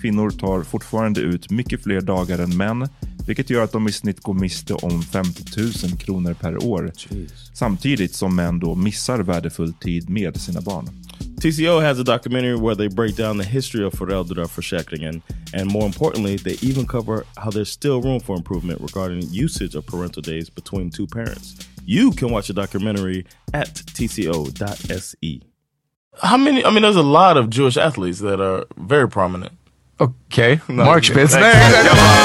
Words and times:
Kvinnor 0.00 0.30
tar 0.30 0.62
fortfarande 0.62 1.20
ut 1.20 1.50
mycket 1.50 1.82
fler 1.82 2.00
dagar 2.00 2.38
än 2.38 2.56
män, 2.56 2.88
vilket 3.26 3.50
gör 3.50 3.64
att 3.64 3.72
de 3.72 3.88
i 3.88 3.92
snitt 3.92 4.20
går 4.20 4.34
miste 4.34 4.74
om 4.74 5.02
50 5.02 5.60
000 5.60 5.72
kronor 5.98 6.34
per 6.34 6.64
år. 6.64 6.92
Samtidigt 7.54 8.14
som 8.14 8.36
män 8.36 8.58
då 8.58 8.74
missar 8.74 9.18
värdefull 9.18 9.72
tid 9.72 10.10
med 10.10 10.40
sina 10.40 10.60
barn. 10.60 10.88
TCO 11.40 11.80
has 11.80 11.98
a 11.98 12.02
documentary 12.02 12.56
where 12.56 12.76
they 12.76 12.88
break 12.88 13.16
down 13.16 13.38
the 13.38 13.44
history 13.44 13.84
of 13.84 13.94
föräldraförsäkringen 13.94 15.22
and 15.52 15.72
more 15.72 15.86
importantly, 15.86 16.36
they 16.36 16.56
even 16.62 16.86
cover 16.86 17.24
how 17.36 17.50
there's 17.50 17.70
still 17.70 18.02
room 18.02 18.20
for 18.20 18.36
improvement 18.36 18.80
regarding 18.80 19.22
usage 19.32 19.74
of 19.74 19.86
parental 19.86 20.22
days 20.22 20.50
between 20.50 20.90
two 20.90 21.06
parents. 21.06 21.54
You 21.86 22.10
can 22.10 22.30
watch 22.30 22.48
the 22.48 22.52
documentary 22.52 23.26
at 23.52 23.74
tco.se. 23.74 25.40
How 26.22 26.36
many? 26.36 26.64
I 26.64 26.70
mean, 26.70 26.82
there's 26.82 26.96
a 26.96 27.02
lot 27.02 27.36
of 27.36 27.48
Jewish 27.50 27.76
athletes 27.76 28.20
that 28.20 28.40
are 28.40 28.64
very 28.76 29.08
prominent. 29.08 29.52
Okej, 29.98 30.60
Mark 30.66 31.04
Spitz. 31.04 31.34
Nej, 31.34 31.72
jag 31.86 31.96
bara... 31.96 32.16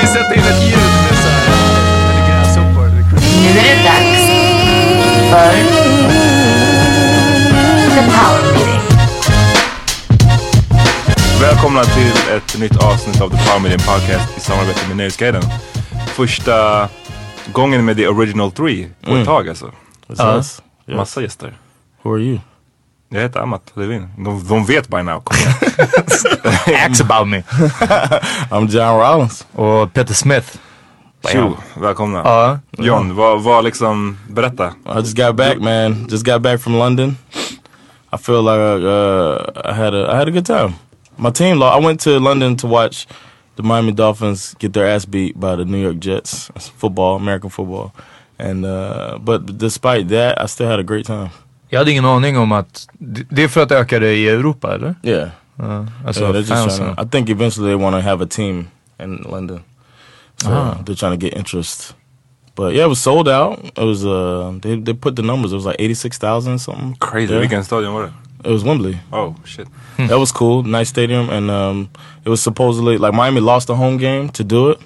Vi 0.00 0.06
sätter 0.06 0.34
in 0.34 0.40
ett 0.42 0.62
ljud 0.62 0.78
med 0.78 1.18
så 1.18 1.28
här... 1.28 1.52
Eller 2.10 2.28
gräshoppor. 2.28 2.86
Nu 3.42 3.48
är 3.48 3.54
det 3.54 3.82
dags 3.82 4.22
för 5.30 5.52
The 7.90 8.02
Power 8.10 8.52
Meeting. 8.52 8.80
Välkomna 11.40 11.84
till 11.84 12.12
ett 12.36 12.58
nytt 12.58 12.76
avsnitt 12.84 13.20
av 13.20 13.30
The 13.30 13.36
Power 13.36 13.60
Meeting 13.60 13.86
Podcast 13.86 14.36
i 14.36 14.40
samarbete 14.40 14.80
med 14.88 14.96
Nöjesguiden. 14.96 15.42
Första 16.06 16.88
gången 17.52 17.84
med 17.84 17.96
The 17.96 18.06
Original 18.08 18.52
Three 18.52 18.88
på 19.04 19.10
Mm. 19.10 19.20
ett 19.22 19.26
tag 19.26 19.48
alltså. 19.48 19.72
Yes. 20.36 20.62
Massa 20.86 21.22
gäster. 21.22 21.54
Who 22.02 22.14
are 22.14 22.20
you? 22.22 22.38
Jag 23.12 23.20
heter 23.20 23.40
Amat 23.40 23.72
Levin. 23.74 24.08
De, 24.16 24.48
de 24.48 24.66
vet 24.66 24.88
by 24.88 25.02
now. 25.02 25.20
Kom 25.20 25.36
igen. 25.38 25.54
Ask 26.90 27.00
about 27.00 27.28
me. 27.28 27.36
I'm 28.50 28.68
John 28.68 29.00
Rollins. 29.00 29.46
Och 29.52 29.92
Peter 29.92 30.14
Smith. 30.14 30.58
Tjo, 31.32 31.56
välkomna. 31.80 32.18
Ja. 32.24 32.58
John, 32.70 33.14
vad, 33.14 33.42
vad 33.42 33.64
liksom, 33.64 34.18
berätta. 34.28 34.66
I 34.86 34.98
just 34.98 35.16
got 35.16 35.36
back, 35.36 35.58
man. 35.58 36.06
Just 36.10 36.24
got 36.26 36.42
back 36.42 36.60
from 36.60 36.78
London. 36.78 37.16
I 38.12 38.16
feel 38.16 38.42
like 38.42 38.84
uh, 38.84 39.70
I 39.70 39.72
had 39.72 39.94
a 39.94 40.12
I 40.12 40.16
had 40.16 40.28
a 40.28 40.30
good 40.30 40.46
time. 40.46 40.74
My 41.16 41.30
team, 41.30 41.62
I 41.62 41.80
went 41.84 42.00
to 42.00 42.18
London 42.18 42.56
to 42.56 42.66
watch 42.68 43.06
the 43.56 43.62
Miami 43.62 43.92
Dolphins 43.92 44.54
get 44.58 44.72
their 44.72 44.86
ass 44.86 45.04
beat 45.04 45.38
by 45.40 45.56
the 45.56 45.64
New 45.64 45.82
York 45.82 45.98
Jets. 45.98 46.50
It's 46.56 46.68
football, 46.68 47.16
American 47.16 47.50
football, 47.50 47.92
and 48.38 48.64
uh, 48.64 49.18
but 49.20 49.58
despite 49.58 50.08
that, 50.08 50.40
I 50.40 50.46
still 50.46 50.68
had 50.68 50.78
a 50.78 50.84
great 50.84 51.06
time. 51.06 51.30
Jag 51.70 51.78
hade 51.78 51.90
ingen 51.90 52.04
aning 52.04 52.38
om 52.38 52.52
att... 52.52 52.86
Det 52.98 53.24
det 53.30 53.42
är 53.42 53.48
för 53.48 53.62
att 53.62 53.68
det 53.68 53.78
ökade 53.78 54.12
i 54.14 54.28
Europa 54.28 54.74
eller? 54.74 54.94
Yeah, 55.02 55.28
Ja, 55.56 55.86
alltså 56.06 56.20
yeah 56.22 56.32
they're 56.34 56.36
just 56.38 56.48
fansen. 56.52 56.78
trying 56.84 56.96
to, 56.96 57.02
I 57.02 57.08
think 57.10 57.28
eventually 57.30 57.70
they 57.74 57.84
want 57.84 57.96
to 57.96 58.00
have 58.10 58.24
a 58.24 58.26
team 58.30 58.66
in 59.02 59.16
London, 59.30 59.60
so 60.42 60.48
Ah. 60.50 60.74
they're 60.84 60.94
trying 60.98 61.18
to 61.20 61.26
get 61.26 61.36
interest. 61.38 61.94
But 62.56 62.72
yeah, 62.74 62.84
it 62.86 62.88
was 62.88 63.02
sold 63.02 63.28
out. 63.28 63.58
It 63.64 63.84
was 63.84 64.04
uh, 64.04 64.60
they 64.62 64.76
they 64.82 64.94
put 64.94 65.16
the 65.16 65.22
numbers. 65.22 65.52
It 65.52 65.56
was 65.56 65.64
like 65.66 65.76
eighty 65.78 65.94
six 65.94 66.18
thousand 66.18 66.58
something. 66.58 66.96
Crazy. 66.98 67.34
Vilken 67.38 67.64
stadion 67.64 67.92
var 67.94 68.02
det? 68.02 68.12
It 68.44 68.52
was 68.52 68.64
Wembley. 68.64 68.98
Oh 69.12 69.34
shit. 69.44 69.68
that 69.96 70.18
was 70.18 70.32
cool. 70.32 70.62
Nice 70.62 70.84
stadium, 70.90 71.30
and 71.30 71.50
um, 71.50 71.88
it 72.24 72.28
was 72.28 72.40
supposedly 72.42 72.98
like 72.98 73.12
Miami 73.12 73.40
lost 73.40 73.70
a 73.70 73.74
home 73.74 73.98
game 73.98 74.28
to 74.28 74.42
do 74.44 74.70
it, 74.70 74.78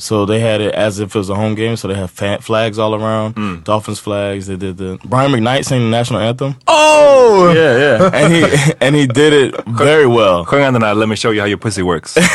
so 0.00 0.26
they 0.26 0.40
had 0.40 0.60
it 0.60 0.74
as 0.74 0.98
if 1.00 1.14
it 1.14 1.18
was 1.18 1.30
a 1.30 1.34
home 1.34 1.54
game. 1.54 1.76
So 1.76 1.88
they 1.88 1.94
had 1.94 2.10
fa- 2.10 2.38
flags 2.42 2.78
all 2.78 2.94
around, 2.94 3.34
Dolphins 3.64 4.00
flags. 4.00 4.46
They 4.46 4.56
did 4.56 4.76
the 4.76 4.98
Brian 5.04 5.32
McKnight 5.32 5.64
sang 5.64 5.80
the 5.80 5.90
national 5.98 6.20
anthem. 6.20 6.54
Oh! 6.66 7.52
Yeah, 7.54 7.78
yeah, 7.78 8.10
and 8.14 8.32
he 8.32 8.44
and 8.86 8.96
he 8.96 9.06
did 9.06 9.32
it 9.32 9.54
very 9.66 10.06
well. 10.06 10.44
Sjung 10.46 10.62
han 10.64 10.72
den 10.74 10.82
här 10.82 10.94
Let 10.94 11.08
me 11.08 11.16
show 11.16 11.30
you 11.32 11.40
how 11.40 11.46
your 11.46 11.58
pussy 11.58 11.82
works. 11.82 12.16
right 12.20 12.30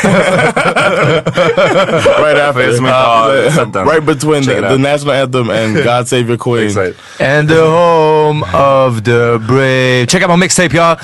after, 2.38 2.52
För 2.52 2.60
er 2.60 2.72
som 2.76 2.86
inte 2.86 2.96
har 2.96 3.50
sett 3.50 3.72
den. 3.72 3.88
right 3.88 4.06
between 4.06 4.42
the, 4.42 4.60
the 4.60 4.78
national 4.78 5.14
anthem 5.14 5.50
and 5.50 5.76
God 5.84 6.08
Save 6.08 6.28
Your 6.28 6.38
Queen. 6.38 6.94
And 7.20 7.48
the 7.48 7.60
home 7.66 8.42
of 8.54 9.02
the 9.04 9.38
brave. 9.48 10.06
Check 10.08 10.22
out 10.22 10.30
my 10.38 10.46
mixtape 10.46 10.72
y'all. 10.72 10.96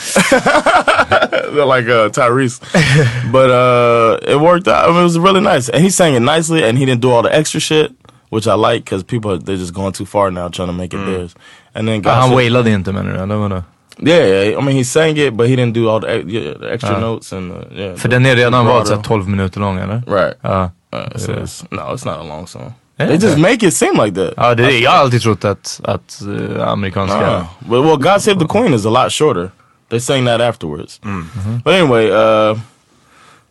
They're 1.54 1.64
like 1.64 1.88
uh, 1.88 2.08
Tyrese. 2.10 2.60
but 3.32 3.50
uh, 3.50 4.18
it 4.22 4.36
worked 4.40 4.68
out. 4.68 4.84
I 4.84 4.88
mean, 4.92 5.00
it 5.00 5.04
was 5.04 5.18
really 5.18 5.40
nice. 5.40 5.68
And 5.68 5.82
he 5.82 5.90
sang 5.90 6.14
it 6.14 6.20
nicely 6.20 6.62
and 6.62 6.76
he 6.78 6.84
didn't 6.84 7.00
do 7.00 7.10
all 7.10 7.22
the 7.22 7.34
extra 7.34 7.60
shit, 7.60 7.90
which 8.30 8.46
I 8.46 8.54
like 8.54 8.84
because 8.84 9.02
people, 9.04 9.38
they're 9.38 9.56
just 9.56 9.72
going 9.74 9.92
too 9.92 10.04
far 10.06 10.30
now 10.30 10.48
trying 10.48 10.68
to 10.68 10.74
make 10.74 10.92
it 10.94 11.04
theirs. 11.06 11.34
And 11.74 11.88
then 11.88 12.02
God 12.02 12.14
Han 12.20 12.30
wailade 12.36 12.70
inte 12.70 12.92
menar 12.92 13.12
du? 13.12 13.18
eller 13.22 13.36
vadå? 13.36 13.62
Yeah, 13.98 14.26
yeah, 14.26 14.58
I 14.58 14.62
mean 14.62 14.76
he 14.76 14.84
sang 14.84 15.16
it 15.18 15.34
but 15.36 15.48
he 15.48 15.56
didn't 15.56 15.74
do 15.74 15.88
all 15.88 16.00
the, 16.00 16.22
yeah, 16.26 16.54
the 16.58 16.72
extra 16.72 16.92
Ja. 16.92 17.00
notes 17.00 17.32
and 17.32 17.52
uh, 17.52 17.58
yeah. 17.76 17.96
För 17.96 18.08
the- 18.08 18.14
den 18.16 18.26
är 18.26 18.36
redan 18.36 18.66
varit 18.66 18.86
såhär 18.88 19.02
12 19.02 19.28
minuter 19.28 19.60
lång 19.60 19.78
eller? 19.78 20.02
Right. 20.06 20.36
Ja. 20.42 20.70
Uh, 20.94 21.16
so 21.16 21.32
it's, 21.32 21.64
no, 21.70 21.80
it's 21.94 22.04
not 22.06 22.16
a 22.18 22.22
long 22.22 22.46
song. 22.46 22.74
They 22.98 23.16
just 23.16 23.38
make 23.38 23.66
it 23.66 23.74
seem 23.74 23.94
like 24.04 24.14
that. 24.14 24.34
Ja, 24.36 24.54
det 24.54 24.64
är, 24.64 24.82
jag 24.82 24.90
har 24.90 24.98
alltid 24.98 25.22
trott 25.22 25.44
att, 25.44 25.80
att 25.84 26.22
uh, 26.28 26.68
amerikanska... 26.68 27.36
Uh, 27.36 27.44
but 27.60 27.84
well, 27.84 27.96
God 27.96 28.22
Save 28.22 28.38
the 28.38 28.46
Queen 28.46 28.74
is 28.74 28.86
a 28.86 28.90
lot 28.90 29.12
shorter. 29.12 29.50
They 29.92 29.98
sang 29.98 30.24
that 30.24 30.40
afterwards. 30.40 30.98
But 31.02 31.74
anyway, 31.74 32.10
uh, 32.10 32.56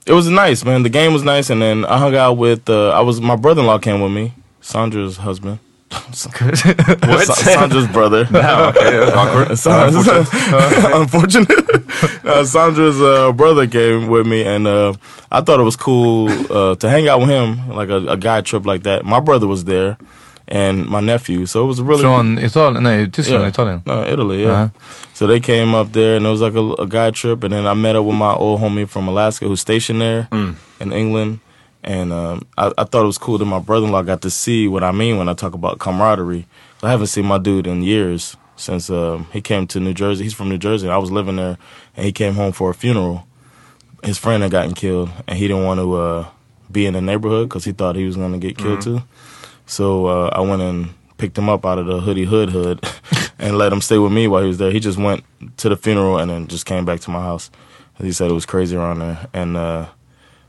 it 0.08 0.14
was 0.14 0.28
nice, 0.28 0.66
man. 0.66 0.82
The 0.82 0.90
game 0.90 1.14
was 1.14 1.22
nice, 1.22 1.52
and 1.52 1.62
then 1.62 1.86
I 1.86 2.00
hung 2.00 2.16
out 2.16 2.34
with. 2.34 2.68
Uh, 2.68 2.90
I 2.90 3.02
was 3.02 3.22
my 3.22 3.36
brother-in-law 3.36 3.78
came 3.78 4.02
with 4.02 4.12
me, 4.12 4.34
Sandra's 4.60 5.18
husband. 5.18 5.60
What? 5.92 7.28
Sa- 7.28 7.34
Sandra's 7.36 7.88
brother. 7.90 8.22
okay, 8.34 9.12
awkward. 9.14 9.56
Sa- 9.64 9.86
Unfortunate. 11.02 12.26
uh, 12.26 12.44
Sandra's 12.46 13.00
uh, 13.00 13.32
brother 13.34 13.68
came 13.68 14.08
with 14.08 14.26
me, 14.26 14.44
and 14.44 14.66
uh, 14.66 14.94
I 15.32 15.42
thought 15.42 15.60
it 15.60 15.64
was 15.64 15.76
cool 15.76 16.30
uh, 16.52 16.76
to 16.76 16.90
hang 16.90 17.08
out 17.08 17.20
with 17.20 17.30
him, 17.30 17.70
like 17.70 17.90
a, 17.90 17.98
a 18.08 18.18
guy 18.18 18.42
trip 18.42 18.66
like 18.66 18.82
that. 18.84 19.06
My 19.06 19.20
brother 19.20 19.46
was 19.48 19.66
there, 19.66 19.98
and 20.52 20.86
my 20.86 21.00
nephew, 21.00 21.46
so 21.46 21.64
it 21.64 21.68
was 21.68 21.82
really 21.82 22.04
Från 22.04 22.38
Italien? 22.38 22.84
Nej, 22.84 23.08
Tyskland, 23.12 23.42
Yeah. 23.44 23.50
Italien. 23.50 23.82
No, 23.86 24.04
Italy, 24.04 24.44
yeah. 24.44 24.52
Uh-huh. 24.52 24.70
So 25.14 25.26
they 25.28 25.40
came 25.40 25.74
up 25.74 25.94
there 25.94 26.18
and 26.18 26.26
it 26.26 26.30
was 26.30 26.42
like 26.42 26.56
a, 26.56 26.74
a 26.82 26.86
guy 26.88 27.12
trip. 27.12 27.44
And 27.44 27.54
then 27.54 27.66
I 27.66 27.74
met 27.74 27.96
up 27.96 28.04
with 28.06 28.18
my 28.18 28.34
old 28.34 28.60
homie 28.60 28.86
from 28.86 29.08
Alaska 29.08 29.46
who's 29.48 29.62
stationed 29.62 30.02
there 30.02 30.28
in 30.80 30.92
England. 30.92 31.40
And 31.84 32.12
um, 32.12 32.42
I, 32.58 32.72
I 32.78 32.84
thought 32.84 33.04
it 33.04 33.08
was 33.08 33.18
cool 33.18 33.38
that 33.38 33.46
my 33.46 33.60
brother 33.60 33.86
in 33.86 33.92
law 33.94 34.04
got 34.04 34.22
to 34.22 34.30
see 34.30 34.68
what 34.68 34.84
I 34.84 34.92
mean 34.92 35.18
when 35.18 35.30
I 35.30 35.34
talk 35.36 35.54
about 35.54 35.80
camaraderie. 35.80 36.46
I 36.84 36.90
haven't 36.90 37.08
seen 37.08 37.26
my 37.26 37.38
dude 37.40 37.66
in 37.68 37.82
years 37.82 38.36
since 38.56 38.90
um, 38.90 39.28
he 39.32 39.42
came 39.42 39.66
to 39.68 39.80
New 39.80 39.94
Jersey. 39.94 40.24
He's 40.24 40.34
from 40.36 40.50
New 40.50 40.58
Jersey. 40.60 40.86
And 40.88 40.94
I 40.94 40.98
was 41.00 41.12
living 41.12 41.38
there 41.38 41.58
and 41.96 42.06
he 42.06 42.12
came 42.12 42.34
home 42.36 42.52
for 42.52 42.70
a 42.70 42.74
funeral. 42.74 43.24
His 44.04 44.18
friend 44.18 44.44
had 44.44 44.52
gotten 44.52 44.74
killed 44.74 45.10
and 45.28 45.38
he 45.38 45.48
didn't 45.48 45.64
want 45.66 45.80
to 45.80 45.94
uh, 45.94 46.26
be 46.72 46.86
in 46.86 46.94
the 46.94 47.02
neighborhood 47.02 47.48
because 47.48 47.64
he 47.66 47.72
thought 47.74 47.96
he 47.96 48.06
was 48.06 48.16
going 48.18 48.34
to 48.34 48.48
get 48.48 48.58
killed 48.58 48.82
too. 48.82 49.02
So 49.72 50.08
uh, 50.08 50.30
I 50.34 50.42
went 50.42 50.62
and 50.62 50.90
picked 51.18 51.38
him 51.38 51.48
up 51.48 51.66
out 51.66 51.78
of 51.80 51.86
the 51.86 52.02
hoodie 52.02 52.26
hood 52.26 52.50
hood 52.50 52.86
and 53.40 53.58
let 53.58 53.72
him 53.72 53.80
stay 53.80 53.98
with 53.98 54.12
me 54.12 54.28
while 54.28 54.42
he 54.42 54.48
was 54.50 54.58
there. 54.58 54.70
He 54.70 54.82
just 54.82 54.98
went 54.98 55.24
to 55.58 55.70
the 55.70 55.78
funeral 55.78 56.18
and 56.18 56.30
then 56.30 56.48
just 56.48 56.66
came 56.66 56.84
back 56.84 57.00
to 57.02 57.10
my 57.10 57.22
house. 57.22 57.50
He 57.98 58.12
said 58.12 58.30
it 58.30 58.34
was 58.34 58.46
crazy 58.46 58.76
around 58.76 59.00
there. 59.00 59.28
And 59.34 59.56
uh, 59.56 59.86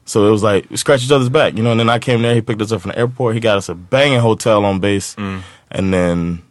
so 0.04 0.26
it 0.26 0.30
was 0.32 0.42
like, 0.42 0.69
we 0.70 0.76
scratch 0.76 1.04
each 1.04 1.12
other's 1.12 1.28
back, 1.28 1.56
you 1.56 1.62
know. 1.62 1.70
And 1.70 1.78
then 1.78 1.88
I 1.88 2.00
came 2.00 2.20
there, 2.22 2.34
he 2.34 2.40
picked 2.40 2.60
us 2.62 2.72
up 2.72 2.80
from 2.80 2.90
the 2.90 2.98
airport. 2.98 3.34
He 3.34 3.40
got 3.40 3.58
us 3.58 3.69
a 3.69 3.76
banging 3.76 4.19
hotel 4.19 4.64
on 4.64 4.80
base. 4.80 5.14
And 5.70 5.94
then, 5.94 6.42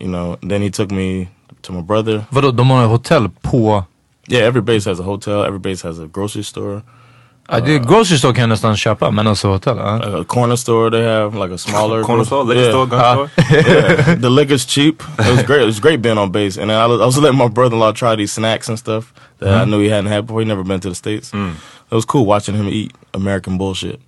you 0.00 0.08
know, 0.08 0.38
then 0.42 0.62
he 0.62 0.70
took 0.70 0.90
me 0.90 1.28
to 1.60 1.72
my 1.72 1.82
brother. 1.82 2.26
Vadå, 2.30 2.56
de 2.56 2.62
har 2.62 2.84
ett 2.84 2.90
hotell 2.90 3.28
på... 3.42 3.84
Yeah, 4.28 4.46
every 4.46 4.62
base 4.62 4.84
has 4.86 5.00
a 5.00 5.02
hotel, 5.02 5.44
every 5.44 5.58
base 5.58 5.82
has 5.82 5.98
a 5.98 6.06
grocery 6.06 6.42
store. 6.42 6.82
Uh, 7.50 7.58
ja, 7.58 7.60
det, 7.60 7.78
grocery 7.78 8.18
store 8.18 8.34
kan 8.34 8.40
jag 8.40 8.48
nästan 8.48 8.76
köpa, 8.76 9.06
uh, 9.06 9.12
men 9.12 9.26
alltså 9.26 9.48
hotell? 9.48 9.76
Ja. 9.76 10.00
Uh. 10.08 10.20
A 10.20 10.24
corner 10.24 10.56
store 10.56 10.90
they 10.90 11.02
have, 11.02 11.44
like 11.44 11.54
a 11.54 11.58
smaller 11.58 12.02
Corner 12.08 12.24
store, 12.24 12.44
liquor 12.44 12.62
yeah. 12.62 12.70
store, 12.70 12.86
gun 12.86 13.00
Uh, 13.00 13.28
store. 13.28 13.28
yeah, 13.72 14.20
the 14.20 14.28
liquor's 14.28 14.66
cheap. 14.66 15.02
It 15.18 15.36
was 15.36 15.46
great. 15.46 15.62
It 15.62 15.66
was 15.66 15.80
great 15.80 16.02
being 16.02 16.18
on 16.18 16.30
base, 16.30 16.60
and 16.62 16.70
I 16.70 16.86
was, 16.86 17.00
I 17.00 17.06
was 17.06 17.18
letting 17.18 17.38
my 17.38 17.48
brother-in-law 17.48 17.92
try 17.92 18.16
these 18.16 18.32
snacks 18.32 18.68
and 18.68 18.78
stuff 18.78 19.12
that 19.38 19.48
I 19.48 19.52
mm-hmm. 19.52 19.70
knew 19.70 19.80
he 19.80 19.88
hadn't 19.88 20.12
had 20.12 20.26
before. 20.26 20.40
He 20.40 20.46
never 20.48 20.64
been 20.64 20.80
to 20.80 20.88
the 20.88 20.94
states. 20.94 21.32
Mm. 21.32 21.54
It 21.90 21.94
was 21.94 22.04
cool 22.04 22.26
watching 22.26 22.54
him 22.54 22.68
eat 22.68 22.92
American 23.14 23.56
bullshit. 23.58 24.00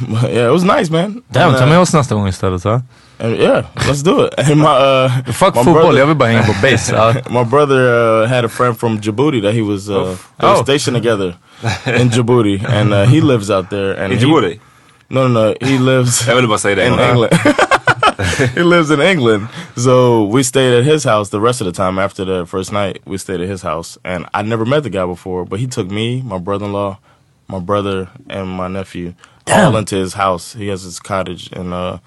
But 0.08 0.30
yeah, 0.32 0.46
it 0.48 0.52
was 0.52 0.64
nice, 0.64 0.90
man. 0.90 1.22
Damn, 1.28 1.54
ta 1.54 1.66
med 1.66 1.78
oss 1.78 1.92
nästa 1.94 2.14
gång 2.14 2.28
istället 2.28 2.64
va? 2.64 2.82
and 3.20 3.34
yeah, 3.36 3.64
let's 3.74 4.02
do 4.02 4.24
it. 4.26 4.34
And 4.38 4.60
my 4.60 4.64
uh, 4.66 5.08
Fuck 5.32 5.54
my 5.54 5.62
fotboll, 5.62 5.74
brother- 5.74 5.98
jag 5.98 6.06
vill 6.06 6.16
bara 6.16 6.28
hänga 6.28 6.42
på 6.46 6.52
base. 6.62 6.94
Ja. 6.96 7.14
my 7.30 7.44
brother 7.44 7.76
uh, 8.22 8.28
had 8.28 8.44
a 8.44 8.48
friend 8.48 8.78
from 8.80 9.00
Djibouti 9.00 9.42
that 9.42 9.54
he 9.54 9.62
was 9.62 9.88
uh, 9.88 9.94
they 10.38 10.46
were 10.48 10.56
Oh. 10.58 10.62
stationed 10.62 10.96
together 10.96 11.34
in 12.00 12.10
Djibouti, 12.10 12.64
and 12.68 12.92
uh, 12.92 13.02
he 13.06 13.20
lives 13.20 13.50
out 13.50 13.70
there. 13.70 13.92
And 14.04 14.12
I 14.12 14.16
he- 14.16 14.24
Djibouti? 14.24 14.60
No, 15.10 15.26
no, 15.28 15.48
no. 15.48 15.54
He 15.60 15.78
lives 15.78 16.26
Jag 16.28 16.34
ville 16.36 16.48
bara 16.48 16.58
säga 16.58 16.74
det. 16.76 16.86
in 16.86 16.98
England. 17.00 17.32
he 18.54 18.62
lives 18.62 18.90
in 18.90 19.00
England. 19.00 19.48
So 19.76 20.24
we 20.36 20.42
stayed 20.44 20.78
at 20.78 20.84
his 20.84 21.04
house 21.04 21.30
the 21.30 21.40
rest 21.40 21.60
of 21.60 21.66
the 21.66 21.72
time 21.72 21.98
after 22.04 22.24
the 22.24 22.46
first 22.46 22.72
night. 22.72 22.98
We 23.06 23.18
stayed 23.18 23.40
at 23.40 23.48
his 23.48 23.62
house. 23.62 23.98
And 24.04 24.26
I 24.34 24.42
never 24.42 24.64
met 24.66 24.82
the 24.82 24.90
guy 24.90 25.06
before, 25.06 25.44
but 25.44 25.58
he 25.60 25.66
took 25.66 25.90
me, 25.90 26.22
my 26.22 26.38
brother 26.38 26.66
in 26.66 26.72
law, 26.72 26.98
my 27.48 27.58
brother, 27.60 28.08
and 28.30 28.48
my 28.48 28.68
nephew 28.68 29.12
all 29.50 29.76
into 29.76 29.96
his 29.96 30.14
house. 30.14 30.58
He 30.58 30.70
has 30.70 30.84
his 30.84 31.00
cottage 31.00 31.50
in 31.56 31.72
uh 31.72 31.98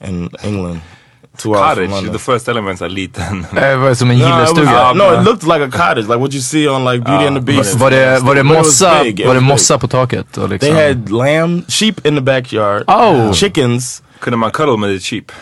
in 0.00 0.30
England. 0.44 0.80
Two 1.38 1.54
hours 1.54 1.58
from 1.60 1.68
Cottage, 1.74 1.90
London. 1.90 2.12
the 2.12 2.18
first 2.18 2.48
element 2.48 2.80
är 2.80 2.88
liten. 2.88 3.46
Eh, 3.56 3.76
var 3.78 3.88
det 3.88 3.96
som 3.96 4.10
en 4.10 4.18
No, 4.18 4.24
it, 4.24 4.30
was, 4.30 4.50
gillestuga? 4.50 4.92
no, 4.94 5.14
it 5.20 5.24
looked 5.24 5.42
like 5.44 5.62
a 5.64 5.70
cottage, 5.70 6.06
like 6.08 6.18
what 6.20 6.34
you 6.34 6.40
see 6.42 6.68
on 6.68 6.84
like 6.84 7.04
Beauty 7.04 7.26
and 7.26 7.36
the 7.36 7.40
Beast. 7.40 7.74
Var 7.74 7.90
det, 7.90 8.18
var 8.22 8.34
det 8.34 8.42
But 8.44 8.52
it 8.52 8.56
was 8.58 8.66
mossa, 8.66 9.02
big, 9.02 9.20
it 9.20 9.26
var 9.26 9.34
det 9.34 9.40
was 9.40 9.42
big. 9.44 9.48
mossa 9.48 9.78
på 9.78 9.88
taket? 9.88 10.38
Och 10.38 10.48
liksom. 10.48 10.68
They 10.74 10.88
had 10.88 11.10
lamb, 11.10 11.62
sheep 11.68 12.06
in 12.06 12.14
the 12.14 12.20
backyard. 12.20 12.84
Oh. 12.86 13.32
chickens. 13.32 14.02
Kunde 14.20 14.36
man 14.36 14.50
cuddle 14.50 14.76
med 14.76 14.90
ditt 14.90 15.02
sheep? 15.02 15.32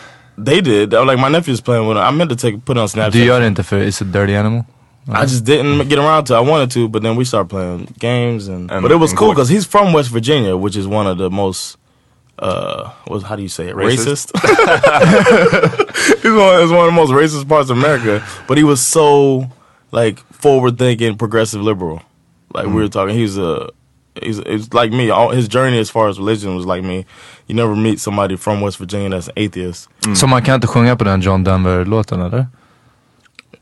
They 0.45 0.61
did. 0.61 0.91
Like 0.93 1.17
my 1.17 1.29
nephew's 1.29 1.61
playing 1.61 1.87
with 1.89 1.97
it. 1.99 2.03
I 2.07 2.11
meant 2.11 2.29
to 2.31 2.35
take 2.37 2.57
put 2.65 2.77
it 2.77 2.81
on 2.81 2.89
Snapchat. 2.89 3.13
Du 3.13 3.23
gör 3.25 3.39
det 3.39 3.47
inte 3.47 3.63
för 3.63 3.77
it's 3.83 4.01
a 4.01 4.05
dirty 4.05 4.35
animal? 4.35 4.63
I 5.09 5.25
just 5.25 5.43
didn't 5.45 5.87
get 5.89 5.97
around 5.99 6.25
to. 6.25 6.33
it. 6.33 6.37
I 6.37 6.41
wanted 6.41 6.71
to, 6.71 6.87
but 6.87 7.01
then 7.01 7.15
we 7.15 7.25
started 7.25 7.49
playing 7.49 7.87
games, 7.99 8.47
and, 8.47 8.71
And- 8.71 8.81
but 8.81 8.91
it 8.91 8.95
was 8.97 9.13
cool 9.13 9.29
because 9.29 9.49
he's 9.49 9.65
from 9.65 9.93
West 9.93 10.09
Virginia, 10.09 10.55
which 10.55 10.75
is 10.75 10.87
one 10.87 11.07
of 11.07 11.17
the 11.17 11.29
most. 11.29 11.77
Uh, 12.39 12.89
what, 13.07 13.21
how 13.23 13.35
do 13.35 13.41
you 13.43 13.49
say 13.49 13.67
it? 13.69 13.75
Racist? 13.75 14.31
Racist. 14.31 16.21
he's 16.23 16.31
one. 16.31 16.61
It's 16.63 16.71
one 16.71 16.79
of 16.81 16.85
the 16.85 16.91
most 16.91 17.11
racist 17.11 17.47
parts 17.47 17.69
of 17.69 17.77
America. 17.77 18.25
But 18.47 18.57
he 18.57 18.63
was 18.63 18.83
so 18.85 19.47
like 19.91 20.19
forward 20.33 20.77
thinking, 20.77 21.17
progressive 21.17 21.61
liberal. 21.61 22.01
Like 22.53 22.67
we 22.67 22.73
were 22.73 22.87
talking, 22.89 23.15
he's 23.15 23.37
a. 23.37 23.69
He's, 24.21 24.39
he's 24.39 24.73
like 24.73 24.91
me. 24.91 25.09
All, 25.09 25.29
his 25.29 25.47
journey 25.47 25.79
as 25.79 25.89
far 25.89 26.09
as 26.09 26.17
religion 26.19 26.53
was 26.55 26.65
like 26.65 26.83
me. 26.83 27.05
You 27.47 27.55
never 27.55 27.75
meet 27.75 27.99
somebody 27.99 28.35
from 28.35 28.59
West 28.59 28.77
Virginia 28.77 29.09
that's 29.09 29.27
an 29.27 29.33
atheist. 29.37 29.87
Så 30.15 30.27
man 30.27 30.41
kan 30.41 30.55
inte 30.55 30.67
sjunga 30.67 30.95
på 30.95 31.03
den 31.03 31.21
John 31.21 31.43
Denver-låten 31.43 32.21
eller? 32.21 32.47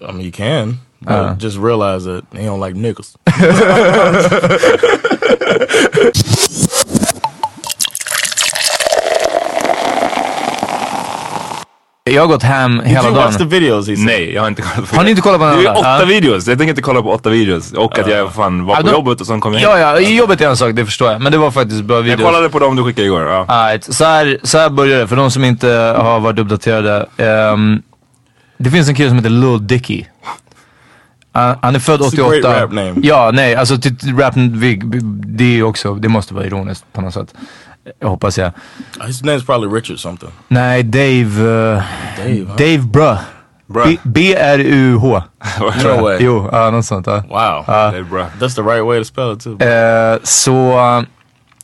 I 0.02 0.12
mean, 0.12 0.22
you 0.22 0.32
can, 0.32 0.80
but 1.02 1.12
Uh. 1.16 1.36
just 1.40 1.58
realize 1.58 2.06
that 2.06 2.24
he 2.34 2.48
don't 2.48 2.60
like 2.68 2.78
niggas. 2.78 3.16
Jag 12.04 12.22
har 12.22 12.28
gått 12.28 12.44
hem 12.44 12.78
Did 12.78 12.88
hela 12.88 13.04
you 13.10 13.16
watch 13.16 13.32
the 13.38 13.44
dagen. 13.44 13.50
videos 13.50 13.88
he 13.88 13.96
said? 13.96 14.06
Nej, 14.06 14.34
jag 14.34 14.42
har 14.42 14.48
inte 14.48 14.62
kollat 14.62 14.90
på 14.90 14.96
Har 14.96 15.04
ni 15.04 15.10
inte 15.10 15.22
kollat 15.22 15.40
på 15.40 15.46
den 15.46 15.54
Det 15.56 15.60
är 15.60 15.62
ju 15.62 15.68
andra? 15.68 15.80
åtta 15.80 16.00
Ja. 16.00 16.06
videos, 16.06 16.48
jag 16.48 16.58
tänker 16.58 16.70
inte 16.70 16.82
kolla 16.82 17.02
på 17.02 17.12
åtta 17.12 17.30
videos. 17.30 17.74
Och 17.74 18.00
att 18.00 18.08
jag 18.08 18.34
fan 18.34 18.66
var 18.66 18.76
Ja, 18.76 18.82
på 18.82 18.88
då- 18.88 18.94
jobbet 18.94 19.22
och 19.22 19.28
sen 19.28 19.42
kom 19.42 19.54
jag 19.54 19.62
Ja, 19.62 19.70
hem. 19.96 20.04
ja, 20.04 20.10
jobbet 20.10 20.42
är 20.42 20.48
en 20.50 20.58
sak, 20.58 20.76
det 20.76 20.86
förstår 20.86 21.12
jag. 21.12 21.22
Men 21.22 21.32
det 21.32 21.38
var 21.38 21.52
faktiskt 21.52 21.84
bra 21.84 21.96
Jag 21.98 22.04
videos. 22.04 22.22
kollade 22.22 22.50
på 22.50 22.60
dem 22.60 22.76
du 22.76 22.84
skickade 22.84 23.06
igår. 23.08 23.22
Ja. 23.22 23.46
Alright, 23.48 23.84
så 23.94 24.06
här, 24.06 24.40
så 24.44 24.58
här 24.58 24.70
börjar 24.70 25.00
det 25.00 25.08
för 25.08 25.16
de 25.16 25.32
som 25.32 25.44
inte 25.44 25.68
har 25.98 26.20
varit 26.20 26.40
uppdaterade. 26.40 27.06
Ehm, 27.18 27.82
det 28.58 28.72
finns 28.72 28.90
en 28.90 28.96
kille 28.96 29.10
som 29.10 29.18
heter 29.18 29.30
Lil 29.30 29.68
Dicky. 29.68 30.06
Han- 31.40 31.58
han 31.62 31.76
är 31.76 31.80
född 31.80 32.00
It's 32.00 32.04
a 32.04 32.08
88. 32.08 32.30
great 32.30 32.62
rap 32.62 32.72
name. 32.72 32.94
Ja, 33.04 33.32
nej, 33.34 33.56
alltså 33.56 33.76
rap, 34.18 34.34
det 35.28 35.60
är 35.60 35.64
också, 35.64 35.96
det 35.96 36.10
måste 36.10 36.34
vara 36.34 36.46
ironiskt 36.46 36.86
på 36.94 37.02
något 37.02 37.14
sätt. 37.14 37.34
Jag 38.00 38.10
hoppas 38.10 38.38
jag. 38.38 38.52
His 39.08 39.24
name's 39.24 39.46
probably 39.46 39.78
Richard 39.80 40.00
something. 40.00 40.30
Nej, 40.48 40.84
Dave, 40.84 41.24
uh, 41.24 41.82
Dave, 42.18 42.40
huh? 42.40 42.56
Dave 42.58 42.78
Bruh. 42.78 43.18
Bruh. 43.68 43.88
B- 43.88 43.98
B-R-U-H. 44.04 45.24
No 45.84 46.02
way. 46.04 46.18
Jo, 46.20 46.50
ja 46.52 46.72
något 46.72 46.86
sånt. 46.86 47.08
Ja. 47.08 47.16
Wow. 47.30 47.64
Det 47.92 47.98
är 47.98 48.04
bra. 48.04 48.26
That's 48.40 48.56
the 48.56 48.62
right 48.62 48.86
way 48.86 49.00
to 49.00 49.06
spell 49.06 49.34
it 49.34 49.40
too. 49.44 49.68
Eh, 49.68 50.18
så 50.24 50.52
uh, 50.98 51.04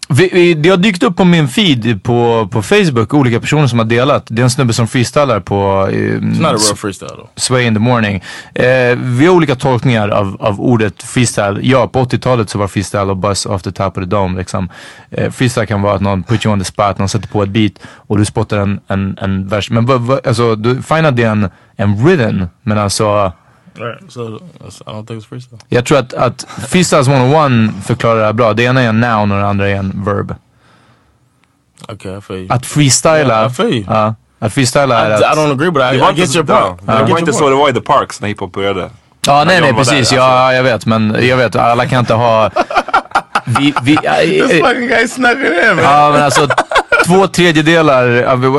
vi, 0.10 0.30
vi, 0.34 0.54
det 0.54 0.70
har 0.70 0.78
dykt 0.78 1.04
upp 1.04 1.16
på 1.18 1.26
min 1.26 1.48
feed 1.48 2.04
på, 2.04 2.50
på 2.52 2.62
Facebook, 2.62 3.14
olika 3.14 3.40
personer 3.40 3.68
som 3.68 3.80
har 3.80 3.86
delat. 3.86 4.24
Det 4.28 4.42
är 4.42 4.44
en 4.44 4.50
snubbe 4.50 4.74
som 4.74 4.88
freestylar 4.88 5.40
på 5.40 5.88
eh, 5.92 5.98
It's 5.98 6.42
not 6.42 6.52
a 6.52 6.58
real 6.58 6.76
freestyle 6.76 7.10
though. 7.10 7.30
Sway 7.36 7.66
in 7.66 7.74
the 7.74 7.80
morning. 7.80 8.24
Eh, 8.56 8.98
vi 8.98 9.26
har 9.26 9.34
olika 9.34 9.56
tolkningar 9.56 10.10
av, 10.10 10.38
av 10.40 10.62
ordet 10.62 11.04
freestyle. 11.04 11.60
Ja, 11.64 11.88
på 11.88 12.04
80-talet 12.04 12.50
så 12.50 12.58
var 12.58 12.68
freestyle 12.68 13.10
och 13.10 13.18
buzz 13.18 13.46
off 13.46 13.62
the 13.62 13.72
top 13.72 13.98
of 13.98 14.04
the 14.04 14.10
dome. 14.10 14.38
Liksom. 14.38 14.70
Eh, 15.12 15.32
freestyle 15.32 15.68
kan 15.68 15.82
vara 15.82 15.96
att 15.96 16.02
någon 16.02 16.24
put 16.24 16.46
you 16.46 16.54
on 16.54 16.60
the 16.60 16.66
spot, 16.66 16.98
någon 16.98 17.10
sätter 17.10 17.28
på 17.28 17.44
ett 17.44 17.50
beat 17.50 17.74
och 17.86 18.18
du 18.18 18.26
spottar 18.26 18.58
en, 18.58 18.80
en, 18.88 19.18
en 19.22 19.48
vers. 19.48 19.70
Men 19.72 19.90
alltså, 20.26 20.56
du, 20.56 20.82
fine 20.82 21.06
att 21.06 21.16
det 21.16 21.24
är 21.24 21.32
en, 21.32 21.50
en 21.76 22.08
rhythm, 22.08 22.44
men 22.64 22.78
alltså 22.78 23.32
Right. 23.78 24.12
So 24.12 24.22
I 24.88 24.92
don't 24.92 25.06
think 25.08 25.24
it's 25.24 25.28
freestyle. 25.30 25.60
jag 25.70 25.86
tror 25.86 25.98
att, 25.98 26.14
att 26.14 26.48
Freestyles 26.68 27.08
101 27.08 27.86
förklarar 27.86 28.20
det 28.20 28.26
här 28.26 28.34
bra. 28.34 28.54
Det 28.54 28.64
ena 28.64 28.82
är 28.82 28.90
en 28.90 29.00
noun 29.00 29.32
och 29.32 29.38
det 29.38 29.48
andra 29.48 29.70
är 29.70 29.76
en 29.76 30.04
verb. 30.06 30.36
Okay, 31.90 32.18
I 32.18 32.22
feel 32.22 32.40
you. 32.40 32.48
Att 32.52 32.66
freestyla, 32.66 33.18
Yeah, 33.18 33.52
I 33.52 33.54
feel 33.54 33.74
you. 33.74 33.84
ja, 33.90 34.16
att 34.40 34.54
freestyla 34.54 35.10
I, 35.10 35.12
är 35.12 35.22
I 35.22 35.24
att... 35.24 35.38
don't 35.38 35.52
agree, 35.52 35.72
but 35.72 35.82
I, 35.84 35.96
I 35.96 36.20
get 36.22 36.36
your 36.36 36.46
point. 36.46 36.82
I 36.82 36.86
Det 36.86 37.00
get 37.00 37.10
var 37.10 37.20
inte 37.20 37.34
så 37.34 37.50
det 37.50 37.56
var 37.56 37.70
i 37.70 37.74
The 37.74 37.82
Parks 37.82 38.22
när 38.22 38.28
hiphop 38.28 38.54
började. 38.54 38.90
Ja, 39.28 39.44
nej, 39.44 39.62
nej, 39.62 39.72
där, 39.72 39.78
precis. 39.78 39.94
alltså. 39.98 40.16
Ja, 40.16 40.54
jag 40.54 40.64
vet. 40.64 40.86
Men 40.86 41.18
jag 41.28 41.38
vet, 41.38 41.56
alla 41.56 41.86
kan 41.86 42.00
inte 42.00 42.14
ha... 42.14 42.50
Vi, 43.60 43.74
vi, 43.84 43.98
This 43.98 44.52
fucking 44.62 44.88
guy 44.88 45.08
snuck 45.08 45.38
it 45.38 45.64
in, 45.70 45.76
man. 45.76 45.84
ja, 45.86 46.12
men 46.12 46.24
alltså 46.24 46.48
två 47.06 47.28
tredjedelar, 47.28 48.06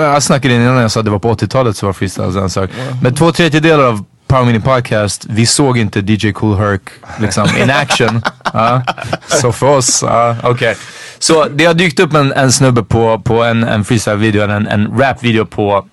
jag 0.02 0.22
snackade 0.22 0.54
in 0.54 0.62
innan 0.62 0.76
jag 0.76 0.90
sa 0.90 1.00
att 1.00 1.06
det 1.06 1.10
var 1.12 1.18
på 1.18 1.34
80-talet 1.34 1.76
så 1.76 1.86
var 1.86 1.92
freestyle 1.92 2.36
en 2.38 2.50
sak. 2.50 2.70
Men 3.02 3.14
två 3.14 3.32
tredjedelar 3.32 3.84
av 3.84 4.04
Power 4.26 4.44
Mini 4.44 4.60
Podcast, 4.60 5.26
vi 5.28 5.46
såg 5.46 5.78
inte 5.78 6.00
DJ 6.00 6.32
Cool 6.32 6.56
Herc 6.56 6.80
liksom 7.20 7.48
in 7.62 7.70
action. 7.70 8.22
Ja. 8.52 8.82
Så 9.26 9.52
för 9.52 9.66
oss, 9.66 10.02
ja, 10.02 10.36
okej. 10.42 10.76
Så 11.18 11.44
det 11.48 11.64
har 11.64 11.74
dykt 11.74 12.00
upp 12.00 12.14
en, 12.14 12.32
en 12.32 12.52
snubbe 12.52 12.82
på, 12.82 13.18
på 13.18 13.44
en, 13.44 13.64
en 13.64 13.84
freestyle-video, 13.84 14.42
en, 14.42 14.66
en 14.66 14.98
rap-video 14.98 15.44
på 15.46 15.86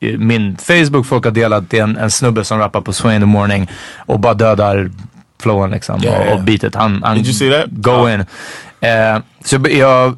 eh, 0.00 0.18
min 0.18 0.56
Facebook. 0.56 1.06
Folk 1.06 1.24
har 1.24 1.32
delat, 1.32 1.70
det 1.70 1.78
är 1.78 1.82
en, 1.82 1.96
en 1.96 2.10
snubbe 2.10 2.44
som 2.44 2.58
rappar 2.58 2.80
på 2.80 2.92
Sway 2.92 3.14
in 3.14 3.20
the 3.22 3.26
morning 3.26 3.70
och 3.96 4.20
bara 4.20 4.34
dödar 4.34 4.90
flowen 5.42 5.70
liksom 5.70 6.04
Yeah, 6.04 6.32
och, 6.32 6.38
och 6.38 6.44
beatet. 6.44 6.74
Han, 6.74 7.02
han 7.02 7.16
Did 7.16 7.26
you 7.26 7.34
see 7.34 7.50
that? 7.50 7.66
go 7.70 8.08
in. 8.08 8.20
Eh, 8.80 9.18
så 9.44 9.58
jag 9.70 10.16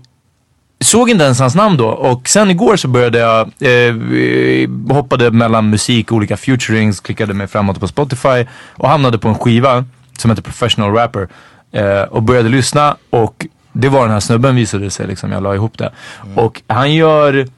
såg 0.81 1.11
inte 1.11 1.25
ens 1.25 1.41
hans 1.41 1.55
namn 1.55 1.77
då 1.77 1.89
och 1.89 2.29
sen 2.29 2.51
igår 2.51 2.77
så 2.77 2.89
började 2.89 3.19
jag, 3.19 3.41
eh, 3.41 4.95
hoppade 4.95 5.31
mellan 5.31 5.71
musik, 5.71 6.13
olika 6.13 6.37
futurings, 6.37 7.01
klickade 7.01 7.35
mig 7.35 7.47
framåt 7.47 7.81
på 7.81 7.89
Spotify 7.89 8.47
och 8.75 8.89
hamnade 8.89 9.19
på 9.19 9.29
en 9.29 9.35
skiva 9.35 9.85
som 10.19 10.31
heter 10.31 10.43
Professional 10.43 10.95
Rapper 10.95 11.29
eh, 11.73 12.03
och 12.03 12.23
började 12.23 12.49
lyssna 12.49 12.97
och 13.11 13.47
det 13.73 13.89
var 13.89 14.03
den 14.03 14.11
här 14.11 14.21
snubben 14.21 14.57
visade 14.57 14.85
det 14.85 14.91
sig 14.91 15.07
liksom, 15.07 15.33
jag 15.33 15.43
la 15.43 15.55
ihop 15.55 15.79
det. 15.79 15.93
Och 16.35 16.63
han 16.67 16.95
gör 16.95 17.49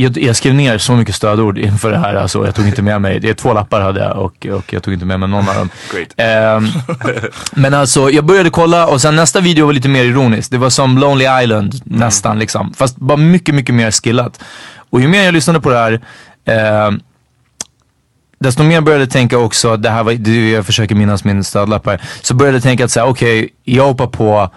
jag, 0.00 0.18
jag 0.18 0.36
skrev 0.36 0.54
ner 0.54 0.78
så 0.78 0.92
mycket 0.96 1.14
stödord 1.14 1.58
inför 1.58 1.90
det 1.90 1.98
här, 1.98 2.14
alltså, 2.14 2.44
jag 2.44 2.54
tog 2.54 2.66
inte 2.66 2.82
med 2.82 3.00
mig, 3.00 3.20
det 3.20 3.30
är 3.30 3.34
två 3.34 3.52
lappar 3.52 3.80
hade 3.80 4.00
jag 4.00 4.16
och, 4.16 4.46
och 4.46 4.72
jag 4.72 4.82
tog 4.82 4.94
inte 4.94 5.06
med 5.06 5.20
mig 5.20 5.28
någon 5.28 5.48
av 5.48 5.54
dem. 5.54 5.70
Great. 5.92 6.08
Ehm, 6.16 6.68
men 7.52 7.74
alltså 7.74 8.10
jag 8.10 8.24
började 8.24 8.50
kolla 8.50 8.86
och 8.86 9.00
sen 9.00 9.16
nästa 9.16 9.40
video 9.40 9.66
var 9.66 9.72
lite 9.72 9.88
mer 9.88 10.04
ironisk. 10.04 10.50
Det 10.50 10.58
var 10.58 10.70
som 10.70 10.98
Lonely 10.98 11.42
Island 11.42 11.80
nästan 11.84 12.38
liksom. 12.38 12.74
Fast 12.74 12.96
bara 12.96 13.16
mycket, 13.16 13.54
mycket 13.54 13.74
mer 13.74 13.90
skillat. 13.90 14.40
Och 14.90 15.00
ju 15.00 15.08
mer 15.08 15.24
jag 15.24 15.34
lyssnade 15.34 15.60
på 15.60 15.70
det 15.70 15.76
här 15.76 16.00
ehm, 16.44 17.00
desto 18.40 18.62
mer 18.62 18.80
började 18.80 19.04
jag 19.04 19.10
tänka 19.10 19.38
också, 19.38 19.76
det 19.76 19.90
här 19.90 20.02
var, 20.02 20.12
jag 20.30 20.66
försöker 20.66 20.94
minnas 20.94 21.24
min 21.24 21.44
stödlapp 21.44 21.86
här. 21.86 22.00
Så 22.22 22.34
började 22.34 22.56
jag 22.56 22.62
tänka 22.62 22.84
att 22.84 22.90
säga, 22.90 23.06
okej, 23.06 23.48
jag 23.64 23.84
hoppar 23.84 24.06
på 24.06 24.50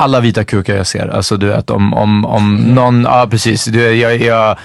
alla 0.00 0.20
vita 0.20 0.44
kukar 0.44 0.76
jag 0.76 0.86
ser. 0.86 1.08
Alltså 1.08 1.36
du 1.36 1.46
vet 1.46 1.70
om, 1.70 1.94
om, 1.94 2.24
om 2.24 2.56
någon, 2.56 3.02
ja 3.02 3.26
precis. 3.30 3.64
Du, 3.64 3.94
jag, 3.94 4.20
jag, 4.20 4.58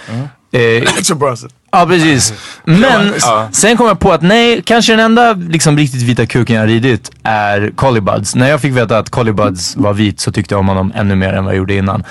eh, 0.52 0.84
Action 0.98 1.20
Bronson. 1.20 1.50
Ja, 1.72 1.86
precis. 1.86 2.34
Men 2.64 3.14
sen 3.52 3.78
kom 3.78 3.88
jag 3.88 4.00
på 4.00 4.12
att 4.12 4.22
nej, 4.22 4.62
kanske 4.66 4.94
den 4.94 5.00
enda 5.00 5.34
liksom, 5.34 5.78
riktigt 5.78 6.02
vita 6.02 6.26
kuken 6.26 6.56
jag 6.56 6.70
ridit 6.70 7.12
är 7.24 7.72
Collie 7.76 8.02
Buds. 8.02 8.36
När 8.36 8.50
jag 8.50 8.62
fick 8.62 8.74
veta 8.74 8.98
att 8.98 9.10
Collie 9.10 9.34
Buds 9.34 9.76
var 9.76 9.94
vit 9.94 10.20
så 10.20 10.32
tyckte 10.32 10.54
jag 10.54 10.60
om 10.60 10.68
honom 10.68 10.92
ännu 10.96 11.16
mer 11.16 11.34
än 11.34 11.46
vad 11.46 11.54
jag 11.54 11.58
gjorde 11.58 11.76
innan. 11.76 12.04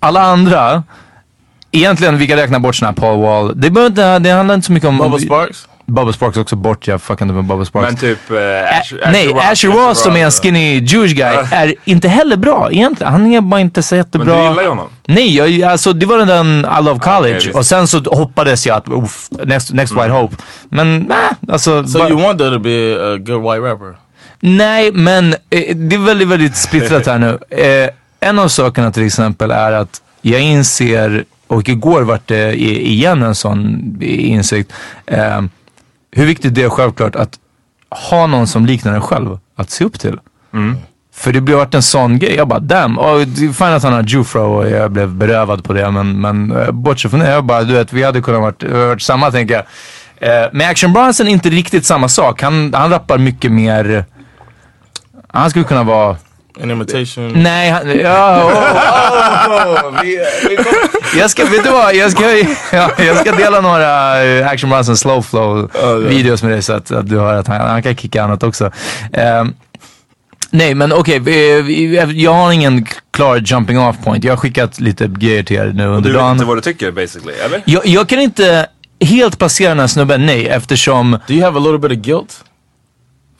Alla 0.00 0.22
andra, 0.22 0.82
egentligen 1.70 2.18
vi 2.18 2.26
kan 2.26 2.36
räkna 2.36 2.60
bort 2.60 2.74
sådana 2.74 2.90
här 2.90 3.00
Paul 3.00 3.22
Wall. 3.22 3.60
Det, 3.60 3.66
inte, 3.86 4.18
det 4.18 4.30
handlar 4.30 4.54
inte 4.54 4.66
så 4.66 4.72
mycket 4.72 4.88
om... 4.88 4.98
Bubba 4.98 5.18
Sparks? 5.18 5.68
Bubba 5.86 6.12
Sparks 6.12 6.36
också 6.36 6.56
bort, 6.56 6.86
jag 6.86 7.02
fuckade 7.02 7.32
med 7.32 7.44
Bubba 7.44 7.64
Sparks. 7.64 7.86
Men 7.90 7.96
typ... 7.96 8.30
Uh, 8.30 8.36
Ä- 8.38 8.82
nej, 9.12 9.32
Asher 9.52 9.68
Ross 9.68 10.02
som 10.02 10.16
är 10.16 10.24
en 10.24 10.30
skinny 10.30 10.78
Jewish 10.80 11.12
guy 11.14 11.36
är 11.52 11.74
inte 11.84 12.08
heller 12.08 12.36
bra 12.36 12.72
egentligen. 12.72 13.12
Han 13.12 13.26
är 13.26 13.40
bara 13.40 13.60
inte 13.60 13.82
så 13.82 13.96
jättebra. 13.96 14.26
Men 14.34 14.42
du 14.44 14.48
gillar 14.48 14.62
ju 14.62 14.68
honom. 14.68 14.88
Nej, 15.06 15.36
jag, 15.36 15.62
alltså 15.70 15.92
det 15.92 16.06
var 16.06 16.18
den 16.18 16.66
I 16.80 16.84
Love 16.84 17.00
College 17.00 17.34
visst. 17.34 17.54
och 17.54 17.66
sen 17.66 17.88
så 17.88 17.98
hoppades 17.98 18.66
jag 18.66 18.76
att 18.76 18.88
uff, 18.88 19.28
next, 19.44 19.72
next 19.72 19.92
White 19.92 20.08
Hope. 20.08 20.36
Men 20.68 20.98
nej, 21.00 21.18
alltså. 21.48 21.86
So 21.86 21.98
bara- 21.98 22.08
you 22.08 22.22
want 22.22 22.38
there 22.38 22.50
to 22.50 22.58
be 22.58 22.94
a 23.14 23.16
good 23.18 23.42
white 23.42 23.72
rapper? 23.72 23.96
Nej, 24.40 24.92
men 24.92 25.32
eh, 25.50 25.76
det 25.76 25.96
är 25.96 26.06
väldigt, 26.06 26.28
väldigt 26.28 26.56
splittrat 26.56 27.06
här 27.06 27.18
nu. 27.18 27.38
Eh, 27.50 27.90
en 28.28 28.38
av 28.38 28.48
sakerna 28.48 28.92
till 28.92 29.06
exempel 29.06 29.50
är 29.50 29.72
att 29.72 30.02
jag 30.22 30.40
inser, 30.40 31.24
och 31.46 31.68
igår 31.68 32.02
vart 32.02 32.28
det 32.28 32.54
igen 32.62 33.22
en 33.22 33.34
sån 33.34 33.80
insikt, 34.02 34.72
eh, 35.06 35.40
hur 36.14 36.26
viktigt 36.26 36.54
det 36.54 36.62
är 36.62 36.68
självklart 36.68 37.16
att 37.16 37.38
ha 38.10 38.26
någon 38.26 38.46
som 38.46 38.66
liknar 38.66 38.94
en 38.94 39.00
själv 39.00 39.38
att 39.56 39.70
se 39.70 39.84
upp 39.84 40.00
till. 40.00 40.18
För 41.14 41.32
det 41.32 41.40
blev 41.40 41.56
varit 41.58 41.74
en 41.74 41.82
sån 41.82 42.18
grej. 42.18 42.34
Jag 42.36 42.48
bara 42.48 42.60
damn. 42.60 42.98
Och 42.98 43.26
det 43.26 43.44
är 43.44 43.52
fine 43.52 43.66
att 43.66 43.82
han 43.82 43.92
har 43.92 44.02
jufro 44.02 44.40
och 44.40 44.70
jag 44.70 44.90
blev 44.90 45.08
berövad 45.14 45.64
på 45.64 45.72
det. 45.72 45.90
Men, 45.90 46.20
men 46.20 46.52
eh, 46.52 46.70
bortsett 46.70 47.10
från 47.10 47.20
det, 47.20 47.30
jag 47.30 47.44
bara 47.44 47.62
du 47.62 47.72
vet 47.72 47.92
vi 47.92 48.02
hade 48.02 48.20
kunnat 48.20 48.40
varit, 48.40 48.62
varit 48.62 49.02
samma 49.02 49.30
tänker 49.30 49.54
jag. 49.54 49.64
Eh, 50.16 50.48
med 50.52 50.68
Action 50.70 50.92
Bronson 50.92 51.28
är 51.28 51.30
inte 51.30 51.50
riktigt 51.50 51.86
samma 51.86 52.08
sak. 52.08 52.42
Han, 52.42 52.74
han 52.74 52.90
rappar 52.90 53.18
mycket 53.18 53.52
mer, 53.52 54.04
han 55.28 55.50
skulle 55.50 55.64
kunna 55.64 55.82
vara 55.82 56.16
An 56.62 56.70
imitation? 56.70 57.32
Nej, 57.42 57.70
han, 57.70 57.98
ja, 58.00 58.44
oh, 58.44 58.52
oh, 58.52 59.86
oh, 59.94 60.02
vi, 60.02 60.18
vi 60.48 60.56
kom, 60.56 60.72
jag 61.18 61.30
ska, 61.30 61.44
vet 61.44 61.64
du 61.64 61.70
vad? 61.70 61.94
Jag 61.94 62.10
ska, 62.12 62.24
ja, 62.72 62.90
jag 62.98 63.16
ska 63.16 63.32
dela 63.32 63.60
några 63.60 64.24
eh, 64.24 64.46
Action 64.48 64.70
Bronson 64.70 64.96
slow 64.96 65.22
flow 65.22 65.70
videos 66.08 66.42
med 66.42 66.52
dig 66.52 66.62
så 66.62 66.72
att, 66.72 66.90
att 66.90 67.08
du 67.08 67.18
hör 67.18 67.34
att 67.34 67.46
han, 67.46 67.60
han 67.60 67.82
kan 67.82 67.96
kicka 67.96 68.22
annat 68.24 68.42
också. 68.42 68.70
Ehm, 69.12 69.54
nej, 70.50 70.74
men 70.74 70.92
okej, 70.92 71.18
vi- 71.18 71.62
vi- 71.62 72.22
jag 72.22 72.32
har 72.34 72.52
ingen 72.52 72.86
klar 73.10 73.42
jumping 73.44 73.78
off 73.78 73.96
point. 74.04 74.24
Jag 74.24 74.32
har 74.32 74.36
skickat 74.36 74.80
lite 74.80 75.06
grejer 75.08 75.42
till 75.42 75.56
er 75.56 75.72
nu 75.74 75.86
under 75.86 76.00
du 76.00 76.12
vet 76.12 76.18
dagen. 76.22 76.32
inte 76.32 76.44
vad 76.44 76.56
du 76.56 76.60
tycker 76.60 76.90
basically, 76.90 77.34
eller? 77.44 77.62
Jag, 77.64 77.86
jag 77.86 78.08
kan 78.08 78.20
inte 78.20 78.66
helt 79.00 79.38
placera 79.38 79.68
den 79.68 79.80
här 79.80 79.86
snubben, 79.86 80.26
nej, 80.26 80.48
eftersom... 80.48 81.18
Do 81.26 81.34
you 81.34 81.44
have 81.44 81.58
a 81.58 81.62
little 81.62 81.78
bit 81.88 81.98
of 81.98 82.04
guilt 82.04 82.44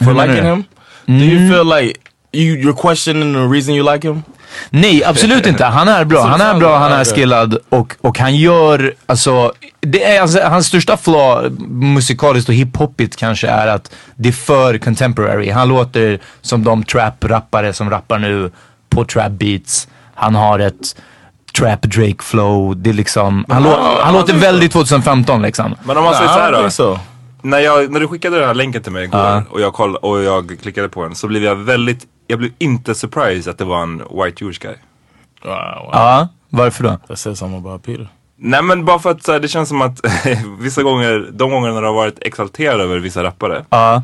for 0.05 0.15
liking 0.27 0.45
du? 0.45 0.51
him? 0.51 0.65
Do 1.07 1.13
you 1.25 1.53
feel 1.53 1.67
like 1.81 2.01
you 2.35 2.57
you're 2.57 2.83
questioning 2.83 3.35
the 3.35 3.55
reason 3.55 3.75
you 3.75 3.93
like 3.93 4.09
him? 4.09 4.23
Nej, 4.71 5.05
absolut 5.05 5.47
inte. 5.47 5.65
Han 5.65 5.89
är 5.89 6.05
bra. 6.05 6.23
Han 6.27 6.41
är 6.41 6.55
bra, 6.55 6.79
han 6.79 6.93
är 6.93 7.05
skillad 7.05 7.59
och, 7.69 7.95
och 8.01 8.19
han 8.19 8.37
gör, 8.37 8.95
alltså, 9.07 9.53
det 9.81 10.05
är, 10.05 10.21
alltså 10.21 10.41
hans 10.43 10.67
största 10.67 10.97
flaw 10.97 11.51
musikaliskt 11.69 12.49
och 12.49 12.55
hiphopigt 12.55 13.17
kanske 13.17 13.49
är 13.49 13.67
att 13.67 13.95
det 14.17 14.29
är 14.29 14.33
för 14.33 14.79
contemporary. 14.79 15.51
Han 15.51 15.69
låter 15.69 16.21
som 16.41 16.65
de 16.65 16.85
trap-rappare 16.85 17.73
som 17.73 17.91
rappar 17.91 18.19
nu 18.19 18.51
på 18.89 19.05
trap 19.05 19.33
beats. 19.33 19.89
Han 20.15 20.35
har 20.35 20.59
ett 20.59 20.97
trap 21.59 21.83
Drake 21.83 22.23
flow. 22.23 22.77
Det 22.77 22.91
är 22.91 22.95
liksom, 22.95 23.45
han, 23.49 23.63
lå, 23.63 23.99
han 24.03 24.15
låter 24.15 24.35
väldigt 24.35 24.73
2015 24.73 25.43
liksom. 25.43 25.75
Men 25.85 25.97
om 25.97 26.05
man 26.05 26.15
säger 26.15 26.29
såhär 26.29 26.53
då. 26.79 26.99
När, 27.43 27.59
jag, 27.59 27.91
när 27.91 28.01
du 28.01 28.09
skickade 28.09 28.39
den 28.39 28.47
här 28.47 28.55
länken 28.55 28.83
till 28.83 28.93
mig 28.93 29.05
igår 29.05 29.43
och, 29.51 29.61
jag 29.61 29.73
koll, 29.73 29.97
och 29.97 30.23
jag 30.23 30.59
klickade 30.63 30.89
på 30.89 31.03
den 31.03 31.15
så 31.15 31.27
blev 31.27 31.45
jag 31.45 31.57
väldigt, 31.57 32.07
jag 32.27 32.39
blev 32.39 32.51
inte 32.59 32.95
surprised 32.95 33.49
att 33.51 33.59
det 33.59 33.65
var 33.65 33.83
en 33.83 33.99
white 33.99 34.45
Jewish 34.45 34.59
guy. 34.59 34.75
Wow, 35.43 35.53
wow. 35.53 35.89
Ja, 35.93 36.29
varför 36.51 36.85
då? 36.85 36.99
That 37.09 37.19
says 37.19 37.39
something 37.39 37.59
about 37.67 37.83
Peter. 37.83 38.09
Nej 38.37 38.63
men 38.63 38.85
bara 38.85 38.99
för 38.99 39.11
att 39.11 39.25
så 39.25 39.33
här, 39.33 39.41
det 39.41 39.49
känns 39.49 39.69
som 39.69 39.83
att 39.83 40.01
vissa 40.59 40.83
gånger, 40.83 41.29
de 41.33 41.51
gångerna 41.51 41.81
du 41.81 41.87
har 41.87 41.95
varit 41.95 42.19
exalterad 42.21 42.81
över 42.81 42.99
vissa 42.99 43.23
rappare. 43.23 43.65
Ja. 43.71 44.03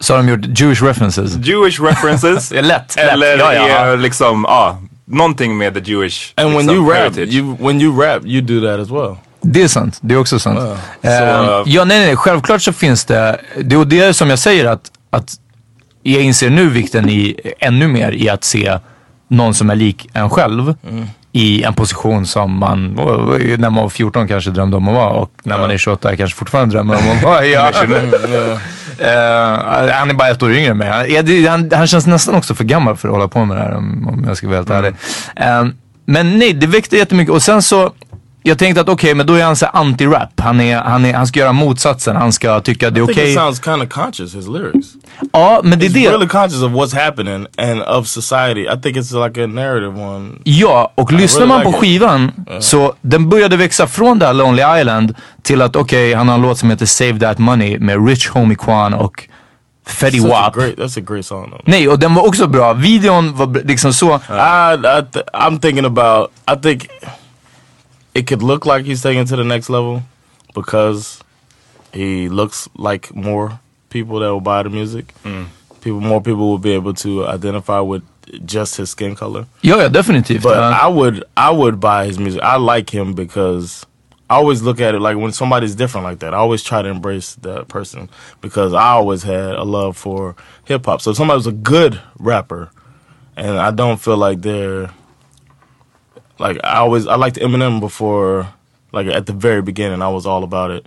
Så 0.00 0.14
har 0.16 0.22
de 0.22 0.28
gjort 0.28 0.60
Jewish 0.60 0.82
references. 0.82 1.36
Jewish 1.36 1.80
references. 1.80 2.52
Är 2.52 2.62
lätt, 2.62 2.96
lätt. 2.96 3.08
eller 3.12 3.38
Ja, 3.38 3.54
ja, 3.54 3.68
ja. 3.68 3.74
är 3.76 3.96
liksom, 3.96 4.44
ja, 4.48 4.78
någonting 5.04 5.56
med 5.58 5.74
the 5.74 5.90
Jewish 5.92 6.32
And 6.36 6.48
when 6.48 6.58
liksom, 6.58 6.76
you 6.76 6.88
rap, 6.90 6.96
heritage. 6.98 7.28
you 7.34 7.56
when 7.60 7.80
you 7.80 8.00
rap, 8.02 8.22
you 8.26 8.40
do 8.42 8.60
that 8.68 8.80
as 8.80 8.90
well. 8.90 9.16
Det 9.42 9.62
är 9.62 9.68
sant. 9.68 9.98
Det 10.00 10.14
är 10.14 10.18
också 10.18 10.38
sant. 10.38 10.58
Ehm, 10.58 11.46
Så, 11.46 11.62
ja, 11.66 11.84
nej, 11.84 12.06
nej. 12.06 12.16
Självklart 12.16 12.62
så 12.62 12.72
finns 12.72 13.04
det. 13.04 13.40
Det 13.62 13.76
och 13.76 13.86
det 13.86 14.00
är 14.00 14.12
som 14.12 14.30
jag 14.30 14.38
säger 14.38 14.64
att, 14.66 14.90
att 15.10 15.34
jag 16.02 16.22
inser 16.22 16.50
nu 16.50 16.68
vikten 16.68 17.08
i 17.08 17.36
ännu 17.58 17.88
mer 17.88 18.12
i 18.12 18.28
att 18.28 18.44
se 18.44 18.78
någon 19.28 19.54
som 19.54 19.70
är 19.70 19.74
lik 19.74 20.08
en 20.12 20.30
själv 20.30 20.74
i 21.32 21.62
en 21.62 21.74
position 21.74 22.26
som 22.26 22.58
man 22.58 22.94
när 23.58 23.70
man 23.70 23.82
var 23.82 23.88
14 23.88 24.28
kanske 24.28 24.50
drömde 24.50 24.76
om 24.76 24.88
att 24.88 24.94
vara 24.94 25.10
och 25.10 25.30
när 25.42 25.58
man 25.58 25.70
är 25.70 25.78
28 25.78 26.16
kanske 26.16 26.38
fortfarande 26.38 26.74
drömmer 26.74 26.94
om 26.94 27.16
att 27.16 27.22
vara. 27.22 27.46
Ja. 27.46 27.72
Eh, 28.98 29.92
han 29.92 30.10
är 30.10 30.14
bara 30.14 30.28
ett 30.28 30.42
år 30.42 30.52
yngre 30.52 30.70
än 30.70 30.76
mig. 30.78 30.88
Han, 30.88 31.04
ja, 31.42 31.50
han, 31.50 31.70
han 31.74 31.86
känns 31.86 32.06
nästan 32.06 32.34
också 32.34 32.54
för 32.54 32.64
gammal 32.64 32.96
för 32.96 33.08
att 33.08 33.14
hålla 33.14 33.28
på 33.28 33.44
med 33.44 33.56
det 33.56 33.62
här 33.62 33.74
om, 33.74 34.08
om 34.08 34.24
jag 34.26 34.36
ska 34.36 34.46
vara 34.46 34.56
helt 34.56 34.70
ärlig. 34.70 34.94
Eh, 35.36 35.66
men 36.04 36.38
nej, 36.38 36.52
det 36.52 36.66
väckte 36.66 36.96
jättemycket 36.96 37.34
och 37.34 37.42
sen 37.42 37.62
så 37.62 37.92
jag 38.42 38.58
tänkte 38.58 38.80
att 38.80 38.88
okej, 38.88 39.14
men 39.14 39.26
då 39.26 39.34
är 39.34 39.44
han 39.44 39.56
så 39.56 39.66
här 39.66 39.72
anti-rap. 39.72 40.28
Han, 40.40 40.60
är, 40.60 40.76
han, 40.78 41.04
är, 41.04 41.14
han 41.14 41.26
ska 41.26 41.40
göra 41.40 41.52
motsatsen. 41.52 42.16
Han 42.16 42.32
ska 42.32 42.60
tycka 42.60 42.90
det 42.90 43.00
är 43.00 43.02
I 43.02 43.06
think 43.06 43.18
okej. 43.18 43.32
it 43.32 43.38
sounds 43.38 43.60
kind 43.64 43.82
of 43.82 43.88
conscious, 43.88 44.34
his 44.34 44.48
lyrics. 44.48 44.86
Ja, 45.32 45.60
men 45.64 45.78
det 45.78 45.86
är 45.86 45.88
He's 45.90 45.92
det. 45.92 46.10
really 46.10 46.28
conscious 46.28 46.62
of 46.62 46.72
what's 46.72 47.04
happening 47.04 47.46
and 47.58 47.82
of 47.82 48.06
society. 48.06 48.60
I 48.60 48.80
think 48.82 48.96
it's 48.96 49.26
like 49.26 49.44
a 49.44 49.46
narrative 49.46 50.00
one. 50.02 50.30
Ja, 50.44 50.92
och 50.94 51.12
lyssnar 51.12 51.40
really 51.46 51.64
man 51.64 51.72
på 51.72 51.80
like 51.80 51.86
it. 51.94 52.00
skivan 52.02 52.32
så 52.60 52.94
den 53.00 53.28
började 53.28 53.56
växa 53.56 53.86
från 53.86 54.18
det 54.18 54.26
här 54.26 54.34
Lonely 54.34 54.80
Island 54.80 55.14
till 55.42 55.62
att 55.62 55.76
okej, 55.76 56.14
han 56.14 56.28
har 56.28 56.34
en 56.34 56.42
låt 56.42 56.58
som 56.58 56.70
heter 56.70 56.86
Save 56.86 57.18
That 57.20 57.38
Money 57.38 57.78
med 57.78 58.06
Rich 58.08 58.28
Homie 58.28 58.56
Quan 58.56 58.94
och 58.94 59.28
Fetty 59.86 60.18
Such 60.20 60.30
a 60.30 60.42
Wap. 60.44 60.54
great, 60.54 60.76
that's 60.76 60.98
a 60.98 61.04
great 61.06 61.26
song 61.26 61.50
though. 61.50 61.60
Nej, 61.64 61.88
och 61.88 61.98
den 61.98 62.14
var 62.14 62.26
också 62.28 62.46
bra. 62.46 62.72
Videon 62.72 63.36
var 63.36 63.62
liksom 63.64 63.92
så. 63.92 64.06
I, 64.14 64.18
I 64.18 65.02
th- 65.12 65.22
I'm 65.32 65.60
thinking 65.60 65.84
about. 65.84 66.30
I 66.52 66.62
think 66.62 66.86
it 68.14 68.26
could 68.26 68.42
look 68.42 68.66
like 68.66 68.84
he's 68.84 69.02
taking 69.02 69.22
it 69.22 69.28
to 69.28 69.36
the 69.36 69.44
next 69.44 69.70
level 69.70 70.02
because 70.54 71.20
he 71.92 72.28
looks 72.28 72.68
like 72.76 73.14
more 73.14 73.60
people 73.88 74.20
that 74.20 74.28
will 74.28 74.40
buy 74.40 74.62
the 74.62 74.70
music. 74.70 75.14
Mm. 75.24 75.46
People, 75.80 76.00
more 76.00 76.20
people 76.20 76.48
will 76.48 76.58
be 76.58 76.72
able 76.72 76.94
to 76.94 77.26
identify 77.26 77.80
with 77.80 78.02
just 78.44 78.76
his 78.76 78.90
skin 78.90 79.16
color. 79.16 79.46
Yeah, 79.62 79.76
ja, 79.76 79.88
definitivt. 79.88 80.42
But 80.42 80.56
Ja. 80.56 80.78
I 80.82 80.88
would, 80.88 81.24
I 81.36 81.50
would 81.50 81.80
buy 81.80 82.06
his 82.06 82.18
music. 82.18 82.42
I 82.42 82.56
like 82.56 82.90
him 82.90 83.14
because 83.14 83.84
I 84.28 84.36
always 84.36 84.62
look 84.62 84.80
at 84.80 84.94
it 84.94 85.00
like 85.00 85.16
when 85.16 85.32
somebody's 85.32 85.74
different 85.74 86.04
like 86.04 86.20
that. 86.20 86.34
I 86.34 86.36
always 86.36 86.62
try 86.62 86.82
to 86.82 86.88
embrace 86.88 87.34
that 87.36 87.66
person 87.68 88.08
because 88.40 88.72
I 88.74 88.90
always 88.90 89.22
had 89.24 89.54
a 89.56 89.64
love 89.64 89.96
for 89.96 90.36
hip 90.64 90.84
hop. 90.86 91.00
So 91.00 91.10
if 91.10 91.16
somebody's 91.16 91.46
a 91.48 91.52
good 91.52 92.00
rapper, 92.18 92.70
and 93.36 93.58
I 93.58 93.70
don't 93.70 93.98
feel 93.98 94.16
like 94.16 94.42
they're 94.42 94.90
like 96.40 96.58
I 96.64 96.78
always 96.78 97.06
I 97.06 97.16
liked 97.16 97.36
Eminem 97.36 97.80
before 97.80 98.48
like 98.92 99.06
at 99.06 99.26
the 99.26 99.32
very 99.32 99.62
beginning 99.62 100.02
I 100.02 100.08
was 100.08 100.26
all 100.26 100.42
about 100.42 100.70
it 100.70 100.86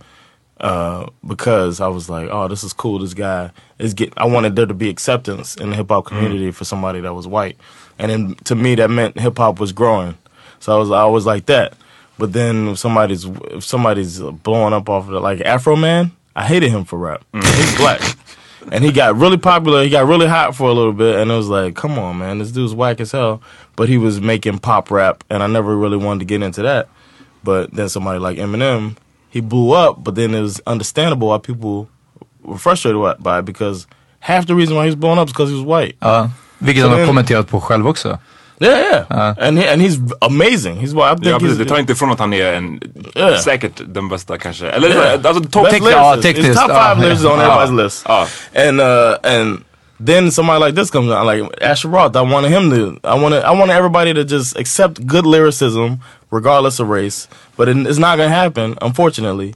uh, 0.60 1.08
because 1.26 1.80
I 1.80 1.88
was 1.88 2.10
like 2.10 2.30
oh 2.32 2.48
this 2.48 2.64
is 2.64 2.74
cool 2.74 3.00
this 3.00 3.14
guy 3.14 3.52
is 3.80 3.94
get 3.94 4.14
I 4.18 4.26
wanted 4.26 4.56
there 4.56 4.66
to 4.66 4.74
be 4.74 4.90
acceptance 4.90 5.56
in 5.56 5.70
the 5.70 5.76
hip 5.76 5.90
hop 5.90 6.06
community 6.06 6.52
for 6.52 6.66
somebody 6.66 7.00
that 7.02 7.14
was 7.14 7.28
white. 7.28 7.58
And 8.00 8.12
then 8.12 8.36
to 8.46 8.56
me 8.56 8.76
that 8.76 8.90
meant 8.90 9.20
hip 9.20 9.38
hop 9.38 9.60
was 9.60 9.72
growing. 9.72 10.18
So 10.60 10.76
I 10.76 10.80
was 10.80 10.92
I 10.92 11.06
was 11.06 11.26
like 11.26 11.46
that. 11.46 11.74
But 12.18 12.34
then 12.34 12.70
if 12.70 12.80
somebody's 12.80 13.26
if 13.26 13.64
somebody's 13.64 14.20
blowing 14.20 14.74
up 14.74 14.90
off 14.90 15.08
of 15.08 15.14
it 15.14 15.20
like 15.20 15.42
Afro 15.42 15.76
Man 15.76 16.12
I 16.36 16.46
hated 16.46 16.72
him 16.72 16.84
for 16.84 16.98
rap. 16.98 17.24
He's 17.32 17.78
black 17.78 18.02
and 18.72 18.84
he 18.84 18.92
got 18.92 19.16
really 19.16 19.38
popular. 19.38 19.84
He 19.84 19.90
got 19.90 20.08
really 20.08 20.28
hot 20.28 20.56
for 20.56 20.70
a 20.70 20.74
little 20.74 20.94
bit, 20.94 21.16
and 21.20 21.32
it 21.32 21.36
was 21.36 21.50
like, 21.50 21.76
come 21.76 21.98
on, 22.00 22.18
man, 22.18 22.40
this 22.40 22.52
dude's 22.52 22.74
whack 22.74 23.00
as 23.02 23.12
hell. 23.12 23.42
But 23.76 23.90
he 23.90 23.98
was 23.98 24.22
making 24.22 24.60
pop 24.60 24.92
rap, 24.92 25.24
and 25.30 25.44
I 25.44 25.48
never 25.48 25.76
really 25.76 25.98
wanted 25.98 26.20
to 26.20 26.26
get 26.26 26.42
into 26.44 26.62
that. 26.62 26.88
But 27.44 27.72
then 27.74 27.90
somebody 27.90 28.20
like 28.20 28.38
Eminem, 28.38 28.96
he 29.30 29.42
blew 29.42 29.72
up. 29.74 30.04
But 30.04 30.16
then 30.16 30.34
it 30.34 30.42
was 30.42 30.62
understandable 30.66 31.28
why 31.28 31.40
people 31.40 31.88
were 32.44 32.58
frustrated 32.58 33.02
by 33.20 33.40
it 33.40 33.46
because 33.46 33.88
half 34.20 34.46
the 34.46 34.56
reason 34.56 34.76
why 34.76 34.84
he 34.84 34.90
was 34.90 34.96
blowing 34.96 35.20
up 35.20 35.28
is 35.28 35.34
because 35.34 35.50
he 35.50 35.56
was 35.56 35.66
white. 35.66 35.96
Ja, 36.00 36.30
vilket 36.60 36.84
Så 36.84 36.90
han 36.90 37.00
har 37.00 37.08
kommenterat 37.08 37.48
på 37.48 37.60
själv 37.62 37.88
också. 37.88 38.18
Yeah, 38.64 39.06
yeah, 39.10 39.36
and 39.48 39.58
he, 39.60 39.68
and 39.68 39.82
he's 39.82 39.98
amazing. 40.22 40.76
He's 40.82 40.94
what 40.94 41.12
I 41.12 41.16
think 41.16 41.26
Ja 41.26 41.40
precis, 41.40 41.56
he's 41.58 41.64
det 41.64 41.66
tar 41.70 41.80
inte 41.80 41.94
ifrån 41.94 42.12
att 42.12 42.20
han 42.20 42.34
är 42.34 42.54
en, 42.54 42.80
Yeah. 43.16 43.38
säkert 43.40 43.82
den 43.88 44.10
bästa 44.10 44.38
kanske. 44.38 44.68
Eller 44.70 44.90
Yeah. 44.90 45.14
alltså 45.26 45.44
topp 45.44 45.64
Best 45.64 45.74
Tekniskt, 45.76 45.92
ja, 45.98 46.16
lyricist. 46.16 46.36
tekniskt, 46.36 46.60
top 46.62 46.70
ja. 46.70 46.90
five 46.96 47.02
lyricists 47.06 47.26
on 47.32 47.40
Ja. 47.40 47.46
everybody's 47.46 47.84
list. 47.84 48.06
Ja. 48.08 48.28
And 48.68 48.82
uh 48.82 49.16
and 49.24 49.64
then 50.06 50.32
somebody 50.32 50.66
like 50.66 50.76
this 50.82 50.92
comes 50.92 51.12
out 51.12 51.26
like 51.26 51.44
Asher 51.72 51.90
Roth. 51.90 52.16
I 52.18 52.22
wanted 52.34 52.52
him 52.52 52.70
to. 52.72 53.00
I 53.16 53.20
wanted. 53.24 53.44
I 53.44 53.52
wanted 53.60 53.76
everybody 53.78 54.14
to 54.14 54.24
just 54.24 54.58
accept 54.60 55.06
good 55.08 55.26
lyricism 55.26 56.00
regardless 56.32 56.80
of 56.80 56.90
race. 56.90 57.28
But 57.58 57.68
it, 57.70 57.78
it's 57.88 58.00
not 58.00 58.18
gonna 58.18 58.30
happen, 58.44 58.76
unfortunately. 58.82 59.54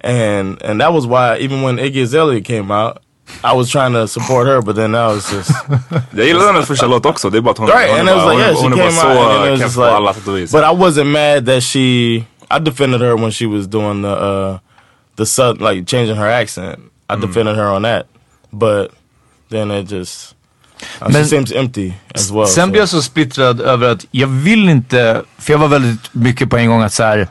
And 0.00 0.62
and 0.62 0.80
that 0.80 0.92
was 0.92 1.06
why 1.06 1.36
even 1.38 1.62
when 1.62 1.76
Iggy 1.78 2.02
Azalea 2.02 2.40
came 2.40 2.70
out. 2.70 2.98
I 3.44 3.56
was 3.56 3.70
trying 3.72 3.92
to 3.94 4.06
support 4.08 4.46
her, 4.46 4.60
but 4.62 4.76
then 4.76 4.92
that 4.92 5.14
was 5.14 5.32
just 5.32 5.50
Jag 6.16 6.26
gillar 6.26 6.46
hennes 6.52 6.66
första 6.66 6.86
låt 6.86 7.06
också, 7.06 7.30
det 7.30 7.38
är 7.38 7.42
bara 7.42 7.50
att 7.50 7.58
hon, 7.58 7.66
right. 7.68 7.90
hon, 7.90 8.00
And 8.00 8.08
är 8.08 8.12
it 8.12 8.16
was 8.16 8.24
bara, 8.24 8.34
like, 8.34 8.44
yeah, 8.50 8.62
hon, 8.62 8.72
she 8.72 8.82
hon 8.82 8.96
bara 8.96 9.18
out, 9.40 9.46
and 9.48 9.54
it 9.54 9.58
så 9.60 9.64
just 9.64 9.76
på 9.76 9.84
alla 9.84 10.14
sätt 10.14 10.26
och 10.28 10.32
like. 10.34 10.40
vis. 10.42 10.52
But 10.52 10.62
I 10.62 10.74
wasn't 10.76 11.04
mad 11.04 11.46
that 11.46 11.62
she. 11.62 12.24
I 12.52 12.58
defended 12.60 13.00
her 13.00 13.16
when 13.16 13.32
she 13.32 13.46
was 13.46 13.66
doing 13.66 14.02
the 14.02 14.08
uh 14.08 14.58
the 15.16 15.26
sud 15.26 15.60
like 15.60 15.84
changing 15.86 16.16
her 16.16 16.30
accent. 16.42 16.78
I 17.08 17.12
Mm. 17.14 17.20
defended 17.26 17.56
her 17.56 17.66
on 17.76 17.82
that, 17.82 18.06
but 18.50 18.88
then 19.50 19.70
it 19.70 19.90
just. 19.90 20.34
Uh, 21.02 21.06
she 21.06 21.12
Men- 21.12 21.26
seems 21.28 21.52
empty 21.52 21.92
as 22.14 22.30
well. 22.32 22.46
Sen 22.46 22.64
so. 22.66 22.70
blev 22.70 22.80
jag 22.82 22.88
så 22.88 23.02
splittrad 23.02 23.60
över 23.60 23.92
att 23.92 24.06
jag 24.10 24.26
vill 24.28 24.68
inte, 24.68 25.22
för 25.38 25.52
jag 25.52 25.58
var 25.58 25.68
väldigt 25.68 26.14
mycket 26.14 26.50
på 26.50 26.56
en 26.56 26.68
gång 26.68 26.82
att 26.82 26.92
så 26.92 27.02
här. 27.02 27.28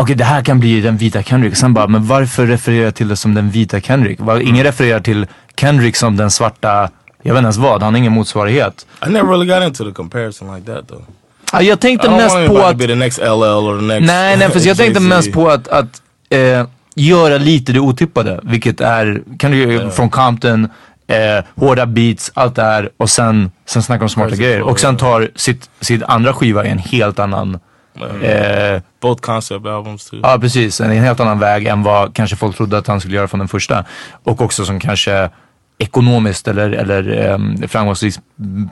Okej 0.00 0.14
det 0.16 0.24
här 0.24 0.42
kan 0.42 0.60
bli 0.60 0.80
den 0.80 0.96
vita 0.96 1.22
Kendrick. 1.22 1.56
Sen 1.56 1.74
bara, 1.74 1.86
men 1.86 2.06
varför 2.06 2.46
refererar 2.46 2.84
jag 2.84 2.94
till 2.94 3.08
det 3.08 3.16
som 3.16 3.34
den 3.34 3.50
vita 3.50 3.80
Kendrick? 3.80 4.20
Var- 4.20 4.40
Ingen 4.40 4.64
refererar 4.64 5.00
till 5.00 5.26
Kendrick 5.56 5.96
som 5.96 6.16
den 6.16 6.30
svarta, 6.30 6.68
jag 7.22 7.34
vet 7.34 7.38
inte 7.38 7.44
ens 7.46 7.56
vad, 7.56 7.82
han 7.82 7.94
har 7.94 7.98
ingen 7.98 8.12
motsvarighet. 8.12 8.86
I 9.06 9.10
never 9.10 9.28
really 9.30 9.46
got 9.46 9.62
into 9.62 9.84
the 9.84 9.92
comparison 9.92 10.54
like 10.56 10.72
that 10.72 10.88
though. 10.88 11.02
Ja, 11.52 11.62
Jag 11.62 11.80
tänkte 11.80 12.10
mest 12.10 12.46
på 12.46 12.58
att 12.58 12.78
next 12.78 13.18
LL 13.18 13.24
or 13.32 13.78
the 13.78 13.84
next. 13.86 14.06
Nej, 14.06 14.36
nej, 14.36 14.50
för 14.50 14.66
jag 14.66 14.76
tänkte 14.84 15.00
mest 15.00 15.32
på 15.32 15.48
att, 15.48 15.68
att 15.68 16.02
eh, 16.30 16.66
göra 16.94 17.38
lite 17.38 17.72
det 17.72 17.80
otippade. 17.80 18.40
Vilket 18.42 18.80
är, 18.80 19.22
kan 19.38 19.50
du 19.50 19.90
från 19.90 20.10
Compton, 20.10 20.68
eh, 21.06 21.44
hårda 21.56 21.86
beats, 21.86 22.30
allt 22.34 22.54
det 22.56 22.62
här 22.62 22.90
och 22.96 23.10
sen, 23.10 23.50
sen 23.66 23.82
snacka 23.82 24.04
om 24.04 24.08
smarta 24.08 24.36
grejer. 24.36 24.62
Och 24.62 24.80
sen 24.80 24.96
tar 24.96 25.30
sitt, 25.36 25.70
sitt 25.80 26.02
andra 26.02 26.32
skiva 26.32 26.64
i 26.64 26.68
en 26.68 26.78
helt 26.78 27.18
annan, 27.18 27.58
eh, 28.22 28.82
both 29.00 29.20
concept 29.20 29.66
albums 29.66 30.10
too. 30.10 30.20
ja 30.22 30.38
precis, 30.40 30.80
en 30.80 30.90
helt 30.90 31.20
annan 31.20 31.38
väg 31.38 31.66
än 31.66 31.82
vad 31.82 32.14
kanske 32.14 32.36
folk 32.36 32.56
trodde 32.56 32.78
att 32.78 32.86
han 32.86 33.00
skulle 33.00 33.16
göra 33.16 33.28
från 33.28 33.38
den 33.38 33.48
första. 33.48 33.84
Och 34.24 34.40
också 34.40 34.64
som 34.64 34.80
kanske 34.80 35.30
ekonomiskt 35.78 36.48
eller, 36.48 36.70
eller 36.70 37.30
um, 37.32 37.68
framgångsrikt, 37.68 38.20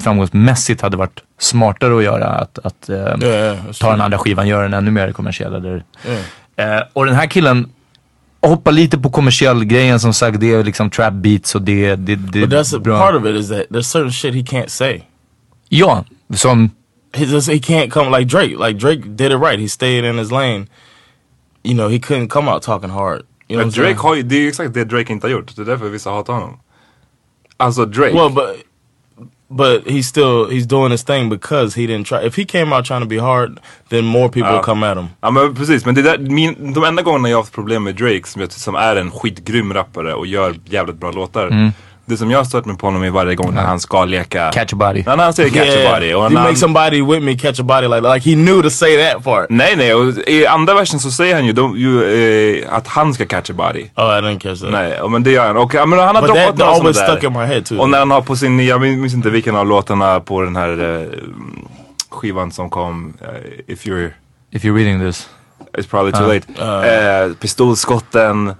framgångsmässigt 0.01 0.81
hade 0.81 0.97
varit 0.97 1.21
smartare 1.39 1.97
att 1.97 2.03
göra. 2.05 2.27
Att, 2.27 2.59
att 2.59 2.89
ehm, 2.89 2.97
Yeah, 2.97 3.23
yeah, 3.23 3.57
ta 3.81 3.91
den 3.91 4.01
andra 4.01 4.19
skivan, 4.19 4.49
göra 4.49 4.63
den 4.63 4.75
ännu 4.75 4.91
mer 4.91 5.13
kommersiell. 5.13 5.55
Eller, 5.55 5.85
Yeah. 6.57 6.77
Eh, 6.79 6.83
och 6.93 7.07
den 7.07 7.15
här 7.15 7.27
killen 7.27 7.69
hoppar 8.43 8.73
lite 8.73 8.99
på 8.99 9.11
kommersiell 9.11 9.65
grejen 9.65 10.01
som 10.01 10.15
sagt. 10.15 10.41
Det 10.41 10.55
är 10.55 10.65
liksom 10.65 10.91
trap 10.91 11.13
beats 11.13 11.55
och 11.55 11.63
det, 11.63 11.97
det, 11.97 12.17
det 12.17 12.47
But 12.47 12.51
that's 12.51 12.79
bra. 12.79 12.99
part 12.99 13.15
of 13.15 13.27
it 13.27 13.37
is 13.37 13.49
that 13.49 13.63
there's 13.71 13.83
certain 13.83 14.13
shit 14.13 14.35
he 14.35 14.41
can't 14.59 14.69
say. 14.69 15.01
Ja, 15.69 16.05
som, 16.35 16.71
he 17.15 17.25
just 17.27 17.49
he 17.49 17.59
can't 17.59 17.91
come 17.91 18.11
like 18.19 18.27
Drake. 18.29 18.57
Like 18.59 18.79
Drake 18.79 19.03
did 19.17 19.33
it 19.33 19.39
right. 19.39 19.59
He 19.59 19.69
stayed 19.69 20.05
in 20.05 20.19
his 20.19 20.31
lane. 20.33 20.67
You 21.65 21.75
know, 21.75 21.89
he 21.89 21.99
couldn't 21.99 22.29
come 22.29 22.49
out 22.49 22.63
talking 22.63 22.91
hard. 22.91 23.23
You 23.49 23.59
know 23.61 23.71
Drake 23.71 23.99
har 23.99 24.15
ju, 24.15 24.23
det 24.23 24.37
är 24.37 24.41
ju 24.41 24.49
exakt 24.49 24.75
det 24.75 24.85
Drake 24.85 25.13
inte 25.13 25.27
har 25.27 25.33
gjort. 25.33 25.57
Det 25.57 25.63
är 25.63 25.67
därför 25.67 25.89
vissa 25.89 26.11
hatar 26.11 26.33
honom. 26.33 26.59
Alltså 27.57 27.85
Drake. 27.85 28.15
Well, 28.15 28.31
but 28.31 28.57
but 29.51 29.87
he's 29.87 30.03
still 30.09 30.47
he's 30.51 30.67
doing 30.67 30.91
his 30.91 31.05
thing 31.05 31.29
because 31.31 31.81
he 31.81 31.87
didn't 31.87 32.05
try. 32.05 32.27
If 32.27 32.37
he 32.37 32.45
came 32.45 32.73
out 32.77 32.85
trying 32.85 33.01
to 33.03 33.07
be 33.09 33.19
hard, 33.19 33.59
then 33.89 34.05
more 34.05 34.29
people 34.29 34.43
Ja. 34.49 34.53
would 34.53 34.65
come 34.65 34.87
at 34.87 34.97
him. 34.99 35.07
Ja 35.21 35.31
men 35.31 35.55
precis, 35.55 35.87
men 35.87 35.95
det 35.95 36.03
där, 36.03 36.19
min, 36.19 36.73
de 36.75 36.85
enda 36.85 37.03
gångerna 37.03 37.29
jag 37.29 37.37
har 37.37 37.43
haft 37.43 37.55
problem 37.55 37.85
med 37.85 37.95
Drake 37.97 38.23
som, 38.27 38.41
jag, 38.43 38.53
som 38.53 38.75
är 38.75 38.97
en 38.97 39.11
skitgrym 39.11 39.73
rappare 39.75 40.15
och 40.15 40.27
gör 40.27 40.55
jävligt 40.65 40.97
bra 40.97 41.11
låtar. 41.13 41.73
Det 42.09 42.17
som 42.17 42.31
jag 42.31 42.47
stört 42.47 42.65
mig 42.65 42.77
på 42.77 42.87
honom 42.87 43.03
är 43.03 43.11
varje 43.11 43.35
gång 43.35 43.55
när 43.55 43.63
han 43.63 43.81
ska 43.81 44.05
leka 44.05 44.51
Catch 44.51 44.73
a 44.73 44.77
body. 44.77 45.03
När 45.07 45.17
han 45.17 45.33
säger 45.33 45.51
catch 45.51 45.87
a 45.87 45.95
body. 45.95 46.15
Och 46.15 46.23
han, 46.23 46.33
makes 46.33 46.61
somebody 46.61 47.03
with 47.03 47.21
me 47.21 47.35
catch 47.39 47.61
a 47.61 47.63
body 47.63 47.89
like 47.89 48.15
like 48.15 48.31
he 48.31 48.37
knew 48.37 48.63
to 48.63 48.71
say 48.71 48.97
that 48.97 49.25
part. 49.25 49.47
nej 49.51 49.77
nej, 49.77 49.95
och 49.95 50.29
i 50.29 50.47
andra 50.47 50.75
versen 50.75 51.01
så 51.01 51.11
säger 51.11 51.35
han 51.35 51.47
ju, 51.47 51.53
de, 51.53 51.77
ju 51.77 52.61
eh, 52.61 52.75
att 52.75 52.87
han 52.87 53.15
ska 53.15 53.27
catch 53.27 53.51
a 53.51 53.55
body. 53.57 53.83
Oh, 53.97 54.05
I 54.05 54.21
didn't 54.21 54.39
catch 54.39 54.61
that. 54.61 54.71
Nej, 54.71 55.01
och 55.01 55.11
men 55.11 55.23
det 55.23 55.31
gör 55.31 55.47
han. 55.47 55.57
Och, 55.57 55.75
men 55.75 55.99
han 55.99 56.15
har 56.17 56.23
But 56.23 56.31
droppat 56.31 56.47
that 56.47 56.59
några 56.59 56.73
always 56.73 56.97
sådana 56.97 57.13
stuck 57.13 57.25
in 57.25 57.33
där. 57.33 57.41
my 57.41 57.47
head 57.47 57.63
too. 57.63 57.79
Och 57.81 57.91
när 57.91 57.99
han 57.99 58.11
har 58.11 58.23
på 58.23 58.37
sin, 58.37 58.67
jag 58.67 58.81
minns 58.81 59.15
inte 59.15 59.31
vilken 59.31 59.57
av 59.57 59.67
låtarna 59.67 60.21
på 60.21 60.41
den 60.43 60.57
här 60.57 61.01
eh, 61.01 61.09
skivan 62.11 62.53
som 62.53 62.71
kom, 62.71 63.15
eh, 63.21 63.73
If 63.73 63.87
you're 63.87 64.11
if 64.51 64.65
you're 64.65 64.75
reading 64.77 65.01
this. 65.01 65.29
It's 65.79 65.87
probably 65.91 66.13
too 66.13 66.27
late. 66.27 66.47
Eh, 66.89 67.33
pistolskotten 67.35 68.55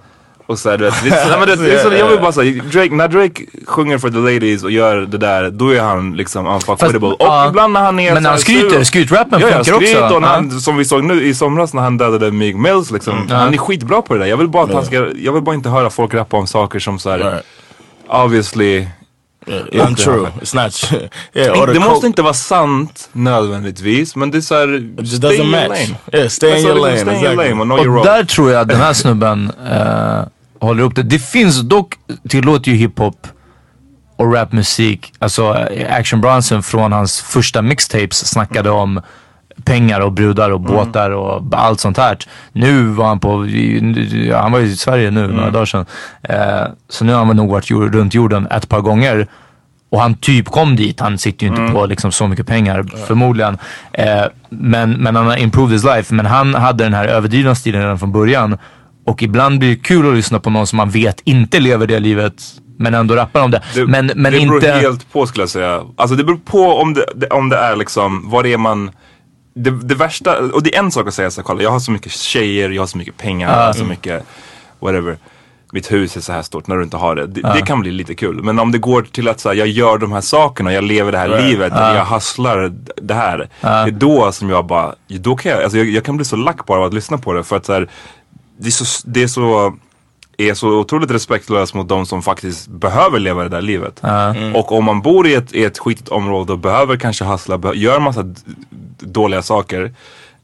och 0.49 0.59
så 0.59 0.69
här, 0.69 0.77
du 0.77 0.83
vet. 0.85 1.03
Det, 1.03 1.09
är 1.09 1.23
så- 1.23 1.29
nej, 1.29 1.39
men 1.39 1.47
det, 1.47 1.55
det, 1.55 1.73
är 1.79 1.83
så, 1.89 1.93
jag 1.93 2.07
vill 2.09 2.19
bara 2.19 2.31
säga, 2.31 2.63
Drake, 2.63 2.95
när 2.95 3.07
Drake 3.07 3.43
sjunger 3.65 3.97
för 3.97 4.09
the 4.09 4.17
ladies 4.17 4.63
och 4.63 4.71
gör 4.71 4.97
det 5.01 5.17
där, 5.17 5.49
då 5.51 5.69
är 5.75 5.81
han 5.81 6.13
liksom 6.17 6.47
unfuckwittable. 6.47 7.07
Och 7.07 7.15
ja, 7.19 7.49
ibland 7.49 7.73
när 7.73 7.79
han 7.81 7.99
är 7.99 8.13
men 8.13 8.23
när 8.23 8.29
han 8.29 8.39
skryter, 8.39 8.83
skrytrappen 8.83 9.39
Ja, 9.39 9.47
funkar 9.47 9.63
skryt 9.63 9.95
också. 10.01 10.15
och 10.15 10.21
när 10.21 10.27
Ja. 10.27 10.33
han, 10.33 10.59
som 10.61 10.77
vi 10.77 10.85
såg 10.85 11.03
nu 11.03 11.23
i 11.23 11.33
somras 11.33 11.73
när 11.73 11.81
han 11.81 11.97
dödade 11.97 12.31
Meek 12.31 12.55
Mills 12.55 12.91
liksom. 12.91 13.27
Han 13.29 13.53
är 13.53 13.57
skitbra 13.57 14.01
på 14.01 14.13
det 14.13 14.19
där. 14.19 14.25
Jag 14.27 14.37
vill 14.37 14.47
bara 14.49 14.63
att 14.63 14.73
han 14.73 14.85
ska, 14.85 15.07
jag 15.15 15.33
vill 15.33 15.43
bara 15.43 15.55
inte 15.55 15.69
höra 15.69 15.89
folk 15.89 16.13
rappa 16.13 16.37
om 16.37 16.47
saker 16.47 16.79
som 16.79 16.99
såhär, 16.99 17.17
Right. 17.19 17.43
obviously 18.07 18.87
Yeah, 19.71 19.87
untrue. 19.89 20.27
It's 20.41 20.55
not. 20.63 21.01
yeah, 21.33 21.73
det 21.73 21.79
måste 21.79 22.07
inte 22.07 22.21
vara 22.21 22.33
sant 22.33 23.09
nödvändigtvis 23.11 24.15
men 24.15 24.31
det 24.31 24.37
är 24.37 24.41
såhär, 24.41 24.75
It 24.75 24.83
doesn't 25.23 25.43
match. 25.69 25.89
Yeah, 26.13 26.27
stay 26.29 26.59
in 26.59 26.65
your 26.67 26.75
lane. 26.75 26.97
Stay 26.97 27.15
in 27.15 27.23
your 27.23 27.31
exactly. 27.33 27.49
lane 27.55 27.73
och 27.73 27.79
your 27.79 27.97
Och 27.97 28.05
där 28.05 28.23
tror 28.23 28.51
jag 28.51 28.61
att 28.61 28.67
den 28.67 28.77
här 28.79 28.93
snubben 28.93 29.51
eh, 29.71 30.21
håller 30.59 30.83
upp 30.83 30.95
det. 30.95 31.03
Det 31.03 31.19
finns 31.19 31.61
dock, 31.61 31.93
tillåter 32.29 32.71
ju 32.71 32.77
hiphop 32.77 33.27
och 34.15 34.33
rapmusik. 34.33 35.13
Alltså 35.19 35.67
Action 35.89 36.21
Bronson 36.21 36.63
från 36.63 36.91
hans 36.91 37.21
första 37.21 37.61
mixtapes 37.61 38.27
snackade 38.27 38.69
om 38.69 39.01
pengar 39.63 39.99
och 39.99 40.11
brudar 40.11 40.49
och 40.49 40.61
båtar 40.61 41.09
och 41.11 41.43
allt 41.51 41.79
sånt 41.79 41.97
här. 41.97 42.17
Nu 42.51 42.83
var 42.83 43.07
han 43.07 43.19
på, 43.19 43.47
ja, 44.29 44.41
han 44.41 44.51
var 44.51 44.59
i 44.59 44.75
Sverige 44.75 45.11
nu 45.11 45.27
några 45.27 45.49
dagar 45.49 45.65
sedan. 45.65 45.85
Eh, 46.23 46.67
så 46.89 47.05
nu 47.05 47.13
har 47.13 47.25
han 47.25 47.35
nog 47.35 47.51
varit 47.51 47.69
jord, 47.69 47.95
runt 47.95 48.13
jorden 48.13 48.47
ett 48.51 48.69
par 48.69 48.81
gånger. 48.81 49.27
Och 49.91 50.01
han 50.01 50.15
typ 50.15 50.45
kom 50.45 50.75
dit. 50.75 50.99
Han 50.99 51.17
sitter 51.17 51.45
ju 51.45 51.51
inte 51.55 51.73
på 51.73 51.85
liksom 51.85 52.11
så 52.11 52.27
mycket 52.27 52.47
pengar 52.47 52.85
förmodligen. 53.07 53.57
Eh, 53.93 54.23
men, 54.49 54.91
men 54.91 55.15
han 55.15 55.25
har 55.25 55.37
improved 55.37 55.73
his 55.73 55.83
life. 55.83 56.13
Men 56.13 56.25
han 56.25 56.55
hade 56.55 56.83
den 56.83 56.93
här 56.93 57.07
överdrivna 57.07 57.55
stilen 57.55 57.81
redan 57.81 57.99
från 57.99 58.11
början. 58.11 58.57
Och 59.09 59.23
ibland 59.23 59.59
blir 59.59 59.69
det 59.69 59.75
kul 59.75 60.09
att 60.09 60.15
lyssna 60.15 60.39
på 60.39 60.49
någon 60.49 60.67
som 60.67 60.77
man 60.77 60.89
vet 60.89 61.21
inte 61.23 61.59
lever 61.59 61.87
det 61.87 61.99
livet. 61.99 62.43
Men 62.77 62.93
ändå 62.93 63.15
rappar 63.15 63.41
om 63.41 63.51
det. 63.51 63.61
Det, 63.75 63.85
men 63.85 64.11
men 64.15 64.33
det 64.33 64.39
beror 64.39 64.55
inte... 64.55 64.71
helt 64.71 65.11
på 65.11 65.25
skulle 65.27 65.41
jag 65.41 65.49
säga. 65.49 65.83
Alltså 65.95 66.15
det 66.15 66.23
beror 66.23 66.37
på 66.37 66.73
om 66.73 66.93
det, 66.93 67.27
om 67.27 67.49
det 67.49 67.57
är 67.57 67.75
liksom, 67.75 68.29
vad 68.29 68.45
det 68.45 68.53
är 68.53 68.57
man 68.57 68.91
det, 69.55 69.71
det 69.71 69.95
värsta, 69.95 70.39
och 70.39 70.63
det 70.63 70.75
är 70.75 70.79
en 70.79 70.91
sak 70.91 71.07
att 71.07 71.13
säga 71.13 71.31
så 71.31 71.41
här, 71.41 71.45
kolla 71.45 71.63
jag 71.63 71.71
har 71.71 71.79
så 71.79 71.91
mycket 71.91 72.11
tjejer, 72.11 72.69
jag 72.69 72.81
har 72.81 72.87
så 72.87 72.97
mycket 72.97 73.17
pengar, 73.17 73.57
jag 73.57 73.65
har 73.65 73.73
så 73.73 73.83
mycket 73.83 74.23
whatever. 74.79 75.17
mitt 75.73 75.91
hus 75.91 76.17
är 76.17 76.21
så 76.21 76.33
här 76.33 76.41
stort 76.41 76.67
när 76.67 76.75
du 76.75 76.83
inte 76.83 76.97
har 76.97 77.15
det. 77.15 77.27
Det, 77.27 77.41
det 77.41 77.61
kan 77.61 77.79
bli 77.79 77.91
lite 77.91 78.15
kul. 78.15 78.43
Men 78.43 78.59
om 78.59 78.71
det 78.71 78.77
går 78.77 79.01
till 79.01 79.27
att 79.27 79.39
så 79.39 79.49
här, 79.49 79.55
jag 79.55 79.67
gör 79.67 79.97
de 79.97 80.11
här 80.11 80.21
sakerna, 80.21 80.73
jag 80.73 80.83
lever 80.83 81.11
det 81.11 81.17
här 81.17 81.29
Right. 81.29 81.45
livet, 81.45 81.73
jag 81.75 82.05
hustlar 82.05 82.71
det 83.01 83.13
här. 83.13 83.49
Det 83.61 83.67
är 83.67 83.91
då 83.91 84.31
som 84.31 84.49
jag 84.49 84.65
bara, 84.65 84.95
då 85.07 85.35
kan 85.35 85.51
jag, 85.51 85.63
alltså 85.63 85.77
jag, 85.77 85.87
jag 85.87 86.03
kan 86.03 86.15
bli 86.17 86.25
så 86.25 86.35
lack 86.35 86.65
bara 86.65 86.79
av 86.79 86.85
att 86.85 86.93
lyssna 86.93 87.17
på 87.17 87.33
det. 87.33 87.43
För 87.43 87.55
att 87.57 87.65
så 87.65 87.73
här, 87.73 87.89
det 88.59 88.67
är 88.67 88.71
så, 88.71 89.07
det 89.07 89.23
är 89.23 89.27
så 89.27 89.73
är 90.37 90.53
så 90.53 90.69
otroligt 90.69 91.11
respektlöst 91.11 91.73
mot 91.73 91.87
de 91.87 92.05
som 92.05 92.21
faktiskt 92.21 92.67
behöver 92.67 93.19
leva 93.19 93.43
det 93.43 93.49
där 93.49 93.61
livet. 93.61 93.99
Och 94.55 94.71
om 94.71 94.85
man 94.85 95.01
bor 95.01 95.27
i 95.27 95.33
ett, 95.33 95.53
i 95.53 95.63
ett 95.63 95.79
skitigt 95.79 96.09
område 96.09 96.53
och 96.53 96.59
behöver 96.59 96.97
kanske 96.97 97.25
hustla, 97.25 97.57
be- 97.57 97.73
gör 97.75 97.99
massa 97.99 98.23
dåliga 98.99 99.41
saker. 99.41 99.93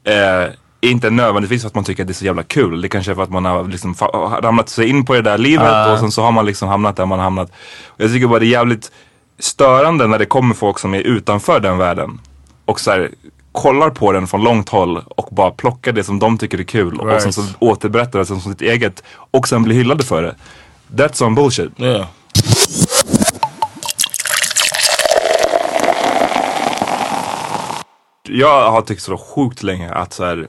Eh, 0.04 0.52
inte 0.80 1.10
nödvändigtvis 1.10 1.62
för 1.62 1.68
att 1.68 1.74
man 1.74 1.84
tycker 1.84 2.02
att 2.02 2.06
det 2.06 2.12
är 2.12 2.14
så 2.14 2.24
jävla 2.24 2.42
kul. 2.42 2.80
Det 2.80 2.88
kanske 2.88 3.12
är 3.12 3.14
för 3.14 3.22
att 3.22 3.30
man 3.30 3.44
har 3.44 3.64
liksom 3.64 3.94
ramlat 4.42 4.68
sig 4.68 4.88
in 4.88 5.04
på 5.04 5.14
det 5.14 5.22
där 5.22 5.38
livet 5.38 5.88
och 5.92 5.98
sen 5.98 6.12
så 6.12 6.22
har 6.22 6.32
man 6.32 6.46
liksom 6.46 6.68
hamnat 6.68 6.96
där 6.96 7.06
man 7.06 7.18
har 7.18 7.24
hamnat. 7.24 7.50
Och 7.86 8.00
jag 8.00 8.12
tycker 8.12 8.26
bara 8.26 8.38
det 8.38 8.46
är 8.46 8.50
jävligt 8.50 8.90
störande 9.38 10.06
när 10.06 10.18
det 10.18 10.26
kommer 10.26 10.54
folk 10.54 10.78
som 10.78 10.94
är 10.94 11.00
utanför 11.00 11.60
den 11.60 11.78
världen. 11.78 12.20
Och 12.64 12.80
så 12.80 12.90
här, 12.90 13.10
kollar 13.56 13.90
på 13.90 14.12
den 14.12 14.26
från 14.26 14.42
långt 14.44 14.68
håll 14.68 15.02
och 15.16 15.28
bara 15.34 15.50
plockar 15.50 15.92
det 15.92 16.04
som 16.04 16.18
de 16.18 16.38
tycker 16.38 16.58
är 16.58 16.64
kul. 16.64 17.00
Och 17.00 17.06
Right. 17.08 17.22
sen 17.22 17.32
så 17.32 17.42
återberättar 17.58 18.18
det 18.18 18.26
som 18.26 18.40
sitt 18.40 18.60
eget. 18.62 19.02
Och 19.30 19.48
sen 19.48 19.62
blir 19.62 19.76
hyllade 19.76 20.04
för 20.04 20.22
det. 20.22 20.34
That's 21.04 21.12
some 21.14 21.36
bullshit. 21.36 21.80
Yeah. 21.80 22.06
Jag 28.28 28.70
har 28.70 28.82
tyckt 28.82 29.02
så 29.02 29.18
sjukt 29.18 29.62
länge 29.62 29.90
att 29.92 30.12
så 30.12 30.24
här, 30.24 30.48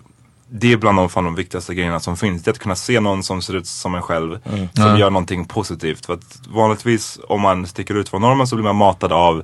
det 0.49 0.73
är 0.73 0.77
bland 0.77 0.97
de, 0.97 1.09
fan 1.09 1.23
de 1.23 1.35
viktigaste 1.35 1.73
grejerna 1.75 1.99
som 1.99 2.17
finns. 2.17 2.43
Det 2.43 2.49
är 2.49 2.53
att 2.53 2.59
kunna 2.59 2.75
se 2.75 2.99
någon 2.99 3.23
som 3.23 3.41
ser 3.41 3.53
ut 3.55 3.67
som 3.67 3.95
en 3.95 4.01
själv. 4.01 4.39
Som 4.73 4.97
gör 4.99 5.09
någonting 5.09 5.45
positivt. 5.45 6.05
För 6.05 6.13
att 6.13 6.39
vanligtvis 6.49 7.19
om 7.29 7.41
man 7.41 7.67
sticker 7.67 7.95
ut 7.95 8.09
från 8.09 8.21
normen 8.21 8.47
så 8.47 8.55
blir 8.55 8.63
man 8.63 8.75
matad 8.75 9.11
av 9.11 9.43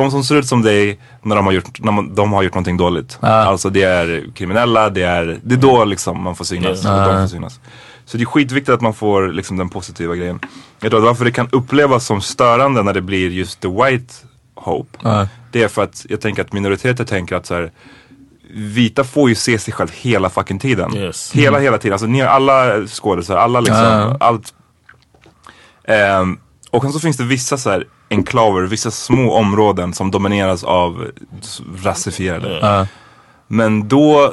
de 0.00 0.10
som 0.10 0.24
ser 0.24 0.34
ut 0.34 0.46
som 0.46 0.62
dig 0.62 0.98
när 1.22 1.36
de 1.36 1.46
har 1.46 1.52
gjort, 1.52 1.80
när 1.80 1.92
man, 1.92 2.14
de 2.14 2.32
har 2.32 2.42
gjort 2.42 2.54
någonting 2.54 2.76
dåligt. 2.76 3.18
Alltså 3.20 3.70
det 3.70 3.82
är 3.82 4.24
kriminella, 4.34 4.90
det 4.90 5.02
är, 5.02 5.38
det 5.42 5.54
är 5.54 5.58
då 5.58 5.84
liksom 5.84 6.22
man 6.22 6.36
får 6.36 6.44
synas. 6.44 6.84
och 6.84 6.90
de 6.90 7.20
får 7.22 7.28
synas. 7.28 7.60
Så 8.04 8.16
det 8.16 8.22
är 8.22 8.26
skitviktigt 8.26 8.74
att 8.74 8.80
man 8.80 8.94
får 8.94 9.28
liksom 9.28 9.56
den 9.56 9.68
positiva 9.68 10.14
grejen. 10.14 10.40
Jag 10.80 10.90
tror 10.90 11.00
att 11.00 11.06
varför 11.06 11.24
det 11.24 11.32
kan 11.32 11.48
upplevas 11.52 12.06
som 12.06 12.20
störande 12.20 12.82
när 12.82 12.94
det 12.94 13.02
blir 13.02 13.30
just 13.30 13.60
the 13.60 13.68
white 13.68 14.14
hope. 14.54 14.98
Det 15.52 15.62
är 15.62 15.68
för 15.68 15.82
att 15.82 16.06
jag 16.08 16.20
tänker 16.20 16.42
att 16.42 16.52
minoriteter 16.52 17.04
tänker 17.04 17.36
att 17.36 17.46
så 17.46 17.54
här, 17.54 17.70
vita 18.54 19.04
får 19.04 19.28
ju 19.28 19.34
se 19.34 19.58
sig 19.58 19.74
själv 19.74 19.88
hela 19.94 20.30
fucking 20.30 20.58
tiden. 20.58 20.96
Yes. 20.96 21.32
Hela, 21.32 21.58
hela 21.58 21.78
tiden. 21.78 21.92
Alltså 21.92 22.06
ni 22.06 22.20
har 22.20 22.28
alla 22.28 22.86
skådisar, 22.86 23.36
alla 23.36 23.60
liksom, 23.60 24.16
allt. 24.20 24.54
Ehm, 25.84 26.38
och 26.70 26.82
sen 26.82 26.92
så 26.92 27.00
finns 27.00 27.16
det 27.16 27.24
vissa 27.24 27.58
så 27.58 27.70
här 27.70 27.84
enklaver, 28.10 28.62
vissa 28.62 28.90
små 28.90 29.32
områden 29.32 29.94
som 29.94 30.10
domineras 30.10 30.64
av 30.64 31.06
rasifierade. 31.82 32.86
Men 33.46 33.88
då, 33.88 34.32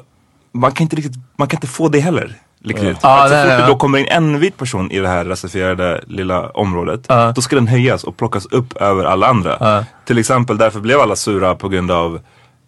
man 0.52 0.72
kan 0.72 0.84
inte 0.84 0.96
riktigt, 0.96 1.16
man 1.38 1.48
kan 1.48 1.58
inte 1.58 1.68
få 1.68 1.90
det 1.90 2.00
heller. 2.00 2.38
Riktigt. 2.66 2.98
Att 3.02 3.02
så 3.02 3.08
nej, 3.08 3.44
fort 3.44 3.50
nej, 3.50 3.62
det 3.62 3.68
då 3.68 3.76
kommer 3.76 3.98
in 3.98 4.08
en 4.08 4.40
vit 4.40 4.58
person 4.58 4.92
i 4.92 5.00
det 5.00 5.08
här 5.08 5.26
rasifierade 5.26 6.04
lilla 6.08 6.50
området, 6.50 7.08
då 7.36 7.42
ska 7.42 7.56
den 7.56 7.68
höjas 7.68 8.04
och 8.04 8.18
plockas 8.18 8.46
upp 8.46 8.78
över 8.78 9.06
alla 9.06 9.28
andra. 9.28 9.86
Till 10.06 10.18
exempel 10.18 10.58
därför 10.58 10.80
blev 10.80 11.00
alla 11.00 11.16
sura 11.16 11.56
på 11.56 11.70
grund 11.70 11.92
av 11.92 12.20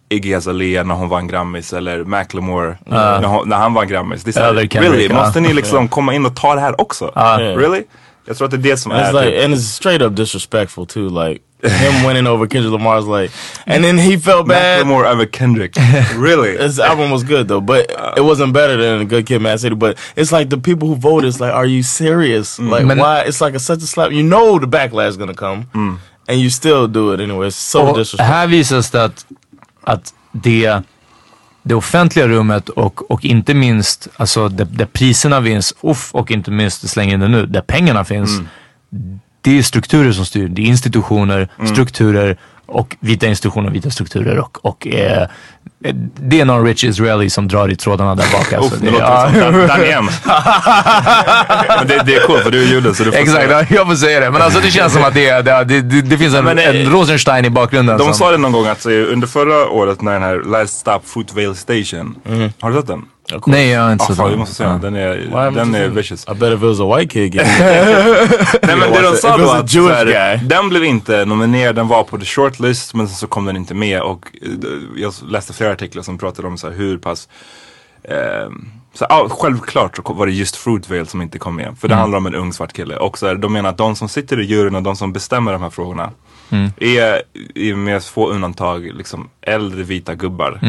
Iggy 0.08 0.34
Azalea 0.34 0.82
när 0.82 0.94
hon 0.94 1.08
vann 1.08 1.28
Grammis 1.28 1.72
eller 1.72 2.04
Macklemore 2.04 2.78
när, 2.86 3.22
hon, 3.22 3.48
när 3.48 3.56
han 3.56 3.74
vann 3.74 3.88
Grammis. 3.88 4.24
Det 4.24 4.30
är 4.30 4.32
så 4.32 4.40
här, 4.40 4.48
Eller 4.48 4.66
Kendrick, 4.66 4.92
really? 4.92 5.14
Måste 5.14 5.40
ni 5.40 5.52
liksom 5.52 5.88
komma 5.88 6.14
in 6.14 6.26
och 6.26 6.36
ta 6.36 6.54
det 6.54 6.60
här 6.60 6.80
också? 6.80 7.12
Really? 7.38 7.82
Jag 8.26 8.36
tror 8.36 8.44
att 8.44 8.50
det 8.50 8.56
är 8.56 8.70
det 8.70 8.76
som 8.76 8.92
And 8.92 9.00
är 9.00 9.12
it's 9.12 9.24
like, 9.24 9.44
and 9.44 9.54
it's 9.54 9.72
straight 9.76 10.02
up 10.02 10.16
disrespectful 10.16 10.86
too. 10.86 11.08
Like 11.08 11.42
him 11.62 12.02
winning 12.08 12.26
over 12.26 12.46
Kendrick 12.46 12.72
Lamar's 12.72 13.06
like, 13.20 13.32
and 13.66 13.84
then 13.84 13.98
he 13.98 14.18
felt 14.18 14.46
bad. 14.48 14.86
Macklemore 14.86 15.06
över 15.08 15.26
Kendrick. 15.26 15.76
really? 16.16 16.56
His 16.58 16.78
album 16.80 17.10
was 17.10 17.24
good 17.24 17.48
though, 17.48 17.60
but 17.66 17.90
it 18.16 18.22
wasn't 18.24 18.52
better 18.52 18.76
than 18.76 19.00
a 19.00 19.04
Good 19.04 19.26
Kid, 19.26 19.40
Mad 19.42 19.60
City. 19.60 19.74
But 19.74 19.96
it's 20.16 20.32
like 20.38 20.50
the 20.50 20.58
people 20.58 20.88
who 20.88 20.96
voted, 20.96 21.28
it's 21.28 21.40
like, 21.40 21.54
are 21.54 21.66
you 21.66 21.82
serious? 21.82 22.58
Like, 22.58 22.84
Men- 22.86 22.98
why? 22.98 23.22
It's 23.26 23.40
like 23.40 23.54
a, 23.56 23.58
such 23.60 23.82
a 23.82 23.86
slap. 23.86 24.10
You 24.12 24.22
know 24.22 24.58
the 24.58 24.66
backlash 24.66 25.08
is 25.08 25.16
gonna 25.16 25.34
come, 25.34 25.66
and 26.28 26.40
you 26.40 26.50
still 26.50 26.88
do 26.88 27.12
it 27.14 27.20
anyway. 27.20 27.46
It's 27.48 27.56
so 27.56 27.80
Och 27.80 27.96
disrespectful. 27.98 28.34
här 28.34 28.46
visas 28.46 28.90
det 28.90 29.04
att, 29.04 29.26
att 29.84 30.14
det, 30.32 30.82
det 31.66 31.74
offentliga 31.74 32.28
rummet 32.28 32.68
och, 32.68 33.10
och 33.10 33.24
inte 33.24 33.54
minst 33.54 34.08
alltså 34.16 34.48
där, 34.48 34.64
där 34.64 34.86
priserna 34.86 35.40
vinns, 35.40 35.74
uff, 35.82 36.14
och 36.14 36.30
inte 36.30 36.50
minst, 36.50 36.88
slänger 36.88 37.14
in 37.14 37.20
det 37.20 37.28
nu, 37.28 37.46
där 37.46 37.60
pengarna 37.60 38.04
finns. 38.04 38.40
Det 39.40 39.58
är 39.58 39.62
strukturer 39.62 40.12
som 40.12 40.26
styr. 40.26 40.48
Det 40.48 40.62
är 40.62 40.66
institutioner, 40.66 41.48
strukturer 41.72 42.36
och 42.66 42.96
vita 43.00 43.26
institutioner, 43.26 43.70
vita 43.70 43.90
strukturer 43.90 44.38
och, 44.38 44.64
och 44.64 44.86
eh, 44.86 45.28
det 46.20 46.40
är 46.40 46.44
någon 46.44 46.64
rich 46.66 46.84
Israeli 46.84 47.30
som 47.30 47.48
drar 47.48 47.68
i 47.68 47.76
trådarna 47.76 48.14
där 48.14 48.26
bak. 48.32 48.52
Alltså. 48.52 48.74
Uff, 48.74 48.80
Det- 48.80 48.86
det 48.86 48.92
låter 48.92 49.04
ja. 49.06 49.30
som 49.32 49.40
Dan- 49.40 49.66
Danny 49.68 49.86
M. 49.90 50.08
Men 51.78 51.86
det, 51.88 52.02
det 52.06 52.14
är 52.14 52.26
coolt 52.26 52.42
för 52.42 52.50
du 52.50 52.62
är 52.62 52.66
jude 52.66 52.94
så 52.94 53.04
du 53.04 53.12
får 53.12 53.18
Exakt, 53.18 53.42
säga. 53.42 53.60
ja, 53.60 53.66
jag 53.76 53.86
får 53.86 53.94
säga 53.94 54.20
det. 54.20 54.30
Men 54.30 54.42
alltså 54.42 54.60
det 54.60 54.70
känns 54.70 54.92
som 54.92 55.04
att 55.04 55.14
det, 55.14 55.28
är- 55.28 55.42
det, 55.64 55.82
det, 56.02 56.18
finns 56.18 56.34
en, 56.34 56.44
Men, 56.44 56.58
eh, 56.58 56.68
en 56.68 56.90
Rosenstein 56.90 57.44
i 57.44 57.50
bakgrunden. 57.50 57.98
De 57.98 58.04
som, 58.04 58.14
sa 58.14 58.30
det 58.30 58.38
någon 58.38 58.52
gång 58.52 58.66
att 58.66 58.86
eh, 58.86 58.92
under 58.92 59.26
förra 59.26 59.68
året 59.68 60.02
när 60.02 60.12
den 60.12 60.22
här 60.22 60.42
Last 60.50 60.78
Stop 60.78 61.00
Fruitvale 61.04 61.54
Station. 61.54 62.14
Har 62.60 62.70
du 62.70 62.76
sett 62.76 62.86
den? 62.86 63.02
Nej, 63.46 63.68
jag 63.70 63.80
har 63.80 63.92
inte 63.92 64.04
Ah, 64.04 64.06
sett 64.06 64.26
vi 64.26 64.30
den. 64.30 64.38
måste 64.38 64.54
se 64.54 64.64
den. 64.64 64.80
Den 64.80 64.94
är, 64.96 65.50
den 65.50 65.74
är 65.74 65.88
vicious. 65.88 66.26
I 66.30 66.34
bet 66.34 66.52
if 66.52 66.58
it 66.58 66.62
was 66.68 66.80
a 66.80 66.96
white 66.96 67.12
kid 67.12 67.34
getting 67.34 67.52
Nej 68.62 68.76
men 68.76 68.92
det 68.92 69.02
de 69.02 69.16
sa 69.16 69.36
då 69.36 69.50
att 69.50 69.72
här, 69.74 70.40
den 70.44 70.68
blev 70.68 70.84
inte 70.84 71.24
nominerad, 71.24 71.74
den 71.76 71.88
var 71.88 72.04
på 72.04 72.18
the 72.18 72.24
shortlist 72.24 72.94
men 72.94 73.08
sen 73.08 73.16
så 73.16 73.26
kom 73.26 73.44
den 73.44 73.56
inte 73.56 73.74
med 73.74 74.00
och 74.00 74.26
eh, 74.42 74.48
jag 74.96 75.12
läste 75.28 75.52
flera 75.52 75.72
artiklar 75.72 76.02
som 76.02 76.18
pratade 76.18 76.48
om 76.48 76.58
så 76.58 76.68
här, 76.70 76.74
hur 76.76 76.98
pass 76.98 77.28
eh, 78.04 78.16
så, 78.94 79.06
ja, 79.08 79.26
självklart 79.30 79.96
så 79.96 80.12
var 80.12 80.26
det 80.26 80.32
just 80.32 80.56
Fruitvale 80.56 81.06
som 81.06 81.22
inte 81.22 81.38
kom 81.38 81.56
med. 81.56 81.76
För 81.80 81.88
det 81.88 81.94
handlar 81.94 82.18
om 82.18 82.26
en 82.26 82.34
ung 82.34 82.52
svart 82.52 82.72
kille. 82.72 82.96
Och 82.96 83.18
så 83.18 83.26
här, 83.26 83.34
de 83.34 83.52
menar 83.52 83.70
att 83.70 83.78
de 83.78 83.96
som 83.96 84.08
sitter 84.08 84.40
i 84.40 84.44
juryn 84.44 84.74
och 84.74 84.82
de 84.82 84.96
som 84.96 85.12
bestämmer 85.12 85.52
de 85.52 85.62
här 85.62 85.70
frågorna 85.70 86.10
är, 86.80 87.22
är 87.54 87.74
med 87.74 88.02
få 88.04 88.28
undantag 88.28 88.90
liksom 88.94 89.28
äldre 89.42 89.82
vita 89.82 90.14
gubbar. 90.14 90.60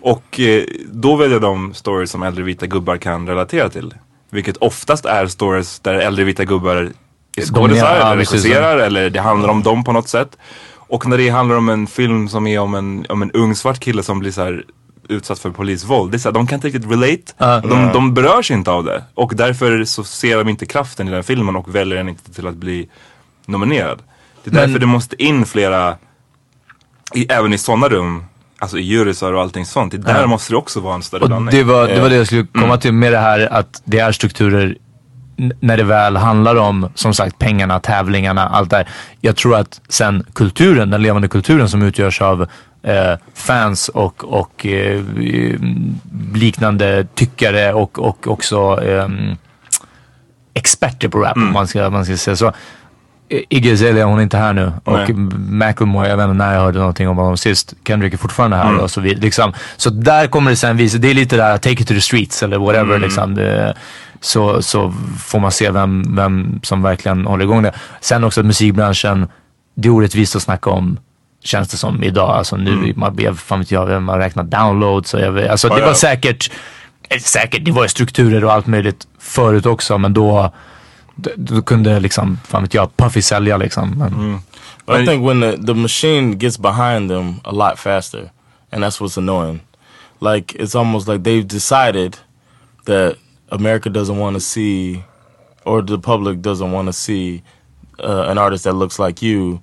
Och 0.00 0.40
eh, 0.40 0.64
då 0.92 1.16
väljer 1.16 1.40
de 1.40 1.74
stories 1.74 2.10
som 2.10 2.22
äldre 2.22 2.44
vita 2.44 2.66
gubbar 2.66 2.96
kan 2.96 3.26
relatera 3.26 3.68
till. 3.68 3.94
Vilket 4.30 4.56
oftast 4.56 5.04
är 5.04 5.26
stories 5.26 5.80
där 5.80 5.94
äldre 5.94 6.24
vita 6.24 6.44
gubbar 6.44 6.92
är 7.36 7.42
skådisar 7.42 7.96
eller 7.96 8.16
regisserar 8.16 8.78
eller 8.78 9.10
det 9.10 9.20
handlar 9.20 9.48
om 9.48 9.62
dem 9.62 9.84
på 9.84 9.92
något 9.92 10.08
sätt. 10.08 10.36
Och 10.72 11.06
när 11.06 11.18
det 11.18 11.28
handlar 11.28 11.56
om 11.56 11.68
en 11.68 11.86
film 11.86 12.28
som 12.28 12.46
är 12.46 12.58
om 12.58 12.74
en, 12.74 13.06
om 13.08 13.22
en 13.22 13.30
ung 13.30 13.54
svart 13.54 13.80
kille 13.80 14.02
som 14.02 14.18
blir 14.18 14.30
så 14.30 14.42
här 14.42 14.64
utsatt 15.08 15.38
för 15.38 15.50
polisvåld. 15.50 16.12
Det 16.12 16.16
är 16.16 16.18
så 16.18 16.28
här, 16.28 16.34
de 16.34 16.46
kan 16.46 16.56
inte 16.56 16.66
riktigt 16.66 16.90
relate. 16.90 17.32
de, 17.60 17.92
de 17.92 18.14
berörs 18.14 18.50
inte 18.50 18.70
av 18.70 18.84
det. 18.84 19.04
Och 19.14 19.32
därför 19.36 19.84
så 19.84 20.04
ser 20.04 20.36
de 20.36 20.48
inte 20.48 20.66
kraften 20.66 21.08
i 21.08 21.10
den 21.10 21.24
filmen 21.24 21.56
och 21.56 21.74
väljer 21.74 21.96
den 21.96 22.08
inte 22.08 22.32
till 22.32 22.46
att 22.46 22.54
bli 22.54 22.88
nominerad. 23.46 24.02
Det 24.44 24.50
är 24.50 24.54
därför 24.54 24.78
det 24.78 24.86
måste 24.86 25.22
in 25.22 25.46
flera, 25.46 25.96
i, 27.14 27.26
även 27.28 27.52
i 27.52 27.58
sådana 27.58 27.88
rum, 27.88 28.24
alltså 28.60 28.78
i 28.78 28.82
jurysar 28.82 29.32
och 29.32 29.40
allting 29.40 29.66
sånt. 29.66 29.92
Det 29.92 30.10
är 30.10 30.14
där 30.14 30.26
måste 30.26 30.52
det 30.52 30.56
också 30.56 30.80
vara 30.80 30.94
en 30.94 31.02
större 31.02 31.20
Och 31.22 31.28
blandning. 31.28 31.54
det 31.58 31.64
var, 31.64 31.88
det 31.88 32.00
var 32.00 32.08
det 32.08 32.16
jag 32.16 32.26
skulle 32.26 32.46
komma 32.46 32.76
till 32.76 32.92
med 32.92 33.12
det 33.12 33.18
här 33.18 33.52
att 33.52 33.82
det 33.84 33.98
är 33.98 34.12
strukturer 34.12 34.76
när 35.60 35.76
det 35.76 35.84
väl 35.84 36.16
handlar 36.16 36.56
om, 36.56 36.88
som 36.94 37.14
sagt, 37.14 37.38
pengarna, 37.38 37.80
tävlingarna, 37.80 38.48
allt 38.48 38.70
det 38.70 38.76
här. 38.76 38.88
Jag 39.20 39.36
tror 39.36 39.56
att 39.56 39.80
sen 39.88 40.26
kulturen, 40.32 40.90
den 40.90 41.02
levande 41.02 41.28
kulturen 41.28 41.68
som 41.68 41.82
utgörs 41.82 42.20
av 42.20 42.46
eh, 42.82 43.14
fans 43.34 43.88
och, 43.88 44.24
och 44.24 44.66
eh, 44.66 45.02
liknande 46.34 47.06
tyckare 47.14 47.72
och, 47.72 47.98
och 47.98 48.28
också 48.28 48.58
ehm, 48.82 49.36
experter 50.54 51.08
på 51.08 51.18
rap 51.18 51.36
om 51.36 51.52
man 51.52 51.68
ska, 51.68 51.90
man 51.90 52.04
ska 52.04 52.16
säga 52.16 52.36
så. 52.36 52.52
Iggy 53.30 53.72
Azalea, 53.72 54.06
hon 54.06 54.18
är 54.18 54.22
inte 54.22 54.36
här 54.36 54.52
nu. 54.52 54.72
Och 54.84 54.92
Nej. 54.92 55.14
Macklemore, 55.48 56.08
jag 56.08 56.16
vet 56.16 56.24
inte 56.24 56.34
när 56.34 56.54
jag 56.54 56.60
hörde 56.60 56.78
någonting 56.78 57.08
om 57.08 57.16
honom 57.16 57.36
sist. 57.36 57.74
Kendrick 57.86 58.14
är 58.14 58.18
fortfarande 58.18 58.56
här 58.56 58.78
och 58.78 58.90
så 58.90 59.00
vidare. 59.00 59.20
Liksom. 59.20 59.52
Så 59.76 59.90
där 59.90 60.26
kommer 60.26 60.50
det 60.50 60.56
sen 60.56 60.76
visa, 60.76 60.98
det 60.98 61.10
är 61.10 61.14
lite 61.14 61.36
där 61.36 61.58
take 61.58 61.82
it 61.82 61.88
to 61.88 61.94
the 61.94 62.00
streets 62.00 62.42
eller 62.42 62.58
whatever. 62.58 62.98
Liksom. 62.98 63.34
Det, 63.34 63.74
så, 64.20 64.62
så 64.62 64.94
får 65.18 65.40
man 65.40 65.50
se 65.50 65.70
vem, 65.70 66.16
vem 66.16 66.60
som 66.62 66.82
verkligen 66.82 67.26
håller 67.26 67.44
igång 67.44 67.62
det. 67.62 67.72
Sen 68.00 68.24
också 68.24 68.42
musikbranschen, 68.42 69.28
det 69.74 69.88
är 69.88 69.92
orättvist 69.92 70.36
att 70.36 70.42
snacka 70.42 70.70
om 70.70 70.98
Känns 71.42 71.68
det 71.68 71.76
som 71.76 72.02
idag. 72.02 72.30
Alltså 72.30 72.56
nu, 72.56 72.92
man, 72.96 73.16
jag, 73.18 73.38
fan 73.38 73.58
vet 73.58 73.70
jag, 73.70 74.02
man 74.02 74.18
räknar 74.18 74.44
downloads 74.44 75.14
och 75.14 75.20
jag, 75.20 75.46
alltså 75.46 75.68
det 75.68 75.80
var 75.80 75.94
säkert, 75.94 76.50
säkert, 77.20 77.64
det 77.64 77.72
var 77.72 77.82
ju 77.82 77.88
strukturer 77.88 78.44
och 78.44 78.52
allt 78.52 78.66
möjligt 78.66 79.06
förut 79.18 79.66
också 79.66 79.98
men 79.98 80.14
då, 80.14 80.52
då, 81.16 81.30
då 81.36 81.62
kunde 81.62 82.00
liksom, 82.00 82.38
fan 82.44 82.62
vet 82.62 82.74
jag, 82.74 82.96
Puffy 82.96 83.22
sälja 83.22 83.56
liksom. 83.56 83.90
Men, 83.90 84.40
But 84.86 85.02
I 85.02 85.06
think 85.06 85.24
when 85.24 85.40
the, 85.40 85.56
the 85.56 85.74
machine 85.74 86.38
gets 86.38 86.58
behind 86.58 87.10
them 87.10 87.40
a 87.44 87.52
lot 87.52 87.78
faster, 87.78 88.30
and 88.72 88.82
that's 88.82 89.00
what's 89.00 89.16
annoying. 89.18 89.60
Like 90.20 90.54
it's 90.54 90.74
almost 90.74 91.08
like 91.08 91.22
they've 91.22 91.46
decided 91.46 92.16
that 92.86 93.16
America 93.50 93.88
doesn't 93.88 94.18
want 94.18 94.36
to 94.36 94.40
see 94.40 95.04
or 95.64 95.82
the 95.82 95.98
public 95.98 96.40
doesn't 96.42 96.72
want 96.72 96.88
to 96.88 96.92
see 96.92 97.42
uh, 98.02 98.24
an 98.28 98.38
artist 98.38 98.64
that 98.64 98.74
looks 98.74 98.98
like 98.98 99.22
you 99.22 99.60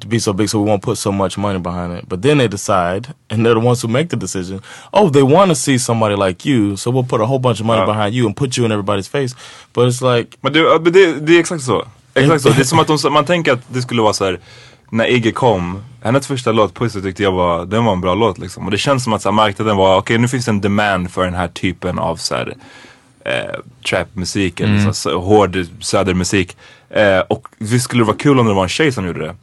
to 0.00 0.08
be 0.08 0.18
so 0.18 0.32
big, 0.32 0.48
so 0.48 0.58
we 0.62 0.70
won't 0.70 0.82
put 0.82 0.98
so 0.98 1.12
much 1.12 1.38
money 1.38 1.58
behind 1.58 1.98
it. 1.98 2.08
But 2.08 2.22
then 2.22 2.38
they 2.38 2.48
decide, 2.48 3.08
and 3.30 3.44
they're 3.46 3.54
the 3.60 3.66
ones 3.66 3.82
who 3.82 3.88
make 3.92 4.08
the 4.08 4.16
decision. 4.16 4.60
Oh, 4.92 5.10
they 5.10 5.22
want 5.22 5.50
to 5.50 5.54
see 5.54 5.78
somebody 5.78 6.16
like 6.16 6.48
you, 6.50 6.76
so 6.76 6.90
we'll 6.90 7.08
put 7.08 7.20
a 7.20 7.26
whole 7.26 7.38
bunch 7.38 7.60
of 7.60 7.66
money 7.66 7.80
Ja. 7.80 7.86
behind 7.86 8.14
you 8.14 8.26
and 8.26 8.36
put 8.36 8.58
you 8.58 8.64
in 8.66 8.72
everybody's 8.72 9.08
face. 9.08 9.34
But 9.72 9.88
it's 9.88 10.16
like, 10.16 10.36
Men, 10.40 10.52
du, 10.52 10.78
men 10.84 10.92
det, 10.92 11.20
det 11.26 11.36
är 11.36 11.40
exakt 11.40 11.62
så. 11.62 11.84
Exakt 12.14 12.42
så. 12.42 12.48
Det 12.48 12.60
är 12.60 12.64
som 12.64 12.78
att 12.78 12.86
de, 13.02 13.12
man 13.12 13.24
tänker 13.24 13.52
att 13.52 13.60
det 13.68 13.82
skulle 13.82 14.02
vara 14.02 14.12
så 14.12 14.24
här. 14.24 14.38
När 14.92 15.06
Iggy 15.06 15.32
kom, 15.32 15.82
hennes 16.02 16.26
första 16.26 16.52
låt 16.52 16.74
Pussy 16.74 17.02
tyckte 17.02 17.22
jag 17.22 17.32
var, 17.32 17.66
den 17.66 17.84
var 17.84 17.92
en 17.92 18.00
bra 18.00 18.14
låt 18.14 18.38
liksom. 18.38 18.64
Och 18.64 18.70
det 18.70 18.78
känns 18.78 19.04
som 19.04 19.12
att 19.12 19.22
så 19.22 19.28
här, 19.28 19.34
marknaden 19.34 19.76
var, 19.76 19.96
okej 19.96 20.18
nu 20.18 20.28
finns 20.28 20.44
det 20.44 20.50
en 20.50 20.60
demand 20.60 21.10
för 21.10 21.24
den 21.24 21.34
här 21.34 21.48
typen 21.48 21.98
av 21.98 22.16
så 22.16 22.34
här, 22.34 22.54
eh, 23.24 23.60
trapmusik 23.90 24.60
eller 24.60 24.84
så, 24.84 24.92
så, 24.92 25.20
hård 25.20 25.66
södermusik. 25.80 26.56
Eh, 26.90 27.18
och 27.18 27.48
visst 27.58 27.84
skulle 27.84 28.02
det 28.02 28.06
vara 28.06 28.16
kul 28.16 28.38
om 28.40 28.46
det 28.46 28.52
var 28.54 28.62
en 28.62 28.68
tjej 28.68 28.92
som 28.92 29.06
gjorde 29.06 29.20
det. 29.20 29.34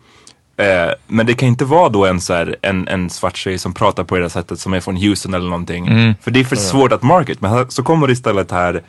Eh, 0.58 0.92
men 1.08 1.26
det 1.26 1.34
kan 1.34 1.48
inte 1.48 1.66
vara 1.66 1.90
då 1.90 2.06
en, 2.06 2.22
så 2.22 2.34
här, 2.34 2.56
en, 2.62 2.88
en 2.88 3.10
svart 3.10 3.38
tjej 3.38 3.58
som 3.58 3.74
pratar 3.74 4.04
på 4.04 4.16
det 4.16 4.22
där 4.22 4.30
sättet 4.30 4.60
som 4.60 4.74
är 4.74 4.80
från 4.80 4.96
Houston 4.98 5.34
eller 5.34 5.50
någonting. 5.50 6.16
För 6.22 6.32
det 6.32 6.40
är 6.40 6.44
för 6.44 6.56
svårt 6.56 6.92
att 6.92 7.04
market. 7.04 7.42
Men 7.42 7.52
här- 7.52 7.66
så 7.70 7.84
kommer 7.84 8.08
det 8.08 8.14
istället 8.14 8.52
här 8.52 8.82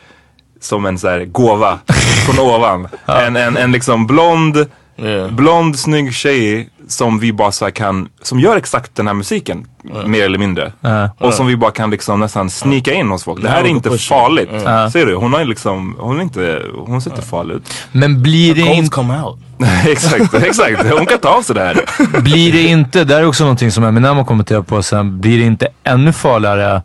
som 0.61 0.87
en 0.87 0.99
så 0.99 1.09
här 1.09 1.25
gåva 1.25 1.79
från 2.27 2.39
ovan. 2.49 2.89
En, 3.07 3.37
en, 3.37 3.57
en 3.57 3.73
liksom 3.73 4.07
blond, 4.07 4.67
Yeah. 5.03 5.31
blond 5.31 5.79
snygg 5.79 6.15
tjej 6.15 6.69
som 6.89 7.19
vi 7.19 7.33
bara 7.33 7.53
så 7.53 7.65
här 7.65 7.73
kan, 7.73 8.09
som 8.23 8.41
gör 8.41 8.57
exakt 8.57 8.97
den 8.97 9.07
här 9.07 9.15
musiken. 9.15 9.67
Mer 10.07 10.25
eller 10.25 10.39
mindre. 10.39 10.73
Och 11.19 11.35
som 11.35 11.47
vi 11.47 11.57
bara 11.57 11.71
kan 11.71 11.91
liksom 11.91 12.21
nästan 12.21 12.51
snika 12.51 12.93
in 12.93 13.09
hos 13.09 13.25
folk. 13.25 13.43
Det 13.43 13.49
här 13.49 13.65
är 13.65 13.69
inte 13.69 13.99
farligt. 13.99 14.51
Ja. 14.65 14.91
Ser 14.91 15.07
du? 15.07 15.15
Hon 15.15 15.33
har 15.33 15.45
liksom, 15.45 15.97
hon 15.99 16.19
är 16.19 16.23
inte, 16.23 16.63
hon 16.87 17.03
ser 17.03 17.11
inte 17.11 17.23
farlig 17.23 17.55
ut. 17.55 17.63
Men 17.93 18.23
blir 18.23 18.55
det, 18.55 18.63
Coles 18.63 18.79
in, 18.79 18.89
come 18.89 19.23
out. 19.23 19.39
exakt, 19.87 20.35
exakt. 20.35 20.91
Hon 20.91 21.07
kan 21.07 21.19
ta 21.19 21.29
av 21.29 21.43
sig 21.43 21.55
det 21.55 21.61
här. 21.61 22.21
blir 22.21 22.53
det 22.53 22.63
inte, 22.63 23.05
det 23.05 23.15
här 23.15 23.21
är 23.21 23.27
också 23.27 23.45
någonting 23.45 23.71
som 23.71 23.85
Eminem 23.85 24.17
har 24.17 24.25
kommenterat 24.25 24.67
på 24.67 24.83
sen, 24.83 25.21
blir 25.21 25.39
det 25.39 25.45
inte 25.45 25.69
ännu 25.85 26.13
farligare 26.13 26.83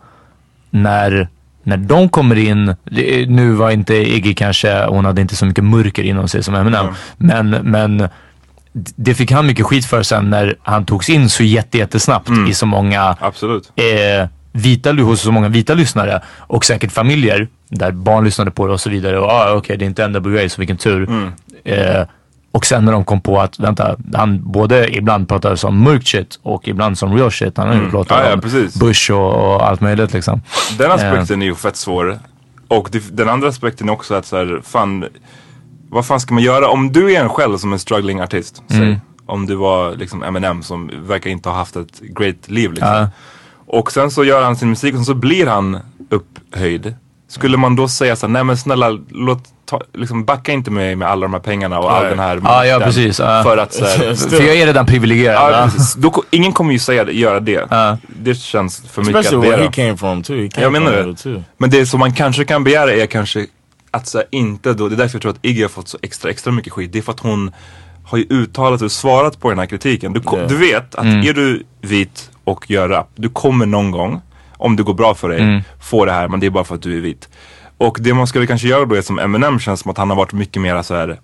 när, 0.69 1.30
när 1.63 1.78
de 1.78 2.10
kommer 2.10 2.36
in, 2.36 2.76
nu 3.28 3.52
var 3.52 3.71
inte 3.71 3.95
Iggy 3.95 4.34
kanske, 4.34 4.86
hon 4.86 5.06
hade 5.06 5.21
inte 5.21 5.36
så 5.36 5.45
mycket 5.45 5.63
mörker 5.63 6.04
inom 6.04 6.28
sig 6.28 6.43
som 6.43 6.56
Eminem, 6.56 6.86
men, 7.17 7.49
men 7.49 8.10
det 8.95 9.15
fick 9.15 9.32
han 9.32 9.47
mycket 9.47 9.65
skit 9.65 9.86
för 9.86 10.04
sen 10.04 10.30
när 10.30 10.56
han 10.62 10.86
togs 10.86 11.10
in 11.10 11.30
så 11.30 11.43
jätte, 11.43 11.78
jättesnabbt 11.78 12.32
i 12.49 12.54
så 12.54 12.65
många 12.65 13.15
Absolut. 13.19 13.71
eh, 13.76 14.28
vita, 14.52 14.91
hos 14.91 15.21
så 15.21 15.32
många 15.32 15.49
vita 15.49 15.73
lyssnare 15.73 16.21
och 16.38 16.65
säkert 16.65 16.91
familjer 16.91 17.47
där 17.69 17.91
barn 17.91 18.26
lyssnade 18.26 18.52
på 18.52 18.67
det 18.67 18.73
och 18.73 18.82
så 18.82 18.89
vidare. 18.89 19.19
Och 19.19 19.28
ah, 19.28 19.54
okej, 19.54 19.78
det 19.78 19.86
är 19.86 19.88
inte 19.88 20.08
NWA 20.08 20.49
så 20.49 20.62
vilken 20.62 20.78
tur. 20.78 21.08
Mm. 21.10 21.32
Eh, 21.63 22.06
och 22.53 22.65
sen 22.65 22.85
när 22.85 22.91
de 22.91 23.05
kom 23.05 23.21
på 23.21 23.41
att, 23.41 23.59
vänta, 23.59 23.95
han 24.13 24.51
både 24.51 24.97
ibland 24.97 25.27
pratade 25.27 25.57
som 25.57 25.79
mörk 25.83 26.07
shit 26.07 26.39
och 26.43 26.67
ibland 26.67 26.97
som 26.97 27.13
real 27.17 27.31
shit. 27.31 27.57
Han 27.57 27.67
har 27.67 27.75
gjort 27.75 27.93
låtar 27.93 28.21
Ja, 28.21 28.27
ja, 28.27 28.33
om 28.33 28.41
precis. 28.41 28.75
Bush 28.75 29.11
och, 29.11 29.53
och 29.55 29.67
allt 29.67 29.81
möjligt 29.81 30.13
liksom. 30.13 30.41
Den 30.77 30.91
aspekten 30.91 31.41
är 31.41 31.45
ju 31.45 31.55
fett 31.55 31.75
svår. 31.75 32.19
Och 32.67 32.89
den 33.11 33.29
andra 33.29 33.47
aspekten 33.47 33.89
är 33.89 33.93
också 33.93 34.13
att 34.13 34.25
så 34.25 34.37
här, 34.37 34.61
fan, 34.63 35.05
vad 35.89 36.05
fan 36.05 36.19
ska 36.19 36.33
man 36.33 36.43
göra? 36.43 36.69
Om 36.69 36.91
du 36.91 37.13
är 37.13 37.21
en 37.21 37.29
själv 37.29 37.57
som 37.57 37.73
en 37.73 37.79
struggling 37.79 38.21
artist, 38.21 38.63
säg. 38.67 38.99
Om 39.25 39.45
du 39.45 39.55
var 39.55 39.95
liksom 39.95 40.23
Eminem 40.23 40.63
som 40.63 40.91
verkar 41.07 41.29
inte 41.29 41.49
ha 41.49 41.55
haft 41.55 41.75
ett 41.75 41.99
great 41.99 42.49
liv 42.49 42.73
liksom. 42.73 42.89
Ja. 42.89 43.09
Och 43.67 43.91
sen 43.91 44.11
så 44.11 44.23
gör 44.23 44.43
han 44.43 44.55
sin 44.55 44.69
musik 44.69 44.95
och 44.95 45.05
så 45.05 45.13
blir 45.13 45.47
han 45.47 45.79
upphöjd. 46.09 46.95
Skulle 47.34 47.58
man 47.58 47.76
då 47.76 47.88
säga 47.88 48.15
så 48.15 48.26
här, 48.26 48.32
nej 48.34 48.43
men 48.43 48.58
snälla, 48.58 49.00
låt, 49.10 49.43
ta, 49.65 49.82
liksom 49.93 50.26
backa 50.26 50.52
inte 50.52 50.72
med, 50.72 50.98
med 50.98 51.08
alla 51.08 51.22
de 51.22 51.34
här 51.34 51.39
pengarna 51.39 51.80
och 51.80 51.93
all 51.93 52.04
den 52.04 52.19
här 52.19 52.41
Ja, 52.43 52.65
ja, 52.65 52.80
precis, 52.80 53.19
ja. 53.19 53.43
För 53.43 53.58
att 53.58 53.74
så 53.74 53.86
här, 53.86 54.15
För 54.30 54.43
jag 54.43 54.56
är 54.56 54.65
redan 54.65 54.86
privilegierad. 54.86 55.72
precis. 55.72 55.93
då, 55.93 56.24
ingen 56.32 56.54
kommer 56.54 56.74
ju 56.74 56.80
säga 56.80 57.04
det, 57.04 57.12
göra 57.13 57.39
det. 57.39 57.67
Ja. 57.69 57.98
Det 58.08 58.36
känns 58.36 58.84
för 58.91 59.02
mycket 59.02 59.15
att 59.15 59.26
Especially 59.26 59.50
where 59.50 59.63
he 59.63 59.72
came 59.72 59.98
from 59.98 60.24
too. 60.24 60.41
He 60.41 60.50
came 60.50 60.63
Jag 60.63 60.72
menar 60.72 61.15
det. 61.24 61.43
Men 61.58 61.69
det 61.69 61.86
som 61.86 62.00
man 62.00 62.13
kanske 62.13 62.46
kan 62.46 62.63
begära 62.63 62.93
är 62.93 63.06
kanske 63.06 63.48
att 63.91 64.08
så 64.08 64.17
här, 64.17 64.28
inte 64.32 64.74
då, 64.74 64.89
det 64.89 64.96
är 64.96 64.98
därför 64.98 65.15
jag 65.15 65.22
tror 65.22 65.32
att 65.32 65.39
Iggy 65.46 65.62
har 65.62 65.69
fått 65.69 65.88
så 65.88 65.98
extra, 66.02 66.30
extra 66.30 66.52
mycket 66.54 66.74
skit. 66.74 66.93
Det 66.93 66.98
är 67.00 67.04
för 67.04 67.12
att 67.12 67.19
hon 67.19 67.52
har 68.06 68.17
ju 68.17 68.26
uttalat 68.30 68.82
och 68.82 68.91
svarat 68.91 69.39
på 69.39 69.50
den 69.50 69.60
här 69.60 69.65
kritiken. 69.65 70.13
Du, 70.13 70.22
Ja. 70.26 70.38
du 70.48 70.56
vet 70.58 70.96
att 70.96 71.06
är 71.06 71.34
du 71.34 71.63
vit 71.82 72.30
och 72.43 72.69
gör 72.72 72.89
rap, 72.89 73.10
du 73.15 73.30
kommer 73.30 73.65
någon 73.65 73.91
gång, 73.91 74.22
om 74.63 74.76
det 74.76 74.84
går 74.84 74.93
bra 74.93 75.15
för 75.15 75.30
dig, 75.30 75.63
få 75.82 76.06
det 76.06 76.12
här. 76.12 76.28
Men 76.28 76.39
det 76.39 76.45
är 76.45 76.49
bara 76.52 76.63
för 76.63 76.76
att 76.76 76.82
du 76.82 76.97
är 76.97 77.02
vit. 77.02 77.30
Och 77.78 77.97
det 78.02 78.13
man 78.13 78.28
skulle 78.28 78.47
kanske 78.47 78.67
göra 78.67 78.86
då 78.86 78.95
är 78.95 79.02
som 79.02 79.19
Eminem 79.19 79.60
känns 79.60 79.80
som 79.80 79.91
att 79.91 79.97
han 79.97 80.10
har 80.10 80.17
varit 80.17 80.34
mycket 80.34 80.62
mer 80.62 80.82
så 80.82 80.95
här 80.95 81.19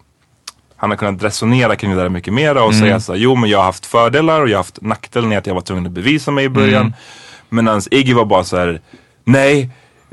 han 0.77 0.89
har 0.89 0.97
kunnat 0.97 1.23
resonera 1.23 1.75
kring 1.75 1.91
det 1.91 1.97
där 1.97 2.09
mycket 2.09 2.33
mer 2.33 2.63
och 2.63 2.75
säga 2.75 2.99
så 2.99 3.11
här, 3.13 3.19
jo 3.19 3.35
men 3.35 3.49
jag 3.49 3.57
har 3.57 3.65
haft 3.65 3.85
fördelar 3.85 4.41
och 4.41 4.49
jag 4.49 4.57
har 4.57 4.63
haft 4.63 4.81
nackdelen 4.81 5.31
i 5.31 5.35
att 5.35 5.47
jag 5.47 5.53
var 5.53 5.61
tvungen 5.61 5.85
att 5.85 5.91
bevisa 5.91 6.31
mig 6.31 6.45
i 6.45 6.49
början. 6.49 6.93
Medan 7.49 7.81
Iggy 7.91 8.13
var 8.13 8.25
bara 8.25 8.43
så 8.43 8.57
här, 8.57 8.81
nej. 9.23 9.69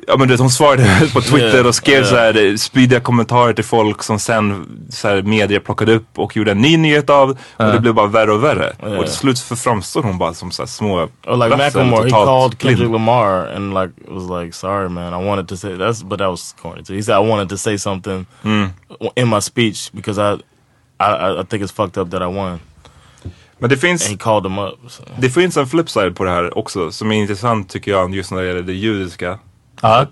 Ja 0.06 0.16
men 0.16 0.28
du 0.28 0.34
vet, 0.34 0.40
hon 0.40 0.50
svarade 0.50 1.08
på 1.14 1.20
Twitter 1.20 1.66
och 1.66 1.74
skrev 1.74 2.04
så 2.04 2.16
här 2.16 2.56
spydiga 2.56 3.00
kommentarer 3.00 3.52
till 3.52 3.64
folk 3.64 4.02
som 4.02 4.18
sen 4.18 4.66
så 4.90 5.08
här, 5.08 5.22
media 5.22 5.60
plockade 5.60 5.94
upp 5.94 6.18
och 6.18 6.36
gjorde 6.36 6.50
en 6.50 6.60
ny 6.60 6.76
nyhet 6.76 7.10
av. 7.10 7.30
Och 7.56 7.64
det 7.72 7.80
blev 7.80 7.94
bara 7.94 8.06
värre 8.06 8.32
och 8.32 8.44
värre. 8.44 8.72
Och 8.98 9.04
till 9.04 9.14
slut 9.14 9.38
för 9.38 9.56
framstod 9.56 10.04
hon 10.04 10.18
bara 10.18 10.34
som 10.34 10.50
så 10.50 10.62
här, 10.62 10.66
små 10.66 11.08
Or 11.26 11.36
like 11.44 11.56
Macklemore, 11.56 12.04
he 12.04 12.10
called. 12.10 12.58
Kendrick 12.62 12.90
Lamar 12.92 13.46
and 13.56 13.74
like 13.74 13.92
was 14.08 14.42
like, 14.42 14.52
"Sorry, 14.56 14.88
man, 14.88 15.22
I 15.22 15.26
wanted 15.28 15.48
to 15.48 15.56
say 15.56 15.70
that's, 15.70 16.04
but 16.08 16.18
that 16.18 16.30
was 16.30 16.54
corny 16.62 16.84
too." 16.84 16.94
He 16.94 17.02
said, 17.02 17.24
"I 17.24 17.28
wanted 17.30 17.48
to 17.48 17.56
say 17.56 17.78
something 17.78 18.26
in 19.16 19.28
my 19.28 19.40
speech 19.40 19.92
because 19.92 20.20
I, 20.20 20.34
I, 21.00 21.40
I- 21.40 21.44
think 21.44 21.62
it's 21.62 21.72
fucked 21.74 22.02
up 22.02 22.10
that 22.10 22.22
I 22.22 22.34
won." 22.34 22.58
Men 23.58 23.70
det 23.70 23.76
finns 23.76 24.12
up. 24.12 24.22
So. 24.88 25.02
Det 25.18 25.30
finns 25.30 25.56
en 25.56 25.66
flipside 25.66 26.16
på 26.16 26.24
det 26.24 26.30
här 26.30 26.58
också 26.58 26.90
som 26.90 27.12
är 27.12 27.16
intressant 27.16 27.68
tycker 27.70 27.90
jag 27.90 28.14
just 28.14 28.30
när 28.30 28.40
det 28.40 28.46
gäller 28.46 28.62
det 28.62 28.72
judiska. 28.72 29.38
Ja. 29.82 30.06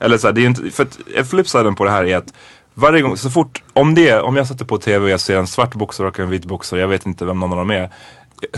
Eller 0.00 0.18
så 0.18 0.26
här, 0.26 0.34
det 0.34 0.40
är 0.40 0.46
inte, 0.46 0.70
för 0.70 0.82
att 0.82 1.28
flipsiden 1.28 1.74
på 1.74 1.84
det 1.84 1.90
här 1.90 2.04
är 2.04 2.16
att 2.16 2.34
varje 2.74 3.02
gång, 3.02 3.16
så 3.16 3.30
fort, 3.30 3.62
om 3.72 3.94
det, 3.94 4.20
om 4.20 4.36
jag 4.36 4.46
sätter 4.46 4.64
på 4.64 4.78
tv 4.78 5.04
och 5.04 5.10
jag 5.10 5.20
ser 5.20 5.36
en 5.36 5.46
svart 5.46 5.74
boxare 5.74 6.06
och 6.08 6.18
en 6.20 6.30
vit 6.30 6.44
boxare, 6.44 6.80
jag 6.80 6.88
vet 6.88 7.06
inte 7.06 7.24
vem 7.24 7.40
någon 7.40 7.52
av 7.52 7.58
dem 7.58 7.70
är. 7.70 7.90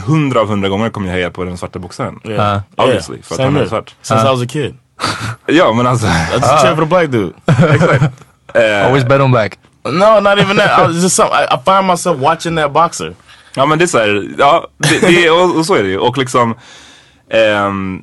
Hundra 0.06 0.40
av 0.40 0.48
hundra 0.48 0.68
gånger 0.68 0.90
kommer 0.90 1.06
jag 1.08 1.14
heja 1.14 1.30
på 1.30 1.44
den 1.44 1.58
svarta 1.58 1.78
boxaren. 1.78 2.20
Yeah, 2.24 2.60
Obviously, 2.76 3.22
för 3.22 3.34
att 3.34 3.36
Same 3.36 3.44
han 3.44 3.54
är 3.54 3.58
here. 3.58 3.68
svart. 3.68 3.94
Since 4.02 4.22
I 4.22 4.28
was 4.30 4.42
a 4.42 4.46
kid, 4.48 4.74
Ja 5.46 5.72
men 5.72 5.86
alltså, 5.86 6.06
I 6.06 6.10
just 6.32 6.44
cheer 6.62 6.74
for 6.74 6.82
the 6.82 6.88
black 6.88 7.10
dude. 7.10 7.32
exakt. 7.74 8.04
Eh, 8.54 8.86
Always 8.86 9.04
bet 9.04 9.20
on 9.20 9.30
black. 9.30 9.58
No, 9.84 10.20
not 10.20 10.38
even 10.38 10.56
that. 10.56 10.90
I 10.90 10.92
just 11.02 11.16
some. 11.16 11.28
I, 11.30 11.44
I 11.54 11.58
find 11.64 11.86
myself 11.86 12.18
watching 12.20 12.56
that 12.56 12.72
boxer. 12.72 13.14
Ja 13.54 13.66
men 13.66 13.78
det 13.78 13.84
är 13.84 13.86
så 13.86 13.98
här, 13.98 14.28
ja 14.38 14.68
det, 14.78 14.98
det, 15.00 15.26
är- 15.26 15.32
och, 15.32 15.56
och 15.56 15.66
så 15.66 15.74
är 15.74 15.82
det 15.82 15.88
ju. 15.88 15.98
Och 15.98 16.18
liksom 16.18 16.54
ehm, 17.30 18.02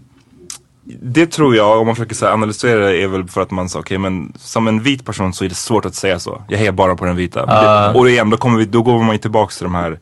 Det 1.02 1.26
tror 1.26 1.56
jag, 1.56 1.80
om 1.80 1.88
man 1.88 1.96
försöker 1.96 2.16
så 2.16 2.26
här, 2.26 2.34
analysera 2.34 2.80
det, 2.80 3.04
är 3.04 3.08
väl 3.08 3.28
för 3.28 3.42
att 3.42 3.52
man 3.52 3.70
sa 3.70 3.80
okej 3.80 3.98
men 3.98 4.34
som 4.38 4.68
en 4.68 4.82
vit 4.82 5.06
person 5.06 5.34
så 5.34 5.46
är 5.46 5.50
det 5.50 5.56
svårt 5.56 5.86
att 5.86 5.96
säga 5.96 6.20
så. 6.20 6.42
Jag 6.48 6.58
hejar 6.58 6.72
bara 6.72 6.96
på 6.96 7.06
den 7.06 7.16
vita. 7.16 7.46
Det, 7.46 8.00
och 8.00 8.10
igen, 8.10 8.30
då, 8.30 8.38
kommer 8.38 8.58
vi, 8.58 8.66
då 8.66 8.82
går 8.82 9.04
man 9.04 9.12
ju 9.12 9.18
tillbaks 9.18 9.58
till 9.58 9.64
de 9.64 9.76
här 9.76 10.00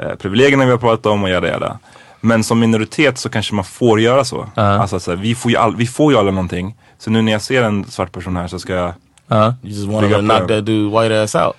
eh, 0.00 0.14
privilegierna 0.14 0.64
vi 0.64 0.70
har 0.70 0.78
pratat 0.78 1.06
om 1.06 1.22
och 1.22 1.30
jada 1.30 1.48
jada. 1.48 1.78
Men 2.20 2.44
som 2.44 2.60
minoritet 2.60 3.18
så 3.18 3.28
kanske 3.28 3.54
man 3.54 3.64
får 3.64 4.00
göra 4.00 4.24
så. 4.24 4.46
Alltså 4.54 5.00
så 5.00 5.10
här, 5.10 5.18
vi, 5.18 5.34
får 5.34 5.50
ju 5.50 5.56
all, 5.56 5.76
vi 5.76 5.86
får 5.86 6.12
ju 6.12 6.18
alla 6.18 6.30
någonting. 6.30 6.74
Så 6.98 7.10
nu 7.10 7.22
när 7.22 7.32
jag 7.32 7.42
ser 7.42 7.62
en 7.62 7.84
svart 7.84 8.12
person 8.12 8.36
här 8.36 8.48
så 8.48 8.58
ska 8.58 8.74
jag 8.74 8.92
Ja. 9.28 9.54
You 9.62 9.74
just 9.74 9.88
up 9.88 10.20
knock 10.20 10.48
that 10.48 10.66
dude 10.66 10.90
white 10.90 11.22
ass 11.22 11.34
out. 11.34 11.56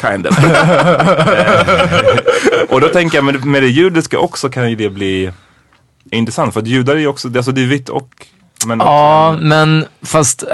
Kind 0.00 0.26
of. 0.26 0.38
Och 2.70 2.80
då 2.80 2.88
tänker 2.88 3.18
jag 3.18 3.24
med, 3.24 3.44
med 3.44 3.62
det 3.62 3.68
judiska 3.68 4.18
också 4.18 4.48
kan 4.48 4.70
ju 4.70 4.76
det 4.76 4.90
bli 4.90 5.32
intressant. 6.10 6.52
För 6.54 6.60
att 6.60 6.66
judar 6.66 6.94
är 6.94 7.00
ju 7.00 7.06
också, 7.06 7.28
alltså 7.36 7.52
det 7.52 7.62
är 7.62 7.66
vitt 7.66 7.88
och 7.88 8.08
men 8.66 8.80
också, 8.80 8.90
Ja, 8.92 9.36
men 9.40 9.84
fast 10.02 10.44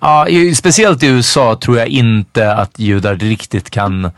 ja, 0.00 0.26
speciellt 0.54 1.02
i 1.02 1.06
USA 1.06 1.56
tror 1.62 1.78
jag 1.78 1.88
inte 1.88 2.52
att 2.54 2.78
judar 2.78 3.14
riktigt 3.14 3.70
kan 3.70 4.10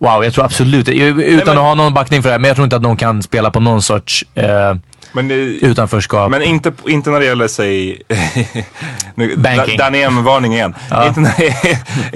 Wow, 0.00 0.24
jag 0.24 0.34
tror 0.34 0.44
absolut 0.44 0.88
Utan 0.88 1.16
men- 1.46 1.48
att 1.48 1.56
ha 1.64 1.74
någon 1.74 1.94
backning 1.94 2.22
för 2.22 2.28
det 2.28 2.32
här, 2.32 2.38
men 2.38 2.48
jag 2.48 2.56
tror 2.56 2.64
inte 2.64 2.76
att 2.76 2.82
de 2.82 2.96
kan 2.96 3.22
spela 3.22 3.50
på 3.50 3.60
någon 3.60 3.82
sorts 3.82 4.24
eh, 4.34 4.74
men, 5.12 5.28
det, 5.28 5.34
utanförskap. 5.34 6.30
men 6.30 6.42
inte, 6.42 6.72
inte 6.86 7.10
när 7.10 7.20
det 7.20 7.26
gäller. 7.26 7.48
Da- 9.36 9.76
Danny 9.78 10.02
M-varning 10.02 10.54
igen. 10.54 10.74
Inte, 11.06 11.20
när, 11.20 11.34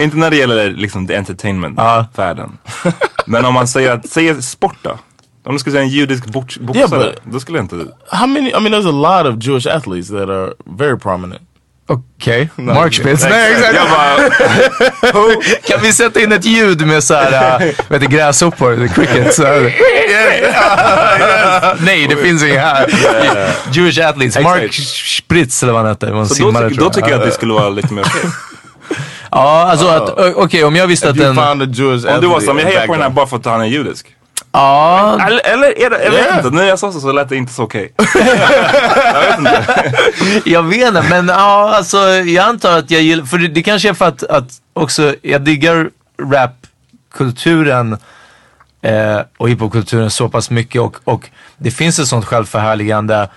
inte 0.02 0.16
när 0.16 0.30
det 0.30 0.36
gäller 0.36 0.70
liksom 0.70 1.06
the 1.06 1.16
entertainment-världen. 1.16 2.58
men 3.26 3.44
om 3.44 3.54
man 3.54 3.68
säger, 3.68 3.92
att, 3.92 4.08
säger 4.08 4.40
sport 4.40 4.76
då? 4.82 4.98
Om 5.44 5.52
du 5.52 5.58
skulle 5.58 5.72
säga 5.72 5.82
en 5.82 5.88
judisk 5.88 6.24
box, 6.26 6.58
boxare, 6.58 6.86
but- 6.88 7.14
då 7.24 7.40
skulle 7.40 7.58
jag 7.58 7.64
inte... 7.64 7.76
How 8.08 8.26
many? 8.26 8.48
I 8.50 8.52
mean, 8.60 8.66
there's 8.74 8.88
a 8.88 9.22
lot 9.22 9.32
of 9.34 9.44
Jewish 9.46 9.66
athletes 9.66 10.08
that 10.08 10.28
are 10.28 10.52
very 10.64 10.98
prominent. 10.98 11.42
Okej, 11.88 12.48
Mark 12.56 12.94
Spitz. 12.94 13.24
Nej, 13.30 13.52
exakt. 13.52 13.74
Jag 13.74 13.88
bara, 13.90 14.30
Kan 15.66 15.80
vi 15.82 15.92
sätta 15.92 16.20
in 16.20 16.32
ett 16.32 16.44
ljud 16.44 16.86
med 16.86 17.04
såhär, 17.04 17.32
äh, 17.66 17.72
vad 17.88 18.02
heter 18.02 18.16
gräshoppor, 18.16 18.76
the 18.88 18.94
cricket? 18.94 19.34
Så 19.34 19.44
här. 19.44 19.74
Nej, 21.84 22.06
det 22.08 22.16
finns 22.16 22.42
inga 22.42 22.60
här. 22.60 22.86
Jewish 23.72 23.98
athletes. 24.08 24.42
Mark. 24.44 24.74
Spritz 25.18 25.62
eller 25.62 25.72
vad 25.72 25.82
han 25.82 25.88
hette. 25.90 26.06
så 26.06 26.12
då, 26.14 26.26
simmare, 26.26 26.68
tyck- 26.68 26.74
tror 26.74 26.84
då 26.84 26.90
tycker 26.90 27.08
jag 27.10 27.18
att 27.20 27.26
det 27.26 27.32
skulle 27.32 27.52
vara 27.54 27.68
lite 27.68 27.92
mer 27.94 28.02
okej. 28.06 28.30
Ja, 29.30 29.70
alltså 29.70 29.86
att, 29.86 30.18
ö- 30.18 30.32
okej 30.36 30.64
om 30.64 30.76
jag 30.76 30.86
visste 30.86 31.10
att 31.10 31.16
den... 31.16 31.38
Om 31.38 31.58
du 32.20 32.26
var 32.26 32.54
men 32.54 32.58
jag 32.58 32.64
hejar 32.66 32.86
på 32.86 32.92
den 32.92 33.02
här 33.02 33.10
bara 33.10 33.26
för 33.26 33.36
att 33.36 33.44
han 33.44 33.60
är 33.60 33.64
judisk. 33.66 34.06
Ja, 34.52 35.18
Eller, 35.26 35.40
eller 35.44 35.78
är 35.78 35.90
det, 35.90 36.04
jag 36.04 36.10
vet 36.10 36.36
inte, 36.36 36.50
när 36.50 36.64
jag 36.64 36.78
sa 36.78 36.92
så 36.92 37.00
så 37.00 37.12
lät 37.12 37.28
det 37.28 37.36
inte 37.36 37.52
så 37.52 37.62
okej. 37.62 37.92
jag 40.44 40.62
vet 40.62 40.88
inte 40.88 41.02
men 41.10 41.28
ja, 41.28 41.74
alltså 41.76 41.98
jag 42.08 42.48
antar 42.48 42.78
att 42.78 42.90
jag 42.90 43.02
gillar, 43.02 43.24
för 43.24 43.38
det, 43.38 43.48
det 43.48 43.62
kanske 43.62 43.88
är 43.88 43.94
för 43.94 44.08
att, 44.08 44.22
att 44.22 44.52
också, 44.72 45.14
jag 45.22 45.42
diggar 45.42 45.90
rapkulturen 46.22 47.96
eh, 48.82 49.20
och 49.38 49.50
hiphopkulturen 49.50 50.10
så 50.10 50.28
pass 50.28 50.50
mycket 50.50 50.80
och, 50.80 50.96
och 51.04 51.30
det 51.56 51.70
finns 51.70 51.98
ett 51.98 52.08
sånt 52.08 52.24
självförhärligande 52.24 53.28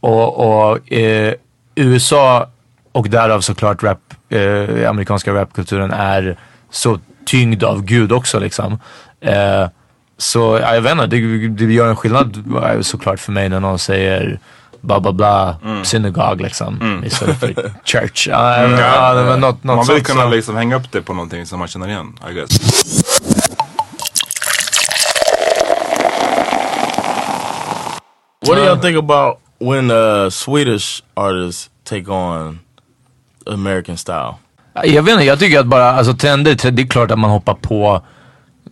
och, 0.00 0.68
och 0.68 0.92
eh, 0.92 1.34
USA 1.74 2.46
och 2.92 3.08
därav 3.08 3.40
såklart 3.40 3.82
rap, 3.82 4.14
eh, 4.28 4.90
amerikanska 4.90 5.34
rapkulturen 5.34 5.90
är 5.90 6.36
så 6.70 6.98
tyngd 7.26 7.64
av 7.64 7.84
Gud 7.84 8.12
också 8.12 8.38
liksom. 8.38 8.78
Eh, 9.20 9.66
så 10.22 10.58
ja, 10.62 10.74
jag 10.74 10.80
vet 10.82 10.92
inte, 10.92 11.06
det, 11.06 11.48
det 11.48 11.72
gör 11.74 11.88
en 11.88 11.96
skillnad 11.96 12.44
eh, 12.64 12.80
såklart 12.80 13.20
för 13.20 13.32
mig 13.32 13.48
när 13.48 13.60
någon 13.60 13.78
säger 13.78 14.38
bla 14.80 15.00
bla 15.00 15.12
bla 15.12 15.56
synagog 15.84 16.40
liksom 16.40 17.02
istället 17.06 17.40
för 17.40 17.54
church. 17.84 18.28
Ja, 18.30 19.14
det 19.14 19.22
var 19.24 19.36
något, 19.36 19.64
något 19.64 19.76
Man 19.86 19.94
vill 19.96 20.04
kunna 20.04 20.22
som- 20.22 20.30
liksom 20.30 20.56
hänga 20.56 20.76
upp 20.76 20.92
det 20.92 21.02
på 21.02 21.14
någonting 21.14 21.46
som 21.46 21.58
man 21.58 21.68
känner 21.68 21.88
igen, 21.88 22.12
I 22.30 22.34
guess. 22.34 22.50
What 28.46 28.56
do 28.56 28.62
y'all 28.64 28.76
think 28.80 28.98
about 28.98 29.38
when 29.60 29.90
uh, 29.90 30.28
Swedish 30.30 31.02
artists 31.14 31.70
take 31.84 32.08
on 32.08 32.58
American 33.46 33.96
style? 33.96 34.34
Jag 34.84 35.02
vet 35.02 35.12
inte, 35.12 35.24
jag 35.24 35.38
tycker 35.38 35.60
att 35.60 35.66
bara, 35.66 35.90
alltså 35.92 36.14
trender, 36.14 36.54
tre- 36.54 36.70
det 36.70 36.82
är 36.82 36.86
klart 36.86 37.10
att 37.10 37.18
man 37.18 37.30
hoppar 37.30 37.54
på 37.54 38.02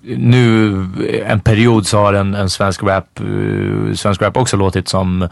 nu 0.02 0.86
en 1.26 1.40
period 1.40 1.86
så 1.86 1.98
har 1.98 2.12
en, 2.12 2.34
en 2.34 2.50
svensk 2.50 2.82
rap, 2.82 3.20
eh, 3.20 3.94
svensk 3.94 4.22
rap 4.22 4.36
också 4.36 4.56
låtit 4.56 4.88
som 4.88 5.22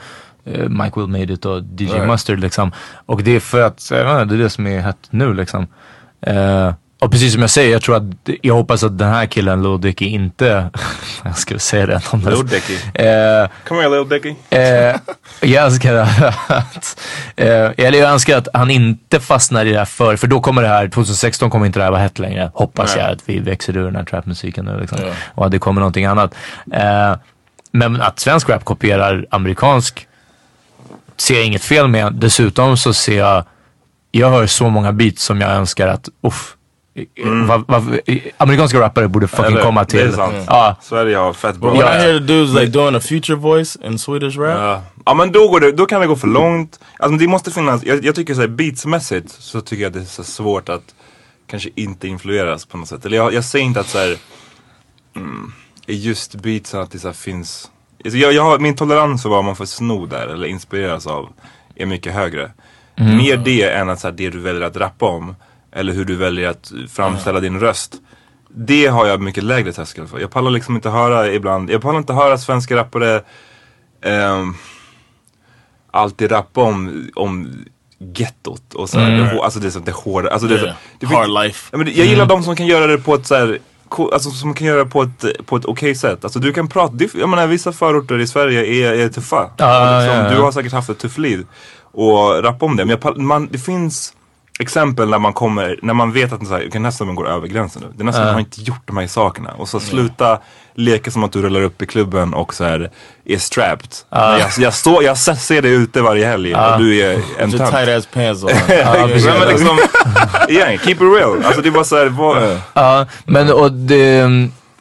eh, 0.44 0.68
Mike 0.68 1.00
Will 1.00 1.09
Made 1.09 1.33
It 1.33 1.44
och 1.44 1.62
DJ 1.62 1.85
Right. 1.85 2.07
Mustard 2.07 2.38
liksom. 2.38 2.72
Och 3.07 3.22
det 3.22 3.31
är 3.31 3.40
för 3.40 3.62
att, 3.62 3.88
jag 3.90 4.04
vet 4.04 4.22
inte, 4.22 4.35
det 4.35 4.40
är 4.40 4.44
det 4.44 4.50
som 4.50 4.66
är 4.66 4.81
hett 4.81 5.09
nu 5.11 5.35
liksom. 5.35 5.66
Eh, 6.20 6.72
och 7.00 7.11
precis 7.11 7.32
som 7.32 7.40
jag 7.40 7.50
säger, 7.50 7.72
jag 7.72 7.82
tror 7.82 7.96
att, 7.96 8.02
jag 8.42 8.54
hoppas 8.54 8.82
att 8.82 8.98
den 8.98 9.08
här 9.08 9.26
killen 9.26 9.80
Dicky 9.80 10.04
inte, 10.04 10.70
jag 11.24 11.38
skulle 11.38 11.61
säga 11.61 11.87
det. 11.87 12.02
Lil 12.12 12.46
Dicky. 12.46 12.74
Eh, 12.94 13.48
Come 13.64 13.82
here 13.82 14.04
Dicky. 14.04 14.34
Eh, 14.50 14.96
jag 15.40 15.64
önskar 15.64 15.94
att, 15.94 17.00
eh, 17.37 17.70
eller 17.76 17.98
jag 17.98 18.11
önskar 18.11 18.38
att 18.38 18.48
han 18.54 18.70
inte 18.70 19.20
fastnar 19.20 19.66
i 19.66 19.72
det 19.72 19.78
här 19.78 19.84
för, 19.84 20.16
för 20.16 20.26
då 20.26 20.40
kommer 20.40 20.62
det 20.62 20.68
här, 20.68 20.88
2016 20.88 21.50
kommer 21.50 21.66
inte 21.66 21.78
det 21.78 21.84
här 21.84 21.90
vara 21.90 22.00
hett 22.00 22.18
längre. 22.18 22.50
Hoppas 22.54 22.96
Nej. 22.96 23.04
jag 23.04 23.12
att 23.12 23.28
vi 23.28 23.38
växer 23.38 23.76
ur 23.76 23.84
den 23.84 23.96
här 23.96 24.04
trapmusiken 24.04 24.64
nu 24.64 24.80
liksom. 24.80 24.98
Ja. 25.02 25.12
Och 25.34 25.46
att 25.46 25.52
det 25.52 25.58
kommer 25.58 25.80
någonting 25.80 26.04
annat. 26.04 26.34
Eh, 26.72 27.16
men 27.72 28.00
att 28.00 28.20
svensk 28.20 28.48
rap 28.48 28.64
kopierar 28.64 29.26
amerikansk 29.30 30.06
ser 31.16 31.34
jag 31.34 31.44
inget 31.44 31.64
fel 31.64 31.88
med. 31.88 32.14
Dessutom 32.14 32.76
så 32.76 32.94
ser 32.94 33.18
jag, 33.18 33.44
jag 34.11 34.30
hör 34.30 34.46
så 34.46 34.68
många 34.68 34.92
beats 34.92 35.24
som 35.24 35.40
jag 35.40 35.50
önskar 35.50 35.88
att, 35.88 36.08
uff, 36.22 36.54
vad- 37.46 37.64
vad- 37.68 38.00
amerikanska 38.37 38.80
rappare 38.80 39.08
borde 39.08 39.28
fucking 39.28 39.44
Eller, 39.44 39.62
komma 39.62 39.84
Det 39.84 40.00
är 40.00 40.06
till. 40.06 40.14
sant. 40.14 40.34
Ja, 40.46 40.76
Sverige 40.82 41.16
har 41.16 41.32
fett 41.32 41.56
bra. 41.56 41.70
When. 41.70 41.80
I 41.80 41.84
hear 41.84 42.12
the 42.18 42.24
dudes 42.24 42.54
like 42.54 42.66
doing 42.66 42.94
a 42.96 43.00
future 43.00 43.37
voice 43.38 43.76
in 43.84 43.98
Swedish 43.98 44.38
rap, 44.38 44.58
Ja. 44.58 44.82
ja 45.06 45.14
men 45.14 45.32
då, 45.32 45.48
går 45.48 45.61
det, 45.61 45.72
då 45.72 45.87
kan 45.87 46.00
det 46.00 46.06
gå 46.06 46.16
för 46.16 46.28
långt. 46.28 46.80
Alltså 46.98 47.18
det 47.18 47.28
måste 47.28 47.50
finnas, 47.50 47.84
jag, 47.84 48.04
jag 48.04 48.14
tycker 48.14 48.34
såhär 48.34 48.48
beatsmässigt 48.48 49.30
så 49.30 49.61
tycker 49.61 49.82
jag 49.82 49.92
det 49.92 50.00
är 50.00 50.04
så 50.04 50.24
svårt 50.24 50.68
att 50.68 50.94
kanske 51.46 51.70
inte 51.74 52.08
influeras 52.08 52.66
på 52.66 52.76
något 52.76 52.88
sätt. 52.88 53.06
Eller 53.06 53.16
jag, 53.16 53.34
jag 53.34 53.44
säger 53.44 53.64
inte 53.64 53.80
att 53.80 53.88
såhär, 53.88 54.16
mm, 55.16 55.52
just 55.87 56.34
beatsen 56.34 56.80
att 56.80 56.90
det 56.90 56.98
så 56.98 57.12
finns, 57.12 57.70
alltså 58.04 58.18
jag, 58.18 58.32
jag 58.32 58.42
har, 58.42 58.58
min 58.58 58.76
tolerans 58.76 59.22
för 59.22 59.28
vad 59.28 59.44
man 59.44 59.56
får 59.56 59.64
sno 59.64 60.06
där 60.06 60.26
eller 60.26 60.46
inspireras 60.46 61.06
av 61.06 61.28
är 61.76 61.87
mycket 61.87 62.12
högre. 62.14 62.50
Mer 62.96 63.37
det 63.37 63.62
än 63.70 63.88
att 63.90 64.00
så 64.00 64.06
här, 64.06 64.14
det 64.14 64.30
du 64.30 64.38
väljer 64.40 64.62
att 64.62 64.76
rappa 64.76 65.06
om 65.06 65.37
eller 65.72 65.92
hur 65.92 66.04
du 66.04 66.16
väljer 66.16 66.48
att 66.48 66.72
framställa 66.90 67.40
din 67.40 67.61
röst. 67.61 67.94
Det 68.48 68.87
har 68.87 69.07
jag 69.07 69.20
mycket 69.20 69.44
lägre 69.44 69.72
tröskel 69.72 70.07
för. 70.07 70.18
Jag 70.20 70.31
pallar 70.31 70.50
liksom 70.50 70.74
inte 70.74 70.90
höra 70.90 71.33
ibland, 71.33 71.70
jag 71.70 71.83
pallar 71.83 71.98
inte 71.98 72.12
höra 72.12 72.38
svenska 72.38 72.76
rappare 72.76 73.22
ehm, 74.04 74.54
alltid 75.90 76.31
rappa 76.33 76.61
om, 76.62 77.09
om 77.14 77.48
gettot 78.14 78.74
och 78.74 78.88
så 78.90 78.98
här, 78.98 79.11
det, 79.11 79.31
hår- 79.31 79.44
alltså 79.44 79.61
det 79.61 79.66
är 79.66 79.70
så 79.70 79.78
det 79.78 79.92
hårda, 79.92 80.31
alltså 80.31 80.48
det, 80.48 80.54
är 80.54 80.59
så- 80.59 80.72
det 81.00 81.07
Hard 81.07 81.28
life. 81.44 81.68
Ja, 81.72 81.78
men 81.78 81.87
det- 81.87 81.92
jag 81.92 82.07
gillar 82.07 82.26
de 82.26 82.42
som 82.42 82.57
kan 82.57 82.66
göra 82.66 82.87
det 82.87 82.98
på 82.98 83.14
ett 83.14 83.26
så 83.26 83.35
här, 83.35 83.59
Alltså 84.12 84.31
som 84.31 84.54
kan 84.54 84.66
göra 84.66 84.85
det 84.85 84.90
på 84.90 85.02
ett, 85.02 85.46
på 85.46 85.57
ett 85.57 85.64
okej 85.64 85.94
sätt. 85.94 86.24
Alltså 86.24 86.38
du 86.38 86.52
kan 86.52 86.68
prata, 86.68 86.92
det- 86.94 87.14
jag 87.14 87.28
menar 87.28 87.46
vissa 87.46 87.72
förorter 87.72 88.18
i 88.18 88.26
Sverige 88.26 88.64
är, 88.66 88.92
är 88.92 89.09
tuffa. 89.09 89.37
Och 89.42 89.50
liksom, 90.02 90.16
ja, 90.16 90.24
ja. 90.24 90.31
Du 90.31 90.40
har 90.40 90.52
säkert 90.52 90.72
haft 90.72 90.90
ett 90.90 90.98
tufft 90.98 91.18
liv. 91.18 91.46
Och 91.83 92.42
rappa 92.42 92.66
om 92.66 92.76
det. 92.76 92.85
Men 92.85 92.98
jag, 93.02 93.18
man, 93.18 93.48
det 93.52 93.59
finns 93.59 94.12
exempel 94.58 95.08
när 95.08 95.18
man 95.18 95.32
kommer, 95.32 95.78
när 95.82 95.94
man 95.94 96.12
vet 96.12 96.32
att 96.32 96.46
så 96.46 96.54
här, 96.54 96.66
okay, 96.66 96.80
nästa 96.80 97.04
gång 97.04 97.14
går 97.14 97.28
över 97.28 97.46
gränsen 97.46 97.82
nu. 97.82 97.88
Det 97.96 98.02
är 98.02 98.04
nästan 98.04 98.24
man 98.24 98.34
har 98.34 98.40
inte 98.40 98.62
gjort 98.62 98.82
de 98.84 98.96
här 98.96 99.06
sakerna. 99.06 99.50
Och 99.58 99.68
så 99.68 99.80
sluta 99.80 100.38
leka 100.74 101.10
som 101.10 101.24
att 101.24 101.32
du 101.32 101.42
rullar 101.42 101.60
upp 101.62 101.82
i 101.82 101.86
klubben 101.86 102.34
och 102.34 102.54
så 102.54 102.64
här 102.64 102.90
är 103.24 103.38
strapped. 103.38 103.90
Men 104.10 104.38
Jag, 104.38 104.50
jag, 104.58 104.74
står, 104.74 105.02
jag 105.04 105.18
ser 105.18 105.34
ser 105.34 105.62
dig 105.62 105.72
ute 105.72 106.02
varje 106.02 106.26
helg 106.26 106.54
och 106.54 106.78
du 106.78 107.00
är 107.00 107.20
en 107.38 107.50
tönt. 107.50 107.70
tight 107.70 107.88
ass 107.88 108.06
pants 108.06 108.44
on. 108.44 108.50
Ja, 108.68 109.08
men 109.38 109.48
liksom, 109.48 109.78
yeah, 110.48 110.78
keep 110.78 110.94
it 110.94 111.00
real. 111.00 111.44
Alltså 111.44 111.62
det 111.62 111.68
är 111.68 111.70
bara 111.70 111.84
såhär, 111.84 112.06
vad... 112.06 112.58
ja, 112.74 113.06
men 113.24 113.52
och 113.52 113.72
det, 113.72 114.28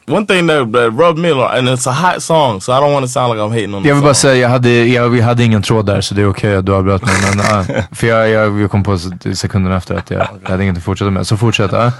One 0.08 0.26
thing 0.26 0.46
that, 0.46 0.72
that 0.72 0.90
rubbed 0.92 1.18
me 1.18 1.28
a 1.28 1.34
lot, 1.34 1.58
and 1.58 1.68
it's 1.68 1.86
a 1.86 1.92
hot 1.92 2.22
song, 2.22 2.60
so 2.60 2.72
I 2.72 2.80
don't 2.80 2.92
want 2.92 3.04
to 3.04 3.08
sound 3.08 3.30
like 3.30 3.40
I'm 3.40 3.50
hating 3.50 3.74
on 3.74 3.82
the 3.82 3.88
Jag 3.88 3.94
vill 3.94 4.04
bara 4.04 4.14
song. 4.14 4.30
säga, 4.30 4.42
jag 4.42 4.48
hade, 4.48 4.70
jag, 4.86 5.08
vi 5.08 5.20
hade 5.20 5.44
ingen 5.44 5.62
tråd 5.62 5.86
där 5.86 6.00
så 6.00 6.14
det 6.14 6.22
är 6.22 6.30
okej 6.30 6.56
att 6.56 6.66
du 6.66 6.74
avbröt 6.74 7.02
mig. 7.04 7.14
Men, 7.22 7.44
ja, 7.44 7.82
för 7.92 8.06
jag, 8.06 8.28
jag, 8.28 8.60
jag 8.60 8.70
kom 8.70 8.82
på 8.82 8.98
sekunden 9.34 9.72
efter 9.72 9.94
att 9.94 10.10
jag, 10.10 10.26
jag 10.42 10.50
hade 10.50 10.62
inget 10.62 10.76
att 10.76 10.82
fortsätta 10.84 11.10
med. 11.10 11.26
Så 11.26 11.36
fortsätt. 11.36 11.72
Ja. 11.72 11.92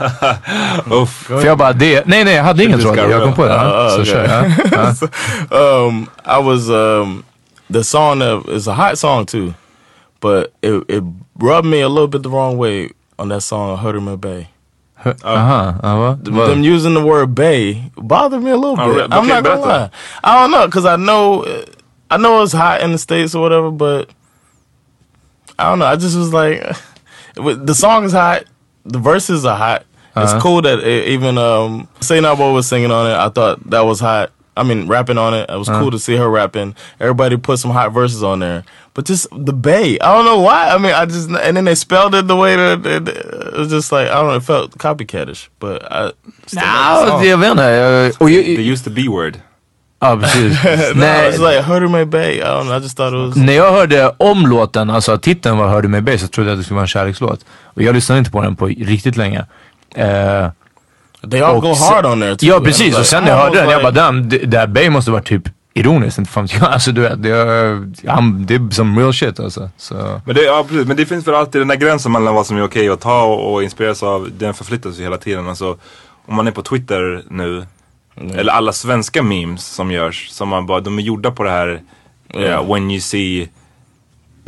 Uff. 1.02 1.26
För 1.26 1.46
jag 1.46 1.58
bara, 1.58 1.72
det, 1.72 2.06
nej 2.06 2.24
nej 2.24 2.34
jag 2.34 2.44
hade 2.44 2.64
ingen 2.64 2.80
tråd. 2.80 2.98
Jag 2.98 3.22
kom 3.22 3.32
på 3.34 3.44
det. 3.44 3.54
Ja. 3.54 3.84
Uh, 3.84 3.88
Så 3.88 4.00
okay. 4.00 4.04
kör 4.12 4.24
jag. 4.24 4.52
Ja. 5.50 5.58
um, 5.86 6.06
I 6.24 6.42
was 6.42 6.68
um, 6.68 7.22
the 7.72 7.84
song 7.84 8.20
that 8.20 8.48
is 8.48 8.68
a 8.68 8.74
hot 8.74 8.98
song 8.98 9.26
too, 9.26 9.52
but 10.20 10.46
it, 10.62 10.84
it 10.88 11.02
rubbed 11.40 11.70
me 11.70 11.82
a 11.82 11.88
little 11.88 12.08
bit 12.08 12.22
the 12.22 12.28
wrong 12.28 12.58
way 12.58 12.88
on 13.18 13.28
that 13.28 13.42
song 13.42 13.78
Hurtimer 13.78 14.16
Bay. 14.16 14.46
Aha, 15.04 15.80
ja, 15.82 15.96
va? 15.96 16.14
Them 16.20 16.34
Vad? 16.34 16.58
using 16.64 16.94
the 16.94 17.04
word 17.04 17.34
"bay" 17.34 17.90
bothered 17.96 18.42
me 18.42 18.50
a 18.50 18.56
little 18.56 18.72
Oh, 18.80 18.86
bit. 18.88 18.96
really? 18.96 19.08
I'm 19.12 19.26
not 19.26 19.44
gonna 19.44 19.60
lie. 19.60 19.90
I 20.24 20.40
don't 20.40 20.50
know 20.50 20.66
because 20.66 20.84
I 20.84 20.96
know, 20.96 21.44
I 22.10 22.16
know 22.16 22.42
it's 22.42 22.52
hot 22.52 22.80
in 22.82 22.92
the 22.92 22.98
states 22.98 23.34
or 23.34 23.40
whatever, 23.42 23.70
but 23.70 24.10
I 25.58 25.70
don't 25.70 25.78
know. 25.78 25.86
I 25.86 25.96
just 25.96 26.16
was 26.16 26.32
like, 26.32 26.60
the 27.34 27.74
song 27.74 28.04
is 28.04 28.12
hot, 28.12 28.44
the 28.84 28.98
verses 28.98 29.44
are 29.44 29.56
hot. 29.56 29.84
It's 30.16 30.34
cool 30.42 30.62
that 30.62 30.80
it, 30.80 31.08
even 31.10 31.38
um, 31.38 31.86
Say 32.00 32.20
Not 32.20 32.38
Boy 32.38 32.52
was 32.52 32.66
singing 32.66 32.90
on 32.90 33.06
it. 33.06 33.14
I 33.14 33.28
thought 33.28 33.62
that 33.70 33.82
was 33.82 34.00
hot. 34.00 34.32
I 34.60 34.64
mean, 34.64 34.88
rapping 34.88 35.18
on 35.18 35.34
it. 35.34 35.48
It 35.50 35.58
was 35.58 35.68
cool 35.68 35.90
to 35.90 35.98
see 35.98 36.16
her 36.16 36.28
rapping. 36.28 36.74
Everybody 37.00 37.36
put 37.36 37.58
some 37.58 37.70
hot 37.72 37.92
verses 37.92 38.22
on 38.22 38.40
there. 38.40 38.62
But 38.94 39.06
just 39.08 39.28
the 39.46 39.52
Bay, 39.52 39.98
I 40.00 40.12
don't 40.14 40.24
know 40.24 40.40
why. 40.40 40.74
I 40.74 40.78
mean, 40.78 40.92
I 40.92 41.06
just 41.06 41.28
and 41.30 41.56
then 41.56 41.64
they 41.64 41.74
spelled 41.76 42.14
it 42.14 42.26
the 42.26 42.36
way 42.36 42.56
that 42.56 42.86
it, 42.86 43.08
it 43.08 43.58
was 43.58 43.70
just 43.70 43.92
like 43.92 44.08
I 44.08 44.14
don't 44.14 44.26
know. 44.28 44.36
It 44.36 44.42
felt 44.42 44.78
copycatish, 44.78 45.48
but 45.60 45.82
I. 45.90 46.10
det- 47.20 47.26
jag 47.28 47.38
vet 47.38 47.50
inte. 47.50 48.12
Och, 48.18 48.28
They 48.28 48.72
used 48.72 48.84
the 48.84 48.90
B-word. 48.90 49.36
ja, 50.00 50.16
precis. 50.16 50.64
No, 50.64 51.00
Nej, 51.00 51.30
it's 51.30 51.38
like 51.52 51.62
Hurter 51.62 51.88
May 51.88 52.04
Bay. 52.04 52.38
I 52.38 52.42
don't 52.42 52.64
know. 52.64 52.76
I 52.78 52.80
just 52.82 52.96
thought 52.96 53.12
it 53.14 53.28
was. 53.28 53.36
när 53.36 53.52
jag 53.52 53.72
hörde 53.72 54.14
om 54.18 54.46
låten, 54.46 54.90
alltså 54.90 55.18
titeln 55.18 55.58
var 55.58 55.68
Hörde 55.68 55.88
mig 55.88 56.00
Bay, 56.00 56.18
så 56.18 56.28
trodde 56.28 56.50
jag 56.50 56.54
att 56.54 56.60
det 56.60 56.64
skulle 56.64 56.74
vara 56.76 56.84
en 56.84 56.88
kärlekslåt. 56.88 57.44
Och 57.64 57.82
jag 57.82 57.94
lyssnade 57.94 58.18
inte 58.18 58.30
på 58.30 58.42
den 58.42 58.56
på 58.56 58.66
riktigt 58.66 59.16
länge. 59.16 59.44
Eh, 59.94 60.46
They 61.30 61.40
all 61.40 61.60
go 61.60 61.74
hard 61.74 62.06
on 62.06 62.20
there 62.20 62.36
too. 62.36 62.46
Ja 62.48 62.60
precis, 62.60 62.86
it's 62.86 62.92
och 62.92 62.98
like, 62.98 63.04
sen 63.04 63.24
när 63.24 63.30
jag 63.30 63.38
hörde 63.38 63.56
den, 63.60 63.68
jag 63.70 63.78
like- 63.78 63.82
bara 63.82 63.90
damn, 63.92 64.28
det 64.28 64.58
här 64.58 64.66
Bay 64.66 64.90
måste 64.90 65.10
vara 65.10 65.22
typ 65.22 65.42
ironiskt, 65.74 66.18
inte 66.18 66.30
fan. 66.30 66.48
Alltså 66.60 66.92
du 66.92 67.00
vet, 67.00 67.22
det 67.22 67.30
är, 67.30 68.10
han, 68.10 68.46
det 68.46 68.54
är 68.54 68.70
som 68.74 68.98
real 68.98 69.12
shit 69.14 69.40
alltså. 69.40 69.70
Så. 69.76 70.20
Men 70.24 70.34
det, 70.34 70.42
ja, 70.42 70.64
precis. 70.68 70.86
Men 70.86 70.96
det 70.96 71.06
finns 71.06 71.26
väl 71.26 71.34
alltid 71.34 71.60
den 71.60 71.68
där 71.68 71.76
gränsen 71.76 72.12
mellan 72.12 72.34
vad 72.34 72.46
som 72.46 72.56
är 72.56 72.64
okej 72.64 72.88
att 72.88 73.00
ta 73.00 73.22
och, 73.22 73.52
och 73.54 73.62
inspireras 73.62 74.02
av. 74.02 74.28
Den 74.38 74.54
förflyttas 74.54 74.98
ju 74.98 75.02
hela 75.02 75.16
tiden. 75.16 75.48
Alltså, 75.48 75.76
om 76.26 76.34
man 76.34 76.46
är 76.46 76.50
på 76.50 76.62
Twitter 76.62 77.22
nu, 77.30 77.66
eller 78.34 78.52
alla 78.52 78.72
svenska 78.72 79.22
memes 79.22 79.66
som 79.66 79.90
görs, 79.90 80.28
som 80.30 80.48
man 80.48 80.66
bara, 80.66 80.80
de 80.80 80.98
är 80.98 81.02
gjorda 81.02 81.30
på 81.30 81.42
det 81.42 81.50
här, 81.50 81.80
yeah, 82.34 82.72
when 82.72 82.90
you 82.90 83.00
see, 83.00 83.48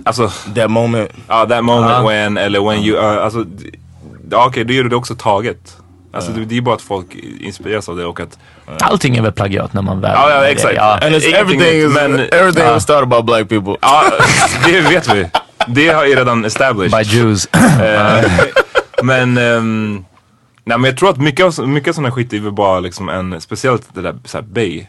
alltså, 0.05 0.31
that 0.55 0.71
moment. 0.71 1.11
ja, 1.29 1.47
that 1.47 1.64
moment 1.64 1.91
Ja. 1.93 2.09
when, 2.09 2.37
eller 2.37 2.61
when 2.61 2.79
you, 2.85 2.99
uh, 2.99 3.25
alltså, 3.25 3.45
ja, 4.31 4.47
okej, 4.47 4.64
då 4.64 4.73
gör 4.73 4.83
du 4.83 4.89
det 4.89 4.97
också 4.97 5.14
taget. 5.14 5.77
Alltså 6.13 6.33
det, 6.33 6.45
det 6.45 6.57
är 6.57 6.61
bara 6.61 6.75
att 6.75 6.83
folk 6.83 7.07
inspireras 7.41 7.89
av 7.89 7.97
det 7.97 8.05
och 8.05 8.21
att, 8.21 8.39
Allting 8.81 9.17
är 9.17 9.23
väl 9.23 9.33
plagiat 9.33 9.73
när 9.73 9.83
man 9.83 10.01
väl... 10.01 10.11
ja, 10.15 10.31
ja 10.31 10.45
exakt. 10.47 10.75
Ja. 10.77 10.99
And 11.03 11.15
it's 11.15 11.35
everything 11.35 11.79
is 11.89 11.95
men- 11.95 12.21
everything 12.21 12.65
was 12.65 12.83
started 12.83 13.09
by 13.09 13.23
black 13.23 13.49
people. 13.49 13.77
Ja, 13.81 14.05
det 14.67 14.81
vet 14.81 15.15
vi. 15.15 15.31
Det 15.69 15.89
har 15.89 16.05
ju 16.07 16.15
redan 16.15 16.45
established. 16.45 16.99
By 16.99 17.17
Jews. 17.17 17.47
Eh, 17.55 18.31
Men, 19.03 19.39
ehm, 19.39 20.05
nej 20.65 20.79
men 20.79 20.85
jag 20.85 20.99
tror 20.99 21.11
att 21.11 21.17
mycket 21.17 21.59
av, 21.59 21.69
mycket 21.69 21.95
sån 21.95 22.05
här 22.05 22.13
skit 22.13 22.33
är 22.33 22.39
väl 22.41 22.53
bara 22.53 22.81
liksom 22.81 23.09
en, 23.09 23.41
speciellt 23.41 23.95
det 23.95 24.03
där 24.03 24.15
såhär 24.25 24.43
bay. 24.45 24.87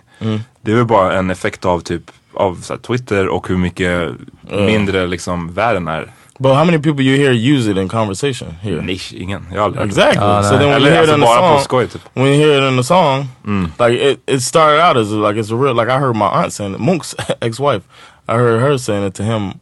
Det 0.62 0.72
är 0.72 0.76
väl 0.76 0.86
bara 0.86 1.14
en 1.14 1.30
effekt 1.30 1.66
av 1.66 1.80
typ, 1.80 2.04
av 2.34 2.66
här, 2.70 2.78
Twitter 2.78 3.28
och 3.28 3.48
hur 3.48 3.58
mycket 3.58 4.12
mindre 4.50 5.08
liksom 5.08 5.54
världen 5.54 5.88
är. 5.88 6.08
But 6.44 6.56
how 6.56 6.64
many 6.66 6.78
people 6.80 7.04
you 7.04 7.18
hear 7.18 7.32
use 7.56 7.72
it 7.72 7.78
in 7.78 7.88
conversation 7.90 8.56
here? 8.64 8.82
Nej, 8.82 9.00
ingen. 9.14 9.46
Jag 9.52 9.58
har 9.60 9.66
aldrig 9.66 9.80
hört 9.82 9.90
Exactly. 9.90 10.28
det. 10.28 10.44
so 10.44 10.58
then 10.58 10.70
when 10.70 10.82
you 10.82 10.90
hear 10.92 11.04
it 11.04 11.10
alltså 11.10 11.16
in 11.16 11.22
the 11.22 11.28
song, 11.28 11.60
skoj 11.64 11.88
typ. 11.88 12.02
when 12.14 12.28
you 12.28 12.36
hear 12.36 12.62
it 12.62 12.72
in 12.72 12.78
the 12.78 12.84
song, 12.84 13.28
mm. 13.46 13.64
like 13.80 14.12
it, 14.12 14.20
it 14.28 14.42
started 14.42 14.80
out 14.88 14.98
as 14.98 15.12
like 15.12 15.40
it's 15.42 15.52
a 15.52 15.56
real. 15.56 15.76
Like 15.76 15.90
I 15.90 16.00
heard 16.00 16.16
my 16.16 16.26
aunt 16.26 16.54
saying 16.54 16.74
it, 16.76 16.80
Monk's 16.80 17.16
ex-wife. 17.42 17.84
I 18.28 18.34
heard 18.38 18.62
her 18.62 18.78
saying 18.78 19.04
it 19.08 19.14
to 19.16 19.24
him. 19.24 19.54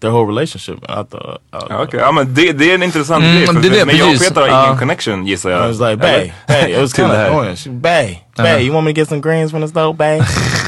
Their 0.00 0.12
whole 0.12 0.26
relationship. 0.26 0.78
I 0.88 1.02
thought, 1.02 1.40
ah, 1.52 1.58
Okay. 1.58 1.66
I 1.66 1.74
Ja, 1.74 1.82
Okej, 1.82 2.00
ja 2.00 2.12
men 2.12 2.34
det, 2.34 2.52
det 2.52 2.70
är 2.70 2.74
en 2.74 2.82
intressant 2.82 3.24
Mm, 3.24 3.36
grej. 3.36 3.46
För, 3.46 3.52
det 3.54 3.68
är 3.68 3.70
det, 3.70 3.84
men 3.86 3.96
jag 3.96 4.08
och. 4.14 4.18
Peter 4.18 4.40
har 4.40 4.48
Ja. 4.48 4.64
ingen 4.66 4.78
connection 4.78 5.26
gissar 5.26 5.50
I 5.50 5.52
jag. 5.52 5.68
was 5.68 5.80
like, 5.80 5.96
Bay, 5.96 6.32
Bay. 6.48 6.72
It 6.72 6.78
was 6.80 6.92
kind 6.92 7.08
det 7.10 7.16
här. 7.16 7.30
of 7.30 7.34
annoying. 7.36 7.56
She, 7.56 7.70
Bay, 7.70 8.18
Bay, 8.36 8.44
uh-huh. 8.46 8.60
you 8.66 8.72
want 8.74 8.84
me 8.86 8.92
to 8.94 9.00
get 9.00 9.08
some 9.08 9.20
greens 9.20 9.50
from 9.50 9.60
the 9.62 9.68
stove, 9.68 9.96
Bay? 9.96 10.20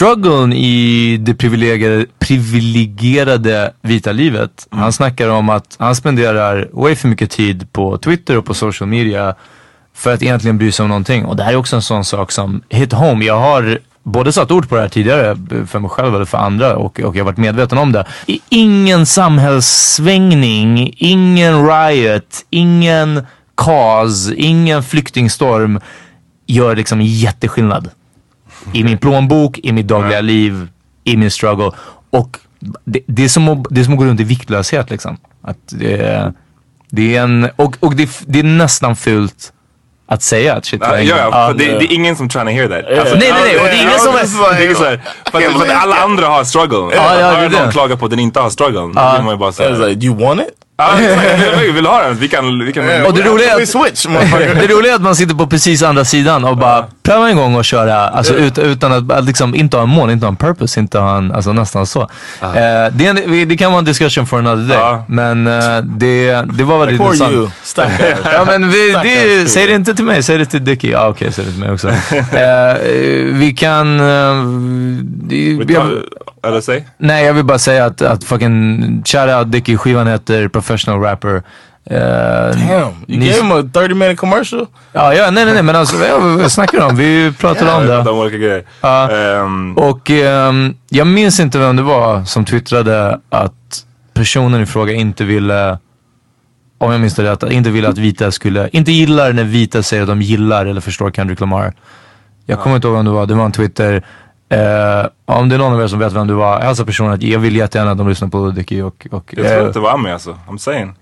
Strugglen 0.00 0.52
i 0.52 1.16
det 1.20 1.34
privilegierade, 1.34 2.06
privilegierade 2.18 3.72
vita 3.82 4.12
livet. 4.12 4.66
Han 4.70 4.92
snackar 4.92 5.28
om 5.28 5.48
att 5.48 5.76
han 5.78 5.96
spenderar 5.96 6.68
way 6.72 6.96
för 6.96 7.08
mycket 7.08 7.30
tid 7.30 7.72
på 7.72 7.98
Twitter 7.98 8.36
och 8.36 8.44
på 8.44 8.54
social 8.54 8.88
media 8.88 9.34
för 9.94 10.14
att 10.14 10.22
egentligen 10.22 10.58
bry 10.58 10.72
sig 10.72 10.82
om 10.82 10.88
någonting. 10.88 11.24
Och 11.24 11.36
det 11.36 11.42
här 11.42 11.52
är 11.52 11.56
också 11.56 11.76
en 11.76 11.82
sån 11.82 12.04
sak 12.04 12.32
som 12.32 12.62
hit 12.68 12.92
home. 12.92 13.24
Jag 13.24 13.40
har 13.40 13.78
både 14.02 14.32
satt 14.32 14.50
ord 14.50 14.68
på 14.68 14.74
det 14.74 14.80
här 14.80 14.88
tidigare 14.88 15.36
för 15.66 15.78
mig 15.78 15.90
själv 15.90 16.14
eller 16.14 16.24
för 16.24 16.38
andra 16.38 16.76
och, 16.76 17.00
och 17.00 17.16
jag 17.16 17.20
har 17.20 17.26
varit 17.26 17.38
medveten 17.38 17.78
om 17.78 17.92
det. 17.92 18.06
Ingen 18.48 19.06
samhällssvängning, 19.06 20.94
ingen 20.96 21.66
riot, 21.68 22.46
ingen 22.50 23.26
cause, 23.54 24.34
ingen 24.34 24.82
flyktingstorm 24.82 25.80
gör 26.46 26.76
liksom 26.76 27.00
jätteskillnad 27.00 27.90
i 28.72 28.84
min 28.84 28.98
plånbok, 28.98 29.58
i 29.58 29.72
mitt 29.72 29.88
dagliga 29.88 30.20
liv, 30.20 30.68
i 31.04 31.16
min 31.16 31.30
struggle. 31.30 31.70
Och 32.10 32.38
det, 32.84 33.00
det, 33.06 33.24
är 33.24 33.28
som 33.28 33.48
att, 33.48 33.66
det 33.70 33.80
är 33.80 33.84
som 33.84 33.92
att 33.92 33.98
gå 33.98 34.04
runt 34.04 34.20
i 34.20 34.24
viktlöshet 34.24 34.90
liksom. 34.90 35.16
Att 35.42 35.56
det, 35.70 35.96
är- 35.96 36.32
det 36.90 37.16
är 37.16 37.22
en, 37.22 37.48
och, 37.56 37.76
och 37.80 37.94
det, 37.96 38.02
är- 38.02 38.24
det 38.26 38.38
är 38.38 38.42
nästan 38.44 38.96
fult 38.96 39.52
att 40.06 40.22
säga 40.22 40.54
att 40.54 40.64
shit 40.64 40.80
Ja, 40.84 40.88
var 40.88 40.96
en 40.96 41.06
ja, 41.06 41.16
ja, 41.18 41.30
för 41.48 41.54
det, 41.58 41.64
det 41.64 41.84
är 41.84 41.92
ingen 41.92 42.16
som 42.16 42.28
trying 42.28 42.46
to 42.46 42.52
hear 42.52 42.68
that. 42.68 42.98
Alltså, 42.98 43.16
Nej, 43.16 43.30
nej, 43.32 43.40
nej, 43.44 43.56
och 43.58 43.64
det 43.64 43.70
är 43.70 43.82
ingen 43.82 43.98
som- 43.98 44.12
Ja, 44.42 44.52
det 44.58 44.66
är 44.66 44.74
så 44.74 44.84
här, 44.84 45.00
för, 45.30 45.38
att, 45.38 45.52
för 45.52 45.66
att 45.74 45.82
alla 45.82 45.96
andra 45.96 46.26
har 46.26 46.44
struggle. 46.44 46.76
Ja, 46.78 46.90
ja, 46.94 47.14
det 47.16 47.22
är 47.22 47.32
Hör 47.40 47.48
någon 47.50 47.66
det. 47.66 47.72
klaga 47.72 47.96
på 47.96 48.04
att 48.04 48.10
den 48.10 48.20
inte 48.20 48.40
har 48.40 48.50
struggle, 48.50 48.80
då 48.80 48.86
vill 48.86 48.94
man 49.24 49.28
ju 49.30 49.36
bara 49.36 49.52
säga. 49.52 49.70
like, 49.86 50.06
you 50.06 50.16
want 50.16 50.40
it? 50.40 50.48
Ja. 50.80 50.90
Vi 51.60 51.70
vill 51.70 51.86
ha 51.86 52.02
den, 52.02 52.16
vi 52.16 52.28
kan... 52.28 52.64
Vi 52.64 52.72
kan 52.72 52.84
Och 53.06 53.14
det 53.14 53.22
roliga 53.22 53.52
är 53.52 53.62
att, 53.62 54.02
det 54.60 54.66
roliga 54.74 54.92
är 54.92 54.96
att 54.96 55.02
man 55.02 55.16
sitter 55.16 55.34
på 55.34 55.46
precis 55.46 55.82
andra 55.82 56.04
sidan 56.04 56.44
och 56.44 56.56
bara 56.56 56.84
pröva 57.02 57.28
en 57.30 57.36
gång 57.36 57.54
och 57.54 57.64
köra 57.64 58.08
alltså, 58.08 58.34
ut, 58.34 58.58
utan 58.58 58.92
att 58.92 59.20
att 59.20 59.26
liksom, 59.26 59.54
inte 59.54 59.76
ha 59.76 59.84
en 59.84 59.88
mål, 59.88 60.10
inte 60.10 60.26
ha 60.26 60.30
en 60.30 60.36
purpose, 60.36 60.80
inte 60.80 60.98
ha 60.98 61.16
en, 61.18 61.32
alltså 61.32 61.52
nästan 61.52 61.86
så. 61.86 62.00
Eh, 62.40 62.48
det, 62.92 63.06
en, 63.06 63.48
det 63.48 63.56
kan 63.56 63.72
vara 63.72 63.78
en 63.78 63.84
discussion 63.84 64.26
for 64.26 64.38
another 64.38 64.68
day. 64.68 64.78
Ja. 64.78 65.04
Men 65.08 65.46
eh, 65.46 65.78
det, 65.82 66.32
det 66.52 66.64
var 66.64 66.78
väldigt 66.78 67.00
intressant. 67.00 67.32
you? 67.32 67.48
Stackars. 67.62 68.18
Ja 68.32 68.44
men 68.46 68.70
vi, 68.70 68.96
det, 69.02 69.50
säg 69.50 69.66
det 69.66 69.74
inte 69.74 69.94
till 69.94 70.04
mig, 70.04 70.22
säg 70.22 70.38
det 70.38 70.46
till 70.46 70.64
Dicky. 70.64 70.90
Ja 70.90 71.08
okej, 71.08 71.32
säg 71.32 71.44
det 71.44 71.50
till 71.50 71.60
mig 71.60 71.72
också. 71.72 71.88
Eh, 71.88 72.74
vi 73.32 73.54
kan... 73.58 74.00
eh, 74.00 74.06
jag, 75.74 75.86
Eller 76.42 76.60
säg. 76.60 76.86
nej 76.98 77.24
jag 77.24 77.34
vill 77.34 77.44
bara 77.44 77.58
säga 77.58 77.84
att, 77.84 78.02
att 78.02 78.24
fucking 78.24 79.02
shoutout 79.06 79.52
Dicky, 79.52 79.76
skivan 79.76 80.06
heter 80.06 80.48
Professional 80.48 81.00
Rapper. 81.00 81.42
Eh, 81.84 81.96
Damn, 81.96 82.94
you 83.08 83.20
gave 83.20 83.32
him 83.42 83.52
a 83.52 83.70
30 83.72 83.94
minute 83.94 84.16
commercial? 84.16 84.66
Ja, 84.92 85.14
ja, 85.14 85.30
nej 85.30 85.44
nej 85.44 85.54
nej 85.54 85.62
men 85.62 85.76
alltså 85.76 85.96
vad 85.96 86.52
snackar 86.52 86.78
du 86.78 86.84
om? 86.84 86.96
Vi 86.96 87.32
pratade 87.38 87.72
om 87.72 87.86
det. 87.86 88.02
De 88.02 88.18
olika 88.18 88.36
grejer. 88.36 88.64
Ja. 88.80 89.10
Ehm, 89.10 89.78
Och 89.78 90.10
ehm, 90.10 90.74
jag 90.88 91.06
minns 91.06 91.40
inte 91.40 91.58
vem 91.58 91.76
det 91.76 91.82
var 91.82 92.24
som 92.24 92.44
twittrade 92.44 93.20
att 93.30 93.84
personen 94.14 94.62
i 94.62 94.66
fråga 94.66 94.92
inte 94.92 95.24
ville, 95.24 95.78
om 96.78 96.92
jag 96.92 97.00
minns 97.00 97.14
det 97.14 97.22
rätt, 97.32 97.42
inte 97.42 97.70
ville 97.70 97.88
att 97.88 97.98
vita 97.98 98.30
skulle, 98.32 98.68
inte 98.72 98.92
gillar 98.92 99.32
när 99.32 99.44
vita 99.44 99.82
säger 99.82 100.02
att 100.02 100.08
de 100.08 100.22
gillar 100.22 100.66
eller 100.66 100.80
förstår 100.80 101.10
Kendrick 101.10 101.40
Lamar. 101.40 101.72
Jag 102.46 102.60
kommer 102.60 102.76
inte 102.76 102.88
ihåg 102.88 102.96
vem 102.96 103.04
det 103.04 103.10
var, 103.10 103.26
det 103.26 103.34
var 103.34 103.44
en 103.44 103.52
Twitter. 103.52 104.02
Eh, 104.50 105.06
om 105.26 105.48
det 105.48 105.54
är 105.54 105.58
någon 105.58 105.72
av 105.72 105.82
er 105.82 105.86
som 105.86 105.98
vet 105.98 106.12
vem 106.12 106.26
det 106.26 106.34
var, 106.34 106.60
hälsa 106.60 106.84
personen 106.84 107.12
att 107.12 107.22
jag 107.22 107.38
vill 107.38 107.56
jättegärna 107.56 107.90
att 107.90 107.98
de 107.98 108.08
lyssnar 108.08 108.28
på 108.28 108.50
Dicky 108.50 108.82
och... 108.82 109.06
och 109.10 109.24
jag 109.30 109.46
tror 109.46 109.60
eh, 109.62 109.66
att 109.68 109.74
det 109.74 109.80
var 109.80 109.90
Ami 109.90 110.10
alltså. 110.12 110.36
I'm 110.48 110.56
saying. 110.58 110.94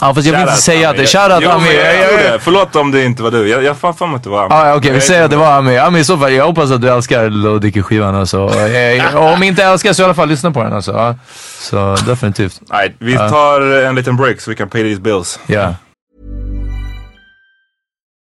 Ja 0.00 0.14
fast 0.14 0.26
jag 0.26 0.32
vill 0.32 0.40
inte 0.42 0.54
säga 0.54 0.88
att 0.90 0.94
Ami. 0.94 1.02
det, 1.02 1.06
shoutout 1.08 1.42
Jo, 1.42 1.50
Ami. 1.50 1.66
jag 1.76 1.94
Jag- 1.96 2.12
jag- 2.24 2.32
det. 2.32 2.38
Förlåt 2.40 2.76
om 2.76 2.90
det 2.90 3.04
inte 3.04 3.22
var 3.22 3.30
du. 3.30 3.48
Jag, 3.48 3.62
jag 3.64 3.76
fan 3.76 3.94
för 3.94 4.06
mig 4.06 4.16
att 4.16 4.24
det 4.24 4.30
var 4.30 4.38
Ami. 4.44 4.48
Ja, 4.54 4.74
okej, 4.74 4.90
vi 4.90 4.96
Jag 4.96 5.02
säger 5.04 5.24
att 5.24 5.30
det 5.30 5.36
var 5.36 5.52
Ami. 5.58 5.78
Ami 5.78 5.98
i 5.98 6.04
så 6.04 6.18
fall, 6.18 6.32
jag 6.32 6.46
hoppas 6.46 6.70
att 6.70 6.80
du 6.80 6.88
älskar 6.88 7.30
Lil 7.30 7.60
Dicky 7.60 7.82
skivan 7.82 8.14
alltså. 8.14 8.38
Eh, 8.38 9.16
och 9.16 9.32
om 9.32 9.42
inte 9.42 9.64
älskar 9.64 9.92
så 9.92 10.02
i 10.02 10.04
alla 10.04 10.14
fall 10.14 10.28
lyssna 10.28 10.50
på 10.50 10.62
den 10.62 10.72
alltså. 10.72 11.14
Så 11.58 11.96
definitivt. 12.06 12.60
Nej, 12.70 12.94
vi 12.98 13.16
tar 13.16 13.60
en 13.84 13.94
liten 13.94 14.16
break 14.16 14.40
så 14.40 14.50
vi 14.50 14.56
kan 14.56 14.68
pay 14.68 14.82
these 14.82 15.00
bills. 15.00 15.40
Ja. 15.46 15.74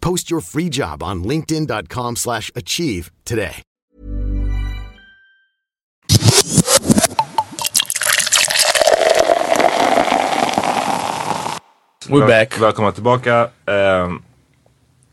Post 0.00 0.30
your 0.30 0.40
free 0.40 0.68
job 0.68 1.02
on 1.02 1.24
linkedin.com/achieve 1.24 2.16
slash 2.16 2.50
achieve 2.54 3.10
today. 3.24 3.62
We're 12.10 12.26
back. 12.26 12.60
Välkomna 12.60 12.92
tillbaka. 12.92 13.48
Ehm, 13.66 14.22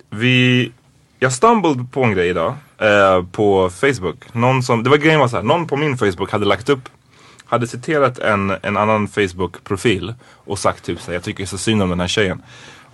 vi, 0.09 0.71
jag 1.19 1.33
stumbled 1.33 1.91
på 1.91 2.03
en 2.03 2.13
grej 2.13 2.29
idag 2.29 2.55
eh, 2.77 3.23
på 3.31 3.69
Facebook. 3.69 4.33
Någon 4.33 4.63
som, 4.63 4.83
det 4.83 4.89
var 4.89 4.97
grejen 4.97 5.19
var 5.19 5.27
så 5.27 5.35
här, 5.35 5.43
någon 5.43 5.67
på 5.67 5.75
min 5.77 5.97
Facebook 5.97 6.31
hade 6.31 6.45
lagt 6.45 6.69
upp, 6.69 6.89
hade 7.45 7.67
citerat 7.67 8.19
en, 8.19 8.55
en 8.61 8.77
annan 8.77 9.07
Facebook-profil 9.07 10.13
och 10.45 10.59
sagt 10.59 10.83
typ 10.83 11.01
så 11.01 11.07
här, 11.07 11.13
jag 11.13 11.23
tycker 11.23 11.45
så 11.45 11.57
synd 11.57 11.81
om 11.81 11.89
den 11.89 11.99
här 11.99 12.07
tjejen. 12.07 12.41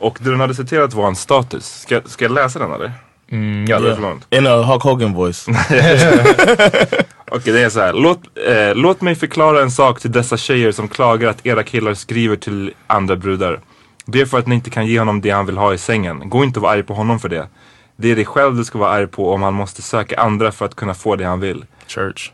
Och 0.04 0.18
det 0.22 0.30
den 0.30 0.40
hade 0.40 0.56
citerat 0.56 0.94
var 0.94 1.08
en 1.08 1.16
status. 1.16 1.82
Ska, 1.82 2.02
ska 2.06 2.26
jag 2.26 2.32
läsa 2.32 2.60
den 2.60 2.74
eller? 2.74 2.92
Mm, 3.32 3.66
ja, 3.66 3.80
det. 3.80 4.38
In 4.38 4.48
a 4.48 4.64
Hulk 4.64 4.84
Hogan 4.84 5.14
voice. 5.14 5.48
Okej, 7.32 7.54
det 7.54 7.62
är 7.62 7.70
så 7.70 7.80
här. 7.80 7.94
Låt, 7.94 8.20
eh, 8.48 8.76
låt 8.76 9.02
mig 9.02 9.16
förklara 9.16 9.62
en 9.62 9.72
sak 9.72 10.00
till 10.00 10.12
dessa 10.12 10.38
tjejer 10.38 10.72
som 10.72 10.88
klagar 10.88 11.30
att 11.30 11.46
era 11.46 11.64
killar 11.64 11.94
skriver 11.94 12.36
till 12.36 12.74
andra 12.88 13.16
brudar. 13.16 13.60
Det 14.06 14.22
är 14.22 14.26
för 14.26 14.40
att 14.40 14.48
ni 14.48 14.56
inte 14.56 14.70
kan 14.70 14.86
ge 14.88 15.00
honom 15.00 15.22
det 15.22 15.30
han 15.30 15.46
vill 15.46 15.58
ha 15.58 15.74
i 15.74 15.78
sängen. 15.78 16.30
Gå 16.30 16.44
inte 16.44 16.60
och 16.60 16.64
vara 16.64 16.74
arg 16.74 16.84
på 16.84 16.94
honom 16.94 17.20
för 17.20 17.30
det. 17.30 17.48
Det 17.96 18.12
är 18.12 18.16
dig 18.16 18.26
själv 18.26 18.56
du 18.56 18.64
ska 18.64 18.78
vara 18.78 18.92
arg 18.92 19.08
på 19.08 19.32
om 19.34 19.42
han 19.42 19.54
måste 19.54 19.82
söka 19.82 20.20
andra 20.20 20.52
för 20.52 20.66
att 20.66 20.76
kunna 20.76 20.94
få 20.94 21.16
det 21.16 21.26
han 21.26 21.40
vill. 21.40 21.66
Church. 21.88 22.32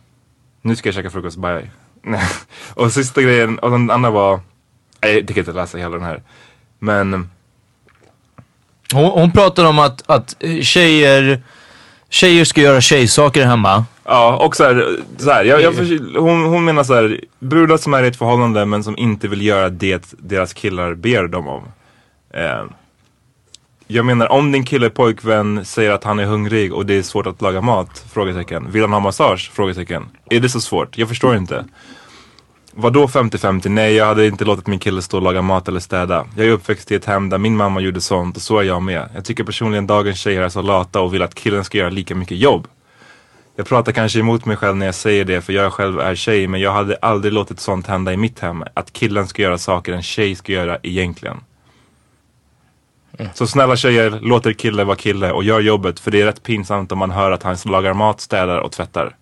Nu 0.62 0.76
ska 0.76 0.88
jag 0.88 0.96
käka 0.96 1.10
frukost, 1.10 1.38
bye. 1.38 1.70
Och 2.74 2.92
sista 2.92 3.22
grejen, 3.22 3.60
och 3.60 3.72
den 3.72 3.90
andra 3.90 4.10
var, 4.10 4.40
nej 5.02 5.14
jag 5.14 5.28
tänker 5.28 5.42
inte 5.42 5.54
läsa 5.54 5.78
hela 5.78 5.98
den 5.98 6.06
här. 6.06 6.24
Men 6.80 7.30
hon, 8.94 9.06
hon 9.06 9.32
pratar 9.32 9.66
om 9.66 9.80
att, 9.80 10.04
att 10.06 10.36
tjejer, 10.62 11.42
tjejer 12.10 12.46
ska 12.46 12.62
göra 12.62 12.82
tjejsaker 12.82 13.46
hemma. 13.46 13.86
Ja, 14.06 14.38
och 14.46 14.56
så 14.56 14.64
här, 14.64 14.98
så 15.18 15.32
här 15.32 15.44
jag, 15.44 15.62
jag 15.62 15.72
hon, 16.20 16.44
hon 16.44 16.66
menar 16.66 16.84
så 16.84 16.94
här, 16.94 17.20
brudar 17.40 17.78
som 17.78 17.94
är 17.94 18.04
i 18.04 18.08
ett 18.08 18.18
förhållande 18.18 18.66
men 18.66 18.84
som 18.84 18.98
inte 18.98 19.28
vill 19.28 19.42
göra 19.42 19.70
det 19.70 20.14
deras 20.18 20.54
killar 20.54 20.94
ber 20.94 21.28
dem 21.28 21.48
om. 21.48 21.64
Eh, 22.34 22.64
jag 23.88 24.06
menar 24.06 24.32
om 24.32 24.52
din 24.52 24.66
kille 24.66 24.90
pojkvän 24.90 25.66
säger 25.66 25.92
att 25.92 26.04
han 26.04 26.20
är 26.20 26.26
hungrig 26.26 26.74
och 26.74 26.86
det 26.86 26.94
är 26.94 27.02
svårt 27.02 27.28
att 27.28 27.42
laga 27.42 27.62
mat? 27.62 28.06
Frågetecken. 28.14 28.72
Vill 28.72 28.82
han 28.82 28.94
ha 28.94 29.00
massage? 29.00 29.52
Frågetecken. 29.54 30.06
Är 30.30 30.40
det 30.40 30.50
så 30.50 30.62
svårt? 30.62 30.98
Jag 30.98 31.10
förstår 31.10 31.36
inte. 31.36 31.66
Vadå 32.72 33.08
50-50? 33.08 33.70
Nej, 33.70 33.94
jag 33.94 34.06
hade 34.06 34.28
inte 34.28 34.46
låtit 34.46 34.68
min 34.68 34.80
kille 34.80 35.02
stå 35.02 35.18
och 35.18 35.24
laga 35.24 35.42
mat 35.42 35.68
eller 35.68 35.80
städa. 35.80 36.26
Jag 36.36 36.48
är 36.48 36.52
uppväxt 36.52 36.92
i 36.92 36.96
ett 36.96 37.06
hem 37.06 37.30
där 37.30 37.38
min 37.38 37.56
mamma 37.56 37.80
gjorde 37.80 38.02
sånt 38.02 38.36
och 38.36 38.42
så 38.42 38.60
är 38.60 38.64
jag 38.64 38.82
med. 38.82 39.10
Jag 39.16 39.26
tycker 39.26 39.44
personligen 39.44 39.88
dagens 39.88 40.20
tjejer 40.20 40.42
är 40.42 40.50
så 40.50 40.62
lata 40.62 41.02
och 41.02 41.14
vill 41.14 41.22
att 41.22 41.36
killen 41.36 41.64
ska 41.64 41.78
göra 41.78 41.90
lika 41.90 42.16
mycket 42.16 42.38
jobb. 42.38 42.68
Jag 43.56 43.68
pratar 43.68 43.92
kanske 43.92 44.20
emot 44.20 44.46
mig 44.46 44.58
själv 44.58 44.78
när 44.78 44.86
jag 44.86 44.96
säger 44.96 45.26
det 45.26 45.42
för 45.42 45.54
jag 45.54 45.74
själv 45.74 46.00
är 46.00 46.16
tjej 46.16 46.48
men 46.48 46.62
jag 46.62 46.72
hade 46.72 46.98
aldrig 47.02 47.34
låtit 47.34 47.60
sånt 47.60 47.88
hända 47.88 48.14
i 48.14 48.18
mitt 48.18 48.40
hem. 48.40 48.64
Att 48.74 48.94
killen 48.94 49.28
ska 49.28 49.42
göra 49.42 49.58
saker 49.58 49.94
en 49.94 50.04
tjej 50.04 50.36
ska 50.36 50.52
göra 50.52 50.78
egentligen. 50.84 51.38
Så 53.34 53.48
snälla 53.48 53.76
tjejer, 53.76 54.20
låt 54.22 54.46
er 54.46 54.54
kille 54.54 54.84
vara 54.84 54.96
kille 54.96 55.32
och 55.32 55.44
gör 55.44 55.60
jobbet 55.60 56.00
för 56.00 56.12
det 56.12 56.22
är 56.22 56.26
rätt 56.26 56.44
pinsamt 56.44 56.92
om 56.92 56.98
man 56.98 57.12
hör 57.12 57.32
att 57.32 57.44
han 57.44 57.58
lagar 57.66 57.94
mat, 57.94 58.22
städar 58.22 58.58
och 58.58 58.72
tvättar. 58.72 59.16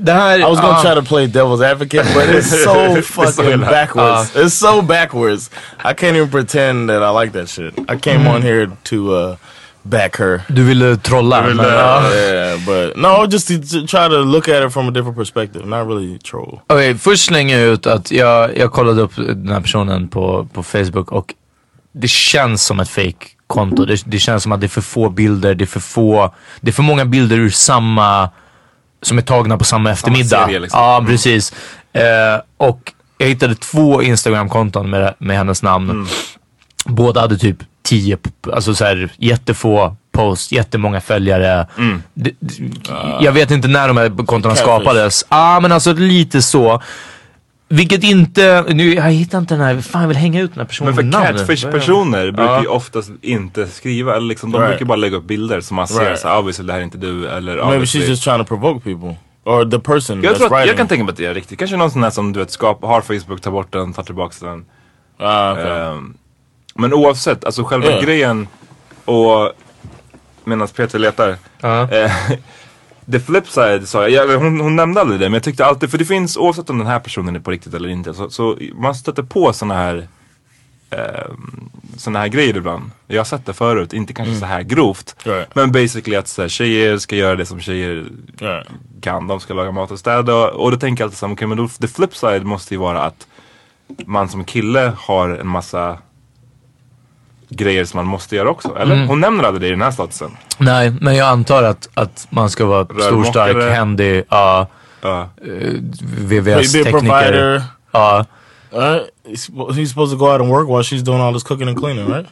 Det 0.00 0.12
här, 0.12 0.38
I 0.38 0.42
was 0.42 0.60
gonna 0.60 0.78
ah. 0.78 0.82
try 0.82 0.94
to 0.94 1.02
play 1.02 1.26
devil's 1.26 1.62
advocate, 1.62 2.04
but 2.14 2.28
it's 2.28 2.64
so 2.64 3.02
fucking 3.02 3.52
illa. 3.52 3.66
backwards. 3.66 4.36
it's 4.36 4.54
so 4.54 4.82
backwards. 4.82 5.50
I 5.84 5.94
can't 5.94 6.16
even 6.16 6.30
pretend 6.30 6.88
that 6.88 7.02
I 7.02 7.10
like 7.10 7.32
that 7.32 7.48
shit. 7.48 7.74
I 7.88 7.96
came 7.96 8.26
on 8.26 8.42
here 8.42 8.70
to 8.84 9.14
uh, 9.14 9.36
back 9.82 10.16
her. 10.16 10.42
Du 10.48 10.62
ville 10.64 10.96
trolla. 10.96 11.42
men, 11.42 11.56
ja. 11.56 12.10
Yeah, 12.12 12.66
but 12.66 12.96
no, 12.96 13.26
just 13.26 13.48
to, 13.48 13.58
to 13.58 13.86
try 13.86 14.08
to 14.08 14.24
look 14.24 14.48
at 14.48 14.62
it 14.62 14.72
from 14.72 14.88
a 14.88 14.90
different 14.90 15.16
perspective, 15.16 15.66
not 15.66 15.86
really 15.86 16.18
troll. 16.18 16.60
Okej, 16.66 16.94
först 16.94 17.24
slänger 17.24 17.58
jag 17.58 17.68
ut 17.68 17.86
att 17.86 18.10
jag, 18.10 18.58
jag 18.58 18.72
kollade 18.72 19.02
upp 19.02 19.16
den 19.16 19.48
här 19.48 19.60
personen 19.60 20.08
på, 20.08 20.48
på 20.52 20.62
Facebook 20.62 21.12
och 21.12 21.34
det 21.92 22.08
känns 22.08 22.64
som 22.64 22.80
ett 22.80 22.88
fake 22.88 23.26
konto 23.46 23.84
det, 23.84 24.02
det 24.06 24.18
känns 24.18 24.42
som 24.42 24.52
att 24.52 24.60
det 24.60 24.66
är 24.66 24.68
för 24.68 24.80
få 24.80 25.08
bilder, 25.08 25.54
det 25.54 25.64
är 25.64 25.66
för 25.66 25.80
få, 25.80 26.34
det 26.60 26.70
är 26.70 26.72
för 26.72 26.82
många 26.82 27.04
bilder 27.04 27.38
ur 27.38 27.50
samma, 27.50 28.30
som 29.02 29.18
är 29.18 29.22
tagna 29.22 29.58
på 29.58 29.64
samma 29.64 29.90
eftermiddag. 29.90 30.46
serie 30.46 30.58
liksom. 30.58 30.80
Ja, 30.80 31.04
precis. 31.06 31.52
Eh, 31.92 32.40
och 32.56 32.92
jag 33.18 33.26
hittade 33.26 33.54
två 33.54 34.02
Instagram-konton 34.02 34.90
med, 34.90 35.14
med 35.18 35.36
hennes 35.36 35.62
namn. 35.62 36.06
Båda 36.84 37.20
hade 37.20 37.38
typ 37.38 37.56
tio, 37.82 38.18
alltså 38.52 38.74
så 38.74 38.84
här, 38.84 39.12
jättefå 39.16 39.96
posts, 40.12 40.52
jättemånga 40.52 41.00
följare. 41.00 41.66
Det, 42.14 42.32
jag 43.20 43.32
vet 43.32 43.50
inte 43.50 43.68
när 43.68 43.88
de 43.88 43.96
här 43.96 44.26
kontona 44.26 44.56
skapades. 44.56 45.24
Ja, 45.28 45.56
ah, 45.56 45.60
men 45.60 45.72
alltså 45.72 45.92
lite 45.92 46.42
så. 46.42 46.82
Vilket 47.72 48.04
inte, 48.04 48.64
nu, 48.68 48.94
jag 48.94 49.02
hittar 49.02 49.38
inte 49.38 49.54
den 49.54 49.64
här, 49.64 49.80
fan 49.80 50.00
jag 50.02 50.08
vill 50.08 50.16
hänga 50.16 50.40
ut 50.40 50.50
den 50.54 50.60
här 50.60 50.66
personen 50.66 50.94
Men 50.96 51.12
för 51.12 51.26
catfish-personer 51.26 52.30
brukar 52.30 52.52
Ja. 52.54 52.60
ju 52.62 52.66
oftast 52.68 53.10
inte 53.22 53.66
skriva, 53.66 54.16
eller 54.16 54.26
liksom, 54.26 54.52
de 54.52 54.58
Right. 54.58 54.70
brukar 54.70 54.86
bara 54.86 54.96
lägga 54.96 55.16
upp 55.16 55.24
bilder 55.24 55.60
som 55.60 55.74
man 55.76 55.88
ser 55.88 56.00
Right. 56.04 56.20
såhär, 56.20 56.38
obviously 56.38 56.66
det 56.66 56.72
här 56.72 56.80
är 56.80 56.84
inte 56.84 56.98
du 56.98 57.28
eller 57.28 57.56
Maybe 57.56 57.62
obviously. 57.72 58.00
she's 58.00 58.08
just 58.08 58.24
trying 58.24 58.38
to 58.38 58.44
provoke 58.44 58.84
people. 58.84 59.16
Or 59.44 59.64
the 59.70 59.78
person 59.78 60.22
jag, 60.22 60.34
that's 60.34 60.38
tror 60.38 60.58
att, 60.58 60.66
jag 60.66 60.76
kan 60.76 60.88
tänka 60.88 61.04
mig 61.04 61.10
att 61.12 61.16
det 61.16 61.26
är 61.26 61.34
riktigt. 61.34 61.58
Kanske 61.58 61.76
någon 61.76 61.90
sån 61.90 62.02
här 62.02 62.10
som 62.10 62.32
du 62.32 62.38
vet 62.40 62.50
skap, 62.50 62.84
har 62.84 63.00
Facebook, 63.00 63.40
tar 63.40 63.50
bort 63.50 63.72
den, 63.72 63.92
tar 63.92 64.02
tillbaka 64.02 64.46
den. 64.46 64.64
Ah, 65.18 65.52
okay. 65.52 65.64
Ehm, 65.70 66.14
men 66.74 66.94
oavsett, 66.94 67.44
alltså 67.44 67.64
själva 67.64 67.90
Ja. 67.90 68.00
grejen 68.00 68.48
och 69.04 69.52
medan 70.44 70.68
Peter 70.68 70.98
letar. 70.98 71.28
eh, 71.62 72.12
the 73.12 73.20
flip 73.20 73.48
side 73.48 73.88
sa 73.88 74.08
jag, 74.08 74.38
hon, 74.38 74.60
hon 74.60 74.76
nämnde 74.76 75.00
aldrig 75.00 75.20
det 75.20 75.26
men 75.26 75.32
jag 75.34 75.42
tyckte 75.42 75.66
alltid, 75.66 75.90
för 75.90 75.98
det 75.98 76.04
finns 76.04 76.36
oavsett 76.36 76.70
om 76.70 76.78
den 76.78 76.86
här 76.86 76.98
personen 77.00 77.36
är 77.36 77.40
på 77.40 77.50
riktigt 77.50 77.74
eller 77.74 77.88
inte, 77.88 78.14
så, 78.14 78.30
så 78.30 78.58
man 78.74 78.94
stöter 78.94 79.22
på 79.22 79.52
såna 79.52 79.74
här 79.74 80.08
ehm, 80.90 81.70
såna 82.00 82.18
här 82.18 82.28
grejer 82.28 82.56
ibland. 82.56 82.90
Jag 83.06 83.20
har 83.20 83.24
sett 83.24 83.46
det 83.46 83.52
förut, 83.52 83.92
inte 83.92 84.12
kanske 84.12 84.34
så 84.34 84.46
här 84.46 84.62
grovt. 84.62 85.16
Right. 85.24 85.54
Men 85.54 85.72
basically 85.72 86.16
att 86.16 86.28
så 86.28 86.42
här, 86.42 86.48
tjejer 86.48 86.98
ska 86.98 87.16
göra 87.16 87.36
det 87.36 87.46
som 87.46 87.60
tjejer 87.60 88.04
Right. 88.38 88.68
kan. 89.00 89.26
De 89.26 89.40
ska 89.40 89.54
laga 89.54 89.70
mat 89.70 89.90
och 89.90 89.98
städa. 89.98 90.34
Och, 90.34 90.64
och 90.64 90.70
då 90.70 90.76
tänker 90.76 91.02
jag 91.02 91.06
alltid 91.06 91.18
så 91.18 91.26
här, 91.26 91.34
okej 91.34 91.46
men 91.48 91.58
då, 91.58 91.68
the 91.68 91.88
flip 91.88 92.16
side 92.16 92.44
måste 92.44 92.74
ju 92.74 92.78
vara 92.78 93.02
att 93.02 93.26
man 94.06 94.28
som 94.28 94.44
kille 94.44 94.92
har 94.96 95.28
en 95.28 95.46
massa 95.46 95.98
grejer 97.50 97.84
som 97.84 97.98
man 97.98 98.06
måste 98.06 98.36
göra 98.36 98.50
också. 98.50 98.76
Eller? 98.78 98.94
Mm. 98.94 99.08
Hon 99.08 99.20
nämner 99.20 99.44
aldrig 99.44 99.62
det 99.62 99.68
i 99.68 99.70
den 99.70 99.82
här 99.82 99.90
statusen. 99.90 100.30
Nej, 100.58 100.92
men 101.00 101.16
jag 101.16 101.28
antar 101.28 101.62
att, 101.62 101.88
att 101.94 102.26
man 102.30 102.50
ska 102.50 102.64
vara 102.64 102.84
stor, 102.84 103.24
stark, 103.24 103.72
händig, 103.72 104.24
ja. 104.28 104.66
Be 105.02 105.08
a 105.08 105.28
VVS-tekniker. 105.38 106.90
provider. 106.90 107.62
Ja. 107.92 108.26
He's, 108.72 109.46
suppo- 109.48 109.72
he's 109.72 109.86
supposed 109.86 110.18
to 110.18 110.24
go 110.24 110.32
out 110.32 110.40
and 110.40 110.50
work 110.50 110.68
while 110.68 110.82
she's 110.82 111.02
doing 111.02 111.20
all 111.20 111.32
this 111.32 111.42
cooking 111.42 111.68
and 111.68 111.78
cleaning, 111.78 112.06
right? 112.06 112.26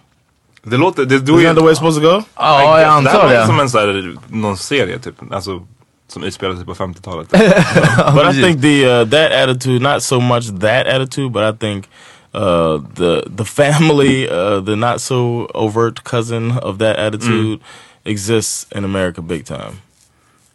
Det 0.62 0.76
låter, 0.76 1.04
det, 1.04 1.18
då 1.18 1.32
Isn't 1.32 1.46
that 1.46 1.56
the 1.56 1.62
way 1.62 1.72
it's 1.72 1.76
supposed 1.76 2.02
to 2.02 2.08
go? 2.08 2.22
Ja, 2.36 2.60
jag 2.60 2.80
det 2.80 2.84
här 2.84 2.96
antar 2.96 3.22
låter 3.22 3.40
det. 3.40 3.46
som 3.46 3.60
en 3.60 3.70
så 3.70 3.78
här, 3.78 4.16
någon 4.28 4.56
serie 4.56 4.98
typ. 4.98 5.14
Alltså, 5.32 5.62
som 6.08 6.24
utspelar 6.24 6.56
sig 6.56 6.64
på 6.64 6.74
50-talet. 6.74 7.28
but 8.14 8.34
I 8.34 8.42
think 8.42 8.62
the 8.62 8.86
uh, 8.86 9.10
that 9.10 9.32
attitude, 9.32 9.92
not 9.92 10.02
so 10.02 10.20
much 10.20 10.60
that 10.60 10.86
attitude, 10.86 11.30
but 11.30 11.54
I 11.54 11.58
think 11.58 11.88
uh, 12.34 12.78
the 12.94 13.24
the 13.26 13.44
family, 13.44 14.28
uh, 14.28 14.60
the 14.60 14.76
not 14.76 15.00
so 15.00 15.46
overt 15.54 16.04
cousin 16.04 16.52
of 16.52 16.78
that 16.78 16.96
attitude 16.98 17.60
exists 18.04 18.66
in 18.72 18.84
America 18.84 19.22
big 19.22 19.44
time. 19.44 19.80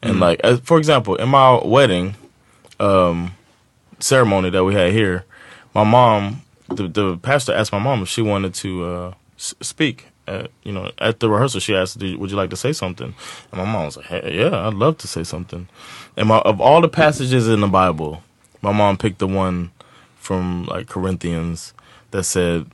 And 0.02 0.20
like, 0.20 0.40
as, 0.44 0.60
for 0.60 0.78
example, 0.78 1.16
in 1.16 1.30
my 1.30 1.62
wedding 1.64 2.16
um, 2.80 3.34
ceremony 4.00 4.50
that 4.50 4.64
we 4.64 4.74
had 4.74 4.92
here, 4.92 5.24
my 5.74 5.84
mom, 5.84 6.42
the, 6.68 6.88
the 6.88 7.18
pastor 7.18 7.54
asked 7.54 7.72
my 7.72 7.80
mom 7.80 8.02
if 8.02 8.10
she 8.10 8.22
wanted 8.22 8.54
to 8.56 8.84
uh, 8.86 9.14
s- 9.38 9.56
speak. 9.62 10.08
At, 10.26 10.52
you 10.64 10.72
know, 10.72 10.90
at 11.00 11.20
the 11.20 11.30
rehearsal, 11.30 11.60
she 11.60 11.76
asked, 11.76 12.00
"Would 12.02 12.32
you 12.32 12.38
like 12.38 12.50
to 12.52 12.56
say 12.56 12.72
something?" 12.72 13.14
And 13.52 13.58
my 13.62 13.66
mom 13.66 13.86
was 13.88 13.98
like, 13.98 14.06
hey, 14.06 14.38
"Yeah, 14.40 14.68
I'd 14.68 14.74
love 14.74 14.98
to 15.00 15.08
say 15.08 15.24
something." 15.24 15.68
And 16.16 16.30
my, 16.30 16.38
of 16.40 16.62
all 16.62 16.80
the 16.80 16.88
passages 16.88 17.50
in 17.50 17.60
the 17.60 17.68
Bible, 17.68 18.24
my 18.62 18.72
mom 18.72 18.96
picked 18.98 19.20
the 19.20 19.28
one 19.28 19.72
from 20.24 20.66
like 20.74 20.88
Corinthians 20.88 21.74
that 22.12 22.24
said 22.24 22.66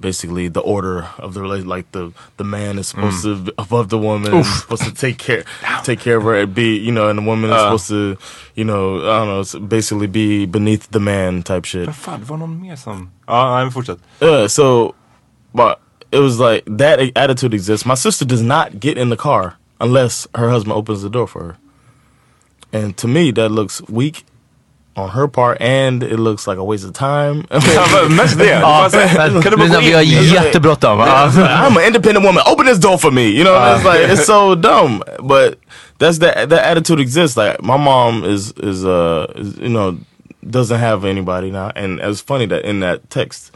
basically 0.00 0.48
the 0.48 0.60
order 0.60 1.08
of 1.18 1.34
the 1.34 1.40
relation 1.40 1.68
like 1.68 1.86
the 1.92 2.10
the 2.36 2.44
man 2.44 2.78
is 2.78 2.88
supposed 2.88 3.22
to 3.22 3.52
above 3.58 3.88
the 3.88 3.98
woman 3.98 4.32
and 4.34 4.46
supposed 4.46 4.82
to 4.84 4.92
take 4.94 5.18
care 5.28 5.44
take 5.84 6.00
care 6.00 6.16
of 6.18 6.24
her 6.24 6.34
and 6.42 6.54
be 6.54 6.76
you 6.86 6.92
know 6.92 7.08
and 7.10 7.18
the 7.18 7.22
woman 7.22 7.50
is 7.50 7.56
Uh. 7.56 7.64
supposed 7.64 7.88
to 7.88 8.16
you 8.54 8.64
know 8.64 8.98
I 9.12 9.24
don't 9.24 9.30
know 9.30 9.66
basically 9.68 10.06
be 10.06 10.46
beneath 10.46 10.88
the 10.90 11.00
man 11.00 11.42
type 11.42 11.64
shit. 11.66 11.86
Men 11.86 11.94
fan, 11.94 12.20
det 12.20 12.26
var 12.30 12.36
någon 12.36 12.60
mer 12.60 12.76
som... 12.76 13.10
Ja, 13.26 13.54
nej 13.54 13.64
men 13.64 13.72
fortsätt. 13.72 13.98
uh, 14.22 14.46
so 14.48 14.94
but 15.54 15.78
it 16.12 16.18
was 16.20 16.38
like 16.40 16.64
that 16.78 16.98
attitude 17.16 17.54
exists. 17.54 17.86
My 17.86 17.94
sister 17.96 18.24
does 18.26 18.42
not 18.42 18.80
get 18.80 18.98
in 18.98 19.10
the 19.10 19.16
car 19.16 19.52
unless 19.80 20.26
her 20.34 20.48
husband 20.50 20.72
opens 20.72 21.02
the 21.02 21.08
door 21.10 21.26
for 21.28 21.42
her. 21.44 21.56
And 22.72 22.96
to 22.96 23.08
me 23.08 23.32
that 23.32 23.50
looks 23.50 23.82
weak 23.88 24.24
on 24.98 25.08
her 25.10 25.28
part 25.28 25.56
and 25.60 26.02
it 26.02 26.18
looks 26.18 26.46
like 26.46 26.58
a 26.60 26.64
waste 26.64 26.84
of 26.88 26.92
time 26.94 27.44
Ja, 27.50 27.84
men 27.92 28.16
mest 28.16 28.38
det. 28.38 28.44
det 28.44 28.60
var 28.62 28.88
så 28.90 28.98
här, 28.98 29.42
kan 29.42 29.50
du 29.52 29.56
bara 29.56 29.64
Lyssna, 29.64 29.80
gå 29.80 29.86
vi 29.86 29.92
har 29.92 30.02
jättebråttom. 30.02 31.00
I'm 31.00 31.76
an 31.78 31.84
independent 31.86 32.24
woman. 32.26 32.42
Open 32.46 32.66
this 32.66 32.78
door 32.78 32.98
for 32.98 33.10
me. 33.10 33.22
You 33.22 33.44
know, 33.44 33.54
it's 33.54 33.84
like 33.84 34.12
it's 34.12 34.24
so 34.26 34.54
dumb. 34.68 35.02
But 35.22 35.54
that's 35.98 36.18
that 36.18 36.48
that 36.50 36.64
attitude 36.70 37.00
exists. 37.00 37.36
Like 37.36 37.62
my 37.62 37.76
mom 37.76 38.24
is 38.24 38.52
is 38.62 38.84
uh 38.84 39.26
is, 39.36 39.56
you 39.58 39.68
know 39.68 39.96
doesn't 40.50 40.78
have 40.80 41.04
anybody 41.04 41.50
now, 41.50 41.70
and 41.76 42.00
it's 42.00 42.20
funny 42.22 42.46
that 42.46 42.64
in 42.64 42.80
that 42.80 42.98
text. 43.10 43.50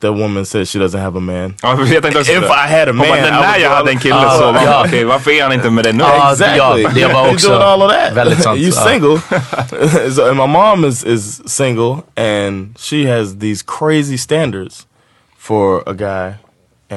That 0.00 0.14
woman 0.14 0.46
says 0.46 0.70
she 0.70 0.78
doesn't 0.78 1.00
have 1.00 1.16
a 1.18 1.20
man. 1.20 1.54
Ja, 1.62 1.76
för 1.76 1.94
jag 1.94 2.02
tänkte 2.02 2.20
också 2.20 2.32
If 2.32 2.40
det. 2.40 2.46
I 2.46 2.78
had 2.78 2.82
a 2.82 2.84
Hon 2.86 2.96
man, 2.96 3.08
bara, 3.08 3.18
I 3.18 3.22
när 3.22 3.30
would 3.30 3.60
jag 3.62 3.70
go- 3.70 3.76
hade 3.76 3.90
en 3.90 3.98
kille 3.98 4.14
Ah, 4.14 4.38
så 4.38 4.52
var 4.52 4.62
ja. 4.62 4.86
man, 4.92 5.06
varför 5.06 5.30
är 5.30 5.42
han 5.42 5.52
inte 5.52 5.70
med 5.70 5.84
dig 5.84 5.92
nu? 5.92 6.04
Ja, 6.04 6.32
exactly. 6.32 6.58
ja, 6.58 6.90
det 6.94 7.14
var 7.14 7.28
You're 7.28 7.48
doing 7.48 7.62
all 7.62 7.82
of 7.82 7.92
that. 7.92 8.12
väldigt 8.16 8.42
sant. 8.42 8.58
You 8.60 8.72
Ja. 8.74 8.88
single. 8.88 9.20
so, 10.14 10.28
and 10.28 10.36
my 10.36 10.46
mom 10.46 10.84
is 10.84 11.04
is 11.04 11.42
single, 11.46 11.96
and 12.16 12.78
she 12.78 13.06
has 13.16 13.38
these 13.38 13.64
crazy 13.78 14.18
standards 14.18 14.86
for 15.38 15.82
a 15.88 15.92
guy 15.92 16.32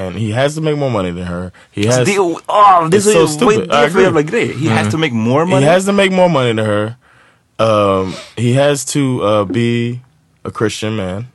and 0.04 0.16
he 0.18 0.32
has 0.42 0.54
to 0.54 0.60
make 0.60 0.76
more 0.76 0.90
money 0.90 1.12
than 1.12 1.24
her. 1.26 1.50
He 1.72 1.86
has. 1.86 2.04
det 2.06 2.14
är 2.14 2.18
o- 2.18 2.40
ah, 2.46 2.82
det 2.88 2.96
är 2.96 3.00
så- 3.00 3.12
so 3.12 3.26
stupid. 3.28 3.58
det 3.58 3.64
I 3.64 3.68
för 3.68 3.84
agree. 3.86 4.02
jävla 4.02 4.22
grej? 4.22 4.56
He 4.68 4.70
has 4.74 4.90
to 4.92 4.98
make 4.98 5.14
more 5.14 5.44
money? 5.44 5.64
He 5.66 5.72
has 5.72 5.86
to 5.86 5.92
make 5.92 6.10
more 6.10 6.28
money 6.28 6.54
than 6.56 6.66
her. 6.66 6.94
Um, 7.58 8.14
he 8.36 8.54
has 8.64 8.84
to 8.84 8.98
uh, 9.00 9.44
be 9.44 9.98
a 10.44 10.50
Christian 10.58 10.96
man. 10.96 11.26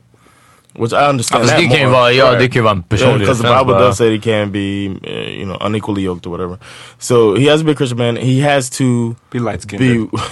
Which 0.78 0.92
I 0.92 1.08
understand 1.08 1.40
Alltså, 1.42 1.54
that 1.56 1.62
det 1.62 1.68
kan 1.70 1.78
ju 1.80 1.86
more. 1.86 2.00
vara- 2.00 2.12
ja, 2.12 2.32
det 2.32 2.48
kan 2.48 2.54
ju 2.60 2.62
vara 2.62 2.74
en 2.74 2.82
personlig 2.82 3.18
Because 3.26 3.42
the 3.42 3.48
Bible 3.58 3.74
does 3.74 3.96
say 3.96 4.10
he 4.10 4.18
can 4.18 4.50
be, 4.52 4.86
uh, 4.86 5.38
you 5.38 5.44
know, 5.44 5.56
unequally 5.66 6.02
yoked 6.04 6.26
or 6.26 6.30
whatever. 6.30 6.56
So 6.98 7.34
he 7.34 7.50
has 7.50 7.60
to 7.60 7.64
be 7.66 7.72
a 7.72 7.74
Christian 7.74 7.98
man. 7.98 8.16
He 8.16 8.40
has 8.50 8.70
to 8.70 9.14
Be 9.32 9.38
light 9.38 9.62
skinned. 9.62 9.80
be 9.80 10.18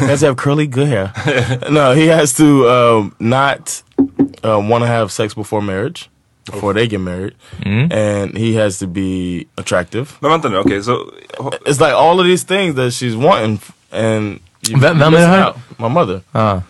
he 0.00 0.06
has 0.10 0.20
to 0.20 0.26
have 0.26 0.36
curly 0.36 0.66
good 0.66 0.88
hair. 0.88 1.10
no, 1.70 1.94
he 1.94 2.06
has 2.08 2.34
to 2.34 2.44
um, 2.68 3.12
not 3.18 3.82
uh, 4.44 4.58
want 4.70 4.82
to 4.84 4.86
have 4.86 5.08
sex 5.10 5.34
before 5.34 5.62
marriage, 5.62 6.08
before 6.52 6.74
they 6.74 6.86
get 6.86 7.00
married, 7.00 7.32
and 7.90 8.36
he 8.38 8.54
has 8.54 8.78
to 8.78 8.86
be 8.86 9.46
attractive. 9.56 10.06
Men 10.20 10.30
vänta 10.30 10.48
nu, 10.48 10.58
okej 10.58 10.82
så... 10.82 10.96
It's 11.66 11.80
like 11.80 11.94
all 11.94 12.20
of 12.20 12.26
these 12.26 12.44
things 12.44 12.74
that 12.74 12.92
she's 12.92 13.16
wanting, 13.16 13.58
and 13.92 14.38
you 14.68 14.78
Vem- 14.80 14.98
vem 14.98 15.14
är 15.14 15.20
det 15.20 15.26
här? 15.26 15.46
out. 15.48 15.56
My 15.78 15.88
mother. 15.88 16.20
Ah. 16.32 16.60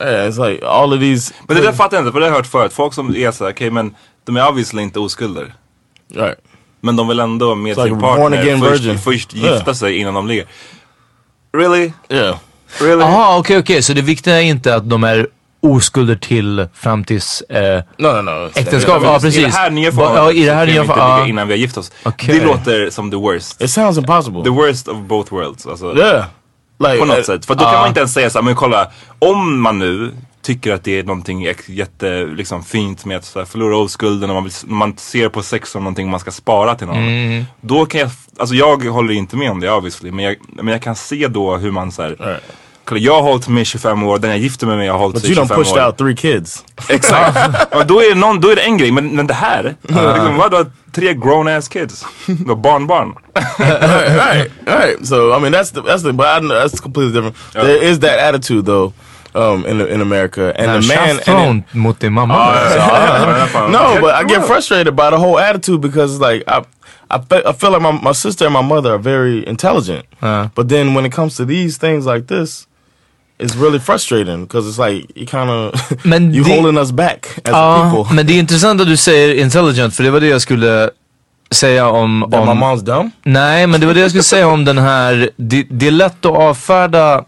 Yeah, 0.00 0.28
it's 0.28 0.50
like 0.50 0.66
all 0.66 0.92
of 0.92 1.00
these. 1.00 1.34
Men 1.48 1.56
det 1.56 1.62
där 1.62 1.72
fattar 1.72 1.96
jag 1.96 2.02
inte, 2.02 2.12
för 2.12 2.20
det 2.20 2.26
har 2.26 2.30
jag 2.30 2.36
hört 2.36 2.46
förut. 2.46 2.72
Folk 2.72 2.94
som 2.94 3.16
är 3.16 3.30
såhär, 3.30 3.52
okej 3.52 3.70
men 3.70 3.94
de 4.24 4.36
är 4.36 4.48
obviously 4.48 4.82
inte 4.82 4.98
oskulder. 5.00 5.54
Right. 6.14 6.38
Men 6.80 6.96
de 6.96 7.08
vill 7.08 7.20
ändå 7.20 7.54
med 7.54 7.76
It's 7.76 7.84
sin 7.84 8.00
partner 8.00 8.96
först, 8.98 9.34
Yeah. 9.34 9.54
gifta 9.54 9.74
sig 9.74 9.96
innan 9.96 10.14
de 10.14 10.26
ligger. 10.26 10.46
Really? 11.56 11.92
Yeah. 12.08 12.36
Really? 12.80 13.00
Jaha, 13.00 13.38
okej 13.38 13.58
okej. 13.58 13.82
Så 13.82 13.92
det 13.92 14.02
viktiga 14.02 14.36
är 14.36 14.44
inte 14.44 14.74
att 14.74 14.90
de 14.90 15.04
är 15.04 15.28
oskulder 15.60 16.16
till 16.16 16.66
fram 16.74 17.04
tills 17.04 17.40
eh, 17.40 17.82
No, 17.98 18.06
no, 18.06 18.22
no. 18.22 18.50
äktenskap? 18.54 19.02
Ja, 19.02 19.16
I 19.16 19.20
precis. 19.20 19.44
det 19.44 19.50
här 19.50 19.70
nya 19.70 19.92
förhållandet 19.92 20.36
ja, 20.36 20.42
i 20.42 20.46
det 20.46 20.52
här 20.54 20.66
kan 20.66 20.74
nya 20.74 20.82
vi 20.82 20.88
inte 20.88 21.16
ligga 21.16 21.26
innan 21.26 21.48
vi 21.48 21.54
har 21.54 21.58
gift 21.58 21.76
oss. 21.76 21.92
Okej. 22.02 22.38
Det 22.38 22.44
låter 22.44 22.90
som 22.90 23.10
the 23.10 23.16
worst. 23.16 23.62
It 23.62 23.70
sounds 23.70 23.98
impossible. 23.98 24.42
The 24.44 24.50
worst 24.50 24.88
of 24.88 24.96
both 24.98 25.32
worlds. 25.32 25.66
Alltså, 25.66 25.96
yeah. 25.96 26.24
Like 26.78 26.98
på 26.98 27.04
något 27.04 27.18
uh, 27.18 27.24
sätt. 27.24 27.46
För 27.46 27.54
då 27.54 27.64
kan 27.64 27.74
man 27.74 27.88
inte 27.88 28.00
ens 28.00 28.12
säga 28.12 28.30
så 28.30 28.38
här, 28.38 28.44
men 28.44 28.54
kolla, 28.54 28.90
om 29.18 29.60
man 29.60 29.78
nu 29.78 30.12
tycker 30.42 30.72
att 30.72 30.84
det 30.84 30.98
är 30.98 31.04
någonting 31.04 31.48
jätte 31.66 32.26
liksom, 32.26 32.64
fint 32.64 33.04
med 33.04 33.16
att 33.16 33.24
så 33.24 33.38
här, 33.38 33.46
förlora 33.46 33.76
oskulden 33.76 34.30
och 34.30 34.34
man, 34.34 34.44
vill, 34.44 34.52
man 34.64 34.96
ser 34.96 35.28
på 35.28 35.42
sex 35.42 35.70
som 35.70 35.84
någonting 35.84 36.10
man 36.10 36.20
ska 36.20 36.30
spara 36.30 36.74
till 36.74 36.86
någon. 36.86 36.96
Mm. 36.96 37.44
Då 37.60 37.86
kan 37.86 38.00
jag, 38.00 38.10
alltså 38.38 38.54
jag 38.54 38.84
håller 38.84 39.14
inte 39.14 39.36
med 39.36 39.50
om 39.50 39.60
det 39.60 39.70
obviously, 39.70 40.10
men 40.10 40.24
jag, 40.24 40.36
men 40.48 40.68
jag 40.68 40.82
kan 40.82 40.96
se 40.96 41.28
då 41.28 41.56
hur 41.56 41.70
man 41.70 41.92
så 41.92 42.02
här, 42.02 42.40
jag 42.92 43.14
har 43.14 43.22
hållit 43.22 43.48
i 43.48 43.64
25 43.64 44.02
år, 44.02 44.18
den 44.18 44.30
jag 44.30 44.38
gifte 44.40 44.66
mig 44.66 44.76
med 44.76 44.90
har 44.90 44.98
hållit 44.98 45.14
But 45.14 45.22
sig 45.22 45.30
i 45.30 45.34
you 45.34 45.46
25 45.46 45.56
don't 45.56 45.64
pushed 45.64 45.82
år. 45.82 45.86
out 45.86 45.98
three 45.98 46.16
kids. 46.16 46.64
Exakt. 46.88 47.36
ja, 47.72 47.84
då, 47.84 48.00
är 48.02 48.14
någon, 48.14 48.40
då 48.40 48.48
är 48.50 48.56
det 48.56 48.62
en 48.62 48.78
grej, 48.78 48.90
men, 48.92 49.16
men 49.16 49.26
det 49.26 49.34
här, 49.34 49.74
liksom, 49.82 50.36
vadå 50.36 50.64
tre 50.92 51.14
grown 51.14 51.48
ass 51.48 51.68
kids? 51.68 52.04
Du 52.26 52.48
har 52.48 52.56
barnbarn. 52.56 53.14
right, 53.58 54.16
right, 54.16 54.50
right. 54.66 55.06
So 55.06 55.36
I 55.36 55.40
mean, 55.40 55.52
that's 55.52 55.70
the 55.72 55.80
that's 55.82 56.02
the 56.02 56.12
but 56.12 56.26
I, 56.26 56.40
know 56.40 56.54
that's 56.54 56.80
completely 56.82 57.12
different. 57.12 57.36
There 57.52 57.90
is 57.90 57.98
that 58.00 58.18
attitude 58.18 58.62
though, 58.66 58.92
um, 59.34 59.66
in 59.66 59.80
in 59.80 60.00
America, 60.00 60.52
and 60.56 60.66
Nej, 60.66 60.80
the 60.80 60.88
man. 60.88 61.10
And 61.10 61.18
Chaffron 61.18 61.64
mot 61.72 61.98
din 62.00 62.12
mamma. 62.12 62.34
it- 62.34 63.70
no, 63.70 64.00
but 64.00 64.14
I 64.14 64.24
get 64.24 64.46
frustrated 64.46 64.94
by 64.96 65.10
the 65.10 65.16
whole 65.18 65.38
attitude 65.38 65.80
because 65.80 66.20
like 66.20 66.44
I. 66.48 66.62
I, 67.08 67.18
fe- 67.20 67.42
I 67.46 67.52
feel 67.52 67.70
like 67.70 67.82
my, 67.82 67.92
my 67.92 68.10
sister 68.12 68.46
and 68.46 68.52
my 68.52 68.62
mother 68.62 68.94
are 68.94 68.98
very 68.98 69.46
intelligent, 69.46 70.06
but 70.20 70.68
then 70.68 70.92
when 70.94 71.04
it 71.06 71.12
comes 71.12 71.36
to 71.36 71.44
these 71.44 71.78
things 71.78 72.04
like 72.04 72.26
this, 72.26 72.66
it's 73.38 73.54
really 73.62 73.78
frustrating 73.80 74.44
because 74.44 74.68
it's 74.70 74.78
like 74.90 75.06
you 75.14 75.26
kind 75.26 75.50
of 75.50 75.74
you 76.04 76.44
det- 76.44 76.56
holding 76.56 76.78
us 76.78 76.90
back 76.92 77.26
as 77.44 77.50
Ja, 77.52 77.92
people. 77.94 78.14
men 78.14 78.26
det 78.26 78.32
är 78.32 78.38
intressant 78.38 78.80
att 78.80 78.86
du 78.86 78.96
säger 78.96 79.34
intelligent 79.34 79.94
för 79.94 80.02
det 80.04 80.10
var 80.10 80.20
det 80.20 80.26
jag 80.26 80.40
skulle 80.42 80.90
säga 81.50 81.88
om... 81.88 82.28
That 82.32 82.40
om 82.40 82.58
my 82.58 82.64
mom's 82.64 82.82
dumb? 82.84 83.10
Nej, 83.22 83.66
men 83.66 83.80
det 83.80 83.86
var 83.86 83.94
det 83.94 84.00
jag 84.00 84.10
skulle 84.10 84.22
säga 84.22 84.48
om 84.48 84.64
den 84.64 84.78
här, 84.78 85.30
det, 85.36 85.66
det 85.70 85.86
är 85.86 85.90
lätt 85.90 86.24
att 86.26 86.32
avfärda 86.36 87.24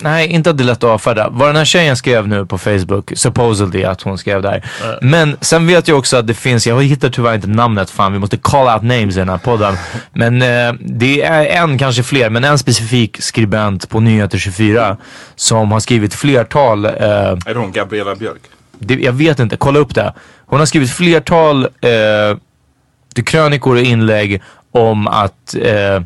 Nej, 0.00 0.28
inte 0.28 0.50
att 0.50 0.58
det 0.58 0.64
är 0.64 0.66
lätt 0.66 0.84
att 0.84 0.90
avfärda. 0.90 1.28
Vad 1.30 1.48
den 1.48 1.56
här 1.56 1.64
tjejen 1.64 1.96
skrev 1.96 2.28
nu 2.28 2.46
på 2.46 2.58
Facebook, 2.58 3.12
supposedly 3.14 3.84
att 3.84 4.02
hon 4.02 4.18
skrev 4.18 4.42
där. 4.42 4.64
Men 5.02 5.36
sen 5.40 5.66
vet 5.66 5.88
jag 5.88 5.98
också 5.98 6.16
att 6.16 6.26
det 6.26 6.34
finns, 6.34 6.66
jag 6.66 6.82
hittar 6.82 7.10
tyvärr 7.10 7.34
inte 7.34 7.48
namnet, 7.48 7.90
fan 7.90 8.12
vi 8.12 8.18
måste 8.18 8.36
call 8.36 8.74
out 8.74 8.82
names 8.82 9.16
i 9.16 9.18
den 9.18 9.28
här 9.28 9.38
podden. 9.38 9.74
Men 10.12 10.42
eh, 10.42 10.72
det 10.80 11.22
är 11.22 11.62
en, 11.62 11.78
kanske 11.78 12.02
fler, 12.02 12.30
men 12.30 12.44
en 12.44 12.58
specifik 12.58 13.22
skribent 13.22 13.88
på 13.88 14.00
Nyheter 14.00 14.38
24 14.38 14.96
som 15.36 15.72
har 15.72 15.80
skrivit 15.80 16.14
flertal 16.14 16.84
eh, 16.84 16.92
Är 16.92 17.54
det 17.54 17.58
hon 17.58 17.72
Gabriella 17.72 18.14
Björk? 18.14 18.40
det, 18.86 18.94
jag 18.94 19.12
vet 19.12 19.38
inte, 19.38 19.56
kolla 19.56 19.78
upp 19.78 19.94
det. 19.94 20.14
Hon 20.46 20.58
har 20.58 20.66
skrivit 20.66 20.90
flertal 20.90 21.64
eh, 21.64 23.22
krönikor 23.24 23.76
och 23.76 23.82
inlägg 23.82 24.42
om 24.72 25.06
att 25.06 25.54
eh, 25.54 26.02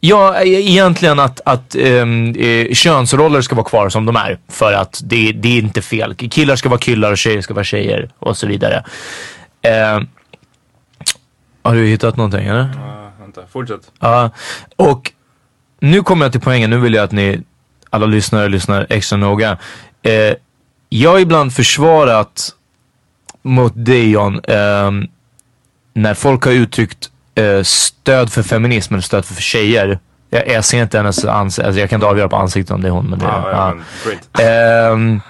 Ja, 0.00 0.40
e- 0.42 0.48
egentligen 0.48 1.18
att, 1.18 1.40
att 1.44 1.74
eh, 1.74 2.06
könsroller 2.72 3.40
ska 3.40 3.54
vara 3.54 3.64
kvar 3.68 3.88
som 3.88 4.06
de 4.06 4.16
är. 4.16 4.38
För 4.48 4.72
att 4.72 5.00
det, 5.04 5.32
det 5.32 5.48
är 5.48 5.58
inte 5.58 5.82
fel. 5.82 6.14
Killar 6.14 6.56
ska 6.56 6.68
vara 6.68 6.80
killar 6.80 7.10
och 7.12 7.18
tjejer 7.18 7.40
ska 7.40 7.54
vara 7.54 7.64
tjejer 7.64 8.10
och 8.18 8.36
så 8.36 8.46
vidare. 8.46 8.84
Eh, 9.62 10.00
har 11.62 11.74
du 11.74 11.86
hittat 11.86 12.16
någonting 12.16 12.46
eller? 12.46 12.68
Ja, 12.76 13.10
vänta, 13.20 13.40
fortsätt. 13.52 13.90
Ja, 14.00 14.30
och 14.76 15.12
nu 15.80 16.02
kommer 16.02 16.24
jag 16.24 16.32
till 16.32 16.40
poängen. 16.40 16.70
Nu 16.70 16.78
vill 16.78 16.94
jag 16.94 17.04
att 17.04 17.12
ni, 17.12 17.42
alla 17.90 18.06
lyssnare, 18.06 18.48
lyssnar 18.48 18.86
extra 18.88 19.16
noga. 19.18 19.58
Eh, 20.02 20.34
jag 20.88 21.10
har 21.10 21.18
ibland 21.18 21.52
försvarat 21.52 22.54
mot 23.42 23.72
dig 23.74 24.10
John, 24.10 24.40
ehm, 24.48 25.06
när 25.94 26.14
folk 26.14 26.44
har 26.44 26.52
uttryckt 26.52 27.10
eh, 27.38 27.62
stöd 27.62 28.32
för 28.32 28.42
feminism 28.42 28.94
eller 28.94 29.02
stöd 29.02 29.24
för 29.24 29.42
tjejer. 29.42 29.98
Jag, 30.30 30.48
jag 30.48 30.64
ser 30.64 30.82
inte 30.82 30.96
hennes 30.96 31.24
ansikte, 31.24 31.66
alltså 31.66 31.80
jag 31.80 31.90
kan 31.90 31.96
inte 31.96 32.06
avgöra 32.06 32.28
på 32.28 32.36
ansiktet 32.36 32.74
om 32.74 32.82
det 32.82 32.88
är 32.88 32.92
hon. 32.92 33.06
Men 33.06 33.18
det, 33.18 33.24
Ja, 33.24 33.50
ja, 33.50 33.74
great. 34.04 34.40
Ehm, 34.40 35.20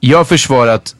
jag 0.00 0.18
har 0.18 0.24
försvarat 0.24 0.94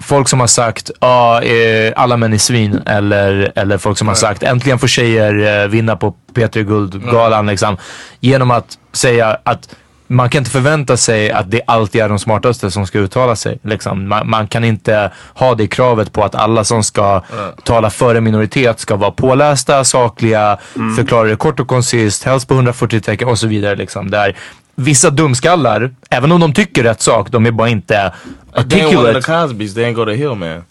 folk 0.00 0.28
som 0.28 0.40
har 0.40 0.46
sagt 0.46 0.90
ah, 0.98 1.40
eh, 1.40 1.92
alla 1.96 2.16
män 2.16 2.32
är 2.32 2.38
svin 2.38 2.82
eller, 2.86 3.52
eller 3.54 3.78
folk 3.78 3.98
som 3.98 4.08
har 4.08 4.14
sagt 4.14 4.42
äntligen 4.42 4.78
får 4.78 4.88
tjejer 4.88 5.62
eh, 5.62 5.68
vinna 5.68 5.96
på 5.96 6.14
P3 6.34 6.62
Guldgalan 6.62 7.46
liksom. 7.46 7.76
Genom 8.20 8.50
att 8.50 8.78
säga 8.92 9.38
att 9.42 9.76
man 10.10 10.30
kan 10.30 10.38
inte 10.38 10.50
förvänta 10.50 10.96
sig 10.96 11.30
att 11.30 11.50
det 11.50 11.62
alltid 11.66 12.00
är 12.00 12.08
de 12.08 12.18
smartaste 12.18 12.70
som 12.70 12.86
ska 12.86 12.98
uttala 12.98 13.36
sig. 13.36 13.58
Liksom. 13.62 14.08
Man, 14.08 14.30
man 14.30 14.48
kan 14.48 14.64
inte 14.64 15.10
ha 15.34 15.54
det 15.54 15.66
kravet 15.66 16.12
på 16.12 16.24
att 16.24 16.34
alla 16.34 16.64
som 16.64 16.84
ska 16.84 17.22
tala 17.64 17.90
för 17.90 18.14
en 18.14 18.24
minoritet 18.24 18.80
ska 18.80 18.96
vara 18.96 19.10
pålästa, 19.10 19.84
sakliga, 19.84 20.58
förklara 20.96 21.28
det 21.28 21.36
kort 21.36 21.60
och 21.60 21.68
koncist, 21.68 22.24
helst 22.24 22.48
på 22.48 22.54
140 22.54 23.00
tecken 23.00 23.28
och 23.28 23.38
så 23.38 23.46
vidare. 23.46 23.76
Liksom. 23.76 24.10
Där 24.10 24.36
vissa 24.74 25.10
dumskallar, 25.10 25.90
även 26.10 26.32
om 26.32 26.40
de 26.40 26.52
tycker 26.52 26.82
rätt 26.82 27.00
sak, 27.00 27.30
de 27.30 27.46
är 27.46 27.50
bara 27.50 27.68
inte 27.68 28.12
They 28.54 28.82
ain't 28.82 28.96
one 28.96 29.08
of 29.08 29.14
the 29.14 29.20
articulate. 29.20 29.22
Cosbys. 29.22 29.74
They 29.74 29.84
ain't 29.84 29.94
go 29.94 30.04
to 30.04 30.10
Hill, 30.10 30.34
man. 30.34 30.64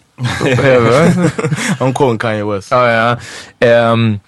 I'm 1.80 1.92
quoting 1.94 2.18
Kanye 2.18 2.44
West. 2.44 2.70
Ja, 2.70 2.90
ja. 2.90 3.16
Ehm, 3.66 4.20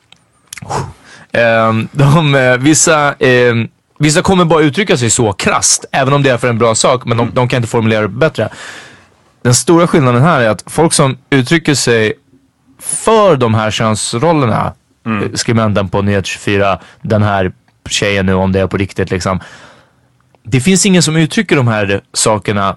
ehm, 1.32 1.88
de, 1.92 2.34
eh, 2.34 2.56
vissa, 2.56 3.14
ehm, 3.18 3.68
vissa 4.02 4.22
kommer 4.22 4.44
bara 4.44 4.62
uttrycka 4.62 4.96
sig 4.96 5.10
så 5.10 5.32
krasst, 5.32 5.84
även 5.92 6.14
om 6.14 6.22
det 6.22 6.30
är 6.30 6.38
för 6.38 6.48
en 6.48 6.58
bra 6.58 6.74
sak, 6.74 7.04
men 7.04 7.16
de, 7.16 7.30
de 7.34 7.48
kan 7.48 7.56
inte 7.56 7.68
formulera 7.68 8.02
det 8.02 8.08
bättre. 8.08 8.48
Den 9.42 9.54
stora 9.54 9.86
skillnaden 9.86 10.22
här 10.22 10.40
är 10.40 10.48
att 10.48 10.64
folk 10.66 10.92
som 10.92 11.18
uttrycker 11.30 11.74
sig 11.74 12.12
för 12.78 13.36
de 13.36 13.54
här 13.54 13.70
könsrollerna, 13.70 14.72
mm. 15.06 15.36
skribenten 15.36 15.88
på 15.88 16.02
Nyhet 16.02 16.26
24, 16.26 16.78
den 17.02 17.22
här 17.22 17.52
tjejen 17.88 18.26
nu 18.26 18.34
om 18.34 18.52
det 18.52 18.60
är 18.60 18.66
på 18.66 18.76
riktigt 18.76 19.10
liksom. 19.10 19.40
Det 20.44 20.60
finns 20.60 20.86
ingen 20.86 21.02
som 21.02 21.16
uttrycker 21.16 21.56
de 21.56 21.68
här 21.68 22.00
sakerna 22.12 22.76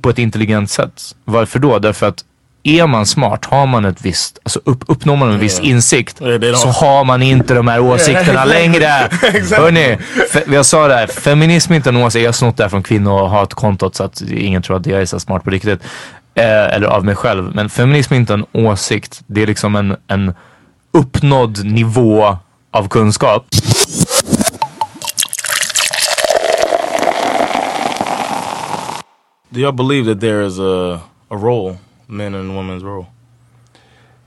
på 0.00 0.10
ett 0.10 0.18
intelligent 0.18 0.70
sätt. 0.70 1.02
Varför 1.24 1.58
då? 1.58 1.78
Därför 1.78 2.08
att 2.08 2.24
är 2.68 2.86
man 2.86 3.06
smart, 3.06 3.44
har 3.44 3.66
man 3.66 3.84
ett 3.84 4.02
visst, 4.02 4.38
alltså 4.42 4.60
upp, 4.64 4.84
uppnår 4.86 5.16
man 5.16 5.30
en 5.30 5.38
viss 5.38 5.60
insikt 5.60 6.18
så 6.56 6.68
har 6.68 7.04
man 7.04 7.22
inte 7.22 7.54
de 7.54 7.68
här 7.68 7.80
åsikterna 7.80 8.44
längre. 8.44 8.86
Hörni, 9.56 9.98
fe, 10.32 10.42
jag 10.52 10.66
sa 10.66 10.88
det 10.88 10.94
här, 10.94 11.06
feminism 11.06 11.72
är 11.72 11.76
inte 11.76 11.88
en 11.88 11.96
åsikt. 11.96 12.22
Jag 12.22 12.28
har 12.28 12.32
snott 12.32 12.56
det 12.56 12.62
här 12.62 12.70
från 12.70 12.82
kvinnohatkontot 12.82 13.94
så 13.94 14.04
att 14.04 14.20
ingen 14.20 14.62
tror 14.62 14.76
att 14.76 14.86
jag 14.86 15.00
är 15.00 15.06
så 15.06 15.20
smart 15.20 15.44
på 15.44 15.50
riktigt. 15.50 15.80
Eh, 16.34 16.74
eller 16.74 16.86
av 16.86 17.04
mig 17.04 17.14
själv. 17.14 17.54
Men 17.54 17.68
feminism 17.68 18.14
är 18.14 18.18
inte 18.18 18.34
en 18.34 18.44
åsikt. 18.52 19.20
Det 19.26 19.42
är 19.42 19.46
liksom 19.46 19.76
en, 19.76 19.96
en 20.06 20.34
uppnådd 20.92 21.64
nivå 21.64 22.36
av 22.72 22.88
kunskap. 22.88 23.46
Do 29.50 29.60
y'all 29.60 29.72
believe 29.72 30.06
that 30.06 30.20
there 30.20 30.46
is 30.46 30.58
a 30.58 31.00
a 31.30 31.36
role, 31.36 31.78
men 32.08 32.34
and 32.34 32.50
women's 32.52 32.82
role? 32.82 33.06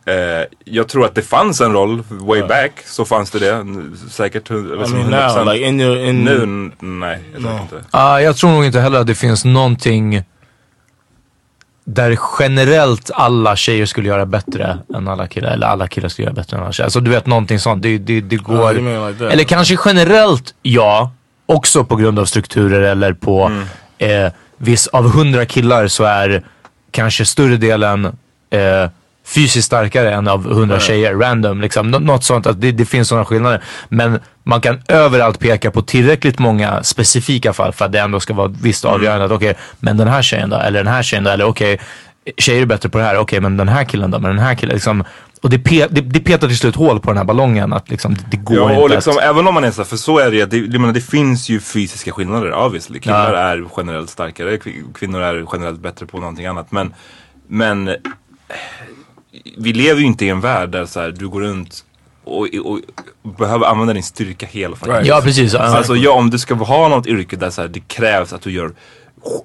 Eh, 0.05 0.45
jag 0.65 0.87
tror 0.87 1.05
att 1.05 1.15
det 1.15 1.21
fanns 1.21 1.61
en 1.61 1.73
roll 1.73 2.03
way 2.09 2.41
back, 2.43 2.71
så 2.85 3.05
fanns 3.05 3.31
det 3.31 3.39
det. 3.39 3.65
Säkert 4.11 4.51
I 4.51 4.53
liksom 4.53 4.97
mean 4.97 5.13
100%. 5.13 5.35
now, 5.45 5.53
like 5.53 5.65
in 5.65 5.81
your 5.81 5.97
in 5.97 6.23
Nu, 6.23 6.71
nej, 6.79 7.19
jag 7.33 7.41
tror 7.41 7.51
No. 7.53 7.61
inte. 7.61 7.83
Ah, 7.91 8.19
jag 8.19 8.35
tror 8.37 8.51
nog 8.51 8.65
inte 8.65 8.79
heller 8.79 8.99
att 8.99 9.07
det 9.07 9.15
finns 9.15 9.45
någonting 9.45 10.23
där 11.85 12.17
generellt 12.39 13.11
alla 13.13 13.55
tjejer 13.55 13.85
skulle 13.85 14.07
göra 14.09 14.25
bättre 14.25 14.77
än 14.95 15.07
alla 15.07 15.27
killar. 15.27 15.51
Eller 15.51 15.67
alla 15.67 15.87
killar 15.87 16.09
skulle 16.09 16.25
göra 16.25 16.33
bättre 16.35 16.57
än 16.57 16.63
alla 16.63 16.71
tjejer. 16.71 16.85
Alltså 16.85 16.99
du 16.99 17.11
vet 17.11 17.25
någonting 17.27 17.59
sånt. 17.59 17.83
Det, 17.83 17.97
det, 17.97 18.21
det 18.21 18.35
går... 18.35 18.73
mean 18.73 19.11
like 19.11 19.25
eller 19.25 19.43
kanske 19.43 19.77
generellt 19.85 20.53
ja. 20.61 21.11
Också 21.45 21.83
på 21.83 21.95
grund 21.95 22.19
av 22.19 22.25
strukturer 22.25 22.81
eller 22.81 23.13
på 23.13 23.43
Mm. 23.45 24.25
eh, 24.25 24.31
viss, 24.57 24.87
av 24.87 25.09
hundra 25.11 25.45
killar 25.45 25.87
så 25.87 26.03
är 26.03 26.43
kanske 26.91 27.25
större 27.25 27.57
delen 27.57 28.05
eh, 28.49 28.89
fysiskt 29.25 29.65
starkare 29.65 30.13
än 30.13 30.27
av 30.27 30.53
hundra 30.53 30.79
tjejer. 30.79 31.15
Random 31.15 31.61
liksom. 31.61 31.91
Nå- 31.91 31.99
något 31.99 32.23
sånt. 32.23 32.47
Att 32.47 32.61
det, 32.61 32.71
det 32.71 32.85
finns 32.85 33.07
sådana 33.07 33.25
skillnader. 33.25 33.61
Men 33.89 34.19
man 34.43 34.61
kan 34.61 34.81
överallt 34.87 35.39
peka 35.39 35.71
på 35.71 35.81
tillräckligt 35.81 36.39
många 36.39 36.83
specifika 36.83 37.53
fall 37.53 37.73
för 37.73 37.85
att 37.85 37.91
det 37.91 37.99
ändå 37.99 38.19
ska 38.19 38.33
vara 38.33 38.47
visst 38.61 38.85
avgörande. 38.85 39.25
Att 39.25 39.31
okej, 39.31 39.57
men 39.79 39.97
den 39.97 40.07
här 40.07 40.21
tjejen 40.21 40.49
då? 40.49 40.57
Eller 40.57 40.83
den 40.83 40.93
här 40.93 41.03
tjejen 41.03 41.23
då? 41.23 41.29
Eller 41.29 41.45
okej, 41.45 41.79
tjejer 42.37 42.61
är 42.61 42.65
bättre 42.65 42.89
på 42.89 42.97
det 42.97 43.03
här. 43.03 43.17
Okej, 43.17 43.39
men 43.39 43.57
den 43.57 43.69
här 43.69 43.83
killen 43.83 44.11
då? 44.11 44.19
Men 44.19 44.35
den 44.35 44.45
här 44.45 44.55
killen 44.55 44.73
liksom. 44.73 45.03
Och 45.41 45.49
det, 45.49 45.59
pe 45.59 45.87
det, 45.87 46.01
det 46.01 46.19
petar 46.19 46.47
till 46.47 46.57
slut 46.57 46.75
hål 46.75 46.99
på 46.99 47.09
den 47.09 47.17
här 47.17 47.23
ballongen. 47.23 47.73
Att 47.73 47.89
liksom, 47.89 48.13
det, 48.13 48.25
det 48.31 48.37
går 48.37 48.57
Ja, 48.57 48.69
inte 48.71 48.81
och 48.83 48.89
liksom, 48.89 49.17
att... 49.17 49.23
även 49.23 49.47
om 49.47 49.53
man 49.53 49.63
är 49.63 49.71
så, 49.71 49.83
för 49.83 49.97
så 49.97 50.19
är 50.19 50.31
det 50.31 50.37
ju, 50.37 50.67
det, 50.67 50.79
menar, 50.79 50.93
det 50.93 51.01
finns 51.01 51.49
ju 51.49 51.59
fysiska 51.59 52.11
skillnader 52.11 52.53
obviously. 52.53 52.99
Killar 52.99 53.33
Ja. 53.33 53.39
är 53.39 53.65
generellt 53.77 54.09
starkare, 54.09 54.57
kvi- 54.57 54.93
kvinnor 54.93 55.21
är 55.21 55.45
generellt 55.53 55.79
bättre 55.79 56.05
på 56.05 56.17
någonting 56.19 56.45
annat. 56.45 56.71
Men, 56.71 56.93
men 57.47 57.95
vi 59.57 59.73
lever 59.73 59.99
ju 60.01 60.05
inte 60.07 60.25
i 60.25 60.29
en 60.29 60.41
värld 60.41 60.69
där 60.69 60.85
så 60.85 60.99
här, 60.99 61.11
du 61.11 61.27
går 61.29 61.41
runt 61.41 61.85
och, 62.23 62.47
och, 62.63 62.79
och 63.23 63.31
behöver 63.37 63.65
använda 63.65 63.93
din 63.93 64.03
styrka 64.03 64.45
hela 64.45 64.75
fucking 64.75 64.93
Right. 64.93 65.07
Ja, 65.07 65.21
precis. 65.23 65.55
Alltså 65.55 65.95
ja, 65.95 66.11
om 66.11 66.29
du 66.29 66.39
ska 66.39 66.55
ha 66.55 66.87
något 66.87 67.07
yrke 67.07 67.35
där 67.35 67.49
så 67.49 67.61
här, 67.61 67.67
det 67.67 67.79
krävs 67.79 68.33
att 68.33 68.41
du 68.41 68.51
gör 68.51 68.71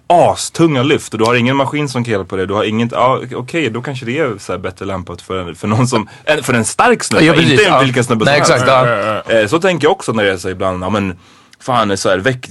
astunga 0.07 0.83
lyft 0.83 1.12
och 1.12 1.18
du 1.18 1.24
har 1.24 1.35
ingen 1.35 1.57
maskin 1.57 1.89
som 1.89 2.05
kan 2.05 2.12
hjälpa 2.12 2.37
dig. 2.37 2.47
Du 2.47 2.55
har 2.55 2.64
inget, 2.64 2.93
ja 2.93 3.20
okej 3.35 3.70
då 3.70 3.83
kanske 3.83 4.07
det 4.07 4.18
är 4.18 4.35
så 4.39 4.53
här 4.53 4.59
bättre 4.59 4.85
lämpat 4.85 5.22
för, 5.22 5.55
för 5.55 5.68
någon 5.68 5.89
som, 5.89 6.09
en- 6.24 6.43
för 6.43 6.55
en 6.55 6.64
stark 6.64 7.05
snubbe, 7.05 7.24
Ja, 7.24 7.35
inte 7.35 7.62
Ja. 7.62 7.81
vilken 7.81 8.05
snubbe 8.05 8.24
som 8.24 8.35
helst. 8.35 8.64
ja. 8.66 9.22
Eh, 9.33 9.47
Så 9.47 9.59
tänker 9.61 9.85
jag 9.87 9.93
också 9.93 10.12
när 10.12 10.24
det 10.24 10.33
är 10.33 10.37
så 10.37 10.49
ibland, 10.49 10.83
ja 10.85 10.91
men 10.91 11.16
Fan, 11.61 11.97
så 11.97 12.09
här, 12.09 12.18
väck, 12.18 12.47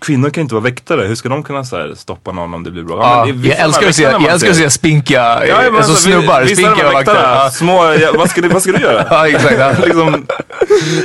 kvinnor 0.00 0.30
kan 0.30 0.40
inte 0.42 0.54
vara 0.54 0.64
väktare. 0.64 1.06
Hur 1.06 1.14
ska 1.14 1.28
de 1.28 1.42
kunna 1.42 1.64
så 1.64 1.76
här, 1.76 1.94
stoppa 1.96 2.32
någon 2.32 2.54
om 2.54 2.64
det 2.64 2.70
blir 2.70 2.82
bra? 2.82 2.96
Ja, 3.02 3.24
men 3.26 3.42
det 3.42 3.48
jag 3.48 3.58
älskar 3.58 3.88
att 3.88 3.94
se, 3.94 4.02
jag 4.02 4.24
älskar 4.24 4.50
att 4.50 4.56
se 4.56 4.70
spinkiga, 4.70 5.46
Ja, 5.46 5.56
men 5.64 5.76
alltså, 5.76 5.92
vi- 5.92 5.98
snubbar, 6.14 6.44
spinkiga 6.46 7.02
Ja. 7.06 7.50
Små, 7.52 7.92
ja, 8.00 8.12
vad, 8.18 8.30
ska 8.30 8.40
du, 8.40 8.48
vad 8.48 8.62
ska 8.62 8.72
du 8.72 8.78
göra? 8.78 9.06
Ja, 9.10 9.28
exakt. 9.28 9.58
Ja. 9.58 9.72
liksom, 9.84 10.26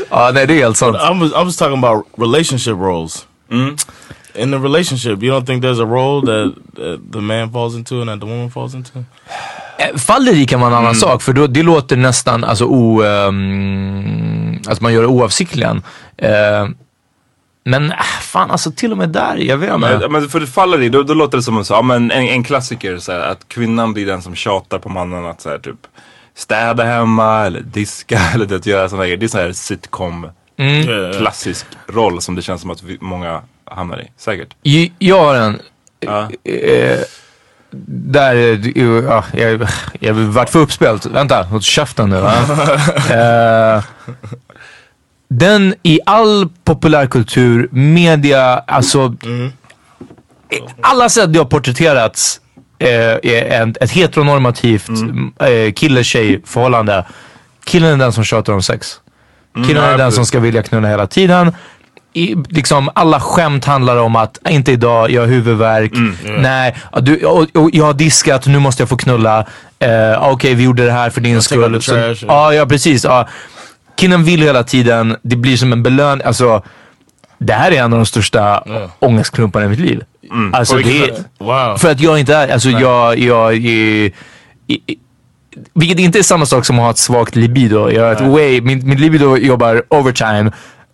ja, 0.09 0.32
nej 0.34 0.47
det 0.47 0.53
är 0.53 0.57
helt 0.57 0.78
sant. 0.78 0.95
I 0.95 1.19
was 1.19 1.32
I 1.32 1.45
was 1.45 1.57
talking 1.57 1.78
about 1.84 2.05
relationship 2.17 2.73
roles. 2.78 3.26
In 4.38 4.51
the 4.51 4.57
relationship, 4.57 5.23
you 5.23 5.31
don't 5.31 5.45
think 5.45 5.63
there's 5.63 5.79
a 5.79 5.86
role 5.86 6.21
that, 6.21 6.53
that 6.75 7.11
the 7.11 7.21
man 7.21 7.51
falls 7.51 7.75
into 7.75 8.01
and 8.01 8.09
that 8.09 8.19
the 8.19 8.25
woman 8.25 8.51
falls 8.51 8.75
into? 8.75 9.03
Eh, 9.77 9.97
Faller 9.97 10.33
i 10.33 10.45
kan 10.45 10.59
vara 10.59 10.71
en 10.71 10.77
annan 10.77 10.95
sak 10.95 11.21
för 11.21 11.33
då, 11.33 11.47
det 11.47 11.63
låter 11.63 11.95
nästan 11.95 12.43
alltså, 12.43 12.65
o, 12.65 13.03
ehm, 13.03 14.61
att 14.67 14.81
man 14.81 14.93
gör 14.93 15.01
det 15.01 15.07
oavsiktligen. 15.07 15.83
Eh, 16.17 16.67
men 17.63 17.91
äh, 17.91 17.97
fan 18.21 18.51
alltså 18.51 18.71
till 18.71 18.91
och 18.91 18.97
med 18.97 19.09
där, 19.09 19.38
jag 19.38 19.57
vet 19.57 19.73
inte. 19.73 19.97
men, 19.99 20.11
men 20.11 20.29
för 20.29 20.39
det 20.39 20.47
faller 20.47 20.81
i, 20.81 20.89
då, 20.89 21.03
då 21.03 21.13
låter 21.13 21.38
det 21.38 21.43
som 21.43 21.57
en, 21.57 21.65
så, 21.65 21.73
ja, 21.73 21.81
men 21.81 22.11
en, 22.11 22.27
en 22.27 22.43
klassiker 22.43 22.97
så 22.97 23.11
här, 23.11 23.19
att 23.19 23.47
kvinnan 23.47 23.93
blir 23.93 24.05
den 24.05 24.21
som 24.21 24.36
tjatar 24.36 24.79
på 24.79 24.89
mannen 24.89 25.25
att 25.25 25.41
så 25.41 25.49
här, 25.49 25.59
typ 25.59 25.88
städa 26.36 26.83
hemma 26.83 27.45
eller 27.45 27.61
diska 27.61 28.19
eller 28.33 28.45
det, 28.45 28.65
göra 28.65 28.89
sådana 28.89 29.05
grejer. 29.05 29.17
Det 29.17 29.25
är 29.25 29.27
sån 29.27 29.41
här 29.41 29.51
sitcom 29.51 30.27
Mm. 30.58 31.14
klassisk 31.14 31.66
roll 31.88 32.22
som 32.22 32.36
det 32.36 32.41
känns 32.41 32.62
som 32.62 32.72
att 32.72 32.84
vi, 32.84 32.97
många 33.01 33.41
hamnar 33.66 34.01
i. 34.01 34.12
Säkert. 34.18 34.56
Jag 34.99 35.20
har 35.20 35.36
en, 35.36 35.60
Ja. 35.99 36.30
eh, 36.51 36.99
där, 37.88 38.36
eh, 38.36 39.03
ja, 39.03 39.24
jag, 39.34 39.68
jag 39.99 40.14
vart 40.14 40.49
för 40.49 40.60
uppspelt. 40.60 41.06
Vänta, 41.06 41.43
håll 41.43 41.62
käften 41.62 42.10
nu 42.10 42.20
va. 42.20 42.34
eh, 43.78 43.84
den 45.30 45.76
i 45.84 45.99
all 46.06 46.49
populärkultur, 46.64 47.70
media, 47.72 48.43
alltså 48.68 49.16
i 50.51 50.60
alla 50.82 51.10
sätt 51.10 51.34
det 51.34 51.39
har 51.39 51.45
porträtterats 51.45 52.41
eh, 52.80 52.89
är 53.24 53.45
en, 53.62 53.76
ett 53.82 53.91
heteronormativt 53.91 54.89
eh, 55.39 55.74
kille-tjej 55.74 56.41
förhållande. 56.45 57.06
Killen 57.66 57.93
är 57.93 57.97
den 57.97 58.14
som 58.14 58.24
tjatar 58.24 58.53
om 58.53 58.64
sex. 58.64 58.99
Killen 59.68 59.84
är 59.84 59.97
den 59.97 60.12
som 60.12 60.26
ska 60.26 60.39
vilja 60.39 60.64
knulla 60.64 60.88
hela 60.88 61.08
tiden. 61.08 61.51
I, 62.14 62.36
liksom, 62.49 62.89
alla 62.95 63.20
skämt 63.20 63.66
handlar 63.66 63.97
om 63.97 64.16
att 64.16 64.38
inte 64.49 64.72
idag, 64.72 65.12
jag 65.12 65.22
har 65.22 65.28
huvudvärk. 65.28 65.91
Nej, 66.39 66.76
ja, 66.91 66.99
du, 66.99 67.26
och, 67.26 67.47
och, 67.56 67.70
jag 67.74 67.86
har 67.86 67.93
diskat, 67.93 68.47
nu 68.47 68.60
måste 68.60 68.82
jag 68.82 68.89
få 68.89 68.97
knulla. 68.97 69.45
Eh, 69.80 70.30
Okej, 70.32 70.53
vi 70.53 70.64
gjorde 70.64 70.86
det 70.86 70.91
här 70.91 71.10
för 71.10 71.22
din 71.22 71.41
skull. 71.41 71.82
Så- 71.82 71.91
trash. 71.91 72.16
Ja, 72.28 72.53
ja 72.53 72.66
precis. 72.66 73.03
Ja. 73.03 73.28
Killen 73.97 74.24
vill 74.24 74.41
hela 74.41 74.64
tiden, 74.64 75.16
det 75.22 75.36
blir 75.36 75.58
som 75.58 75.72
en 75.72 75.84
belöning. 75.84 76.26
Alltså, 76.28 76.64
det 77.38 77.53
här 77.53 77.72
är 77.72 77.76
en 77.84 77.93
av 77.93 77.99
de 77.99 78.06
största 78.06 78.64
ångestklumparna 78.99 79.66
i 79.66 79.70
mitt 79.70 79.80
liv. 79.80 80.01
Alltså, 80.53 80.74
På 80.76 80.78
vilket 80.78 81.16
det? 81.38 81.43
Wow. 81.45 81.78
för 81.78 81.91
att 81.91 81.99
jag 81.99 82.20
inte 82.20 82.36
är, 82.36 82.47
alltså 82.53 82.70
jag, 82.70 82.82
jag, 83.20 83.20
jag, 83.20 83.56
i- 83.56 84.14
i- 84.68 84.95
vilket 85.74 85.99
inte 85.99 86.20
är 86.20 86.24
samma 86.24 86.45
sak 86.45 86.66
som 86.66 86.80
att 86.80 86.84
ha 86.84 86.91
ett 86.91 86.97
svagt 86.97 87.36
libido. 87.36 87.91
Jag 87.91 88.03
har 88.03 88.12
ett 88.12 88.22
way, 88.22 88.62
min, 88.62 88.88
min 88.88 88.97
libido 88.97 89.38
jobbar 89.38 89.84
overtime. 89.89 90.51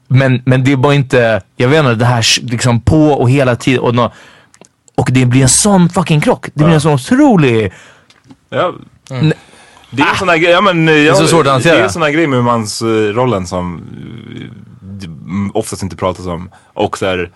Men, 0.07 0.41
men 0.45 0.63
det 0.63 0.71
är 0.71 0.75
bara 0.75 0.93
inte, 0.93 1.41
jag 1.55 1.69
vet 1.69 1.79
inte, 1.79 1.95
det 1.95 2.05
här 2.05 2.25
liksom 2.51 2.81
på 2.81 3.07
och 3.07 3.29
hela 3.29 3.55
tiden. 3.55 3.79
Och, 3.79 3.95
nå- 3.95 4.13
och 4.95 5.09
det 5.11 5.25
blir 5.25 5.41
en 5.41 5.49
sån 5.49 5.89
fucking 5.89 6.21
krock. 6.21 6.49
Det 6.53 6.63
blir 6.63 6.73
en 6.73 6.81
sån 6.81 6.93
otrolig... 6.93 7.73
Ja. 8.49 8.73
Det 9.93 10.03
är 10.03 10.09
en 10.09 10.15
sån 10.19 10.29
här 10.29 10.37
grej, 10.37 10.51
ja, 10.51 10.61
men, 10.61 10.89
är 10.89 10.93
ja, 10.93 11.15
så 11.15 11.27
svårt 11.27 11.45
att 11.45 11.51
hantera. 11.51 11.73
Det 11.73 11.79
är 11.79 11.83
en 11.83 11.89
sån 11.89 12.01
här 12.01 12.11
grej 12.11 12.27
med 12.27 12.43
mansrollen 12.43 13.47
som 13.47 13.81
eh, 15.03 15.57
oftast 15.57 15.83
inte 15.83 15.95
pratas 15.95 16.25
om. 16.25 16.49
Och 16.73 16.97
så 16.97 17.05
här, 17.05 17.31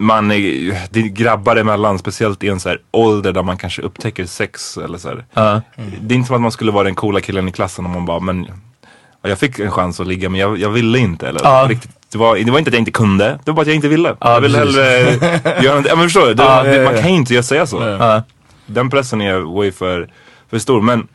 man 0.00 0.30
är, 0.30 0.78
det 0.90 1.00
är 1.00 1.04
grabbar 1.08 1.56
emellan, 1.56 1.98
speciellt 1.98 2.44
i 2.44 2.48
en 2.48 2.60
så 2.60 2.68
här 2.68 2.78
ålder 2.90 3.32
där 3.32 3.42
man 3.42 3.56
kanske 3.58 3.82
upptäcker 3.82 4.26
sex 4.26 4.76
eller 4.76 4.98
så 4.98 5.08
här. 5.08 5.24
Ja. 5.34 5.60
Det 6.00 6.14
är 6.14 6.16
inte 6.16 6.26
som 6.26 6.36
att 6.36 6.42
man 6.42 6.52
skulle 6.52 6.72
vara 6.72 6.84
den 6.84 6.94
coola 6.94 7.20
killen 7.20 7.48
i 7.48 7.52
klassen 7.52 7.86
om 7.86 7.92
man 7.92 8.04
bara, 8.06 8.20
men 8.20 8.46
ja, 9.22 9.28
jag 9.28 9.38
fick 9.38 9.58
en 9.58 9.70
chans 9.70 10.00
att 10.00 10.06
ligga 10.06 10.28
men 10.28 10.40
jag, 10.40 10.58
jag 10.58 10.70
ville 10.70 10.98
inte. 10.98 11.28
Eller, 11.28 11.40
Ja. 11.44 11.66
riktigt, 11.68 11.90
det, 12.12 12.18
var, 12.18 12.36
det 12.36 12.50
var 12.50 12.58
inte 12.58 12.68
att 12.68 12.74
jag 12.74 12.80
inte 12.80 12.90
kunde, 12.90 13.24
det 13.24 13.50
var 13.50 13.54
bara 13.54 13.60
att 13.62 13.66
jag 13.66 13.76
inte 13.76 13.88
ville. 13.88 14.08
Ja, 14.20 14.32
jag 14.34 14.40
ville 14.40 14.58
hellre 14.58 14.82
göra 15.62 15.76
något, 15.76 15.86
ja 15.88 15.96
men 15.96 16.04
förstår 16.04 16.26
du? 16.26 16.34
Det, 16.34 16.42
Ja, 16.42 16.62
det, 16.62 16.84
man 16.84 16.94
kan 17.02 17.10
ju 17.10 17.16
inte 17.16 17.42
säga 17.42 17.66
så. 17.66 17.78
Den 18.66 18.90
pressen 18.90 19.20
är 19.20 19.56
way 19.56 19.72
för, 19.72 20.10
för 20.50 20.58
stor. 20.58 20.80
Men 20.80 21.08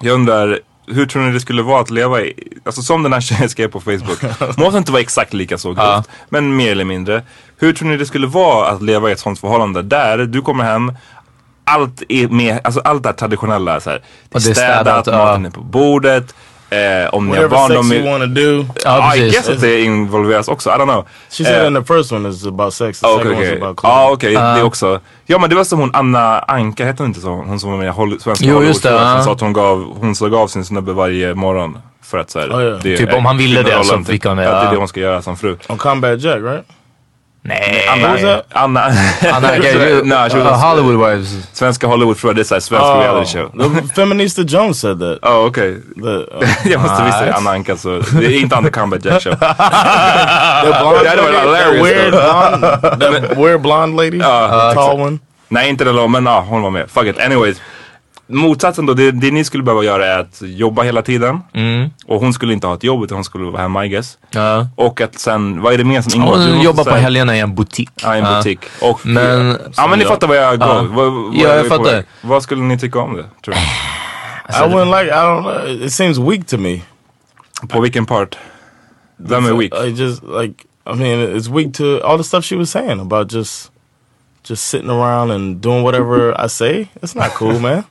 jag 0.00 0.14
undrar, 0.14 0.58
hur 0.86 1.06
tror 1.06 1.22
ni 1.22 1.32
det 1.32 1.40
skulle 1.40 1.62
vara 1.62 1.80
att 1.80 1.90
leva 1.90 2.20
i, 2.22 2.34
alltså 2.64 2.82
som 2.82 3.02
den 3.02 3.12
här 3.12 3.20
tjejen 3.20 3.48
skrev 3.48 3.68
på 3.68 3.80
Facebook. 3.80 4.22
Måste 4.58 4.78
inte 4.78 4.92
vara 4.92 5.00
exakt 5.02 5.34
lika 5.34 5.58
så 5.58 5.72
grovt, 5.72 6.08
men 6.28 6.56
mer 6.56 6.72
eller 6.72 6.84
mindre. 6.84 7.22
Hur 7.58 7.72
tror 7.72 7.88
ni 7.88 7.96
det 7.96 8.06
skulle 8.06 8.26
vara 8.26 8.68
att 8.68 8.82
leva 8.82 9.08
i 9.08 9.12
ett 9.12 9.20
sånt 9.20 9.40
förhållande 9.40 9.82
där 9.82 10.18
du 10.18 10.42
kommer 10.42 10.64
hem, 10.64 10.92
allt 11.64 12.02
är 12.08 12.28
med, 12.28 12.60
alltså 12.64 12.80
allt 12.84 13.02
det 13.02 13.08
här 13.08 13.16
traditionella 13.16 13.80
så 13.80 13.90
här. 13.90 14.02
Det 14.28 14.36
är 14.36 14.40
städat, 14.54 15.06
maten 15.06 15.46
är 15.46 15.50
på 15.50 15.60
bordet. 15.60 16.34
Eh, 16.70 17.14
om 17.14 17.26
ni 17.28 17.36
har 17.36 17.42
Whatever 17.42 17.48
barn, 17.48 17.68
sex 17.68 17.88
de 17.88 17.96
you 17.96 18.18
to 18.20 18.26
do. 18.26 18.74
Ja, 18.84 19.14
I 19.16 19.18
precis. 19.20 19.34
guess 19.34 19.48
att 19.48 19.60
det 19.60 19.80
involveras 19.84 20.48
också, 20.48 20.70
I 20.70 20.72
don't 20.72 20.84
know. 20.84 21.04
She 21.30 21.44
said 21.44 21.60
Eh, 21.62 21.66
in 21.66 21.74
the 21.74 21.94
first 21.94 22.12
one 22.12 22.28
is 22.28 22.46
about 22.46 22.74
sex. 22.74 23.00
The 23.00 23.06
Ah, 23.06 23.18
second 23.18 23.32
Okej, 23.36 23.50
one's 23.52 23.56
about 23.56 23.80
Ja, 23.82 24.06
clothing. 24.16 24.36
okej. 24.38 24.54
Det 24.56 24.62
också. 24.62 25.00
Ja, 25.26 25.38
men 25.38 25.50
det 25.50 25.56
var 25.56 25.64
som 25.64 25.78
hon 25.78 25.90
Anna 25.94 26.38
Anka, 26.38 26.84
hette 26.84 27.02
hon 27.02 27.08
inte 27.10 27.20
så? 27.20 27.28
Hon 27.28 27.60
som 27.60 27.70
var 27.70 27.78
med 27.78 27.86
i 27.86 27.90
Holly- 27.90 28.18
svenska 28.18 28.44
Jo, 28.48 28.62
just 28.62 28.82
det, 28.82 28.90
ja. 28.90 29.14
Som 29.14 29.24
sa 29.24 29.32
att 29.32 29.40
hon, 29.40 29.52
gav, 29.52 29.96
hon 30.00 30.14
såg 30.14 30.34
av 30.34 30.48
sin 30.48 30.64
snubbe 30.64 30.92
varje 30.92 31.34
morgon. 31.34 31.78
För 32.02 32.18
att 32.18 32.30
så 32.30 32.38
här, 32.40 32.48
Oh, 32.48 32.80
det 32.82 32.96
Typ 32.96 33.08
är 33.12 33.16
om 33.16 33.26
han 33.26 33.36
ville 33.38 33.62
det 33.62 33.84
så 33.84 33.98
fick 34.04 34.26
han 34.26 34.36
det, 34.36 34.48
Att 34.56 34.62
det 34.62 34.68
är 34.68 34.72
det 34.72 34.78
hon 34.78 34.88
ska 34.88 35.00
göra 35.00 35.22
som 35.22 35.36
fru. 35.36 35.56
On 35.68 35.78
Combat 35.78 36.20
Jack, 36.20 36.36
right? 36.42 36.64
Nej. 37.42 37.86
Anna? 37.88 38.42
Anna, 38.52 38.80
Anna, 39.32 39.48
Nej, 39.50 40.30
she 40.30 40.38
uh, 40.38 40.44
was- 40.44 40.62
Hollywood 40.62 41.10
Wives. 41.10 41.48
Svenska 41.52 41.86
Hollywoodfruar, 41.86 42.34
det 42.34 42.40
är 42.42 42.44
såhär 42.44 42.60
svensk 42.60 42.84
reality 42.86 43.32
show. 43.38 43.66
Oh, 43.66 43.76
the 43.76 43.94
Feminista 43.94 44.42
Jones 44.42 44.80
said 44.80 44.98
that. 45.00 45.18
Ja, 45.22 45.46
okej. 45.46 45.76
The, 45.94 46.08
uh, 46.08 46.50
Jag 46.72 46.80
måste 46.80 47.04
visst 47.04 47.18
säga 47.18 47.34
Anna 47.34 47.50
Anka 47.50 47.76
så, 47.76 47.88
det 48.12 48.26
är 48.26 48.40
inte 48.40 48.56
Anna 48.56 48.70
Combat 48.70 49.04
Jack 49.04 49.22
show. 49.22 49.32
the 50.64 50.78
blonde 50.80 51.02
Det 51.02 51.08
hade 51.08 51.22
varit 51.22 51.40
hilarious, 51.40 51.86
weird 51.86 52.10
blonde, 52.10 53.20
that 53.30 53.38
weird 53.38 53.60
blonde 53.60 54.04
lady, 54.04 54.18
Ja, 54.18 54.70
the 54.70 54.74
tall 54.74 55.00
one. 55.00 55.18
Nej, 55.48 55.68
inte 55.68 55.84
den 55.84 55.96
lång, 55.96 56.10
men 56.10 56.26
ja, 56.26 56.44
hon 56.48 56.62
var 56.62 56.70
med. 56.70 56.90
Fuck 56.90 57.06
it. 57.06 57.18
Anyways. 57.18 57.60
Motsatsen 58.30 58.86
då, 58.86 58.94
det, 58.94 59.10
det 59.10 59.30
ni 59.30 59.44
skulle 59.44 59.62
behöva 59.62 59.84
göra 59.84 60.06
är 60.06 60.18
att 60.18 60.42
jobba 60.42 60.82
hela 60.82 61.02
tiden. 61.02 61.40
Och 62.06 62.20
hon 62.20 62.32
skulle 62.32 62.52
inte 62.52 62.66
ha 62.66 62.74
ett 62.74 62.84
jobb 62.84 63.04
utan 63.04 63.16
hon 63.16 63.24
skulle 63.24 63.44
vara 63.44 63.62
hemma 63.62 63.86
I 63.86 63.88
guess. 63.88 64.18
Ja. 64.30 64.68
Och 64.76 65.00
att 65.00 65.18
sen, 65.18 65.60
vad 65.62 65.72
är 65.74 65.78
det 65.78 65.84
mer 65.84 66.00
som 66.02 66.20
ingår? 66.20 66.36
Hon 66.36 66.60
jobbar 66.60 66.84
på 66.84 66.90
helgerna 66.90 67.36
i 67.36 67.40
en 67.40 67.54
butik. 67.54 67.90
Ja, 68.02 68.16
i 68.16 68.18
en 68.18 68.24
butik. 68.36 68.58
Och, 68.82 69.06
Men- 69.06 69.58
ja 69.76 69.86
men 69.86 69.98
ni 69.98 70.04
Ja. 70.04 70.10
fattar 70.10 70.26
vad 70.28 70.36
jag 70.36 70.58
går. 70.58 70.68
Ja. 70.68 70.82
Vad, 70.90 71.12
vad 71.12 71.34
Ja, 71.34 71.54
jag 71.54 71.66
fattar. 71.66 72.04
Vad 72.22 72.42
skulle 72.42 72.62
ni 72.62 72.78
tycka 72.78 72.98
om 72.98 73.16
det? 73.16 73.24
Tror 73.44 73.54
du? 73.54 73.60
I 74.50 74.74
wouldn't 74.74 75.00
like. 75.00 75.10
I 75.10 75.14
don't 75.14 75.42
know. 75.42 75.82
It 75.86 75.92
seems 75.92 76.18
weak 76.18 76.46
to 76.46 76.58
me. 76.58 76.80
På 77.68 77.80
vilken 77.80 78.06
part? 78.06 78.38
Vem 79.16 79.46
är 79.46 79.52
weak? 79.52 79.84
I 79.84 79.88
just 80.02 80.22
like. 80.22 80.64
I 80.86 80.94
mean, 80.94 81.36
it's 81.36 81.48
weak 81.54 81.74
to 81.74 81.84
all 82.06 82.18
the 82.18 82.24
stuff 82.24 82.44
she 82.44 82.56
was 82.56 82.70
saying 82.70 83.00
about 83.00 83.32
just 83.32 83.70
just 84.48 84.68
sitting 84.68 84.90
around 84.90 85.30
and 85.32 85.56
doing 85.62 85.82
whatever 85.82 86.44
I 86.46 86.48
say, 86.48 86.86
it's 87.02 87.14
not 87.14 87.34
cool, 87.34 87.60
man. 87.60 87.82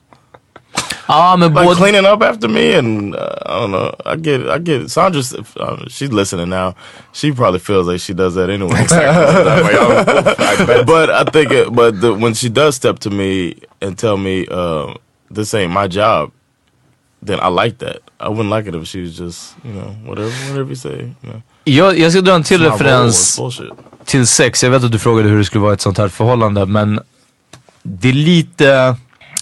Ja, 1.08 1.36
men 1.36 1.54
like 1.54 1.64
både... 1.64 1.76
cleaning 1.76 2.06
up 2.06 2.22
after 2.22 2.48
me 2.48 2.78
and 2.78 3.14
uh, 3.14 3.20
I 3.46 3.60
don't 3.60 3.70
know. 3.70 3.94
I 4.04 4.16
get, 4.16 4.46
I 4.50 4.58
get. 4.58 4.90
Sandra's, 4.90 5.34
um, 5.56 5.88
she's 5.88 6.12
listening 6.12 6.50
now. 6.50 6.74
She 7.12 7.32
probably 7.32 7.60
feels 7.60 7.86
like 7.86 8.00
she 8.00 8.12
does 8.12 8.34
that 8.34 8.50
anyway. 8.50 8.84
but 10.86 11.10
I 11.10 11.24
think, 11.24 11.50
it, 11.50 11.74
but 11.74 12.00
the, 12.00 12.12
when 12.12 12.34
she 12.34 12.50
does 12.50 12.76
step 12.76 12.98
to 12.98 13.10
me 13.10 13.54
and 13.80 13.98
tell 13.98 14.18
me 14.18 14.46
uh, 14.50 14.94
this 15.30 15.54
ain't 15.54 15.72
my 15.72 15.88
job, 15.88 16.30
then 17.22 17.40
I 17.40 17.48
like 17.48 17.78
that. 17.78 18.02
I 18.20 18.28
wouldn't 18.28 18.50
like 18.50 18.66
it 18.66 18.74
if 18.74 18.86
she 18.86 19.00
was 19.00 19.16
just, 19.16 19.54
you 19.64 19.72
know, 19.72 19.96
whatever, 20.04 20.30
whatever 20.50 20.68
you 20.68 20.74
say. 20.74 21.14
You 21.22 21.30
know. 21.30 21.42
Jag, 21.64 21.98
jag 21.98 22.12
ska 22.12 22.20
dra 22.20 22.34
en 22.34 22.42
till 22.42 22.66
It's 22.66 22.70
referens 22.70 23.40
till 24.04 24.26
sex. 24.26 24.62
Jag 24.62 24.70
vet 24.70 24.84
att 24.84 24.92
du 24.92 24.98
frågade 24.98 25.28
hur 25.28 25.38
det 25.38 25.44
skulle 25.44 25.62
vara 25.62 25.72
i 25.72 25.74
ett 25.74 25.80
sånt 25.80 25.98
här 25.98 26.08
förhållande, 26.08 26.66
men 26.66 27.00
det 27.82 28.08
är 28.08 28.12
lite... 28.12 28.96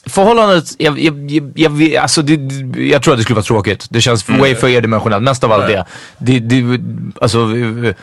Förhållandet, 0.08 0.64
jag, 0.78 0.98
jag, 0.98 1.30
jag, 1.54 1.82
jag, 1.82 1.96
alltså 1.96 2.22
det, 2.22 2.34
jag 2.80 3.02
tror 3.02 3.14
att 3.14 3.18
det 3.18 3.24
skulle 3.24 3.34
vara 3.34 3.44
tråkigt. 3.44 3.86
Det 3.90 4.00
känns 4.00 4.28
Mm. 4.28 4.40
way 4.40 4.54
för 4.54 4.68
endimensionellt, 4.68 5.22
mest 5.22 5.44
av 5.44 5.52
allt 5.52 5.66
det. 5.66 5.84
det, 6.18 6.38
det 6.38 6.80
alltså, 7.20 7.38
eh, 7.38 7.94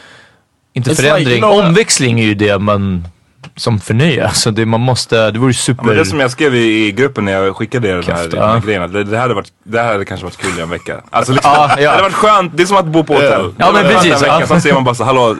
inte 0.73 0.91
It's 0.91 0.95
förändring, 0.95 1.25
like, 1.25 1.31
you 1.31 1.39
know 1.39 1.65
omväxling 1.65 2.19
är 2.19 2.25
ju 2.25 2.35
det 2.35 2.59
man 2.59 3.07
som 3.55 3.79
förnyar. 3.79 4.29
Så 4.29 4.51
det, 4.51 4.65
man 4.65 4.81
måste, 4.81 5.31
det 5.31 5.39
vore 5.39 5.53
super... 5.53 5.83
Ja, 5.83 5.87
men 5.87 5.97
det 5.97 6.05
som 6.05 6.19
jag 6.19 6.31
skrev 6.31 6.55
i, 6.55 6.87
i 6.87 6.91
gruppen 6.91 7.25
när 7.25 7.31
jag 7.31 7.55
skickade 7.55 7.87
er 7.87 7.93
den 7.93 8.03
här, 8.03 8.11
Kast, 8.11 8.31
den 8.31 8.41
här 8.41 8.53
ja. 8.53 8.61
grejen. 8.65 8.93
Det, 8.93 9.03
det, 9.03 9.17
hade 9.17 9.33
varit, 9.33 9.51
det 9.63 9.79
här 9.79 9.91
hade 9.91 10.05
kanske 10.05 10.25
varit 10.25 10.37
kul 10.37 10.59
i 10.59 10.61
en 10.61 10.69
vecka. 10.69 11.01
Alltså 11.09 11.33
liksom, 11.33 11.51
Ja, 11.51 11.69
ja. 11.69 11.75
Det 11.81 11.87
hade 11.87 12.01
varit 12.01 12.13
skönt. 12.13 12.57
Det 12.57 12.63
är 12.63 12.67
som 12.67 12.77
att 12.77 12.85
bo 12.85 13.03
på 13.03 13.13
hotell. 13.13 13.53
Ja, 13.57 13.71
men 13.71 13.83
precis, 13.83 14.21
vecka, 14.21 14.39
ja. 14.39 14.47
Sen 14.47 14.61
ser 14.61 14.73
man 14.73 14.83
bara 14.83 14.95
så, 14.95 15.03
hallå, 15.03 15.35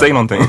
säg 0.00 0.12
någonting. 0.12 0.40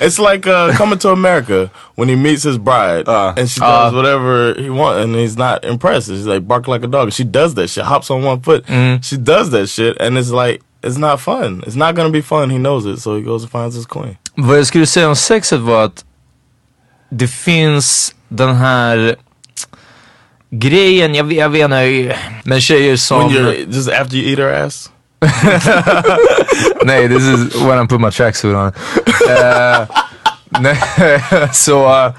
It's 0.00 0.32
like 0.32 0.50
uh, 0.50 0.76
coming 0.76 0.98
to 0.98 1.08
America 1.08 1.70
when 1.96 2.08
he 2.08 2.16
meets 2.16 2.44
his 2.44 2.58
bride 2.58 3.08
and 3.08 3.50
she 3.50 3.60
does 3.60 3.92
whatever 3.92 4.54
he 4.62 4.70
wants 4.70 5.04
and 5.04 5.16
he's 5.16 5.36
not 5.38 5.64
impressed. 5.64 6.08
She's 6.08 6.26
like 6.26 6.40
bark 6.40 6.68
like 6.68 6.84
a 6.84 6.88
dog. 6.88 7.12
She 7.12 7.24
does 7.24 7.54
that 7.54 7.68
shit, 7.68 7.84
hops 7.84 8.10
on 8.10 8.24
one 8.24 8.40
foot. 8.40 8.64
She 9.02 9.16
does 9.16 9.50
that 9.50 9.68
shit 9.68 9.96
and 10.00 10.18
it's 10.18 10.30
like 10.30 10.62
it's 10.82 10.98
not 10.98 11.20
fun. 11.20 11.62
It's 11.66 11.76
not 11.76 11.94
gonna 11.94 12.10
be 12.10 12.22
fun. 12.22 12.50
He 12.50 12.58
knows 12.58 12.86
it, 12.86 13.00
so 13.00 13.16
he 13.16 13.22
goes 13.22 13.42
and 13.42 13.50
finds 13.50 13.76
his 13.76 13.86
queen. 13.86 14.16
Vad 14.34 14.58
jag 14.58 14.66
skulle 14.66 14.86
säga 14.86 15.08
om 15.08 15.16
sexet 15.16 15.60
var 15.60 15.84
att 15.84 16.04
det 17.10 17.28
finns 17.28 18.14
den 18.28 18.54
här 18.54 19.16
grejen, 20.50 21.14
jag, 21.14 21.32
jag 21.32 21.48
vet 21.48 21.64
inte, 21.64 22.16
men 22.44 22.60
tjejer 22.60 22.96
som... 22.96 23.18
When 23.18 23.30
you're 23.30 23.74
just 23.74 23.88
after 23.88 24.16
you 24.16 24.30
eat 24.30 24.38
her 24.38 24.64
ass. 24.66 24.90
nej, 26.84 27.08
this 27.08 27.22
is 27.22 27.54
when 27.62 27.84
I 27.84 27.86
put 27.86 28.00
my 28.00 28.10
tracksuit 28.10 28.54
on. 28.56 28.72
Eh, 29.30 29.86
nej, 30.60 30.78
så... 31.52 32.04
eh, 32.06 32.12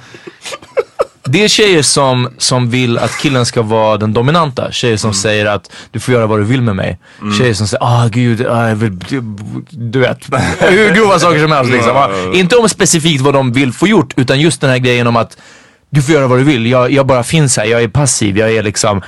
det 1.25 1.43
är 1.43 1.47
tjejer 1.47 1.81
som, 1.81 2.29
som 2.37 2.69
vill 2.69 2.97
att 2.97 3.17
killen 3.17 3.45
ska 3.45 3.61
vara 3.61 3.97
den 3.97 4.13
dominanta. 4.13 4.71
Tjejer 4.71 4.97
som 4.97 5.13
säger 5.13 5.45
att 5.45 5.71
du 5.91 5.99
får 5.99 6.13
göra 6.13 6.27
vad 6.27 6.39
du 6.39 6.43
vill 6.43 6.61
med 6.61 6.75
mig. 6.75 6.99
Tjejer 7.37 7.53
som 7.53 7.67
säger, 7.67 7.83
ah 7.83 8.07
gud, 8.07 8.47
ah, 8.47 8.69
jag 8.69 8.75
vill, 8.75 8.99
du, 8.99 9.21
du 9.69 9.99
vet. 9.99 10.17
Hur 10.59 10.95
grova 10.95 11.19
saker 11.19 11.39
som 11.39 11.51
helst 11.51 11.71
liksom. 11.71 11.95
Ah, 11.97 12.09
Inte 12.33 12.55
om 12.55 12.69
specifikt 12.69 13.21
vad 13.21 13.33
de 13.33 13.51
vill 13.51 13.73
få 13.73 13.87
gjort, 13.87 14.13
utan 14.15 14.39
just 14.39 14.61
den 14.61 14.69
här 14.69 14.77
grejen 14.77 15.07
om 15.07 15.15
att 15.15 15.37
du 15.89 16.01
får 16.01 16.13
göra 16.15 16.27
vad 16.27 16.37
du 16.39 16.43
vill. 16.43 16.65
Jag, 16.65 16.91
jag 16.91 17.05
bara 17.07 17.23
finns 17.23 17.57
här, 17.57 17.65
jag 17.65 17.83
är 17.83 17.87
passiv, 17.87 18.37
jag 18.37 18.51
är 18.55 18.63
liksom... 18.63 19.01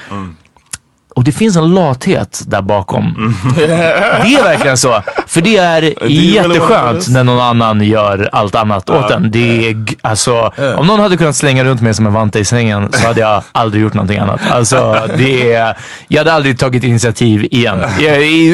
Och 1.16 1.24
det 1.24 1.32
finns 1.32 1.55
en 1.55 1.74
lathet 1.74 2.43
där 2.47 2.61
bakom. 2.61 3.36
Det 3.55 3.63
är 3.63 4.43
verkligen 4.43 4.78
så. 4.78 5.03
För 5.28 5.41
det 5.41 5.57
är 5.57 6.09
jätteskönt 6.11 7.07
när 7.07 7.24
någon 7.24 7.41
annan 7.41 7.82
gör 7.82 8.30
allt 8.32 8.55
annat 8.55 8.89
åt 8.89 9.11
en. 9.11 9.32
Det 9.32 9.70
är, 9.70 9.86
alltså, 10.01 10.53
om 10.78 10.88
någon 10.88 10.99
hade 10.99 11.18
kunnat 11.18 11.36
slänga 11.36 11.63
runt 11.63 11.82
mig 11.82 11.93
som 11.93 12.07
en 12.07 12.13
vante 12.13 12.39
i 12.39 12.45
sängen 12.45 12.91
så 12.91 13.07
hade 13.07 13.22
jag 13.22 13.43
aldrig 13.51 13.84
gjort 13.84 13.93
någonting 13.93 14.18
annat. 14.18 14.41
Alltså, 14.51 15.07
det 15.18 15.53
är, 15.53 15.78
jag 16.07 16.20
hade 16.20 16.34
aldrig 16.34 16.59
tagit 16.59 16.84
initiativ 16.84 17.47
igen. 17.51 17.84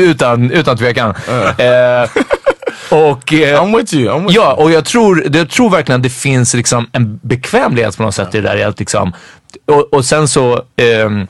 Utan, 0.02 0.52
utan 0.52 0.78
tvekan. 0.78 1.14
Eh, 1.58 2.10
och, 2.90 3.34
eh, 3.34 3.62
I'm 3.64 3.78
with 3.78 3.96
you. 3.96 4.14
I'm 4.14 4.28
with 4.28 4.36
ja, 4.36 4.54
och 4.54 4.72
jag 4.72 4.86
tror, 4.86 5.24
jag 5.34 5.50
tror 5.50 5.70
verkligen 5.70 6.00
att 6.00 6.04
det 6.04 6.10
finns 6.10 6.54
liksom 6.54 6.88
en 6.92 7.20
bekvämlighet 7.24 7.98
på 7.98 8.04
något 8.04 8.16
sätt 8.16 8.36
i 8.36 8.42
det 8.42 8.50
där. 8.50 8.68
Att 8.68 8.80
liksom, 8.80 9.14
och, 9.68 9.94
och 9.94 10.06
sen 10.06 10.28
så 10.28 10.62
ehm, 10.76 11.28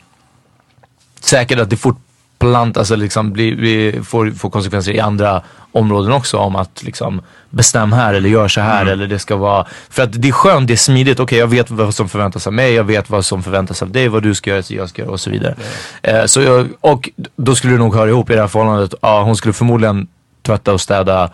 säkert 1.21 1.59
att 1.59 1.69
det 1.69 1.77
fortplantas 1.77 2.91
eller 2.91 3.03
liksom 3.03 3.31
blir, 3.31 4.01
får, 4.01 4.31
får 4.31 4.49
konsekvenser 4.49 4.91
i 4.91 4.99
andra 4.99 5.41
områden 5.71 6.11
också 6.11 6.37
om 6.37 6.55
att 6.55 6.83
liksom 6.83 7.21
bestäm 7.49 7.93
här 7.93 8.13
eller 8.13 8.29
gör 8.29 8.47
så 8.47 8.61
här 8.61 8.85
eller 8.85 9.07
det 9.07 9.19
ska 9.19 9.35
vara. 9.35 9.65
För 9.89 10.03
att 10.03 10.21
det 10.21 10.27
är 10.27 10.31
skönt, 10.31 10.67
det 10.67 10.73
är 10.73 10.77
smidigt. 10.77 11.19
Okej, 11.19 11.39
jag 11.39 11.47
vet 11.47 11.71
vad 11.71 11.95
som 11.95 12.09
förväntas 12.09 12.47
av 12.47 12.53
mig, 12.53 12.73
jag 12.73 12.83
vet 12.83 13.09
vad 13.09 13.25
som 13.25 13.43
förväntas 13.43 13.81
av 13.81 13.91
dig, 13.91 14.07
vad 14.07 14.23
du 14.23 14.35
ska 14.35 14.49
göra, 14.49 14.63
så 14.63 14.73
jag 14.73 14.89
ska 14.89 15.01
göra 15.01 15.11
och 15.11 15.19
så 15.19 15.29
vidare. 15.29 15.55
Eh, 16.01 16.25
så 16.25 16.41
jag, 16.41 16.67
och 16.81 17.09
då 17.35 17.55
skulle 17.55 17.73
det 17.73 17.79
nog 17.79 17.95
höra 17.95 18.09
ihop 18.09 18.29
i 18.29 18.33
det 18.33 18.41
här 18.41 18.47
förhållandet. 18.47 18.93
Ja, 19.01 19.23
hon 19.23 19.35
skulle 19.35 19.53
förmodligen 19.53 20.07
tvätta 20.41 20.73
och 20.73 20.81
städa 20.81 21.29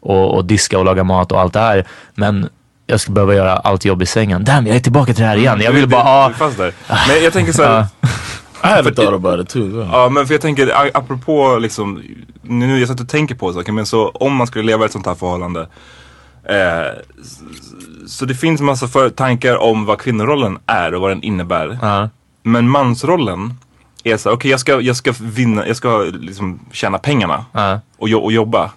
och, 0.00 0.34
och 0.34 0.44
diska 0.44 0.78
och 0.78 0.84
laga 0.84 1.04
mat 1.04 1.32
och 1.32 1.40
allt 1.40 1.52
det 1.52 1.60
här. 1.60 1.84
Men 2.14 2.48
jag 2.86 3.00
skulle 3.00 3.14
behöva 3.14 3.34
göra 3.34 3.56
allt 3.56 3.84
jobb 3.84 4.02
i 4.02 4.06
sängen. 4.06 4.44
Damn, 4.44 4.66
jag 4.66 4.76
är 4.76 4.80
tillbaka 4.80 5.14
till 5.14 5.22
det 5.22 5.28
här 5.28 5.36
igen. 5.36 5.60
Jag 5.60 5.72
vill 5.72 5.88
bara, 5.88 6.28
där. 6.28 6.72
Men 7.08 7.24
jag 7.24 7.32
tänker 7.32 7.52
så 7.52 7.62
här. 7.62 7.86
I 8.64 8.66
haven't 8.66 8.94
thought 8.94 9.14
about 9.14 9.40
it 9.40 9.48
too. 9.48 9.88
Ja 9.92 10.08
men 10.08 10.26
för 10.26 10.34
jag 10.34 10.40
tänker 10.40 10.90
apropå 10.96 11.58
liksom, 11.58 12.02
nu 12.42 12.78
jag 12.78 12.88
satt 12.88 13.00
och 13.00 13.08
tänker 13.08 13.34
på 13.34 13.52
saker 13.52 13.72
men 13.72 13.86
så 13.86 14.08
om 14.08 14.34
man 14.36 14.46
skulle 14.46 14.64
leva 14.64 14.82
i 14.82 14.86
ett 14.86 14.92
sånt 14.92 15.06
här 15.06 15.14
förhållande. 15.14 15.60
Eh, 16.44 16.98
så 18.06 18.24
det 18.24 18.34
finns 18.34 18.60
massa 18.60 18.88
för, 18.88 19.10
tankar 19.10 19.56
om 19.56 19.84
vad 19.84 19.98
kvinnorollen 19.98 20.58
är 20.66 20.94
och 20.94 21.00
vad 21.00 21.10
den 21.10 21.22
innebär. 21.22 21.78
Ja. 21.82 22.08
Men 22.42 22.68
mansrollen 22.68 23.54
är 24.04 24.16
så 24.16 24.30
okej 24.32 24.50
jag, 24.50 24.60
ska, 24.60 24.80
jag 24.80 24.96
ska 24.96 25.12
vinna, 25.20 25.66
jag 25.66 25.76
ska 25.76 25.98
liksom 26.20 26.60
tjäna 26.72 26.98
pengarna 26.98 27.44
Ja. 27.52 27.80
och, 27.98 28.08
jo, 28.08 28.18
och 28.18 28.32
jobba. 28.32 28.70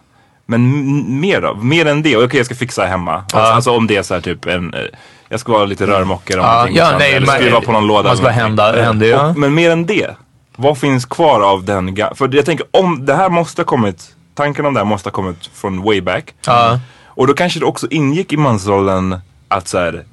Men 0.45 1.19
mer 1.19 1.41
då? 1.41 1.55
Mer 1.55 1.85
än 1.85 2.01
det? 2.01 2.17
Okej 2.17 2.37
jag 2.37 2.45
ska 2.45 2.55
fixa 2.55 2.85
hemma. 2.85 3.13
Alltså, 3.15 3.37
alltså 3.37 3.71
om 3.71 3.87
det 3.87 3.95
är 3.97 4.03
så 4.03 4.13
här 4.13 4.21
typ 4.21 4.45
en, 4.45 4.73
eh, 4.73 4.81
jag 5.29 5.39
ska 5.39 5.51
vara 5.51 5.65
lite 5.65 5.87
rörmokare 5.87 6.39
om 6.39 6.45
Ja, 6.45 6.67
ja, 6.71 6.97
nej, 6.99 7.13
eller 7.13 7.27
skruva 7.27 7.61
på 7.61 7.71
någon 7.71 7.87
låda. 7.87 8.11
eller 8.11 8.23
bara 8.23 8.31
hända- 8.31 8.81
hända, 8.83 9.05
ja. 9.05 9.29
Och- 9.29 9.37
Men 9.37 9.53
mer 9.53 9.71
än 9.71 9.85
det, 9.85 10.15
vad 10.55 10.77
finns 10.77 11.05
kvar 11.05 11.41
av 11.41 11.63
den 11.63 11.95
För 12.15 12.35
jag 12.35 12.45
tänker 12.45 12.65
om 12.71 13.05
det 13.05 13.15
här 13.15 13.29
måste 13.29 13.61
ha 13.61 13.65
kommit, 13.65 14.15
tanken 14.35 14.65
om 14.65 14.73
det 14.73 14.79
här 14.79 14.85
måste 14.85 15.09
ha 15.09 15.11
kommit 15.13 15.49
från 15.53 15.81
way 15.83 16.01
back. 16.01 16.33
Ja. 16.47 16.79
Och 17.05 17.27
då 17.27 17.33
kanske 17.33 17.59
det 17.59 17.65
också 17.65 17.87
ingick 17.89 18.33
i 18.33 18.37
mansrollen 18.37 19.19
att 19.47 19.67
så 19.67 19.77
här. 19.77 20.03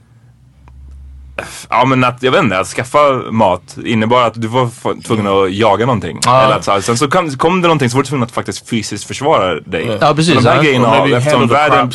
Ja 1.71 1.85
men 1.85 2.05
att, 2.05 2.23
jag 2.23 2.33
vet 2.33 2.43
inte, 2.43 2.59
att 2.59 2.67
skaffa 2.67 2.99
mat 3.31 3.77
innebar 3.85 4.27
att 4.27 4.43
du 4.43 4.47
var 4.49 5.03
tvungen 5.03 5.27
att 5.27 5.53
jaga 5.53 5.87
någonting. 5.87 6.19
Ja. 6.25 6.43
Eller 6.43 6.57
att, 6.57 6.65
så 6.65 6.83
sen 6.83 6.97
så 6.97 7.09
kom, 7.09 7.31
kom 7.31 7.63
det 7.63 7.69
någonting 7.69 7.91
så 7.91 7.97
var 7.97 8.03
du 8.03 8.09
tvungen 8.09 8.25
att 8.25 8.33
faktiskt 8.33 8.69
fysiskt 8.69 9.05
försvara 9.05 9.61
dig. 9.61 9.99
Ja, 10.01 10.15
precis, 10.15 10.35
de 10.35 10.47
här 10.47 10.57
ja. 10.57 10.63
grejerna, 10.63 11.17
eftersom 11.17 11.49
världen, 11.49 11.91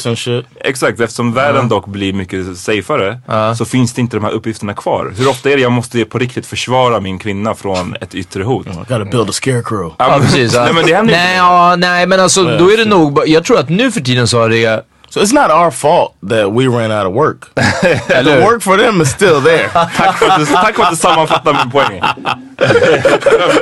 exakt, 0.63 0.99
eftersom 0.99 1.33
världen 1.33 1.69
dock 1.69 1.87
blir 1.87 2.13
mycket 2.13 2.57
safeare 2.57 3.19
Ja. 3.27 3.55
så 3.55 3.65
finns 3.65 3.93
det 3.93 4.01
inte 4.01 4.17
de 4.17 4.23
här 4.23 4.31
uppgifterna 4.31 4.73
kvar. 4.73 5.13
Hur 5.17 5.29
ofta 5.29 5.51
är 5.51 5.55
det 5.55 5.61
jag 5.61 5.71
måste 5.71 6.05
på 6.05 6.19
riktigt 6.19 6.45
försvara 6.45 6.99
min 6.99 7.19
kvinna 7.19 7.55
från 7.55 7.95
ett 8.01 8.15
yttre 8.15 8.43
hot? 8.43 8.67
I 8.67 8.69
gotta 8.69 9.05
build 9.05 9.29
a 9.29 9.33
scarecrow. 9.33 9.93
Ja, 9.97 10.19
precis. 10.21 10.53
Ja. 10.53 10.63
Nej 10.63 10.73
men 10.73 10.85
det 10.85 10.95
händer 10.95 11.13
nej, 11.13 11.23
inte. 11.23 11.37
ja, 11.37 11.75
nej, 11.75 12.07
men 12.07 12.19
alltså 12.19 12.43
då 12.43 12.71
är 12.71 12.77
det 12.77 12.85
nog, 12.85 13.19
jag 13.25 13.43
tror 13.43 13.59
att 13.59 13.69
nu 13.69 13.91
för 13.91 14.01
tiden 14.01 14.27
så 14.27 14.39
har 14.39 14.49
det, 14.49 14.83
So 15.17 15.23
it's 15.23 15.33
not 15.33 15.49
our 15.49 15.71
fault 15.71 16.15
that 16.29 16.51
we 16.51 16.67
ran 16.67 16.91
out 16.91 17.07
of 17.07 17.13
work. 17.13 17.49
the 17.55 18.43
work 18.45 18.61
for 18.61 18.77
them 18.77 19.01
is 19.01 19.09
still 19.09 19.41
there. 19.41 19.69
Tack 19.69 20.17
för 20.17 20.29
att 20.29 20.39
du, 20.39 20.45
tack 20.45 20.75
för 20.75 20.83
att 20.83 20.89
du 20.89 20.95
sammanfattar 20.95 21.53
min 21.53 21.71
poäng. 21.71 22.01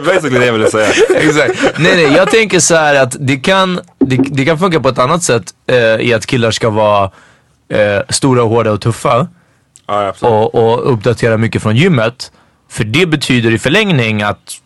Basically 0.06 0.40
det 0.40 0.46
jag 0.46 0.54
ville 0.54 0.72
säga. 0.72 0.90
Exakt. 1.16 1.80
Nej, 1.80 1.96
nej, 1.96 2.14
jag 2.16 2.32
tänker 2.32 2.60
så 2.60 2.76
här 2.76 2.96
att 2.96 3.16
det 3.20 3.38
kan, 3.38 3.80
det, 4.00 4.16
det 4.16 4.46
kan 4.46 4.60
funka 4.60 4.80
på 4.80 4.90
ett 4.90 5.00
annat 5.00 5.24
sätt 5.24 5.44
eh, 5.68 5.78
i 5.78 6.14
att 6.14 6.26
killar 6.26 6.52
ska 6.52 6.70
vara 6.70 7.12
eh, 7.70 8.02
stora, 8.10 8.42
hårda 8.42 8.72
och 8.72 8.82
tuffa 8.82 9.28
Ja, 9.88 10.14
och, 10.22 10.56
och 10.56 10.94
uppdatera 10.94 11.38
mycket 11.38 11.62
från 11.62 11.76
gymmet. 11.76 12.32
För 12.70 12.84
det 12.84 13.06
betyder 13.06 13.52
i 13.52 13.60
förlängning 13.60 14.22
att 14.22 14.58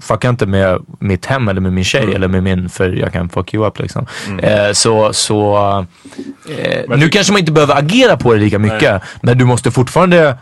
fucka 0.00 0.28
inte 0.28 0.46
med 0.46 0.78
mitt 1.00 1.26
hem 1.26 1.48
eller 1.48 1.60
med 1.60 1.72
min 1.72 1.84
tjej 1.84 2.14
eller 2.14 2.28
med 2.28 2.42
min, 2.42 2.68
för 2.68 2.90
jag 2.90 3.12
kan 3.12 3.28
fuck 3.28 3.54
you 3.54 3.66
up 3.66 3.78
liksom. 3.78 4.06
Eh, 4.42 4.72
så, 4.72 5.12
så 5.12 5.56
eh, 6.48 6.96
nu 6.98 7.08
kanske 7.08 7.32
man 7.32 7.40
inte 7.40 7.52
behöver 7.52 7.74
agera 7.78 8.16
på 8.16 8.32
det 8.34 8.40
lika 8.40 8.58
mycket, 8.58 9.02
men 9.22 9.38
du 9.38 9.44
måste 9.44 9.70
fortfarande 9.70 10.38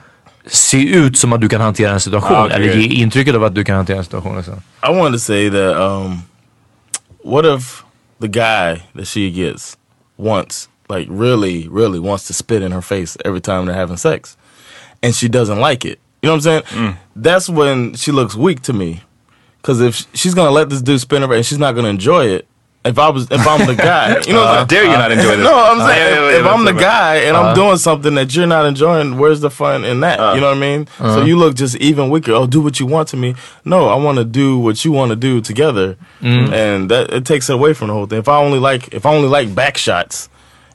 se 0.46 0.88
ut 0.96 1.18
som 1.18 1.32
att 1.32 1.40
du 1.40 1.48
kan 1.48 1.60
hantera 1.60 1.92
en 1.92 2.00
situation 2.00 2.36
Ah, 2.36 2.44
okej. 2.46 2.56
eller 2.56 2.74
ge 2.74 2.82
intrycket 3.02 3.34
av 3.34 3.44
att 3.44 3.54
du 3.54 3.64
kan 3.64 3.76
hantera 3.76 3.98
en 3.98 4.04
situation. 4.04 4.36
Liksom. 4.36 4.54
I 4.88 4.98
wanted 4.98 5.12
to 5.12 5.18
say 5.18 5.50
that 5.50 5.76
um, 5.76 6.22
what 7.24 7.44
if 7.58 7.82
the 8.20 8.28
guy 8.28 8.82
that 8.98 9.06
she 9.08 9.30
gets 9.30 9.76
wants, 10.18 10.68
like 10.88 11.06
really, 11.10 11.68
really 11.72 11.98
wants 11.98 12.26
to 12.28 12.32
spit 12.34 12.62
in 12.62 12.72
her 12.72 12.80
face 12.80 13.16
every 13.24 13.40
time 13.40 13.66
they're 13.66 13.80
having 13.80 13.96
sex, 13.96 14.36
and 15.02 15.14
she 15.14 15.28
doesn't 15.28 15.60
like 15.70 15.84
it? 15.88 15.98
You 16.22 16.28
know 16.30 16.36
what 16.36 16.46
I'm 16.46 16.62
saying? 16.74 16.96
That's 17.16 17.48
when 17.48 17.94
she 17.96 18.12
looks 18.12 18.34
weak 18.36 18.60
to 18.62 18.72
me. 18.72 19.02
Because 19.62 19.80
if 19.80 20.06
she's 20.14 20.34
gonna 20.34 20.50
let 20.50 20.68
this 20.70 20.82
dude 20.82 21.00
spin 21.00 21.22
her, 21.22 21.32
and 21.34 21.44
she's 21.44 21.58
not 21.58 21.74
gonna 21.74 21.88
enjoy 21.88 22.26
it, 22.26 22.46
If 22.84 23.00
I 23.00 23.08
was, 23.08 23.26
if 23.32 23.44
I'm 23.44 23.66
the 23.66 23.74
guy, 23.74 24.20
you 24.28 24.32
know, 24.32 24.44
Uh, 24.44 24.64
dare 24.64 24.84
you 24.84 24.90
not 24.90 25.10
enjoy 25.10 25.34
this? 25.38 25.44
No, 25.44 25.58
I'm 25.72 25.80
Uh, 25.80 25.88
saying 25.88 25.98
yeah, 25.98 26.20
yeah, 26.20 26.26
if, 26.28 26.32
yeah, 26.34 26.38
if 26.40 26.46
I'm 26.54 26.64
the 26.64 26.72
that's 26.72 26.84
guy 26.84 27.14
and 27.26 27.36
Uh. 27.36 27.40
I'm 27.42 27.54
doing 27.56 27.78
something 27.78 28.14
that 28.14 28.32
you're 28.36 28.46
not 28.46 28.64
enjoying, 28.64 29.18
where's 29.18 29.40
the 29.40 29.50
fun 29.50 29.84
in 29.84 29.98
that? 30.00 30.20
you 30.36 30.40
know 30.40 30.50
what 30.50 30.56
I 30.56 30.60
mean? 30.60 30.86
So 30.98 31.24
you 31.24 31.36
look 31.36 31.56
just 31.56 31.74
even 31.78 32.10
weaker. 32.10 32.30
Oh, 32.32 32.46
do 32.46 32.60
what 32.60 32.78
you 32.78 32.86
want 32.86 33.08
to 33.08 33.16
me. 33.16 33.34
No, 33.64 33.88
I 33.88 33.96
want 33.96 34.18
to 34.18 34.24
do 34.24 34.56
what 34.58 34.84
you 34.84 34.92
want 34.92 35.10
to 35.10 35.16
do 35.16 35.40
together, 35.40 35.96
Mm. 36.22 36.52
and 36.52 36.88
that 36.92 37.12
it 37.12 37.24
takes 37.24 37.50
it 37.50 37.54
away 37.54 37.72
from 37.74 37.88
the 37.88 37.94
whole 37.94 38.06
thing. 38.06 38.20
If 38.20 38.28
I 38.28 38.36
only 38.36 38.60
like, 38.60 38.94
if 38.94 39.04
I 39.04 39.10
only 39.12 39.28
like 39.28 39.52
back 39.52 39.76
shots. 39.76 40.28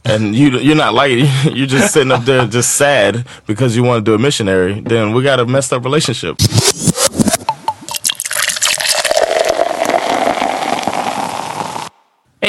And 0.04 0.36
you 0.36 0.50
you're 0.58 0.76
not 0.76 0.94
like 0.96 1.12
it. 1.14 1.30
you're 1.56 1.68
just 1.78 1.94
sitting 1.94 2.12
up 2.12 2.26
there 2.26 2.46
just 2.48 2.72
sad 2.76 3.24
because 3.46 3.76
you 3.78 3.84
want 3.84 4.04
to 4.04 4.10
do 4.12 4.16
a 4.16 4.18
missionary. 4.20 4.82
Then 4.82 5.14
we 5.14 5.22
got 5.24 5.40
a 5.40 5.46
messed 5.46 5.72
up 5.72 5.86
relationship. 5.86 6.36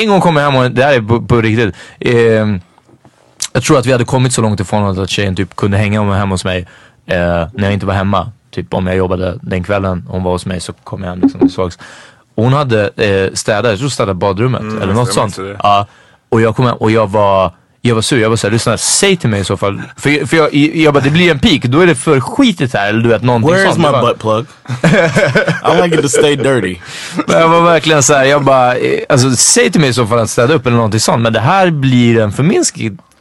En 0.02 0.08
gång 0.08 0.20
kom 0.20 0.36
jag 0.36 0.50
hem 0.50 0.56
och 0.56 0.70
det 0.70 0.84
här 0.84 0.94
är 0.94 1.26
på, 1.26 1.40
riktigt. 1.40 1.74
Eh, 1.98 2.14
jag 3.52 3.62
tror 3.62 3.78
att 3.78 3.86
vi 3.86 3.92
hade 3.92 4.04
kommit 4.04 4.32
så 4.32 4.42
långt 4.42 4.60
ifrån 4.60 5.00
att 5.00 5.10
tjejen 5.10 5.36
typ 5.36 5.56
kunde 5.56 5.76
hänga 5.76 6.02
med 6.02 6.18
hemma 6.18 6.34
hos 6.34 6.44
mig 6.44 6.66
eh, 7.06 7.16
när 7.52 7.62
jag 7.62 7.72
inte 7.72 7.86
var 7.86 7.94
hemma. 7.94 8.30
Typ 8.50 8.74
om 8.74 8.86
jag 8.86 8.96
jobbade 8.96 9.38
den 9.42 9.64
kvällen 9.64 10.06
hon 10.08 10.22
var 10.22 10.32
hos 10.32 10.46
mig 10.46 10.60
så 10.60 10.72
kom 10.72 11.02
jag 11.02 11.10
hem 11.10 11.20
liksom. 11.20 11.70
Och 12.34 12.44
hon 12.44 12.52
hade 12.52 12.88
eh, 12.88 13.32
städat, 13.34 13.70
jag 13.70 13.78
tror 13.78 13.88
städat 13.88 14.16
badrummet 14.16 14.60
Mm, 14.60 14.82
eller 14.82 14.94
något 14.94 15.12
sånt. 15.12 15.38
Ja, 15.62 15.86
och 16.28 16.40
jag 16.40 16.56
kom 16.56 16.66
hem 16.66 16.76
och 16.76 16.90
jag 16.90 17.10
var 17.10 17.52
jag 17.84 17.94
var 17.94 18.02
sur, 18.02 18.20
jag 18.20 18.30
var 18.30 18.36
såhär, 18.36 18.52
lyssna, 18.52 18.78
säg 18.78 19.16
till 19.16 19.28
mig 19.28 19.40
i 19.40 19.44
så 19.44 19.56
fall. 19.56 19.82
För, 19.96 20.26
för 20.26 20.36
jag, 20.36 20.54
jag 20.54 20.94
bara, 20.94 21.04
det 21.04 21.10
blir 21.10 21.30
en 21.30 21.38
peak, 21.38 21.62
då 21.62 21.80
är 21.80 21.86
det 21.86 21.94
för 21.94 22.20
skitigt 22.20 22.74
här, 22.74 22.88
eller 22.88 23.00
du 23.02 23.08
vet 23.08 23.22
någonting 23.22 23.50
Where 23.50 23.62
is 23.62 23.74
sånt. 23.74 23.78
my 23.78 23.84
Jag 23.84 23.92
bara- 23.92 24.12
butt 24.12 24.20
plug? 24.20 24.46
I 25.78 25.82
like 25.82 25.94
it 25.96 26.02
to 26.02 26.08
stay 26.08 26.36
dirty. 26.36 26.76
Men 27.26 27.40
jag 27.40 27.48
var 27.48 27.60
verkligen 27.60 28.02
såhär, 28.02 28.24
jag 28.24 28.44
bara, 28.44 28.74
eh, 28.76 29.00
alltså 29.08 29.30
säg 29.30 29.70
till 29.70 29.80
mig 29.80 29.90
i 29.90 29.94
så 29.94 30.06
fall 30.06 30.18
att 30.18 30.30
städa 30.30 30.54
upp 30.54 30.66
eller 30.66 30.76
någonting 30.76 31.00
sånt. 31.00 31.22
Men 31.22 31.32
det 31.32 31.40
här 31.40 31.70
blir 31.70 32.20
en 32.20 32.32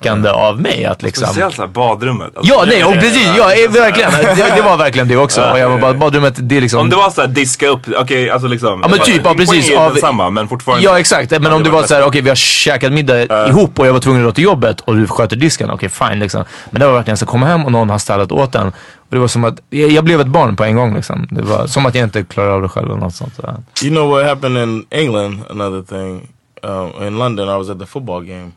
förminskande 0.01 0.29
av 0.29 0.61
mig 0.61 0.85
att 0.85 1.01
liksom. 1.01 1.25
Speciellt 1.25 1.55
såhär 1.55 1.69
badrummet. 1.69 2.37
Alltså, 2.37 2.53
Ja, 2.53 2.63
nej, 2.67 2.83
och 2.83 2.93
precis, 2.93 3.27
ja, 3.37 3.53
eh, 3.53 3.71
verkligen. 3.71 4.11
Det, 4.11 4.55
det 4.55 4.61
var 4.61 4.77
verkligen 4.77 5.07
det 5.07 5.17
också. 5.17 5.41
Ja, 5.41 5.51
Och 5.51 5.59
jag 5.59 5.69
var 5.69 5.75
ja, 5.75 5.81
bara, 5.81 5.93
ja. 5.93 5.97
badrummet, 5.97 6.33
det 6.37 6.57
är 6.57 6.61
liksom. 6.61 6.79
Om 6.79 6.89
det 6.89 6.95
var 6.95 7.09
såhär 7.09 7.27
diska 7.27 7.67
upp, 7.67 7.79
okej 7.97 8.29
alltså 8.29 8.47
liksom. 8.47 8.79
Ja 8.83 8.87
men 8.87 8.99
typ, 8.99 9.21
ja 9.23 9.33
precis. 9.33 9.75
Av, 9.75 9.93
densamma 9.93 10.29
men 10.29 10.47
fortfarande. 10.47 10.83
ja 10.83 10.99
exakt, 10.99 11.31
men 11.31 11.53
om 11.53 11.63
det 11.63 11.69
var 11.69 11.83
såhär, 11.83 12.05
okej 12.05 12.21
vi 12.21 12.29
har 12.29 12.35
käkat 12.35 12.91
middag 12.91 13.47
ihop 13.47 13.79
och 13.79 13.87
jag 13.87 13.93
var 13.93 13.99
tvungen 13.99 14.21
att 14.21 14.27
gå 14.27 14.31
till 14.31 14.43
jobbet 14.43 14.81
och 14.81 14.95
du 14.95 15.07
sköter 15.07 15.35
disken, 15.35 15.71
okej 15.71 15.89
fine 15.89 16.19
liksom. 16.19 16.43
Men 16.71 16.79
det 16.79 16.85
var 16.85 16.93
verkligen 16.93 17.17
så, 17.17 17.25
komma 17.25 17.45
hem 17.45 17.65
och 17.65 17.71
någon 17.71 17.89
har 17.89 17.97
städat 17.97 18.31
åt 18.31 18.51
den. 18.51 18.67
Och 19.11 19.15
det 19.15 19.19
var 19.19 19.27
som 19.27 19.43
att, 19.43 19.59
jag, 19.69 19.91
jag 19.91 20.03
blev 20.03 20.21
ett 20.21 20.27
barn 20.27 20.55
på 20.55 20.63
en 20.63 20.75
gång 20.75 20.95
liksom. 20.95 21.27
Det 21.31 21.41
var 21.41 21.67
som 21.67 21.85
att 21.85 21.95
jag 21.95 22.03
inte 22.03 22.23
klarar 22.23 22.49
av 22.49 22.61
det 22.61 22.69
själv 22.69 22.89
eller 22.89 22.99
något 22.99 23.15
sånt. 23.15 23.35
Så. 23.35 23.41
You 23.85 23.95
know 23.95 24.09
what 24.09 24.25
happened 24.25 24.63
in 24.63 24.85
England? 24.89 25.39
Another 25.49 25.81
thing. 25.81 26.27
Um, 26.63 27.07
in 27.07 27.17
London, 27.19 27.49
I 27.49 27.57
was 27.57 27.69
at 27.69 27.79
the 27.79 27.85
football 27.85 28.21
game, 28.21 28.51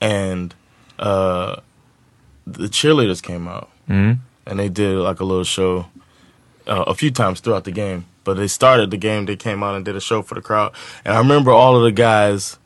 and 0.00 0.54
uh, 0.98 1.56
the 2.46 2.68
cheerleaders 2.68 3.22
came 3.22 3.46
out, 3.48 3.68
Mm. 3.88 4.18
and 4.46 4.58
they 4.58 4.68
did 4.68 4.96
like 4.98 5.20
a 5.20 5.24
little 5.24 5.44
show 5.44 5.86
uh, 6.66 6.84
a 6.86 6.94
few 6.94 7.10
times 7.10 7.40
throughout 7.40 7.64
the 7.64 7.72
game. 7.72 8.04
But 8.24 8.34
they 8.34 8.46
started 8.46 8.90
the 8.92 8.96
game. 8.96 9.26
They 9.26 9.34
came 9.36 9.62
out 9.64 9.74
and 9.74 9.84
did 9.84 9.96
a 9.96 10.00
show 10.00 10.22
for 10.22 10.36
the 10.36 10.40
crowd, 10.42 10.72
and 11.04 11.14
I 11.14 11.18
remember 11.18 11.50
all 11.50 11.76
of 11.76 11.82
the 11.82 11.90
guys 11.92 12.56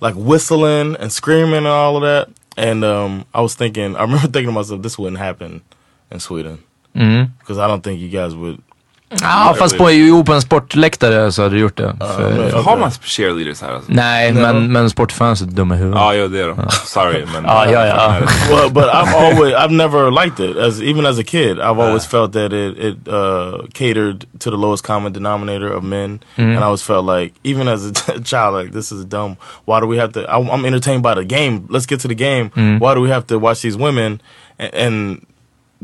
like 0.00 0.14
whistling 0.14 0.96
and 0.96 1.12
screaming 1.12 1.54
and 1.58 1.66
all 1.66 1.96
of 1.96 2.02
that. 2.02 2.28
And 2.56 2.84
um, 2.84 3.24
I 3.32 3.40
was 3.40 3.54
thinking, 3.54 3.94
I 4.00 4.02
remember 4.02 4.26
thinking 4.28 4.46
to 4.46 4.52
myself, 4.52 4.82
this 4.82 4.98
wouldn't 4.98 5.18
happen 5.18 5.62
in 6.10 6.20
Sweden 6.20 6.58
Mm. 6.94 7.30
because 7.38 7.56
I 7.58 7.66
don't 7.66 7.82
think 7.82 8.00
you 8.00 8.08
guys 8.10 8.34
would. 8.34 8.62
Ja, 9.20 9.54
fast 9.58 9.78
på, 9.78 9.90
jo, 9.90 10.24
på 10.24 10.32
en 10.32 10.42
sportläktare 10.42 11.32
så 11.32 11.42
hade 11.42 11.54
du 11.54 11.60
gjort 11.60 11.76
det. 11.76 11.96
För, 12.16 12.62
Har 12.62 12.76
man 12.76 12.90
cheerleaders 12.90 13.60
här 13.62 13.72
alltså? 13.74 13.92
nej, 13.92 14.32
men, 14.32 14.72
men 14.72 14.90
sportfans 14.90 15.40
är 15.42 15.46
dumma 15.46 15.74
i 15.74 15.78
huvudet. 15.78 16.00
Ja, 16.00 16.14
jo 16.14 16.28
det 16.28 16.40
är 16.40 16.46
de. 16.48 16.56
Sorry 16.86 17.24
men. 17.32 17.44
Ja, 17.44 17.66
ja, 17.70 17.86
ja. 17.86 18.16
well, 18.50 18.70
but 18.70 18.84
I've 18.84 19.14
always 19.16 19.54
I've 19.54 19.70
never 19.72 20.10
liked 20.24 20.50
it 20.50 20.56
as 20.56 20.80
even 20.82 21.06
as 21.06 21.18
a 21.18 21.22
kid. 21.26 21.58
I've 21.58 21.80
always 21.82 22.06
felt 22.06 22.32
that 22.32 22.52
it 22.52 22.78
it 22.78 23.08
uh, 23.08 23.66
catered 23.74 24.24
to 24.38 24.50
the 24.50 24.56
lowest 24.56 24.86
common 24.86 25.12
denominator 25.12 25.72
of 25.76 25.82
men, 25.84 26.20
Mhm. 26.36 26.44
and 26.56 26.58
I 26.58 26.62
always 26.62 26.82
felt 26.82 27.06
like 27.18 27.32
even 27.44 27.68
as 27.68 27.84
a 27.86 27.92
child, 28.24 28.54
like 28.62 28.72
this 28.72 28.92
is 28.92 29.04
dumb. 29.04 29.36
Why 29.66 29.80
do 29.80 29.86
we 29.86 29.98
have 30.00 30.12
to? 30.12 30.20
I'm 30.20 30.64
entertained 30.66 31.02
by 31.02 31.14
the 31.14 31.24
game. 31.36 31.60
Let's 31.70 31.86
get 31.86 32.00
to 32.00 32.08
the 32.08 32.14
game. 32.14 32.50
Mhm. 32.56 32.78
Why 32.80 32.94
do 32.94 33.00
we 33.00 33.10
have 33.10 33.26
to 33.26 33.38
watch 33.38 33.60
these 33.62 33.78
women 33.78 34.20
and? 34.58 35.18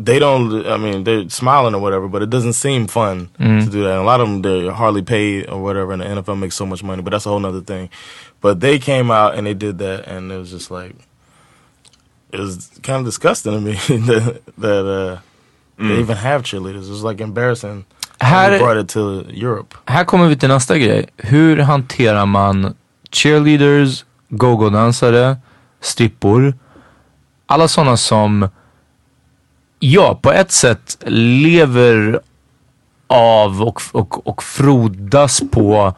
They 0.05 0.19
don't. 0.19 0.67
I 0.67 0.77
mean, 0.77 1.05
they're 1.05 1.29
smiling 1.29 1.75
or 1.75 1.81
whatever, 1.81 2.09
but 2.09 2.23
it 2.23 2.31
doesn't 2.31 2.53
seem 2.55 2.87
fun 2.87 3.29
Mhm. 3.39 3.65
to 3.65 3.71
do 3.71 3.83
that. 3.83 3.93
And 3.93 4.03
a 4.03 4.05
lot 4.13 4.21
of 4.21 4.29
them, 4.29 4.43
they're 4.43 4.73
hardly 4.73 5.03
paid 5.03 5.49
or 5.49 5.59
whatever, 5.63 5.93
and 5.93 6.03
the 6.03 6.07
NFL 6.07 6.37
makes 6.39 6.55
so 6.57 6.67
much 6.67 6.83
money. 6.83 7.03
But 7.03 7.11
that's 7.13 7.27
a 7.27 7.31
whole 7.31 7.41
nother 7.41 7.61
thing. 7.65 7.89
But 8.41 8.61
they 8.61 8.79
came 8.79 9.11
out 9.11 9.35
and 9.35 9.47
they 9.47 9.55
did 9.55 9.79
that, 9.79 10.07
and 10.07 10.33
it 10.33 10.39
was 10.39 10.51
just 10.53 10.71
like 10.71 10.95
it 12.33 12.41
was 12.41 12.71
kind 12.83 12.99
of 12.99 13.05
disgusting 13.05 13.53
to 13.53 13.61
me 13.61 13.73
that, 14.07 14.41
that 14.59 14.87
uh, 14.87 15.19
they 15.79 15.99
even 16.01 16.17
have 16.17 16.43
cheerleaders. 16.43 16.85
It 16.87 16.91
was 16.91 17.03
like 17.03 17.21
embarrassing. 17.25 17.85
Här- 18.21 18.51
They 18.51 18.59
brought 18.59 18.77
it 18.77 18.89
to 18.89 19.25
Europe. 19.31 19.75
Här 19.87 20.05
kommer 20.05 20.29
vi 20.29 20.37
till 20.37 20.49
nästa 20.49 20.79
grej. 20.79 21.07
Hur 21.17 21.57
hanterar 21.57 22.27
man 22.27 22.75
cheerleaders, 23.11 24.05
go-go-dansare, 24.29 25.37
strippor, 25.81 26.55
alla 27.47 27.69
sådana 27.69 27.97
som, 27.97 28.49
ja, 29.79 30.19
på 30.23 30.33
ett 30.33 30.53
sätt 30.53 30.99
lever 31.07 32.21
av 33.07 33.63
och, 33.63 33.83
och, 33.93 34.27
och 34.27 34.43
frodas 34.43 35.43
på 35.51 35.95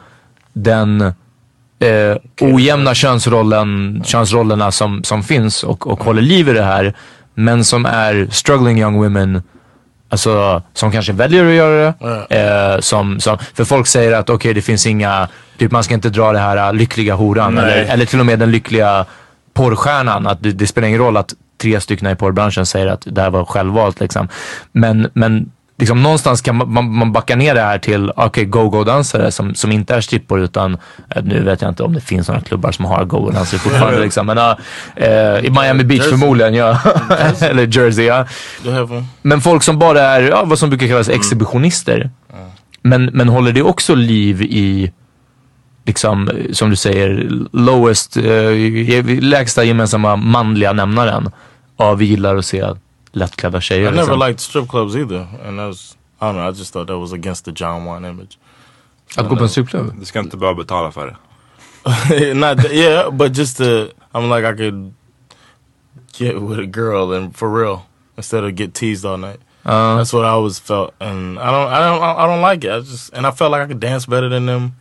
den 0.52 1.00
eh, 1.78 2.16
ojämna 2.40 2.94
könsrollen, 2.94 4.02
könsrollerna 4.06 4.72
som, 4.72 5.04
som 5.04 5.22
finns 5.22 5.62
och, 5.62 5.86
och 5.86 6.04
håller 6.04 6.22
liv 6.22 6.48
i 6.48 6.52
det 6.52 6.62
här. 6.62 6.94
Men 7.34 7.64
som 7.64 7.86
är 7.86 8.28
struggling 8.30 8.80
young 8.80 9.02
women 9.02 9.42
Alltså 10.12 10.62
som 10.74 10.92
kanske 10.92 11.12
väljer 11.12 11.46
att 11.46 11.54
göra 11.54 11.94
det. 11.98 12.74
Eh, 12.74 12.80
som, 12.80 13.20
som, 13.20 13.38
för 13.54 13.64
folk 13.64 13.86
säger 13.86 14.12
att 14.12 14.30
okej 14.30 14.54
det 14.54 14.62
finns 14.62 14.86
inga, 14.86 15.28
typ 15.58 15.72
man 15.72 15.84
ska 15.84 15.94
inte 15.94 16.10
dra 16.10 16.32
det 16.32 16.38
här 16.38 16.56
äh, 16.56 16.72
lyckliga 16.72 17.14
horan. 17.14 17.58
Eller, 17.58 17.84
eller 17.84 18.04
till 18.04 18.20
och 18.20 18.26
med 18.26 18.38
den 18.38 18.50
lyckliga 18.50 19.06
porrstjärnan. 19.54 20.26
Att 20.26 20.42
det, 20.42 20.52
det 20.52 20.66
spelar 20.66 20.88
ingen 20.88 21.00
roll 21.00 21.16
att 21.16 21.34
tre 21.60 21.80
stycken 21.80 22.10
i 22.10 22.16
porrbranschen 22.16 22.66
säger 22.66 22.86
att 22.86 23.02
det 23.06 23.20
här 23.20 23.30
var 23.30 23.44
självvalt. 23.44 24.00
Liksom. 24.00 24.28
Men, 24.72 25.10
men 25.12 25.50
liksom, 25.80 26.02
någonstans 26.02 26.40
kan 26.40 26.56
man, 26.56 26.72
man, 26.72 26.92
man 26.92 27.12
backa 27.12 27.36
ner 27.36 27.54
det 27.54 27.60
här 27.60 27.78
till 27.78 28.10
okej 28.16 28.44
go-go-dansare 28.44 29.30
som, 29.30 29.54
som 29.54 29.72
inte 29.72 29.94
är 29.94 30.00
strippor 30.00 30.40
utan, 30.40 30.78
eh, 31.14 31.22
nu 31.24 31.42
vet 31.42 31.62
jag 31.62 31.68
inte 31.68 31.82
om 31.82 31.94
det 31.94 32.00
finns 32.00 32.28
några 32.28 32.40
klubbar 32.40 32.72
som 32.72 32.84
har 32.84 33.04
go-go-dansare 33.04 33.58
fortfarande. 33.60 34.00
liksom. 34.00 34.26
Men 34.26 34.36
ja, 34.36 34.58
eh, 34.96 35.44
i 35.44 35.50
Miami 35.50 35.84
Beach 35.84 35.98
Jersey. 35.98 36.18
förmodligen, 36.18 36.54
ja. 36.54 36.78
eller 37.40 37.78
Jersey, 37.78 38.04
ja. 38.04 38.26
Men 39.22 39.40
folk 39.40 39.62
som 39.62 39.78
bara 39.78 40.00
är, 40.00 40.22
ja, 40.22 40.44
vad 40.44 40.58
som 40.58 40.70
brukar 40.70 40.86
kallas 40.86 41.08
exhibitionister. 41.08 42.10
Men, 42.82 43.04
men 43.04 43.28
håller 43.28 43.52
det 43.52 43.62
också 43.62 43.94
liv 43.94 44.42
i, 44.42 44.92
liksom, 45.86 46.30
som 46.52 46.70
du 46.70 46.76
säger, 46.76 47.28
lowest, 47.52 48.16
eh, 48.16 49.20
lägsta 49.20 49.64
gemensamma 49.64 50.16
manliga 50.16 50.72
nämnaren. 50.72 51.30
Ja, 51.80 51.94
vi 51.94 52.04
gillar 52.04 52.36
att 52.36 52.46
se 52.46 52.74
lättklädda 53.12 53.60
tjejer. 53.60 53.82
I 53.82 53.84
never 53.84 54.02
liksom. 54.02 54.18
liked 54.18 54.40
strip 54.40 54.68
clubs 54.68 54.96
either, 54.96 55.26
and 55.46 55.58
that 55.58 55.66
was 55.66 55.96
I 56.20 56.24
don't 56.24 56.34
know. 56.34 56.48
I 56.48 56.58
just 56.58 56.72
thought 56.72 56.86
that 56.86 56.98
was 56.98 57.12
against 57.12 57.44
the 57.44 57.52
John 57.56 57.84
Wayne 57.84 58.08
image. 58.08 58.38
Att 59.16 59.28
gå 59.28 59.36
på 59.36 59.42
en 59.42 59.48
strippklubb? 59.48 60.00
Du 60.00 60.04
ska 60.04 60.18
inte 60.18 60.36
behöva 60.36 60.56
betala 60.56 60.92
för 60.92 61.06
det. 61.06 62.34
Not 62.34 62.58
that, 62.58 62.72
yeah, 62.72 63.10
but 63.10 63.38
just 63.38 63.56
to 63.56 63.88
I'm 64.12 64.28
like 64.28 64.44
I 64.44 64.56
could 64.56 64.94
get 66.18 66.42
with 66.42 66.58
a 66.58 66.66
girl 66.66 67.12
and 67.12 67.36
for 67.36 67.48
real 67.60 67.78
instead 68.16 68.44
of 68.44 68.54
get 68.54 68.74
teased 68.74 69.04
all 69.04 69.18
night. 69.18 69.40
Uh, 69.64 69.96
That's 69.96 70.12
what 70.12 70.24
I 70.24 70.30
always 70.30 70.58
felt, 70.58 70.94
and 71.00 71.38
I 71.38 71.50
don't, 71.50 71.72
I 71.72 71.80
don't, 71.80 72.02
I 72.02 72.26
don't 72.26 72.42
like 72.42 72.64
it. 72.64 72.72
I 72.72 72.80
just 72.80 73.12
and 73.12 73.26
I 73.26 73.30
felt 73.30 73.52
like 73.52 73.62
I 73.62 73.66
could 73.66 73.80
dance 73.80 74.06
better 74.06 74.28
than 74.28 74.46
them. 74.46 74.72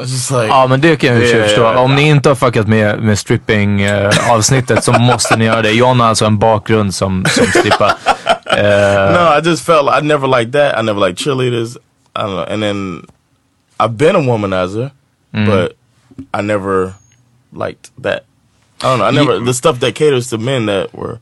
Like, 0.00 0.46
Ja 0.46 0.66
men 0.66 0.80
det 0.80 0.96
kan 0.96 1.14
jag 1.14 1.22
Yeah, 1.24 1.42
förstå. 1.42 1.60
yeah, 1.62 1.82
Om 1.84 1.94
ni 1.94 2.08
inte 2.08 2.28
har 2.28 2.36
fuckat 2.36 2.66
med, 2.68 2.98
med 3.02 3.18
stripping 3.18 3.82
eh, 3.82 4.30
avsnittet 4.32 4.84
så 4.84 4.92
måste 4.92 5.36
ni 5.36 5.44
göra 5.44 5.62
det. 5.62 5.70
John 5.72 6.00
har 6.00 6.08
alltså 6.08 6.24
en 6.24 6.38
bakgrund 6.38 6.94
som, 6.94 7.24
som 7.28 7.46
strippa. 7.46 7.94
Eh, 8.46 9.12
no, 9.12 9.38
I 9.38 9.40
just 9.44 9.66
felt 9.66 9.88
I 10.02 10.06
never 10.06 10.26
liked 10.38 10.52
that. 10.52 10.78
I 10.80 10.82
never 10.82 11.00
liked 11.08 11.18
cheerleaders. 11.18 11.76
I 12.14 12.20
don't 12.22 12.30
know. 12.36 12.44
And 12.52 12.62
then 12.62 13.06
I've 13.78 13.96
been 13.96 14.16
a 14.16 14.20
womanizer, 14.20 14.90
Mm. 15.34 15.46
but 15.46 15.72
I 16.38 16.42
never 16.42 16.92
liked 17.52 17.90
that. 18.02 18.20
I 18.82 18.86
don't 18.86 18.96
know. 18.98 19.08
I 19.08 19.10
never 19.10 19.44
the 19.46 19.52
stuff 19.54 19.80
that 19.80 19.94
caters 19.94 20.30
to 20.30 20.38
men 20.38 20.66
that 20.66 20.94
were. 20.94 21.18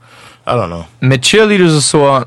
I 0.46 0.50
don't 0.50 0.68
know. 0.68 0.84
Med 1.00 1.24
cheerleaders 1.24 1.76
och 1.76 1.82
så, 1.82 2.24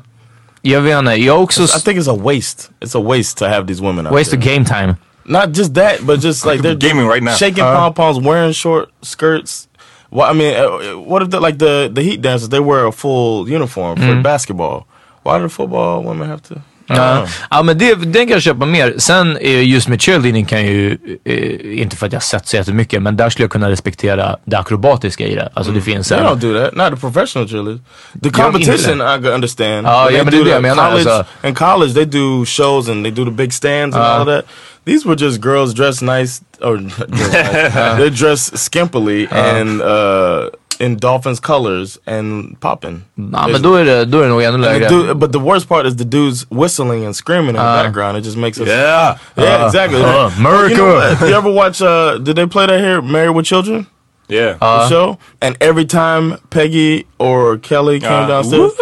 jag 0.62 0.80
vet 0.80 0.98
inte, 0.98 1.12
jag 1.14 1.42
också... 1.42 1.62
I 1.62 1.66
think 1.68 1.98
it's 2.00 2.10
a 2.12 2.18
waste. 2.22 2.62
It's 2.80 2.98
a 2.98 3.02
waste 3.16 3.38
to 3.38 3.44
have 3.54 3.66
these 3.66 3.82
women 3.82 4.06
out 4.06 4.14
Waste 4.14 4.30
there. 4.30 4.40
of 4.40 4.44
game 4.54 4.64
time. 4.64 4.96
Not 5.28 5.52
just 5.56 5.74
that, 5.74 6.06
but 6.06 6.20
just 6.20 6.46
like 6.46 6.62
they're 6.62 6.74
Gaming 6.88 7.06
right 7.06 7.22
now. 7.22 7.34
shaking 7.36 7.64
Uh. 7.64 7.74
pom 7.76 7.94
poms, 7.94 8.18
wearing 8.18 8.52
short 8.54 8.88
skirts. 9.02 9.68
Well, 10.10 10.30
I 10.30 10.34
mean, 10.34 10.54
uh, 10.56 11.10
what 11.10 11.22
if 11.22 11.30
the, 11.30 11.40
like 11.40 11.58
the 11.58 11.88
the 11.94 12.02
heat 12.02 12.22
dancers? 12.22 12.48
They 12.48 12.60
wear 12.60 12.86
a 12.86 12.92
full 12.92 13.48
uniform 13.48 13.96
for 13.96 14.04
Mm. 14.14 14.22
basketball. 14.22 14.84
Why 15.24 15.38
do 15.38 15.48
football 15.48 16.02
women 16.02 16.28
have 16.28 16.40
to? 16.48 16.54
Ja, 16.90 17.26
ja 17.50 17.62
men 17.62 17.78
det, 17.78 17.94
den 17.94 18.12
kan 18.12 18.28
jag 18.28 18.42
köpa 18.42 18.66
mer. 18.66 18.94
Sen 18.98 19.38
just 19.42 19.88
med 19.88 20.00
cheerleading 20.02 20.44
kan 20.46 20.58
jag 20.64 20.68
ju, 20.74 20.98
eh, 21.24 21.82
inte 21.82 21.96
för 21.96 22.06
att 22.06 22.12
jag 22.12 22.22
sett 22.22 22.46
så 22.46 22.56
jättemycket, 22.56 23.02
men 23.02 23.16
där 23.16 23.30
skulle 23.30 23.44
jag 23.44 23.50
kunna 23.50 23.70
respektera 23.70 24.36
det 24.44 24.58
akrobatiska 24.58 25.26
i 25.26 25.34
det. 25.34 25.48
Alltså 25.54 25.72
det 25.72 25.80
finns 25.80 26.08
They 26.08 26.18
en... 26.18 26.24
don't 26.26 26.34
do 26.40 26.58
that. 26.64 26.74
Not 26.76 26.90
the 26.90 26.96
professional 27.06 27.48
cheerleaders. 27.48 27.80
The 28.12 28.18
Gör 28.18 28.20
de 28.22 28.28
inte 28.28 28.40
competition? 28.42 29.00
I 29.00 29.04
could 29.22 29.34
understand. 29.34 29.86
Ja, 29.86 30.04
When 30.04 30.14
ja, 30.14 30.24
they 30.24 30.24
men 30.24 30.26
det 30.32 30.36
är 30.36 30.38
do 30.38 30.44
det 30.44 30.50
the 30.50 30.54
jag 30.54 30.62
menar, 30.62 30.90
College, 30.90 31.10
alltså. 31.10 31.46
In 31.46 31.54
college 31.54 31.94
they 31.94 32.04
do 32.04 32.44
shows 32.46 32.88
and 32.88 33.04
they 33.04 33.10
do 33.12 33.24
the 33.24 33.30
big 33.30 33.52
stands 33.52 33.96
and 33.96 34.04
Ja. 34.04 34.08
all 34.08 34.26
that. 34.26 34.44
These 34.88 35.04
were 35.08 35.16
just 35.16 35.40
girls 35.40 35.74
dressed 35.74 36.02
nice 36.02 36.40
or 36.62 36.76
dressed 36.78 37.08
nice. 37.08 37.74
They're 37.98 38.10
dressed 38.10 38.54
skimpily 38.56 39.28
and 39.30 39.80
uh, 39.82 40.50
in 40.80 40.96
dolphins 40.96 41.40
colors 41.40 41.98
and 42.06 42.56
popping. 42.60 43.02
Ja, 43.32 43.48
men 43.48 43.62
då 43.62 43.74
är 43.74 43.84
det, 43.84 44.04
då 44.04 44.18
är 44.18 44.22
det 44.22 44.28
nog 44.28 44.42
ännu 44.42 44.54
And 44.54 44.64
lägre. 44.64 44.88
dude, 44.88 45.14
but 45.14 45.32
the 45.32 45.38
worst 45.38 45.68
part 45.68 45.86
is 45.86 45.96
the 45.96 46.04
dudes 46.04 46.46
whistling 46.50 47.04
and 47.04 47.14
screaming 47.16 47.48
in 47.50 47.54
the 47.56 47.60
Uh. 47.62 47.82
background. 47.84 48.16
It 48.18 48.24
just 48.24 48.36
makes 48.36 48.60
us 48.60 48.68
Yeah. 48.68 49.16
yeah, 49.36 49.60
Uh, 49.62 49.66
exactly. 49.66 50.02
uh, 50.02 50.30
America. 50.38 50.74
You, 50.74 51.16
know 51.20 51.26
you 51.28 51.34
ever 51.36 51.52
watch? 51.52 51.82
Uh, 51.82 52.18
did 52.22 52.36
they 52.36 52.46
play 52.46 52.66
that 52.66 52.80
here? 52.80 53.02
Married 53.02 53.34
with 53.36 53.46
Children. 53.46 53.86
Yeah. 54.30 54.56
the 54.60 54.88
show. 54.88 55.16
And 55.40 55.56
every 55.60 55.84
time 55.86 56.36
Peggy 56.50 57.06
or 57.18 57.58
Kelly 57.58 57.98
came 58.00 58.12
Uh, 58.24 58.28
downstairs! 58.28 58.72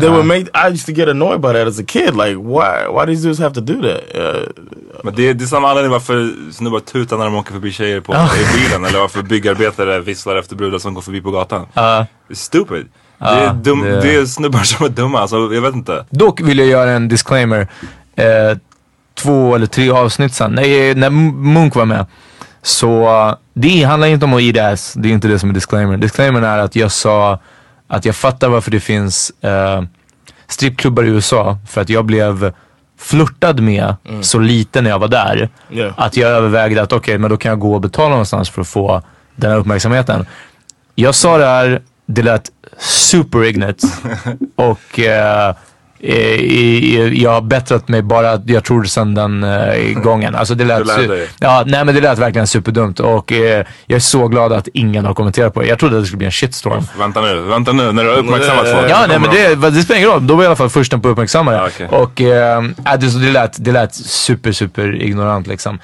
They 0.00 0.08
would 0.08 0.26
make. 0.26 0.46
I 0.54 0.68
used 0.72 0.86
to 0.86 0.92
get 0.92 1.08
annoyed 1.08 1.40
by 1.40 1.52
that 1.52 1.66
as 1.68 1.80
a 1.80 1.84
kid. 1.86 2.14
Like, 2.16 2.36
why? 2.36 2.86
Why 2.92 3.06
these 3.06 3.22
dudes 3.22 3.38
have 3.38 3.54
to 3.54 3.60
do 3.60 3.82
that? 3.82 4.00
Uh, 4.14 4.48
Men 5.04 5.14
det, 5.14 5.32
det 5.32 5.44
är 5.44 5.46
samma 5.46 5.68
anledning 5.68 5.92
varför 5.92 6.30
snubbar 6.52 6.80
tutar 6.80 7.16
när 7.18 7.24
de 7.24 7.34
åker 7.34 7.52
förbi 7.52 7.72
tjejer 7.72 8.00
på, 8.00 8.12
i 8.14 8.58
bilen. 8.60 8.84
Eller 8.84 8.98
varför 8.98 9.22
byggarbetare 9.22 10.00
visslar 10.00 10.36
efter 10.36 10.56
brudar 10.56 10.78
som 10.78 10.94
går 10.94 11.02
förbi 11.02 11.20
på 11.20 11.30
gatan. 11.30 11.66
Är 11.74 12.06
stupid. 12.34 12.86
det, 13.18 13.24
är 13.26 13.54
dum, 13.54 13.80
det- 13.82 14.00
det... 14.00 14.14
är 14.14 14.26
snubbar 14.26 14.60
som 14.60 14.86
är 14.86 14.90
dumma. 14.90 15.20
Alltså, 15.20 15.36
jag 15.36 15.62
vet 15.62 15.74
inte. 15.74 16.04
Dock 16.10 16.40
vill 16.40 16.58
jag 16.58 16.68
göra 16.68 16.90
en 16.90 17.08
disclaimer. 17.08 17.68
Eh, 18.16 18.58
två 19.14 19.54
eller 19.54 19.66
tre 19.66 19.90
avsnitt 19.90 20.34
sen, 20.34 20.52
nej, 20.52 20.94
när 20.94 21.10
Munk 21.10 21.74
var 21.74 21.84
med. 21.84 22.06
Så 22.62 23.02
eh, 23.28 23.34
det 23.54 23.82
handlar 23.82 24.08
inte 24.08 24.24
om 24.24 24.34
att 24.34 24.40
eat 24.42 24.72
ass. 24.72 24.94
Det 24.96 25.08
är 25.08 25.12
inte 25.12 25.28
det 25.28 25.38
som 25.38 25.50
är 25.50 25.54
disclaimer. 25.54 25.96
Disclaimern 25.96 26.44
är 26.44 26.58
att 26.58 26.76
jag 26.76 26.92
sa 26.92 27.38
att 27.88 28.04
jag 28.04 28.16
fattar 28.16 28.48
varför 28.48 28.70
det 28.70 28.80
finns 28.80 29.30
eh, 29.40 29.82
strippklubbar 30.46 31.04
i 31.04 31.08
USA. 31.08 31.58
För 31.68 31.80
att 31.80 31.88
jag 31.88 32.04
blev 32.04 32.52
flörtad 32.98 33.60
med 33.60 33.94
så 34.20 34.38
lite 34.38 34.80
när 34.80 34.90
jag 34.90 34.98
var 34.98 35.08
där. 35.08 35.48
Yeah. 35.70 35.94
Att 35.96 36.16
jag 36.16 36.30
övervägde 36.30 36.82
att 36.82 36.92
okej, 36.92 37.18
men 37.18 37.30
då 37.30 37.36
kan 37.36 37.48
jag 37.48 37.58
gå 37.58 37.74
och 37.74 37.80
betala 37.80 38.08
någonstans 38.08 38.50
för 38.50 38.60
att 38.60 38.68
få 38.68 39.02
den 39.36 39.50
här 39.50 39.58
uppmärksamheten. 39.58 40.26
Jag 40.94 41.14
sa 41.14 41.38
det 41.38 41.46
här, 41.46 41.82
det 42.06 42.22
lät 42.22 42.50
super 42.78 43.44
ignorant. 43.44 43.82
och 44.56 44.98
eh, 44.98 45.54
jag 45.98 47.30
har 47.30 47.40
bättrat 47.40 47.88
mig 47.88 48.02
bara, 48.02 48.42
jag 48.46 48.64
tror 48.64 48.84
sen 48.84 49.14
den 49.14 49.44
eh, 49.44 50.00
gången. 50.02 50.34
Alltså 50.34 50.54
det 50.54 50.64
lät, 50.64 50.86
Du 50.96 51.28
ja, 51.38 51.64
nej 51.66 51.84
men 51.84 51.94
det 51.94 52.00
lät 52.00 52.18
verkligen 52.18 52.46
superdumt 52.46 53.00
och 53.00 53.32
eh, 53.32 53.66
jag 53.86 53.96
är 53.96 54.00
så 54.00 54.28
glad 54.28 54.52
att 54.52 54.68
ingen 54.74 55.04
har 55.04 55.14
kommenterat 55.14 55.54
på 55.54 55.60
det. 55.60 55.66
Jag 55.66 55.78
trodde 55.78 55.96
att 55.96 56.02
det 56.02 56.06
skulle 56.06 56.18
bli 56.18 56.26
en 56.26 56.32
shitstorm. 56.32 56.84
Vänta 56.98 57.20
nu, 57.20 57.40
vänta 57.40 57.72
nu. 57.72 57.92
När 57.92 58.04
du 58.04 58.10
har 58.10 58.16
uppmärksammat 58.16 58.70
folk. 58.72 58.90
Ja, 58.90 59.04
nej 59.08 59.18
men 59.20 59.30
det, 59.30 59.70
det 59.70 59.82
spelar 59.82 59.98
ingen 59.98 60.10
roll. 60.10 60.26
Då 60.26 60.34
var 60.34 60.42
jag 60.42 60.46
i 60.46 60.50
alla 60.50 60.56
fall 60.56 60.70
försten 60.70 61.00
på 61.00 61.08
att 61.08 61.12
uppmärksamma 61.12 61.50
det. 61.50 61.56
Ja, 61.56 61.68
okej. 61.74 61.88
Och 61.88 62.20
eh, 62.20 62.58
äh, 62.58 62.98
det, 63.00 63.20
det, 63.20 63.30
lät, 63.30 63.64
det 63.64 63.72
lät 63.72 63.94
super, 63.94 64.52
super 64.52 65.02
ignorant 65.02 65.46
liksom. 65.46 65.78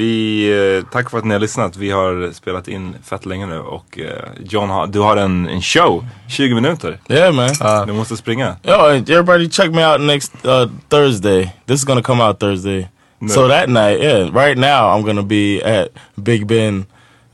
Vi, 0.00 0.78
eh, 0.78 0.84
tack 0.92 1.10
för 1.10 1.18
att 1.18 1.24
ni 1.24 1.32
har 1.32 1.40
lyssnat. 1.40 1.76
Vi 1.76 1.90
har 1.90 2.32
spelat 2.32 2.68
in 2.68 2.94
fett 3.04 3.26
länge 3.26 3.46
nu 3.46 3.58
och 3.58 3.98
eh, 3.98 4.28
John, 4.44 4.70
har, 4.70 4.86
du 4.86 4.98
har 5.00 5.16
en, 5.16 5.48
en 5.48 5.62
show, 5.62 6.06
20 6.28 6.54
minuter. 6.54 6.98
yeah, 7.08 7.34
man. 7.34 7.86
Du 7.86 7.92
måste 7.92 8.16
springa. 8.16 8.56
Yo, 8.62 8.72
everybody, 8.72 9.48
check 9.48 9.70
me 9.70 9.86
out 9.86 10.00
next 10.00 10.32
uh, 10.44 10.66
Thursday. 10.88 11.52
This 11.66 11.80
is 11.80 11.84
gonna 11.84 12.02
come 12.02 12.24
out 12.24 12.40
Thursday. 12.40 12.88
So 13.28 13.48
that 13.48 13.68
night, 13.68 14.00
yeah, 14.02 14.30
right 14.44 14.58
now 14.58 14.96
I'm 14.96 15.04
gonna 15.04 15.22
be 15.22 15.62
at 15.62 15.88
Big 16.14 16.46
Ben 16.46 16.86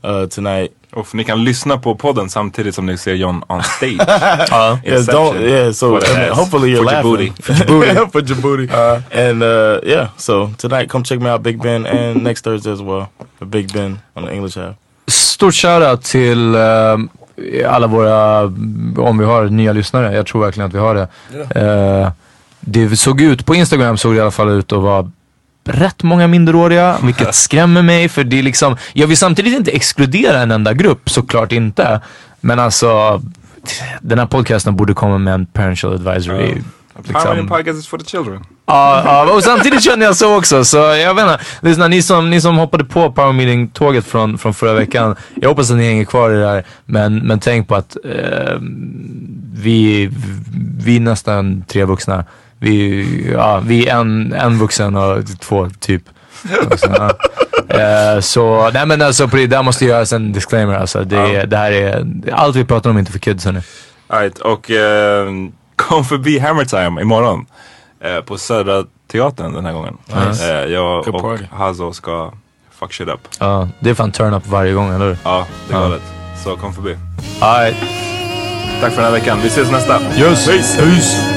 uh, 0.03 0.27
tonight. 0.27 0.71
Och 0.97 1.15
ni 1.15 1.23
kan 1.23 1.43
lyssna 1.43 1.77
på 1.77 1.95
podden 1.95 2.29
samtidigt 2.29 2.75
som 2.75 2.85
ni 2.85 2.97
ser 2.97 3.13
John 3.13 3.43
on 3.47 3.63
stage. 3.63 3.97
Ja. 4.49 4.79
Yes, 4.85 5.07
don't. 5.07 5.41
Yeah, 5.41 5.71
so 5.71 5.97
ass. 5.97 6.37
hopefully 6.37 6.69
you're 6.69 6.77
For 6.77 6.91
laughing. 6.91 7.33
Djibouti. 7.35 8.11
for 8.11 8.21
Djibouti. 8.21 8.67
and 9.11 9.43
uh, 9.43 9.79
yeah, 9.83 10.07
so 10.17 10.49
tonight 10.57 10.89
come 10.89 11.03
check 11.03 11.19
me 11.19 11.29
out 11.29 11.43
Big 11.43 11.61
Ben 11.61 11.85
and 11.85 12.23
next 12.23 12.43
Thursday 12.43 12.71
as 12.71 12.81
well. 12.81 13.05
The 13.39 13.45
Big 13.45 13.73
Ben 13.73 13.99
on 14.15 14.25
the 14.25 14.33
English 14.33 14.55
half. 14.59 14.75
Stort 15.07 15.53
shoutout 15.53 16.03
till 16.03 16.55
eh, 16.55 17.71
alla 17.73 17.87
våra, 17.87 18.41
om 18.97 19.17
vi 19.17 19.25
har 19.25 19.45
nya 19.49 19.73
lyssnare. 19.73 20.15
Jag 20.15 20.27
tror 20.27 20.41
verkligen 20.41 20.67
att 20.67 20.73
vi 20.73 20.79
har 20.79 20.95
det. 20.95 21.07
Eh, 21.61 22.09
det 22.59 22.97
såg 22.97 23.21
ut, 23.21 23.45
på 23.45 23.55
Instagram 23.55 23.97
såg 23.97 24.13
det 24.13 24.17
i 24.17 24.21
alla 24.21 24.31
fall 24.31 24.49
ut 24.49 24.71
att 24.71 24.81
vara 24.81 25.11
rätt 25.67 26.03
många 26.03 26.27
minderåriga, 26.27 26.97
vilket 27.03 27.35
skrämmer 27.35 27.81
mig 27.81 28.09
för 28.09 28.23
det 28.23 28.39
är 28.39 28.43
liksom, 28.43 28.77
jag 28.93 29.07
vill 29.07 29.17
samtidigt 29.17 29.57
inte 29.57 29.71
exkludera 29.71 30.39
en 30.39 30.51
enda 30.51 30.73
grupp, 30.73 31.09
såklart 31.09 31.51
inte. 31.51 32.01
Men 32.41 32.59
alltså, 32.59 33.21
den 34.01 34.19
här 34.19 34.25
podcasten 34.25 34.75
borde 34.75 34.93
komma 34.93 35.17
med 35.17 35.33
en 35.33 35.45
parental 35.45 35.93
advisory. 35.93 36.61
How 37.13 37.35
many 37.35 37.47
podcasts 37.47 37.79
is 37.79 37.87
for 37.87 37.97
the 37.97 38.05
children? 38.05 38.43
Ja, 38.65 39.01
ja, 39.05 39.33
och 39.35 39.43
samtidigt 39.43 39.83
känner 39.83 40.05
jag 40.05 40.15
så 40.15 40.37
också. 40.37 40.65
Så 40.65 40.77
jag 40.77 41.13
vet 41.13 41.23
inte. 41.23 41.39
Lyssna, 41.61 41.87
ni 41.87 42.01
som, 42.01 42.29
ni 42.29 42.41
som 42.41 42.57
hoppade 42.57 42.83
på 42.83 43.11
Power 43.11 43.33
Meeting-tåget 43.33 44.05
från, 44.05 44.37
från 44.37 44.53
förra 44.53 44.73
veckan. 44.73 45.15
Jag 45.35 45.49
hoppas 45.49 45.71
att 45.71 45.77
ni 45.77 45.87
hänger 45.87 46.05
kvar 46.05 46.29
i 46.29 46.33
det 46.33 46.41
där. 46.41 46.65
Men, 46.85 47.17
men 47.17 47.39
tänk 47.39 47.67
på 47.67 47.75
att 47.75 47.97
eh, 48.05 48.57
vi, 49.53 50.09
vi 50.77 50.95
är 50.95 50.99
nästan 50.99 51.63
tre 51.67 51.85
vuxna. 51.85 52.25
Vi, 52.59 53.05
ja, 53.33 53.59
vi 53.65 53.87
är 53.87 53.99
en, 53.99 54.33
en 54.33 54.59
vuxen 54.59 54.95
och 54.95 55.23
två 55.39 55.69
typ. 55.79 56.03
vuxna, 56.69 56.95
ja. 56.97 57.11
Eh, 57.69 58.19
så 58.19 58.69
nej 58.73 58.85
men 58.85 59.01
alltså 59.01 59.27
på 59.27 59.35
det 59.37 59.47
där 59.47 59.63
måste 59.63 59.85
göras 59.85 60.13
en 60.13 60.33
disclaimer 60.33 60.73
alltså. 60.73 61.03
Det, 61.03 61.45
det 61.45 61.57
här 61.57 61.71
är, 61.71 62.05
allt 62.31 62.55
vi 62.55 62.65
pratar 62.65 62.89
om 62.89 62.95
är 62.95 62.99
inte 62.99 63.11
för 63.11 63.19
kids 63.19 63.45
hörni. 63.45 63.59
Alright, 64.07 64.37
och 64.39 64.71
eh, 64.71 65.27
kom 65.75 66.05
förbi 66.05 66.39
Hammer 66.39 66.65
Time 66.65 67.01
imorgon. 67.01 67.45
Eh, 68.03 68.21
på 68.21 68.37
Södra 68.37 68.83
Teatern 69.11 69.53
den 69.53 69.65
här 69.65 69.73
gången. 69.73 69.97
Nice. 70.27 70.53
Eh, 70.63 70.71
jag 70.71 71.07
och. 71.07 71.39
Hazo 71.51 71.93
ska 71.93 72.31
fuck 72.79 72.93
shit 72.93 73.07
up. 73.07 73.19
Ja, 73.39 73.69
det 73.79 73.89
är 73.89 73.93
fan 73.93 74.11
turn 74.11 74.33
up 74.33 74.47
varje 74.47 74.73
gång, 74.73 74.89
eller 74.95 75.05
hur? 75.05 75.17
Ja, 75.23 75.47
det 75.67 75.73
är 75.73 75.77
Ja. 75.77 75.83
galet. 75.83 76.01
Så 76.43 76.55
kom 76.55 76.73
förbi. 76.73 76.97
Alright. 77.39 77.75
Tack 78.81 78.93
för 78.93 79.01
den 79.01 79.11
här 79.11 79.19
veckan. 79.19 79.39
Vi 79.41 79.47
ses 79.47 79.71
nästa. 79.71 80.01
Yes. 80.01 80.45
Peace. 80.47 80.81
Peace. 80.81 81.36